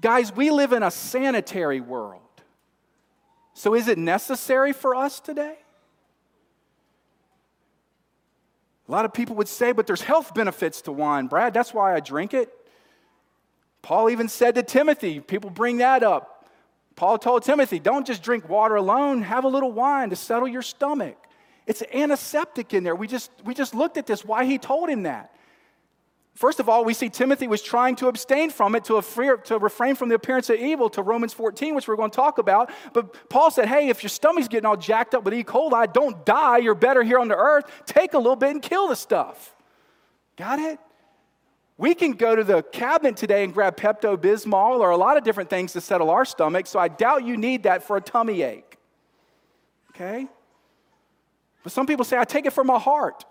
Guys, 0.00 0.34
we 0.34 0.50
live 0.50 0.72
in 0.72 0.82
a 0.82 0.90
sanitary 0.90 1.82
world. 1.82 2.22
So 3.52 3.74
is 3.74 3.86
it 3.86 3.98
necessary 3.98 4.72
for 4.72 4.94
us 4.94 5.20
today? 5.20 5.58
A 8.88 8.92
lot 8.92 9.04
of 9.04 9.12
people 9.12 9.36
would 9.36 9.46
say, 9.46 9.72
but 9.72 9.86
there's 9.86 10.02
health 10.02 10.32
benefits 10.32 10.80
to 10.82 10.92
wine, 10.92 11.26
Brad. 11.26 11.52
That's 11.52 11.74
why 11.74 11.94
I 11.94 12.00
drink 12.00 12.32
it. 12.32 12.50
Paul 13.86 14.10
even 14.10 14.26
said 14.26 14.56
to 14.56 14.64
Timothy, 14.64 15.20
people 15.20 15.48
bring 15.48 15.76
that 15.76 16.02
up. 16.02 16.44
Paul 16.96 17.18
told 17.18 17.44
Timothy, 17.44 17.78
don't 17.78 18.04
just 18.04 18.20
drink 18.20 18.48
water 18.48 18.74
alone, 18.74 19.22
have 19.22 19.44
a 19.44 19.48
little 19.48 19.70
wine 19.70 20.10
to 20.10 20.16
settle 20.16 20.48
your 20.48 20.62
stomach. 20.62 21.16
It's 21.68 21.84
antiseptic 21.94 22.74
in 22.74 22.82
there. 22.82 22.96
We 22.96 23.06
just, 23.06 23.30
we 23.44 23.54
just 23.54 23.76
looked 23.76 23.96
at 23.96 24.04
this, 24.04 24.24
why 24.24 24.44
he 24.44 24.58
told 24.58 24.88
him 24.88 25.04
that. 25.04 25.32
First 26.34 26.58
of 26.58 26.68
all, 26.68 26.84
we 26.84 26.94
see 26.94 27.08
Timothy 27.08 27.46
was 27.46 27.62
trying 27.62 27.94
to 27.96 28.08
abstain 28.08 28.50
from 28.50 28.74
it, 28.74 28.82
to, 28.86 28.96
afraid, 28.96 29.44
to 29.44 29.58
refrain 29.60 29.94
from 29.94 30.08
the 30.08 30.16
appearance 30.16 30.50
of 30.50 30.56
evil, 30.58 30.90
to 30.90 31.02
Romans 31.02 31.32
14, 31.32 31.76
which 31.76 31.86
we're 31.86 31.94
going 31.94 32.10
to 32.10 32.16
talk 32.16 32.38
about. 32.38 32.72
But 32.92 33.30
Paul 33.30 33.52
said, 33.52 33.68
hey, 33.68 33.88
if 33.88 34.02
your 34.02 34.10
stomach's 34.10 34.48
getting 34.48 34.66
all 34.66 34.76
jacked 34.76 35.14
up 35.14 35.22
with 35.22 35.32
E. 35.32 35.44
coli, 35.44 35.92
don't 35.92 36.26
die. 36.26 36.58
You're 36.58 36.74
better 36.74 37.04
here 37.04 37.20
on 37.20 37.28
the 37.28 37.36
earth. 37.36 37.70
Take 37.86 38.14
a 38.14 38.18
little 38.18 38.34
bit 38.34 38.50
and 38.50 38.60
kill 38.60 38.88
the 38.88 38.96
stuff. 38.96 39.54
Got 40.36 40.58
it? 40.58 40.80
We 41.78 41.94
can 41.94 42.12
go 42.12 42.34
to 42.34 42.42
the 42.42 42.62
cabinet 42.62 43.16
today 43.16 43.44
and 43.44 43.52
grab 43.52 43.76
Pepto 43.76 44.16
Bismol 44.16 44.80
or 44.80 44.90
a 44.90 44.96
lot 44.96 45.18
of 45.18 45.24
different 45.24 45.50
things 45.50 45.72
to 45.74 45.80
settle 45.80 46.08
our 46.08 46.24
stomach, 46.24 46.66
so 46.66 46.78
I 46.78 46.88
doubt 46.88 47.24
you 47.24 47.36
need 47.36 47.64
that 47.64 47.82
for 47.82 47.96
a 47.96 48.00
tummy 48.00 48.42
ache. 48.42 48.78
Okay? 49.90 50.26
But 51.62 51.72
some 51.72 51.86
people 51.86 52.04
say, 52.04 52.16
I 52.16 52.24
take 52.24 52.46
it 52.46 52.52
for 52.52 52.64
my 52.64 52.78
heart. 52.78 53.24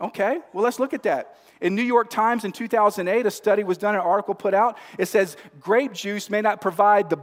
Okay, 0.00 0.40
well, 0.52 0.62
let's 0.62 0.78
look 0.78 0.92
at 0.92 1.02
that. 1.04 1.38
In 1.60 1.74
New 1.74 1.82
York 1.82 2.10
Times 2.10 2.44
in 2.44 2.52
2008, 2.52 3.24
a 3.24 3.30
study 3.30 3.64
was 3.64 3.78
done, 3.78 3.94
an 3.94 4.02
article 4.02 4.34
put 4.34 4.52
out. 4.52 4.76
It 4.98 5.06
says 5.06 5.36
grape 5.58 5.92
juice 5.94 6.28
may 6.28 6.42
not 6.42 6.60
provide 6.60 7.08
the, 7.08 7.18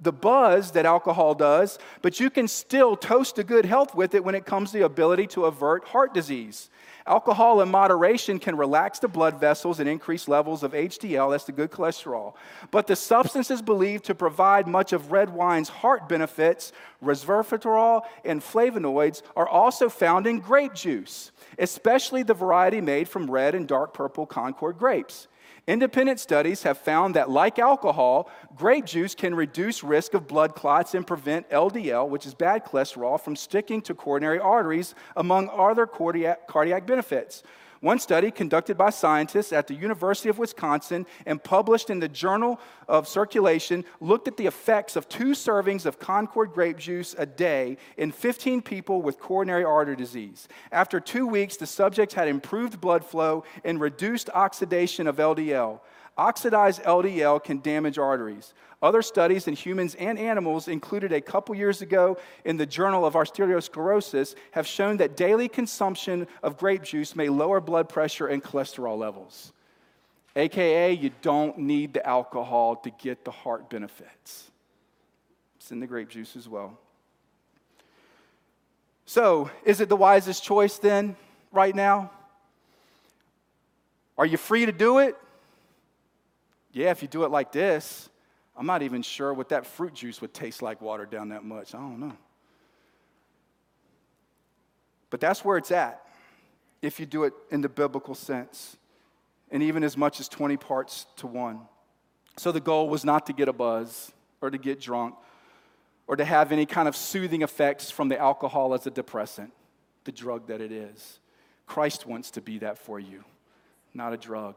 the 0.00 0.12
buzz 0.12 0.72
that 0.72 0.86
alcohol 0.86 1.34
does, 1.34 1.78
but 2.02 2.20
you 2.20 2.30
can 2.30 2.48
still 2.48 2.96
toast 2.96 3.36
to 3.36 3.44
good 3.44 3.64
health 3.64 3.94
with 3.94 4.14
it 4.14 4.24
when 4.24 4.34
it 4.34 4.44
comes 4.44 4.70
to 4.70 4.78
the 4.78 4.84
ability 4.84 5.26
to 5.28 5.46
avert 5.46 5.88
heart 5.88 6.12
disease. 6.12 6.68
Alcohol 7.06 7.60
in 7.60 7.68
moderation 7.68 8.38
can 8.38 8.56
relax 8.56 8.98
the 8.98 9.08
blood 9.08 9.38
vessels 9.38 9.78
and 9.78 9.88
increase 9.88 10.26
levels 10.26 10.62
of 10.62 10.72
HDL, 10.72 11.30
that's 11.30 11.44
the 11.44 11.52
good 11.52 11.70
cholesterol. 11.70 12.34
But 12.70 12.88
the 12.88 12.96
substances 12.96 13.62
believed 13.62 14.04
to 14.06 14.14
provide 14.14 14.66
much 14.66 14.92
of 14.92 15.12
red 15.12 15.30
wine's 15.30 15.68
heart 15.68 16.08
benefits, 16.08 16.72
resveratrol 17.02 18.02
and 18.24 18.40
flavonoids, 18.40 19.22
are 19.36 19.48
also 19.48 19.88
found 19.88 20.26
in 20.26 20.40
grape 20.40 20.74
juice 20.74 21.30
especially 21.58 22.22
the 22.22 22.34
variety 22.34 22.80
made 22.80 23.08
from 23.08 23.30
red 23.30 23.54
and 23.54 23.66
dark 23.66 23.94
purple 23.94 24.26
Concord 24.26 24.78
grapes. 24.78 25.28
Independent 25.66 26.20
studies 26.20 26.62
have 26.62 26.78
found 26.78 27.16
that, 27.16 27.28
like 27.28 27.58
alcohol, 27.58 28.30
grape 28.54 28.84
juice 28.84 29.16
can 29.16 29.34
reduce 29.34 29.82
risk 29.82 30.14
of 30.14 30.28
blood 30.28 30.54
clots 30.54 30.94
and 30.94 31.04
prevent 31.04 31.50
LDL, 31.50 32.08
which 32.08 32.24
is 32.24 32.34
bad 32.34 32.64
cholesterol, 32.64 33.20
from 33.20 33.34
sticking 33.34 33.82
to 33.82 33.94
coronary 33.94 34.38
arteries, 34.38 34.94
among 35.16 35.48
other 35.48 35.84
cardiac, 35.86 36.86
benefits. 36.86 37.42
One 37.86 38.00
study 38.00 38.32
conducted 38.32 38.76
by 38.76 38.90
scientists 38.90 39.52
at 39.52 39.68
the 39.68 39.74
University 39.74 40.28
of 40.28 40.40
Wisconsin 40.40 41.06
and 41.24 41.40
published 41.40 41.88
in 41.88 42.00
the 42.00 42.08
Journal 42.08 42.58
of 42.88 43.06
Circulation 43.06 43.84
looked 44.00 44.26
at 44.26 44.36
the 44.36 44.46
effects 44.48 44.96
of 44.96 45.08
two 45.08 45.36
servings 45.36 45.86
of 45.86 46.00
Concord 46.00 46.52
grape 46.52 46.78
juice 46.78 47.14
a 47.16 47.26
day 47.26 47.76
in 47.96 48.10
15 48.10 48.60
people 48.60 49.02
with 49.02 49.20
coronary 49.20 49.62
artery 49.62 49.94
disease. 49.94 50.48
After 50.72 50.98
two 50.98 51.28
weeks, 51.28 51.58
the 51.58 51.66
subjects 51.68 52.16
had 52.16 52.26
improved 52.26 52.80
blood 52.80 53.04
flow 53.04 53.44
and 53.64 53.80
reduced 53.80 54.30
oxidation 54.34 55.06
of 55.06 55.18
LDL. 55.18 55.78
Oxidized 56.18 56.82
LDL 56.82 57.44
can 57.44 57.60
damage 57.60 57.98
arteries. 57.98 58.52
Other 58.82 59.00
studies 59.00 59.48
in 59.48 59.54
humans 59.54 59.94
and 59.94 60.18
animals, 60.18 60.68
included 60.68 61.12
a 61.12 61.20
couple 61.20 61.54
years 61.54 61.80
ago 61.80 62.18
in 62.44 62.58
the 62.58 62.66
Journal 62.66 63.06
of 63.06 63.14
Arteriosclerosis, 63.14 64.34
have 64.50 64.66
shown 64.66 64.98
that 64.98 65.16
daily 65.16 65.48
consumption 65.48 66.26
of 66.42 66.58
grape 66.58 66.82
juice 66.82 67.16
may 67.16 67.28
lower 67.28 67.60
blood 67.60 67.88
pressure 67.88 68.26
and 68.26 68.44
cholesterol 68.44 68.98
levels. 68.98 69.52
AKA, 70.36 70.92
you 70.92 71.10
don't 71.22 71.56
need 71.56 71.94
the 71.94 72.06
alcohol 72.06 72.76
to 72.76 72.90
get 72.90 73.24
the 73.24 73.30
heart 73.30 73.70
benefits. 73.70 74.50
It's 75.56 75.72
in 75.72 75.80
the 75.80 75.86
grape 75.86 76.10
juice 76.10 76.36
as 76.36 76.46
well. 76.46 76.78
So, 79.06 79.50
is 79.64 79.80
it 79.80 79.88
the 79.88 79.96
wisest 79.96 80.44
choice 80.44 80.78
then, 80.78 81.16
right 81.50 81.74
now? 81.74 82.10
Are 84.18 84.26
you 84.26 84.36
free 84.36 84.66
to 84.66 84.72
do 84.72 84.98
it? 84.98 85.16
Yeah, 86.72 86.90
if 86.90 87.00
you 87.00 87.08
do 87.08 87.24
it 87.24 87.30
like 87.30 87.52
this, 87.52 88.10
I'm 88.56 88.66
not 88.66 88.82
even 88.82 89.02
sure 89.02 89.34
what 89.34 89.50
that 89.50 89.66
fruit 89.66 89.94
juice 89.94 90.20
would 90.20 90.32
taste 90.32 90.62
like 90.62 90.80
watered 90.80 91.10
down 91.10 91.28
that 91.28 91.44
much. 91.44 91.74
I 91.74 91.78
don't 91.78 92.00
know. 92.00 92.16
But 95.10 95.20
that's 95.20 95.44
where 95.44 95.56
it's 95.56 95.70
at 95.70 96.02
if 96.82 96.98
you 97.00 97.06
do 97.06 97.24
it 97.24 97.34
in 97.50 97.60
the 97.60 97.68
biblical 97.68 98.14
sense, 98.14 98.76
and 99.50 99.62
even 99.62 99.82
as 99.84 99.96
much 99.96 100.20
as 100.20 100.28
20 100.28 100.56
parts 100.56 101.06
to 101.16 101.26
one. 101.26 101.60
So 102.36 102.52
the 102.52 102.60
goal 102.60 102.88
was 102.88 103.04
not 103.04 103.26
to 103.26 103.32
get 103.32 103.48
a 103.48 103.52
buzz 103.52 104.12
or 104.40 104.50
to 104.50 104.58
get 104.58 104.80
drunk 104.80 105.14
or 106.06 106.16
to 106.16 106.24
have 106.24 106.52
any 106.52 106.66
kind 106.66 106.86
of 106.86 106.96
soothing 106.96 107.42
effects 107.42 107.90
from 107.90 108.08
the 108.08 108.18
alcohol 108.18 108.74
as 108.74 108.86
a 108.86 108.90
depressant, 108.90 109.52
the 110.04 110.12
drug 110.12 110.46
that 110.48 110.60
it 110.60 110.70
is. 110.70 111.20
Christ 111.66 112.06
wants 112.06 112.30
to 112.32 112.40
be 112.40 112.58
that 112.58 112.78
for 112.78 113.00
you, 113.00 113.24
not 113.94 114.12
a 114.12 114.16
drug. 114.16 114.54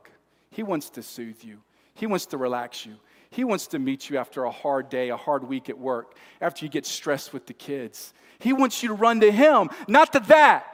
He 0.52 0.64
wants 0.64 0.90
to 0.92 1.04
soothe 1.04 1.44
you. 1.44 1.60
He 1.94 2.06
wants 2.06 2.28
to 2.28 2.38
relax 2.38 2.86
you. 2.86 2.96
He 3.32 3.44
wants 3.44 3.68
to 3.68 3.80
meet 3.80 4.10
you 4.10 4.18
after 4.18 4.44
a 4.44 4.52
hard 4.52 4.90
day, 4.90 5.10
a 5.10 5.18
hard 5.18 5.44
week 5.44 5.70
at 5.70 5.78
work, 5.78 6.16
after 6.42 6.66
you 6.66 6.72
get 6.72 6.86
stressed 6.86 7.32
with 7.32 7.46
the 7.46 7.54
kids. 7.54 8.14
He 8.40 8.54
wants 8.54 8.82
you 8.82 8.90
to 8.90 8.96
run 8.96 9.20
to 9.20 9.32
Him, 9.32 9.70
not 9.88 10.14
to 10.14 10.20
that. 10.22 10.66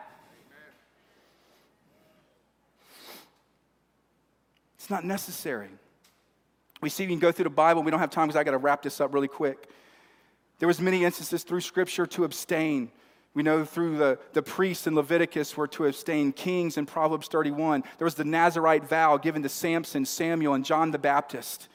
It's 4.78 4.90
not 4.90 5.04
necessary. 5.04 5.70
We 6.82 6.90
see 6.90 7.06
we 7.06 7.14
can 7.14 7.20
go 7.20 7.32
through 7.32 7.46
the 7.46 7.50
Bible. 7.50 7.82
We 7.82 7.90
don't 7.90 8.00
have 8.00 8.12
time 8.12 8.28
because 8.28 8.40
I 8.40 8.44
got 8.44 8.52
to 8.52 8.60
wrap 8.60 8.84
this 8.84 9.02
up 9.02 9.14
really 9.14 9.28
quick. 9.28 9.68
There 10.60 10.68
was 10.68 10.80
many 10.80 11.04
instances 11.04 11.44
through 11.44 11.62
Scripture 11.62 12.06
to 12.06 12.24
abstain. 12.24 12.92
We 13.34 13.44
know 13.44 13.66
through 13.66 13.98
the, 13.98 14.20
the 14.34 14.42
priests 14.42 14.88
in 14.88 14.96
Leviticus 14.96 15.58
were 15.58 15.68
to 15.70 15.86
abstain, 15.88 16.32
kings 16.32 16.78
in 16.78 16.86
Proverbs 16.86 17.28
31. 17.28 17.84
There 17.98 18.06
was 18.06 18.16
the 18.16 18.24
Nazarite 18.24 18.88
vow 18.88 19.18
given 19.18 19.44
to 19.44 19.50
Samson, 19.50 20.06
Samuel, 20.06 20.54
and 20.54 20.64
John 20.64 20.92
the 20.92 21.00
Baptist, 21.00 21.68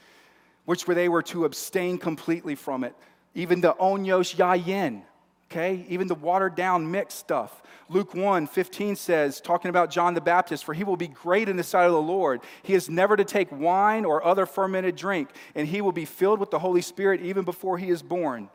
which 0.64 0.86
were 0.86 0.94
they 0.94 1.08
were 1.08 1.22
to 1.22 1.44
abstain 1.44 1.98
completely 1.98 2.54
from 2.54 2.84
it. 2.84 2.94
Even 3.34 3.60
the 3.60 3.74
onyos 3.74 4.34
yayin, 4.36 5.02
okay? 5.50 5.84
Even 5.88 6.08
the 6.08 6.14
watered 6.14 6.54
down 6.54 6.90
mixed 6.90 7.18
stuff. 7.18 7.62
Luke 7.88 8.14
1 8.14 8.46
15 8.46 8.94
says, 8.94 9.40
talking 9.40 9.68
about 9.68 9.90
John 9.90 10.14
the 10.14 10.20
Baptist, 10.20 10.64
for 10.64 10.74
he 10.74 10.84
will 10.84 10.96
be 10.96 11.08
great 11.08 11.48
in 11.48 11.56
the 11.56 11.64
sight 11.64 11.86
of 11.86 11.92
the 11.92 12.00
Lord. 12.00 12.40
He 12.62 12.74
is 12.74 12.88
never 12.88 13.16
to 13.16 13.24
take 13.24 13.50
wine 13.50 14.04
or 14.04 14.24
other 14.24 14.46
fermented 14.46 14.96
drink, 14.96 15.30
and 15.54 15.66
he 15.66 15.80
will 15.80 15.92
be 15.92 16.04
filled 16.04 16.38
with 16.38 16.50
the 16.50 16.58
Holy 16.58 16.82
Spirit 16.82 17.20
even 17.20 17.44
before 17.44 17.78
he 17.78 17.90
is 17.90 18.02
born. 18.02 18.48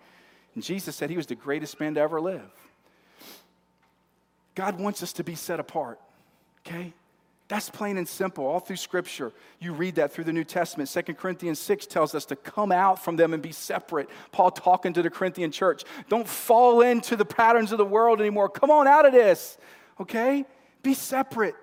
And 0.53 0.63
Jesus 0.63 0.95
said 0.95 1.09
he 1.09 1.17
was 1.17 1.27
the 1.27 1.35
greatest 1.35 1.79
man 1.81 1.95
to 1.95 2.01
ever 2.01 2.21
live. 2.21 2.49
God 4.55 4.79
wants 4.79 5.03
us 5.03 5.11
to 5.13 5.23
be 5.23 5.35
set 5.35 5.59
apart, 5.59 5.99
okay? 6.65 6.93
That's 7.47 7.69
plain 7.69 7.97
and 7.97 8.07
simple. 8.07 8.45
All 8.45 8.59
through 8.59 8.77
Scripture, 8.77 9.31
you 9.59 9.73
read 9.73 9.95
that 9.95 10.11
through 10.11 10.23
the 10.23 10.33
New 10.33 10.43
Testament. 10.43 10.89
2 10.89 11.13
Corinthians 11.13 11.59
6 11.59 11.85
tells 11.85 12.15
us 12.15 12.25
to 12.25 12.35
come 12.35 12.71
out 12.71 13.03
from 13.03 13.17
them 13.17 13.33
and 13.33 13.43
be 13.43 13.51
separate. 13.51 14.09
Paul 14.31 14.49
talking 14.49 14.93
to 14.93 15.03
the 15.03 15.11
Corinthian 15.11 15.51
church. 15.51 15.83
Don't 16.09 16.27
fall 16.27 16.81
into 16.81 17.15
the 17.15 17.25
patterns 17.25 17.71
of 17.71 17.77
the 17.77 17.85
world 17.85 18.19
anymore. 18.19 18.49
Come 18.49 18.71
on 18.71 18.87
out 18.87 19.05
of 19.05 19.13
this, 19.13 19.59
okay? 19.99 20.43
Be 20.81 20.95
separate. 20.95 21.55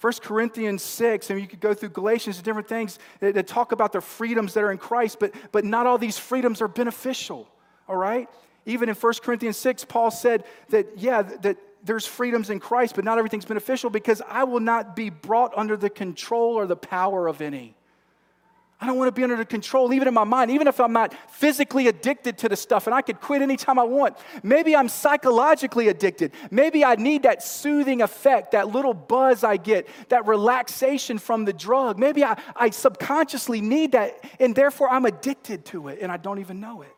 1 0.00 0.12
Corinthians 0.22 0.82
6, 0.82 1.30
and 1.30 1.40
you 1.40 1.46
could 1.46 1.60
go 1.60 1.72
through 1.72 1.88
Galatians 1.90 2.36
and 2.36 2.44
different 2.44 2.68
things 2.68 2.98
that, 3.20 3.46
talk 3.46 3.72
about 3.72 3.92
the 3.92 4.00
freedoms 4.00 4.54
that 4.54 4.64
are 4.64 4.72
in 4.72 4.76
Christ, 4.76 5.18
but, 5.18 5.32
but 5.50 5.64
not 5.64 5.86
all 5.86 5.98
these 5.98 6.18
freedoms 6.18 6.60
are 6.60 6.68
beneficial, 6.68 7.48
all 7.88 7.96
right? 7.96 8.28
Even 8.66 8.88
in 8.88 8.94
1 8.96 9.12
Corinthians 9.22 9.56
6, 9.56 9.84
Paul 9.86 10.10
said 10.10 10.44
that, 10.70 10.98
yeah, 10.98 11.22
that 11.22 11.56
there's 11.84 12.06
freedoms 12.06 12.50
in 12.50 12.60
Christ, 12.60 12.94
but 12.94 13.04
not 13.04 13.18
everything's 13.18 13.44
beneficial 13.44 13.90
because 13.90 14.22
I 14.28 14.44
will 14.44 14.60
not 14.60 14.96
be 14.96 15.10
brought 15.10 15.52
under 15.56 15.76
the 15.76 15.90
control 15.90 16.54
or 16.54 16.66
the 16.66 16.76
power 16.76 17.28
of 17.28 17.40
any. 17.40 17.76
I 18.80 18.86
don't 18.86 18.98
want 18.98 19.08
to 19.08 19.12
be 19.12 19.22
under 19.22 19.36
the 19.36 19.44
control, 19.44 19.94
even 19.94 20.08
in 20.08 20.14
my 20.14 20.24
mind, 20.24 20.50
even 20.50 20.66
if 20.66 20.80
I'm 20.80 20.92
not 20.92 21.14
physically 21.30 21.86
addicted 21.88 22.38
to 22.38 22.48
the 22.48 22.56
stuff 22.56 22.86
and 22.86 22.94
I 22.94 23.02
could 23.02 23.20
quit 23.20 23.40
anytime 23.40 23.78
I 23.78 23.84
want. 23.84 24.16
Maybe 24.42 24.74
I'm 24.74 24.88
psychologically 24.88 25.88
addicted. 25.88 26.32
Maybe 26.50 26.84
I 26.84 26.96
need 26.96 27.22
that 27.22 27.42
soothing 27.42 28.02
effect, 28.02 28.50
that 28.52 28.68
little 28.68 28.92
buzz 28.92 29.44
I 29.44 29.56
get, 29.56 29.88
that 30.08 30.26
relaxation 30.26 31.18
from 31.18 31.44
the 31.44 31.52
drug. 31.52 31.98
Maybe 31.98 32.24
I, 32.24 32.38
I 32.56 32.70
subconsciously 32.70 33.60
need 33.60 33.92
that, 33.92 34.22
and 34.40 34.54
therefore 34.54 34.90
I'm 34.90 35.06
addicted 35.06 35.64
to 35.66 35.88
it 35.88 36.00
and 36.02 36.10
I 36.10 36.16
don't 36.16 36.40
even 36.40 36.60
know 36.60 36.82
it. 36.82 36.88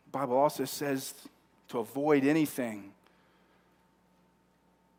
Bible 0.11 0.37
also 0.37 0.65
says 0.65 1.13
to 1.69 1.79
avoid 1.79 2.25
anything 2.25 2.91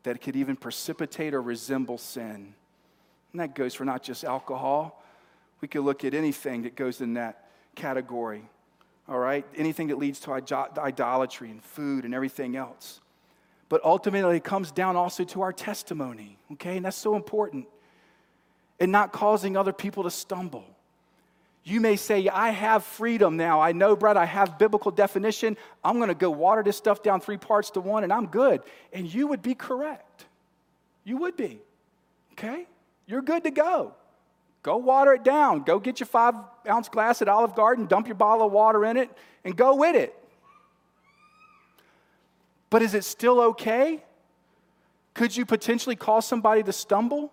that 0.03 0.21
could 0.21 0.35
even 0.35 0.55
precipitate 0.55 1.33
or 1.33 1.41
resemble 1.41 1.97
sin. 1.97 2.53
And 3.31 3.39
that 3.39 3.55
goes 3.55 3.73
for 3.73 3.85
not 3.85 4.03
just 4.03 4.23
alcohol. 4.23 5.03
We 5.61 5.67
could 5.67 5.81
look 5.81 6.03
at 6.03 6.13
anything 6.13 6.63
that 6.63 6.75
goes 6.75 6.99
in 6.99 7.13
that 7.13 7.47
category, 7.75 8.43
all 9.07 9.17
right? 9.17 9.45
Anything 9.55 9.87
that 9.87 9.97
leads 9.97 10.19
to 10.21 10.31
idolatry 10.31 11.49
and 11.49 11.63
food 11.63 12.05
and 12.05 12.13
everything 12.13 12.55
else. 12.55 12.99
But 13.69 13.83
ultimately, 13.83 14.37
it 14.37 14.43
comes 14.43 14.71
down 14.71 14.95
also 14.95 15.23
to 15.23 15.41
our 15.41 15.53
testimony, 15.53 16.37
okay? 16.53 16.75
And 16.75 16.85
that's 16.85 16.97
so 16.97 17.15
important. 17.15 17.67
And 18.79 18.91
not 18.91 19.13
causing 19.13 19.55
other 19.55 19.73
people 19.73 20.03
to 20.03 20.11
stumble. 20.11 20.65
You 21.63 21.79
may 21.79 21.95
say, 21.95 22.27
I 22.27 22.49
have 22.49 22.83
freedom 22.83 23.37
now. 23.37 23.61
I 23.61 23.71
know, 23.71 23.95
Brad, 23.95 24.17
I 24.17 24.25
have 24.25 24.59
biblical 24.59 24.91
definition. 24.91 25.55
I'm 25.83 25.97
going 25.97 26.09
to 26.09 26.15
go 26.15 26.29
water 26.29 26.61
this 26.61 26.75
stuff 26.75 27.01
down 27.01 27.21
three 27.21 27.37
parts 27.37 27.69
to 27.71 27.81
one 27.81 28.03
and 28.03 28.11
I'm 28.11 28.27
good. 28.27 28.61
And 28.91 29.11
you 29.11 29.27
would 29.27 29.41
be 29.41 29.55
correct. 29.55 30.25
You 31.05 31.17
would 31.17 31.37
be. 31.37 31.59
Okay? 32.33 32.65
You're 33.05 33.21
good 33.21 33.43
to 33.45 33.51
go. 33.51 33.93
Go 34.61 34.77
water 34.77 35.13
it 35.13 35.23
down. 35.23 35.63
Go 35.63 35.79
get 35.79 35.99
your 35.99 36.07
five 36.07 36.35
ounce 36.69 36.89
glass 36.89 37.21
at 37.21 37.27
Olive 37.27 37.55
Garden, 37.55 37.85
dump 37.85 38.07
your 38.07 38.15
bottle 38.15 38.47
of 38.47 38.51
water 38.51 38.85
in 38.85 38.97
it, 38.97 39.09
and 39.43 39.55
go 39.55 39.75
with 39.75 39.95
it. 39.95 40.15
But 42.69 42.81
is 42.81 42.93
it 42.93 43.03
still 43.03 43.39
okay? 43.41 44.03
Could 45.13 45.35
you 45.35 45.45
potentially 45.45 45.95
cause 45.95 46.25
somebody 46.25 46.63
to 46.63 46.73
stumble? 46.73 47.31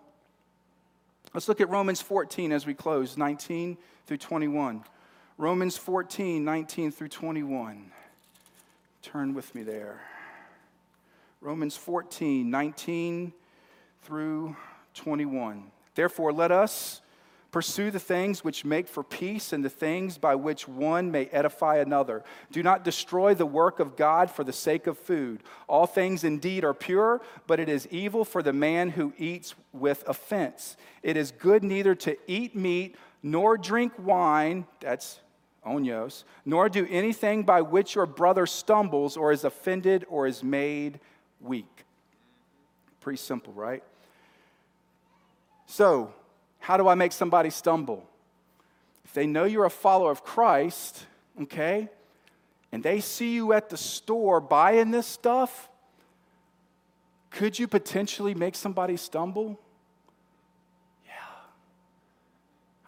Let's 1.33 1.47
look 1.47 1.61
at 1.61 1.69
Romans 1.69 2.01
14 2.01 2.51
as 2.51 2.65
we 2.65 2.73
close, 2.73 3.17
19 3.17 3.77
through 4.05 4.17
21. 4.17 4.83
Romans 5.37 5.77
14, 5.77 6.43
19 6.43 6.91
through 6.91 7.07
21. 7.07 7.91
Turn 9.01 9.33
with 9.33 9.55
me 9.55 9.63
there. 9.63 10.01
Romans 11.39 11.77
14, 11.77 12.49
19 12.49 13.31
through 14.03 14.57
21. 14.93 15.71
Therefore, 15.95 16.33
let 16.33 16.51
us 16.51 17.01
Pursue 17.51 17.91
the 17.91 17.99
things 17.99 18.45
which 18.45 18.63
make 18.63 18.87
for 18.87 19.03
peace 19.03 19.51
and 19.51 19.63
the 19.63 19.69
things 19.69 20.17
by 20.17 20.35
which 20.35 20.69
one 20.69 21.11
may 21.11 21.25
edify 21.25 21.77
another. 21.77 22.23
Do 22.49 22.63
not 22.63 22.85
destroy 22.85 23.33
the 23.33 23.45
work 23.45 23.81
of 23.81 23.97
God 23.97 24.31
for 24.31 24.45
the 24.45 24.53
sake 24.53 24.87
of 24.87 24.97
food. 24.97 25.43
All 25.67 25.85
things 25.85 26.23
indeed 26.23 26.63
are 26.63 26.73
pure, 26.73 27.21
but 27.47 27.59
it 27.59 27.67
is 27.67 27.89
evil 27.91 28.23
for 28.23 28.41
the 28.41 28.53
man 28.53 28.91
who 28.91 29.13
eats 29.17 29.53
with 29.73 30.07
offense. 30.07 30.77
It 31.03 31.17
is 31.17 31.31
good 31.31 31.61
neither 31.61 31.93
to 31.95 32.17
eat 32.25 32.55
meat 32.55 32.95
nor 33.21 33.57
drink 33.57 33.93
wine, 33.99 34.65
that's 34.79 35.19
onios, 35.67 36.23
nor 36.45 36.69
do 36.69 36.87
anything 36.89 37.43
by 37.43 37.61
which 37.61 37.95
your 37.95 38.05
brother 38.05 38.45
stumbles 38.45 39.17
or 39.17 39.31
is 39.33 39.43
offended 39.43 40.05
or 40.09 40.25
is 40.25 40.41
made 40.41 41.01
weak. 41.41 41.83
Pretty 43.01 43.17
simple, 43.17 43.53
right? 43.53 43.83
So, 45.67 46.13
how 46.61 46.77
do 46.77 46.87
I 46.87 46.95
make 46.95 47.11
somebody 47.11 47.49
stumble? 47.49 48.07
If 49.03 49.13
they 49.13 49.25
know 49.25 49.43
you're 49.43 49.65
a 49.65 49.69
follower 49.69 50.11
of 50.11 50.23
Christ, 50.23 51.05
okay, 51.41 51.89
and 52.71 52.81
they 52.83 53.01
see 53.01 53.33
you 53.33 53.51
at 53.51 53.69
the 53.69 53.77
store 53.77 54.39
buying 54.39 54.91
this 54.91 55.07
stuff, 55.07 55.69
could 57.31 57.57
you 57.57 57.67
potentially 57.67 58.35
make 58.35 58.55
somebody 58.55 58.95
stumble? 58.95 59.59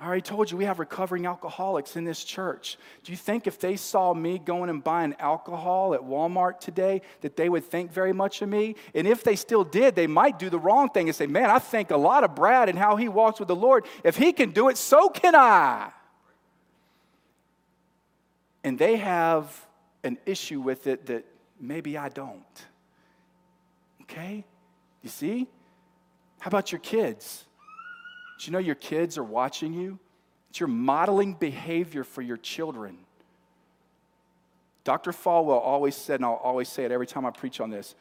I 0.04 0.06
already 0.06 0.22
told 0.22 0.52
you 0.52 0.58
we 0.58 0.66
have 0.66 0.80
recovering 0.80 1.26
alcoholics 1.26 1.96
in 1.96 2.04
this 2.04 2.26
church. 2.26 2.78
Do 3.06 3.14
you 3.14 3.18
think 3.18 3.48
if 3.48 3.58
they 3.58 3.78
saw 3.78 4.14
me 4.14 4.38
going 4.38 4.70
and 4.70 4.84
buying 4.84 5.16
alcohol 5.18 5.94
at 5.94 6.02
Walmart 6.02 6.60
today, 6.60 7.02
that 7.22 7.38
they 7.38 7.48
would 7.48 7.64
think 7.64 7.94
very 7.94 8.12
much 8.12 8.42
of 8.42 8.50
me? 8.50 8.76
And 8.94 9.08
if 9.08 9.24
they 9.24 9.38
still 9.38 9.64
did, 9.64 9.96
they 9.96 10.08
might 10.08 10.38
do 10.38 10.50
the 10.50 10.60
wrong 10.60 10.90
thing 10.90 11.08
and 11.08 11.16
say, 11.16 11.26
Man, 11.26 11.50
I 11.50 11.58
think 11.58 11.90
a 11.90 11.96
lot 11.96 12.26
of 12.26 12.36
Brad 12.36 12.68
and 12.68 12.78
how 12.78 12.98
he 12.98 13.08
walks 13.08 13.40
with 13.40 13.48
the 13.48 13.56
Lord. 13.56 13.86
If 14.04 14.18
he 14.18 14.34
can 14.34 14.52
do 14.52 14.68
it, 14.68 14.78
so 14.78 15.08
can 15.08 15.36
I. 15.36 15.92
And 18.62 18.78
they 18.78 18.98
have 18.98 19.66
an 20.04 20.18
issue 20.26 20.60
with 20.60 20.86
it 20.86 21.06
that 21.06 21.24
maybe 21.62 21.98
I 21.98 22.10
don't. 22.10 22.66
Okay? 24.02 24.44
You 25.02 25.10
see? 25.10 25.48
How 26.42 26.50
about 26.50 26.74
your 26.74 26.80
kids? 26.80 27.46
You 28.48 28.54
know 28.54 28.60
your 28.60 28.76
kids 28.76 29.18
are 29.18 29.24
watching 29.24 29.74
you? 29.74 30.00
It's 30.50 30.60
your 30.60 30.70
modeling 30.70 31.34
behavior 31.34 32.04
for 32.04 32.22
your 32.22 32.38
children. 32.38 32.98
Dr. 34.84 35.12
Falwell 35.12 35.62
always 35.62 35.96
said, 35.96 36.16
and 36.16 36.26
I'll 36.26 36.34
always 36.34 36.70
say 36.70 36.84
it 36.84 36.92
every 36.92 37.08
time 37.08 37.26
I 37.26 37.32
preach 37.32 37.60
on 37.60 37.70
this 37.70 37.96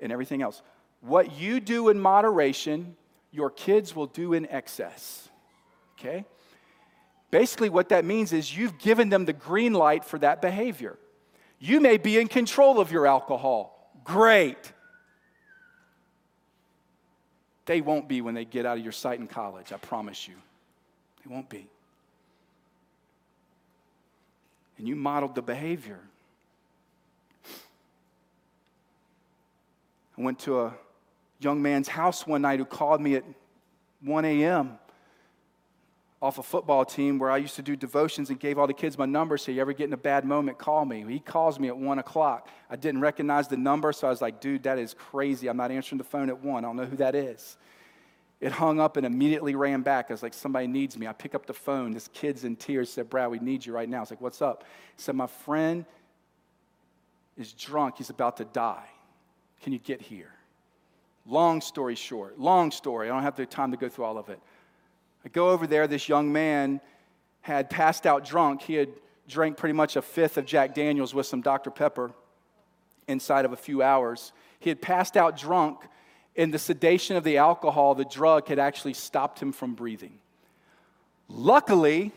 and 0.00 0.12
everything 0.12 0.42
else 0.42 0.62
what 1.00 1.38
you 1.38 1.60
do 1.60 1.88
in 1.88 2.00
moderation, 2.00 2.96
your 3.30 3.50
kids 3.50 3.94
will 3.94 4.06
do 4.06 4.32
in 4.32 4.46
excess. 4.46 5.28
Okay? 5.98 6.24
Basically, 7.30 7.68
what 7.68 7.90
that 7.90 8.04
means 8.04 8.32
is 8.32 8.56
you've 8.56 8.78
given 8.78 9.08
them 9.08 9.24
the 9.24 9.32
green 9.32 9.72
light 9.72 10.04
for 10.04 10.18
that 10.18 10.40
behavior. 10.40 10.98
You 11.58 11.80
may 11.80 11.96
be 11.96 12.18
in 12.18 12.28
control 12.28 12.80
of 12.80 12.92
your 12.92 13.06
alcohol. 13.06 13.90
Great. 14.04 14.72
They 17.66 17.80
won't 17.80 18.08
be 18.08 18.20
when 18.20 18.34
they 18.34 18.44
get 18.44 18.64
out 18.64 18.78
of 18.78 18.84
your 18.84 18.92
sight 18.92 19.18
in 19.18 19.26
college, 19.26 19.72
I 19.72 19.76
promise 19.76 20.26
you. 20.26 20.34
They 21.24 21.34
won't 21.34 21.48
be. 21.48 21.66
And 24.78 24.86
you 24.86 24.94
modeled 24.94 25.34
the 25.34 25.42
behavior. 25.42 26.00
I 30.16 30.22
went 30.22 30.38
to 30.40 30.60
a 30.60 30.74
young 31.40 31.60
man's 31.60 31.88
house 31.88 32.26
one 32.26 32.42
night 32.42 32.58
who 32.58 32.64
called 32.64 33.00
me 33.00 33.16
at 33.16 33.24
1 34.02 34.24
a.m. 34.24 34.78
off 36.22 36.38
a 36.38 36.42
football 36.42 36.84
team 36.84 37.18
where 37.18 37.30
I 37.30 37.36
used 37.36 37.56
to 37.56 37.62
do 37.62 37.76
devotions 37.76 38.30
and 38.30 38.40
gave 38.40 38.58
all 38.58 38.66
the 38.66 38.72
kids 38.72 38.96
my 38.96 39.04
number. 39.04 39.36
So, 39.36 39.52
you 39.52 39.60
ever 39.60 39.72
get 39.72 39.84
in 39.86 39.92
a 39.92 39.98
bad 39.98 40.24
moment, 40.24 40.58
call 40.58 40.84
me. 40.84 41.04
He 41.06 41.20
calls 41.20 41.60
me 41.60 41.68
at 41.68 41.76
1 41.76 41.98
o'clock. 41.98 42.48
I 42.70 42.76
didn't 42.76 43.02
recognize 43.02 43.48
the 43.48 43.56
number, 43.56 43.92
so 43.92 44.06
I 44.06 44.10
was 44.10 44.22
like, 44.22 44.40
dude, 44.40 44.62
that 44.62 44.78
is 44.78 44.94
crazy. 44.94 45.48
I'm 45.48 45.56
not 45.56 45.70
answering 45.70 45.98
the 45.98 46.04
phone 46.04 46.30
at 46.30 46.42
1. 46.42 46.64
I 46.64 46.66
don't 46.66 46.76
know 46.76 46.86
who 46.86 46.96
that 46.96 47.14
is. 47.14 47.58
It 48.40 48.52
hung 48.52 48.80
up 48.80 48.96
and 48.96 49.06
immediately 49.06 49.54
ran 49.54 49.82
back. 49.82 50.06
I 50.10 50.14
was 50.14 50.22
like, 50.22 50.34
somebody 50.34 50.66
needs 50.66 50.98
me. 50.98 51.06
I 51.06 51.12
pick 51.12 51.34
up 51.34 51.46
the 51.46 51.54
phone. 51.54 51.92
This 51.92 52.08
kid's 52.12 52.44
in 52.44 52.56
tears. 52.56 52.90
Said, 52.90 53.08
Brad, 53.08 53.30
we 53.30 53.38
need 53.38 53.64
you 53.64 53.72
right 53.72 53.88
now. 53.88 53.98
I 53.98 54.00
was 54.00 54.10
like, 54.10 54.20
what's 54.20 54.42
up? 54.42 54.64
He 54.96 55.02
said, 55.02 55.14
my 55.14 55.26
friend 55.26 55.86
is 57.36 57.52
drunk. 57.52 57.96
He's 57.98 58.10
about 58.10 58.36
to 58.38 58.44
die. 58.44 58.88
Can 59.62 59.72
you 59.72 59.78
get 59.78 60.02
here? 60.02 60.32
Long 61.26 61.60
story 61.60 61.94
short, 61.94 62.38
long 62.38 62.70
story. 62.70 63.08
I 63.08 63.12
don't 63.12 63.22
have 63.22 63.36
the 63.36 63.46
time 63.46 63.72
to 63.72 63.76
go 63.76 63.88
through 63.88 64.04
all 64.04 64.16
of 64.16 64.28
it. 64.28 64.38
I 65.26 65.28
go 65.28 65.50
over 65.50 65.66
there. 65.66 65.88
This 65.88 66.08
young 66.08 66.32
man 66.32 66.80
had 67.40 67.68
passed 67.68 68.06
out 68.06 68.24
drunk. 68.24 68.62
He 68.62 68.74
had 68.74 68.90
drank 69.26 69.56
pretty 69.56 69.72
much 69.72 69.96
a 69.96 70.02
fifth 70.02 70.38
of 70.38 70.46
Jack 70.46 70.72
Daniels 70.72 71.12
with 71.12 71.26
some 71.26 71.40
Dr. 71.40 71.68
Pepper 71.68 72.12
inside 73.08 73.44
of 73.44 73.52
a 73.52 73.56
few 73.56 73.82
hours. 73.82 74.30
He 74.60 74.70
had 74.70 74.80
passed 74.80 75.16
out 75.16 75.36
drunk 75.36 75.80
in 76.36 76.52
the 76.52 76.60
sedation 76.60 77.16
of 77.16 77.24
the 77.24 77.38
alcohol, 77.38 77.96
the 77.96 78.04
drug 78.04 78.46
had 78.46 78.60
actually 78.60 78.94
stopped 78.94 79.40
him 79.40 79.50
from 79.50 79.74
breathing. 79.74 80.18
Luckily, 81.28 82.12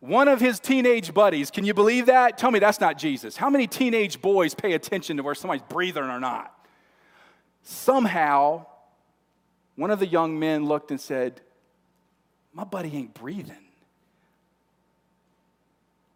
one 0.00 0.28
of 0.28 0.38
his 0.38 0.60
teenage 0.60 1.14
buddies, 1.14 1.50
can 1.50 1.64
you 1.64 1.72
believe 1.72 2.06
that? 2.06 2.36
Tell 2.36 2.50
me 2.50 2.58
that's 2.58 2.80
not 2.80 2.98
Jesus. 2.98 3.36
How 3.36 3.48
many 3.48 3.66
teenage 3.66 4.20
boys 4.20 4.52
pay 4.52 4.74
attention 4.74 5.16
to 5.16 5.22
where 5.22 5.34
somebody's 5.34 5.64
breathing 5.70 6.02
or 6.02 6.20
not? 6.20 6.52
Somehow, 7.62 8.66
one 9.76 9.90
of 9.90 10.00
the 10.00 10.06
young 10.06 10.38
men 10.38 10.66
looked 10.66 10.90
and 10.90 11.00
said, 11.00 11.40
My 12.56 12.64
buddy 12.64 12.92
ain't 12.96 13.14
breathing. 13.14 13.54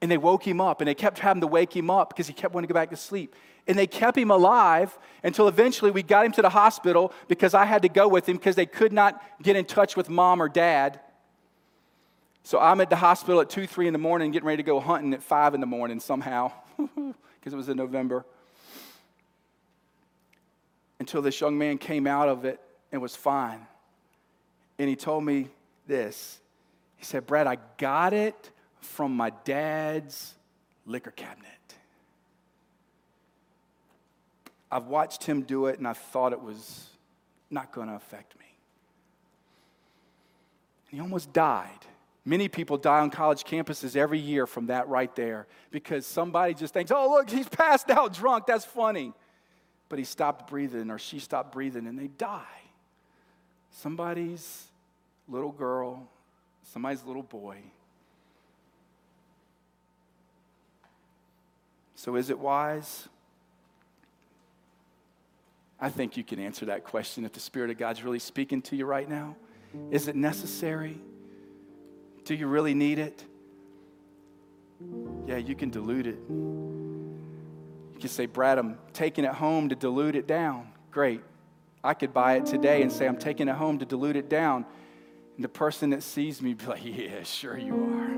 And 0.03 0.11
they 0.11 0.17
woke 0.17 0.45
him 0.45 0.61
up, 0.61 0.81
and 0.81 0.89
they 0.89 0.95
kept 0.95 1.19
having 1.19 1.43
to 1.43 1.47
wake 1.47 1.77
him 1.77 1.91
up 1.91 2.09
because 2.09 2.27
he 2.27 2.33
kept 2.33 2.55
wanting 2.55 2.67
to 2.67 2.73
go 2.73 2.81
back 2.81 2.91
to 2.91 2.97
sleep 2.97 3.37
and 3.67 3.79
they 3.79 3.87
kept 3.87 4.19
him 4.19 4.31
alive 4.31 4.99
until 5.23 5.47
eventually 5.47 5.91
we 5.91 6.03
got 6.03 6.27
him 6.27 6.33
to 6.33 6.43
the 6.43 6.49
hospital 6.49 7.13
because 7.29 7.55
I 7.55 7.65
had 7.65 7.83
to 7.83 7.89
go 7.89 8.09
with 8.09 8.29
him 8.29 8.37
because 8.37 8.57
they 8.57 8.67
could 8.67 8.93
not 8.93 9.23
get 9.43 9.57
in 9.57 9.65
touch 9.65 9.97
with 9.97 10.09
mom 10.09 10.43
or 10.43 10.49
dad. 10.49 10.99
So 12.43 12.59
I'm 12.59 12.81
at 12.81 12.91
the 12.91 12.97
hospital 12.97 13.41
at 13.41 13.51
2, 13.51 13.67
3 13.67 13.87
in 13.87 13.93
the 13.93 13.99
morning, 13.99 14.33
getting 14.33 14.47
ready 14.47 14.63
to 14.63 14.67
go 14.67 14.81
hunting 14.81 15.15
at 15.15 15.23
5 15.23 15.55
in 15.55 15.61
the 15.61 15.67
morning 15.67 16.01
somehow, 16.01 16.53
because 16.77 17.53
it 17.53 17.57
was 17.57 17.69
in 17.69 17.77
November. 17.77 18.25
Until 20.99 21.23
this 21.23 21.41
young 21.41 21.57
man 21.57 21.79
came 21.79 22.07
out 22.07 22.29
of 22.29 22.45
it 22.45 22.61
and 22.91 23.01
was 23.01 23.15
fine. 23.15 23.67
And 24.79 24.89
he 24.89 24.97
told 24.97 25.25
me 25.25 25.49
this. 25.91 26.41
He 26.97 27.05
said, 27.05 27.27
Brad, 27.27 27.47
I 27.47 27.59
got 27.77 28.15
it 28.15 28.51
from 28.81 29.15
my 29.15 29.31
dad's 29.45 30.35
liquor 30.87 31.11
cabinet. 31.11 31.51
I've 34.71 34.87
watched 34.87 35.25
him 35.25 35.43
do 35.43 35.67
it 35.67 35.79
and 35.79 35.87
I 35.87 35.93
thought 35.93 36.33
it 36.33 36.41
was 36.41 36.87
not 37.51 37.73
going 37.73 37.89
to 37.89 37.95
affect 37.95 38.39
me. 38.39 38.47
And 40.91 40.99
he 40.99 41.03
almost 41.03 41.33
died. 41.33 41.69
Many 42.25 42.49
people 42.49 42.79
die 42.79 43.01
on 43.01 43.11
college 43.11 43.45
campuses 43.45 43.97
every 43.97 44.19
year 44.19 44.47
from 44.47 44.67
that 44.67 44.89
right 44.89 45.15
there 45.17 45.47
because 45.71 46.07
somebody 46.07 46.55
just 46.55 46.73
thinks, 46.73 46.93
oh, 46.93 47.11
look, 47.11 47.29
he's 47.29 47.49
passed 47.49 47.91
out 47.91 48.13
drunk. 48.13 48.47
That's 48.47 48.65
funny. 48.65 49.13
But 49.89 49.99
he 49.99 50.05
stopped 50.05 50.49
breathing 50.49 50.91
or 50.91 50.99
she 50.99 51.19
stopped 51.19 51.53
breathing 51.53 51.87
and 51.87 51.99
they 51.99 52.07
die. 52.07 52.45
Somebody's 53.71 54.70
little 55.31 55.53
girl, 55.53 56.09
somebody's 56.63 57.05
little 57.05 57.23
boy. 57.23 57.59
So 61.95 62.17
is 62.17 62.31
it 62.31 62.39
wise? 62.39 63.09
I 65.79 65.89
think 65.89 66.17
you 66.17 66.25
can 66.25 66.39
answer 66.39 66.67
that 66.67 66.85
question 66.85 67.25
if 67.25 67.33
the 67.33 67.41
Spirit 67.41 67.71
of 67.71 67.79
God's 67.79 68.03
really 68.03 68.19
speaking 68.19 68.61
to 68.63 68.77
you 68.77 68.85
right 68.85 69.09
now. 69.09 69.37
Is 69.91 70.09
it 70.09 70.17
necessary? 70.17 71.01
Do 72.25 72.35
you 72.35 72.49
really 72.49 72.75
need 72.75 72.99
it? 72.99 73.25
Yeah, 75.27 75.37
you 75.37 75.55
can 75.55 75.71
dilute 75.71 76.07
it. 76.07 76.19
You 76.29 77.99
can 77.99 78.09
say, 78.09 78.27
Brad, 78.27 78.59
I'm 78.59 78.79
taking 78.93 79.25
it 79.25 79.33
home 79.33 79.69
to 79.69 79.75
dilute 79.75 80.17
it 80.17 80.27
down. 80.27 80.69
Great. 80.91 81.23
I 81.83 81.95
could 81.95 82.13
buy 82.13 82.37
it 82.37 82.47
today 82.47 82.83
and 82.83 82.93
say, 82.93 83.07
I'm 83.07 83.17
taking 83.17 83.49
it 83.49 83.57
home 83.57 83.79
to 83.79 83.85
dilute 83.85 84.17
it 84.17 84.29
down. 84.29 84.67
And 85.41 85.45
the 85.47 85.49
person 85.49 85.89
that 85.89 86.03
sees 86.03 86.43
me 86.43 86.53
be 86.53 86.67
like, 86.67 86.85
Yeah, 86.85 87.23
sure 87.23 87.57
you 87.57 87.73
are. 87.73 88.11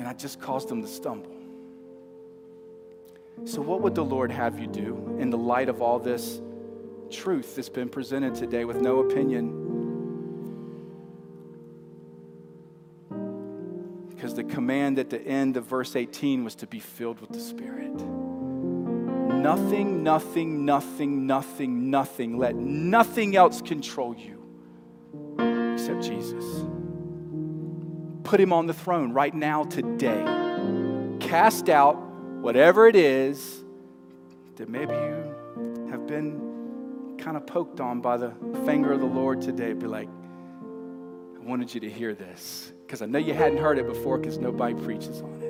And 0.00 0.08
I 0.08 0.12
just 0.12 0.40
caused 0.40 0.68
them 0.68 0.82
to 0.82 0.88
stumble. 0.88 1.30
So, 3.44 3.62
what 3.62 3.80
would 3.82 3.94
the 3.94 4.04
Lord 4.04 4.32
have 4.32 4.58
you 4.58 4.66
do 4.66 5.16
in 5.20 5.30
the 5.30 5.38
light 5.38 5.68
of 5.68 5.80
all 5.80 6.00
this 6.00 6.40
truth 7.08 7.54
that's 7.54 7.68
been 7.68 7.88
presented 7.88 8.34
today 8.34 8.64
with 8.64 8.78
no 8.78 8.98
opinion? 8.98 9.52
Because 14.08 14.34
the 14.34 14.42
command 14.42 14.98
at 14.98 15.08
the 15.08 15.20
end 15.20 15.56
of 15.56 15.66
verse 15.66 15.94
18 15.94 16.42
was 16.42 16.56
to 16.56 16.66
be 16.66 16.80
filled 16.80 17.20
with 17.20 17.30
the 17.30 17.38
Spirit. 17.38 17.94
Nothing, 19.40 20.02
nothing, 20.02 20.64
nothing, 20.64 21.28
nothing, 21.28 21.90
nothing. 21.90 22.38
Let 22.38 22.56
nothing 22.56 23.36
else 23.36 23.62
control 23.62 24.16
you 24.16 24.37
except 25.88 26.04
Jesus. 26.04 26.44
Put 28.24 28.40
him 28.40 28.52
on 28.52 28.66
the 28.66 28.74
throne 28.74 29.12
right 29.12 29.34
now, 29.34 29.64
today. 29.64 30.22
Cast 31.18 31.70
out 31.70 31.96
whatever 32.40 32.86
it 32.88 32.96
is 32.96 33.64
that 34.56 34.68
maybe 34.68 34.92
you 34.92 35.88
have 35.90 36.06
been 36.06 37.16
kind 37.18 37.38
of 37.38 37.46
poked 37.46 37.80
on 37.80 38.00
by 38.00 38.18
the 38.18 38.34
finger 38.66 38.92
of 38.92 39.00
the 39.00 39.06
Lord 39.06 39.40
today, 39.40 39.72
be 39.72 39.86
like, 39.86 40.08
I 40.08 41.44
wanted 41.44 41.72
you 41.74 41.80
to 41.80 41.90
hear 41.90 42.14
this 42.14 42.72
because 42.86 43.00
I 43.00 43.06
know 43.06 43.18
you 43.18 43.32
hadn't 43.32 43.58
heard 43.58 43.78
it 43.78 43.86
before 43.86 44.18
because 44.18 44.36
nobody 44.36 44.74
preaches 44.74 45.22
on 45.22 45.32
it. 45.42 45.48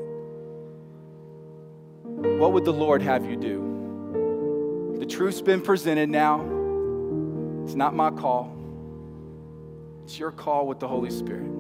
What 2.39 2.53
would 2.53 2.65
the 2.65 2.73
Lord 2.73 3.03
have 3.03 3.27
you 3.27 3.37
do? 3.37 4.97
The 5.01 5.07
truth's 5.07 5.43
been 5.43 5.61
presented 5.61 6.09
now. 6.09 6.43
It's 7.65 7.75
not 7.75 7.95
my 7.95 8.11
call, 8.11 8.58
it's 10.09 10.19
your 10.19 10.33
call 10.33 10.67
with 10.67 10.81
the 10.81 10.89
Holy 10.89 11.11
Spirit. 11.11 11.51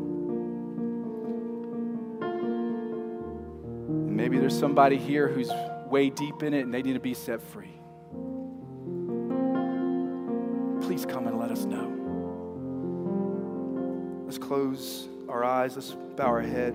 Maybe 4.10 4.38
there's 4.38 4.58
somebody 4.58 4.96
here 4.96 5.28
who's 5.28 5.50
way 5.90 6.08
deep 6.08 6.42
in 6.42 6.54
it 6.54 6.62
and 6.62 6.72
they 6.72 6.80
need 6.80 6.94
to 6.94 6.98
be 6.98 7.12
set 7.12 7.42
free. 7.42 7.78
Please 10.80 11.04
come 11.04 11.26
and 11.26 11.38
let 11.38 11.50
us 11.50 11.66
know. 11.66 11.92
Let's 14.24 14.38
close 14.38 15.08
our 15.28 15.44
eyes, 15.44 15.74
let's 15.76 15.90
bow 16.16 16.28
our 16.28 16.40
head. 16.40 16.72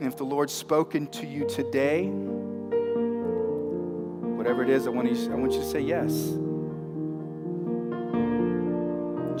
And 0.00 0.10
if 0.10 0.16
the 0.16 0.24
Lord's 0.24 0.54
spoken 0.54 1.06
to 1.08 1.26
you 1.26 1.46
today, 1.46 2.10
whatever 4.52 4.70
it 4.70 4.76
is, 4.76 4.86
I 4.86 4.90
want 4.90 5.10
you, 5.10 5.32
I 5.32 5.34
want 5.34 5.52
you 5.52 5.60
to 5.60 5.64
say 5.64 5.80
yes. 5.80 6.12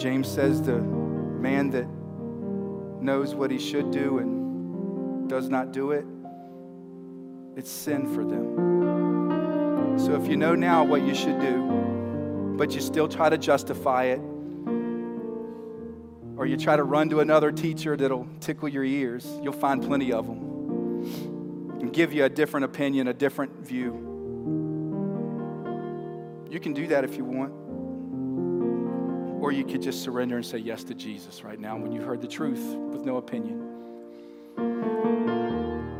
James 0.02 0.26
says 0.26 0.62
the 0.62 0.78
man 0.78 1.68
that 1.68 1.86
knows 3.02 3.34
what 3.34 3.50
he 3.50 3.58
should 3.58 3.90
do 3.90 4.20
and 4.20 5.28
does 5.28 5.50
not 5.50 5.70
do 5.70 5.90
it, 5.90 6.06
it's 7.58 7.70
sin 7.70 8.06
for 8.14 8.24
them. 8.24 9.98
So 9.98 10.14
if 10.14 10.26
you 10.28 10.38
know 10.38 10.54
now 10.54 10.82
what 10.82 11.02
you 11.02 11.14
should 11.14 11.38
do, 11.38 12.54
but 12.56 12.74
you 12.74 12.80
still 12.80 13.06
try 13.06 13.28
to 13.28 13.36
justify 13.36 14.04
it, 14.04 14.20
or 16.38 16.46
you 16.46 16.56
try 16.56 16.74
to 16.74 16.84
run 16.84 17.10
to 17.10 17.20
another 17.20 17.52
teacher 17.52 17.98
that'll 17.98 18.26
tickle 18.40 18.70
your 18.70 18.84
ears, 18.84 19.26
you'll 19.42 19.52
find 19.52 19.82
plenty 19.82 20.10
of 20.10 20.26
them 20.26 20.38
and 21.82 21.92
give 21.92 22.14
you 22.14 22.24
a 22.24 22.30
different 22.30 22.64
opinion, 22.64 23.08
a 23.08 23.12
different 23.12 23.58
view. 23.58 24.11
You 26.52 26.60
can 26.60 26.74
do 26.74 26.86
that 26.88 27.02
if 27.02 27.16
you 27.16 27.24
want. 27.24 27.50
Or 29.42 29.52
you 29.52 29.64
could 29.64 29.80
just 29.80 30.02
surrender 30.02 30.36
and 30.36 30.44
say 30.44 30.58
yes 30.58 30.84
to 30.84 30.94
Jesus 30.94 31.42
right 31.42 31.58
now 31.58 31.78
when 31.78 31.92
you've 31.92 32.04
heard 32.04 32.20
the 32.20 32.28
truth 32.28 32.76
with 32.92 33.06
no 33.06 33.16
opinion. 33.16 33.70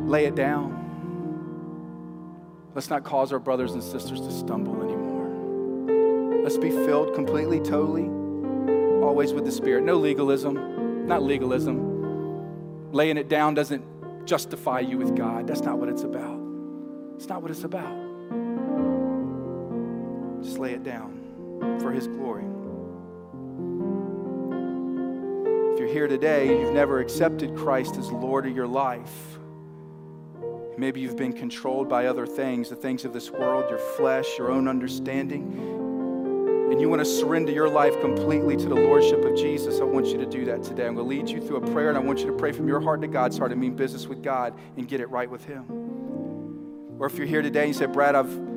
Lay 0.06 0.26
it 0.26 0.34
down. 0.34 0.78
Let's 2.74 2.90
not 2.90 3.02
cause 3.02 3.32
our 3.32 3.38
brothers 3.38 3.72
and 3.72 3.82
sisters 3.82 4.20
to 4.20 4.30
stumble 4.30 4.82
anymore. 4.82 6.42
Let's 6.42 6.58
be 6.58 6.68
filled 6.68 7.14
completely, 7.14 7.58
totally, 7.58 8.04
always 9.02 9.32
with 9.32 9.46
the 9.46 9.52
Spirit. 9.52 9.84
No 9.84 9.96
legalism, 9.96 11.06
not 11.06 11.22
legalism. 11.22 12.92
Laying 12.92 13.16
it 13.16 13.30
down 13.30 13.54
doesn't 13.54 14.26
justify 14.26 14.80
you 14.80 14.98
with 14.98 15.16
God. 15.16 15.46
That's 15.46 15.62
not 15.62 15.78
what 15.78 15.88
it's 15.88 16.02
about. 16.02 16.38
It's 17.16 17.26
not 17.26 17.40
what 17.40 17.50
it's 17.50 17.64
about. 17.64 18.11
Just 20.42 20.58
lay 20.58 20.72
it 20.72 20.82
down 20.82 21.78
for 21.80 21.92
His 21.92 22.08
glory. 22.08 22.44
If 25.72 25.78
you're 25.78 25.88
here 25.88 26.08
today, 26.08 26.60
you've 26.60 26.74
never 26.74 27.00
accepted 27.00 27.56
Christ 27.56 27.96
as 27.96 28.10
Lord 28.10 28.46
of 28.46 28.54
your 28.54 28.66
life. 28.66 29.38
Maybe 30.76 31.00
you've 31.00 31.16
been 31.16 31.32
controlled 31.32 31.88
by 31.88 32.06
other 32.06 32.26
things, 32.26 32.68
the 32.68 32.76
things 32.76 33.04
of 33.04 33.12
this 33.12 33.30
world, 33.30 33.70
your 33.70 33.78
flesh, 33.78 34.26
your 34.36 34.50
own 34.50 34.66
understanding. 34.66 35.78
And 36.72 36.80
you 36.80 36.88
want 36.88 37.00
to 37.00 37.04
surrender 37.04 37.52
your 37.52 37.68
life 37.68 38.00
completely 38.00 38.56
to 38.56 38.68
the 38.68 38.74
Lordship 38.74 39.24
of 39.24 39.36
Jesus. 39.36 39.80
I 39.80 39.84
want 39.84 40.06
you 40.06 40.18
to 40.18 40.26
do 40.26 40.44
that 40.46 40.62
today. 40.62 40.86
I'm 40.86 40.94
going 40.94 41.08
to 41.08 41.16
lead 41.16 41.28
you 41.28 41.40
through 41.40 41.58
a 41.58 41.72
prayer, 41.72 41.90
and 41.90 41.98
I 41.98 42.00
want 42.00 42.20
you 42.20 42.26
to 42.26 42.32
pray 42.32 42.50
from 42.50 42.66
your 42.66 42.80
heart 42.80 43.02
to 43.02 43.08
God's 43.08 43.38
heart 43.38 43.52
and 43.52 43.60
mean 43.60 43.76
business 43.76 44.06
with 44.06 44.22
God 44.22 44.54
and 44.76 44.88
get 44.88 45.00
it 45.00 45.10
right 45.10 45.30
with 45.30 45.44
Him. 45.44 45.66
Or 46.98 47.06
if 47.06 47.16
you're 47.16 47.26
here 47.26 47.42
today 47.42 47.60
and 47.60 47.68
you 47.68 47.74
say, 47.74 47.86
Brad, 47.86 48.14
I've 48.14 48.51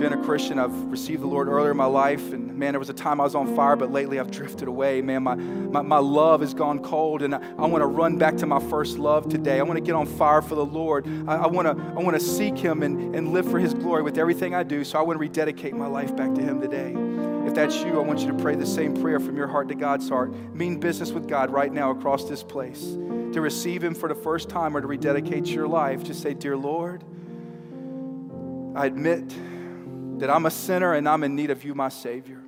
been 0.00 0.14
a 0.14 0.24
Christian. 0.24 0.58
I've 0.58 0.74
received 0.90 1.20
the 1.22 1.26
Lord 1.26 1.46
earlier 1.46 1.72
in 1.72 1.76
my 1.76 1.84
life, 1.84 2.32
and 2.32 2.56
man, 2.56 2.72
there 2.72 2.78
was 2.78 2.88
a 2.88 2.94
time 2.94 3.20
I 3.20 3.24
was 3.24 3.34
on 3.34 3.54
fire, 3.54 3.76
but 3.76 3.92
lately 3.92 4.18
I've 4.18 4.30
drifted 4.30 4.66
away. 4.66 5.02
Man, 5.02 5.22
my, 5.22 5.34
my, 5.34 5.82
my 5.82 5.98
love 5.98 6.40
has 6.40 6.54
gone 6.54 6.82
cold, 6.82 7.20
and 7.20 7.34
I, 7.34 7.40
I 7.58 7.66
want 7.66 7.82
to 7.82 7.86
run 7.86 8.16
back 8.16 8.38
to 8.38 8.46
my 8.46 8.60
first 8.70 8.96
love 8.96 9.28
today. 9.28 9.60
I 9.60 9.62
want 9.62 9.76
to 9.76 9.82
get 9.82 9.94
on 9.94 10.06
fire 10.06 10.40
for 10.40 10.54
the 10.54 10.64
Lord. 10.64 11.06
I, 11.28 11.46
want 11.46 11.66
to 11.66 11.84
I 11.84 12.02
want 12.02 12.18
to 12.18 12.20
seek 12.20 12.56
Him 12.56 12.82
and, 12.82 13.14
and 13.14 13.34
live 13.34 13.50
for 13.50 13.58
His 13.58 13.74
glory 13.74 14.02
with 14.02 14.16
everything 14.16 14.54
I 14.54 14.62
do. 14.62 14.84
So 14.84 14.98
I 14.98 15.02
want 15.02 15.16
to 15.16 15.20
rededicate 15.20 15.74
my 15.74 15.86
life 15.86 16.16
back 16.16 16.34
to 16.34 16.40
Him 16.40 16.62
today. 16.62 16.94
If 17.46 17.54
that's 17.54 17.76
you, 17.76 18.00
I 18.00 18.02
want 18.02 18.20
you 18.20 18.28
to 18.28 18.34
pray 18.34 18.54
the 18.54 18.64
same 18.64 18.94
prayer 18.94 19.20
from 19.20 19.36
your 19.36 19.48
heart 19.48 19.68
to 19.68 19.74
God's 19.74 20.08
heart. 20.08 20.32
Mean 20.54 20.80
business 20.80 21.10
with 21.10 21.28
God 21.28 21.50
right 21.50 21.70
now 21.70 21.90
across 21.90 22.24
this 22.24 22.42
place. 22.42 22.80
To 22.80 23.40
receive 23.42 23.84
Him 23.84 23.94
for 23.94 24.08
the 24.08 24.14
first 24.14 24.48
time 24.48 24.74
or 24.74 24.80
to 24.80 24.86
rededicate 24.86 25.48
your 25.48 25.68
life, 25.68 26.02
just 26.02 26.22
say, 26.22 26.32
Dear 26.32 26.56
Lord, 26.56 27.04
I 28.74 28.86
admit 28.86 29.30
that 30.20 30.30
I'm 30.30 30.46
a 30.46 30.50
sinner 30.50 30.94
and 30.94 31.08
I'm 31.08 31.24
in 31.24 31.34
need 31.34 31.50
of 31.50 31.64
you, 31.64 31.74
my 31.74 31.88
Savior. 31.88 32.40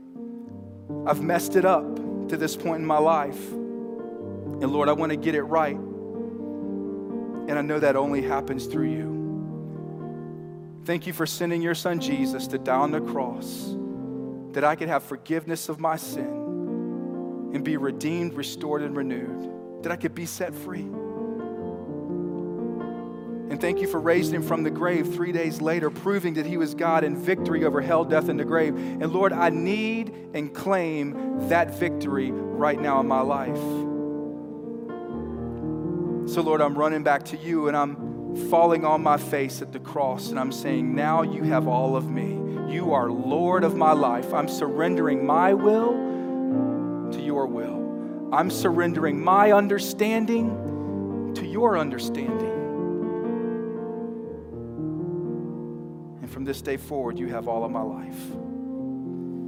I've 1.06 1.22
messed 1.22 1.56
it 1.56 1.64
up 1.64 2.28
to 2.28 2.36
this 2.36 2.54
point 2.54 2.80
in 2.80 2.86
my 2.86 2.98
life. 2.98 3.50
And 3.50 4.66
Lord, 4.70 4.90
I 4.90 4.92
want 4.92 5.10
to 5.10 5.16
get 5.16 5.34
it 5.34 5.42
right. 5.42 5.74
And 7.48 7.52
I 7.52 7.62
know 7.62 7.80
that 7.80 7.96
only 7.96 8.22
happens 8.22 8.66
through 8.66 8.90
you. 8.90 10.82
Thank 10.84 11.06
you 11.06 11.14
for 11.14 11.26
sending 11.26 11.62
your 11.62 11.74
son 11.74 11.98
Jesus 11.98 12.46
to 12.48 12.58
die 12.58 12.76
on 12.76 12.90
the 12.90 13.00
cross, 13.00 13.74
that 14.52 14.64
I 14.64 14.76
could 14.76 14.88
have 14.88 15.02
forgiveness 15.02 15.68
of 15.70 15.80
my 15.80 15.96
sin 15.96 16.40
and 17.54 17.64
be 17.64 17.78
redeemed, 17.78 18.34
restored, 18.34 18.82
and 18.82 18.94
renewed, 18.94 19.82
that 19.82 19.90
I 19.90 19.96
could 19.96 20.14
be 20.14 20.26
set 20.26 20.54
free. 20.54 20.86
And 23.52 23.60
thank 23.60 23.82
you 23.82 23.86
for 23.86 24.00
raising 24.00 24.34
him 24.34 24.42
from 24.42 24.62
the 24.62 24.70
grave 24.70 25.12
three 25.12 25.30
days 25.30 25.60
later, 25.60 25.90
proving 25.90 26.32
that 26.34 26.46
he 26.46 26.56
was 26.56 26.74
God 26.74 27.04
in 27.04 27.14
victory 27.14 27.66
over 27.66 27.82
hell, 27.82 28.02
death, 28.02 28.30
and 28.30 28.40
the 28.40 28.46
grave. 28.46 28.74
And 28.74 29.12
Lord, 29.12 29.30
I 29.30 29.50
need 29.50 30.30
and 30.32 30.54
claim 30.54 31.50
that 31.50 31.78
victory 31.78 32.30
right 32.32 32.80
now 32.80 33.00
in 33.00 33.06
my 33.06 33.20
life. 33.20 33.58
So, 36.32 36.40
Lord, 36.40 36.62
I'm 36.62 36.78
running 36.78 37.02
back 37.02 37.26
to 37.26 37.36
you 37.36 37.68
and 37.68 37.76
I'm 37.76 38.48
falling 38.48 38.86
on 38.86 39.02
my 39.02 39.18
face 39.18 39.60
at 39.60 39.70
the 39.70 39.80
cross 39.80 40.30
and 40.30 40.40
I'm 40.40 40.50
saying, 40.50 40.94
Now 40.94 41.20
you 41.20 41.42
have 41.42 41.68
all 41.68 41.94
of 41.94 42.10
me. 42.10 42.30
You 42.72 42.94
are 42.94 43.10
Lord 43.10 43.64
of 43.64 43.76
my 43.76 43.92
life. 43.92 44.32
I'm 44.32 44.48
surrendering 44.48 45.26
my 45.26 45.52
will 45.52 45.92
to 47.12 47.20
your 47.20 47.46
will. 47.46 48.30
I'm 48.32 48.50
surrendering 48.50 49.22
my 49.22 49.52
understanding 49.52 51.34
to 51.34 51.44
your 51.44 51.76
understanding. 51.76 52.51
From 56.42 56.48
this 56.48 56.60
day 56.60 56.76
forward, 56.76 57.20
you 57.20 57.28
have 57.28 57.46
all 57.46 57.64
of 57.64 57.70
my 57.70 57.82
life. 57.82 58.20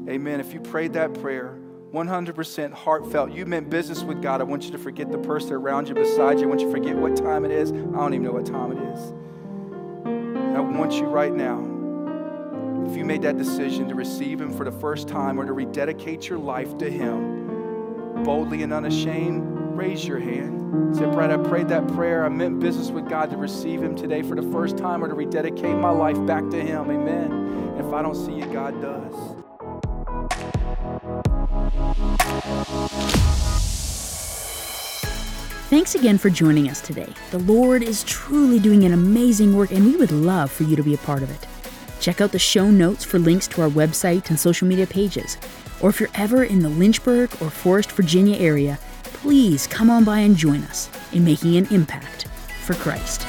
Amen. 0.09 0.39
If 0.39 0.55
you 0.55 0.61
prayed 0.61 0.93
that 0.93 1.13
prayer, 1.15 1.59
100% 1.93 2.73
heartfelt, 2.73 3.33
you 3.33 3.47
meant 3.47 3.69
business 3.69 4.05
with 4.05 4.23
God. 4.23 4.41
I 4.41 4.45
want 4.45 4.63
you 4.63 4.71
to 4.71 4.79
forget 4.79 5.11
the 5.11 5.19
person 5.19 5.55
around 5.55 5.89
you, 5.89 5.95
beside 5.95 6.39
you. 6.39 6.45
I 6.45 6.49
want 6.49 6.61
you 6.61 6.69
to 6.69 6.73
forget 6.73 6.95
what 6.95 7.17
time 7.17 7.45
it 7.45 7.51
is. 7.51 7.73
I 7.73 7.75
don't 7.75 8.15
even 8.15 8.23
know 8.23 8.31
what 8.31 8.47
time 8.47 8.71
it 8.71 8.95
is. 8.95 9.01
And 10.07 10.57
I 10.57 10.61
want 10.61 10.93
you 10.93 11.07
right 11.07 11.35
now 11.35 11.59
if 12.89 12.97
you 12.97 13.05
made 13.05 13.23
that 13.23 13.39
decision 13.39 13.89
to 13.89 13.97
receive 13.97 14.41
Him 14.41 14.57
for 14.57 14.65
the 14.65 14.79
first 14.79 15.09
time 15.09 15.41
or 15.41 15.45
to 15.47 15.53
rededicate 15.53 16.29
your 16.29 16.39
life 16.39 16.79
to 16.79 16.89
Him 16.89 18.23
boldly 18.23 18.63
and 18.63 18.73
unashamed, 18.73 19.54
raise 19.77 20.07
your 20.07 20.19
hand. 20.19 20.97
Say, 20.97 21.07
Brad, 21.07 21.31
I 21.31 21.37
prayed 21.37 21.69
that 21.69 21.87
prayer. 21.89 22.25
I 22.25 22.29
meant 22.29 22.61
business 22.61 22.91
with 22.91 23.09
God 23.09 23.31
to 23.31 23.37
receive 23.37 23.83
Him 23.83 23.97
today 23.97 24.23
for 24.23 24.35
the 24.35 24.51
first 24.51 24.77
time 24.77 25.03
or 25.03 25.09
to 25.09 25.15
rededicate 25.15 25.77
my 25.77 25.91
life 25.91 26.25
back 26.27 26.49
to 26.51 26.61
Him. 26.61 26.91
Amen. 26.91 27.33
And 27.33 27.81
if 27.81 27.93
I 27.93 28.03
don't 28.03 28.15
see 28.15 28.33
you, 28.33 28.47
God 28.47 28.81
does. 28.81 29.15
Thanks 35.71 35.97
again 35.97 36.19
for 36.19 36.31
joining 36.31 36.69
us 36.69 36.81
today. 36.81 37.13
The 37.33 37.41
Lord 37.41 37.83
is 37.83 38.05
truly 38.05 38.61
doing 38.61 38.85
an 38.85 38.93
amazing 38.93 39.57
work, 39.57 39.73
and 39.73 39.85
we 39.85 39.97
would 39.97 40.13
love 40.13 40.53
for 40.53 40.63
you 40.63 40.77
to 40.77 40.83
be 40.85 40.95
a 40.95 40.99
part 40.99 41.23
of 41.23 41.31
it. 41.31 41.49
Check 41.99 42.21
out 42.21 42.33
the 42.33 42.39
show 42.39 42.71
notes 42.71 43.03
for 43.03 43.19
links 43.19 43.49
to 43.49 43.63
our 43.63 43.69
website 43.69 44.29
and 44.29 44.39
social 44.39 44.69
media 44.69 44.87
pages. 44.87 45.37
Or 45.81 45.91
if 45.91 45.99
you're 45.99 46.11
ever 46.15 46.45
in 46.45 46.61
the 46.61 46.69
Lynchburg 46.69 47.31
or 47.41 47.51
Forest, 47.51 47.91
Virginia 47.93 48.37
area, 48.37 48.79
please 49.25 49.67
come 49.67 49.89
on 49.89 50.05
by 50.05 50.19
and 50.19 50.37
join 50.37 50.63
us 50.65 50.91
in 51.13 51.25
making 51.25 51.57
an 51.57 51.67
impact 51.71 52.29
for 52.61 52.75
Christ. 52.75 53.23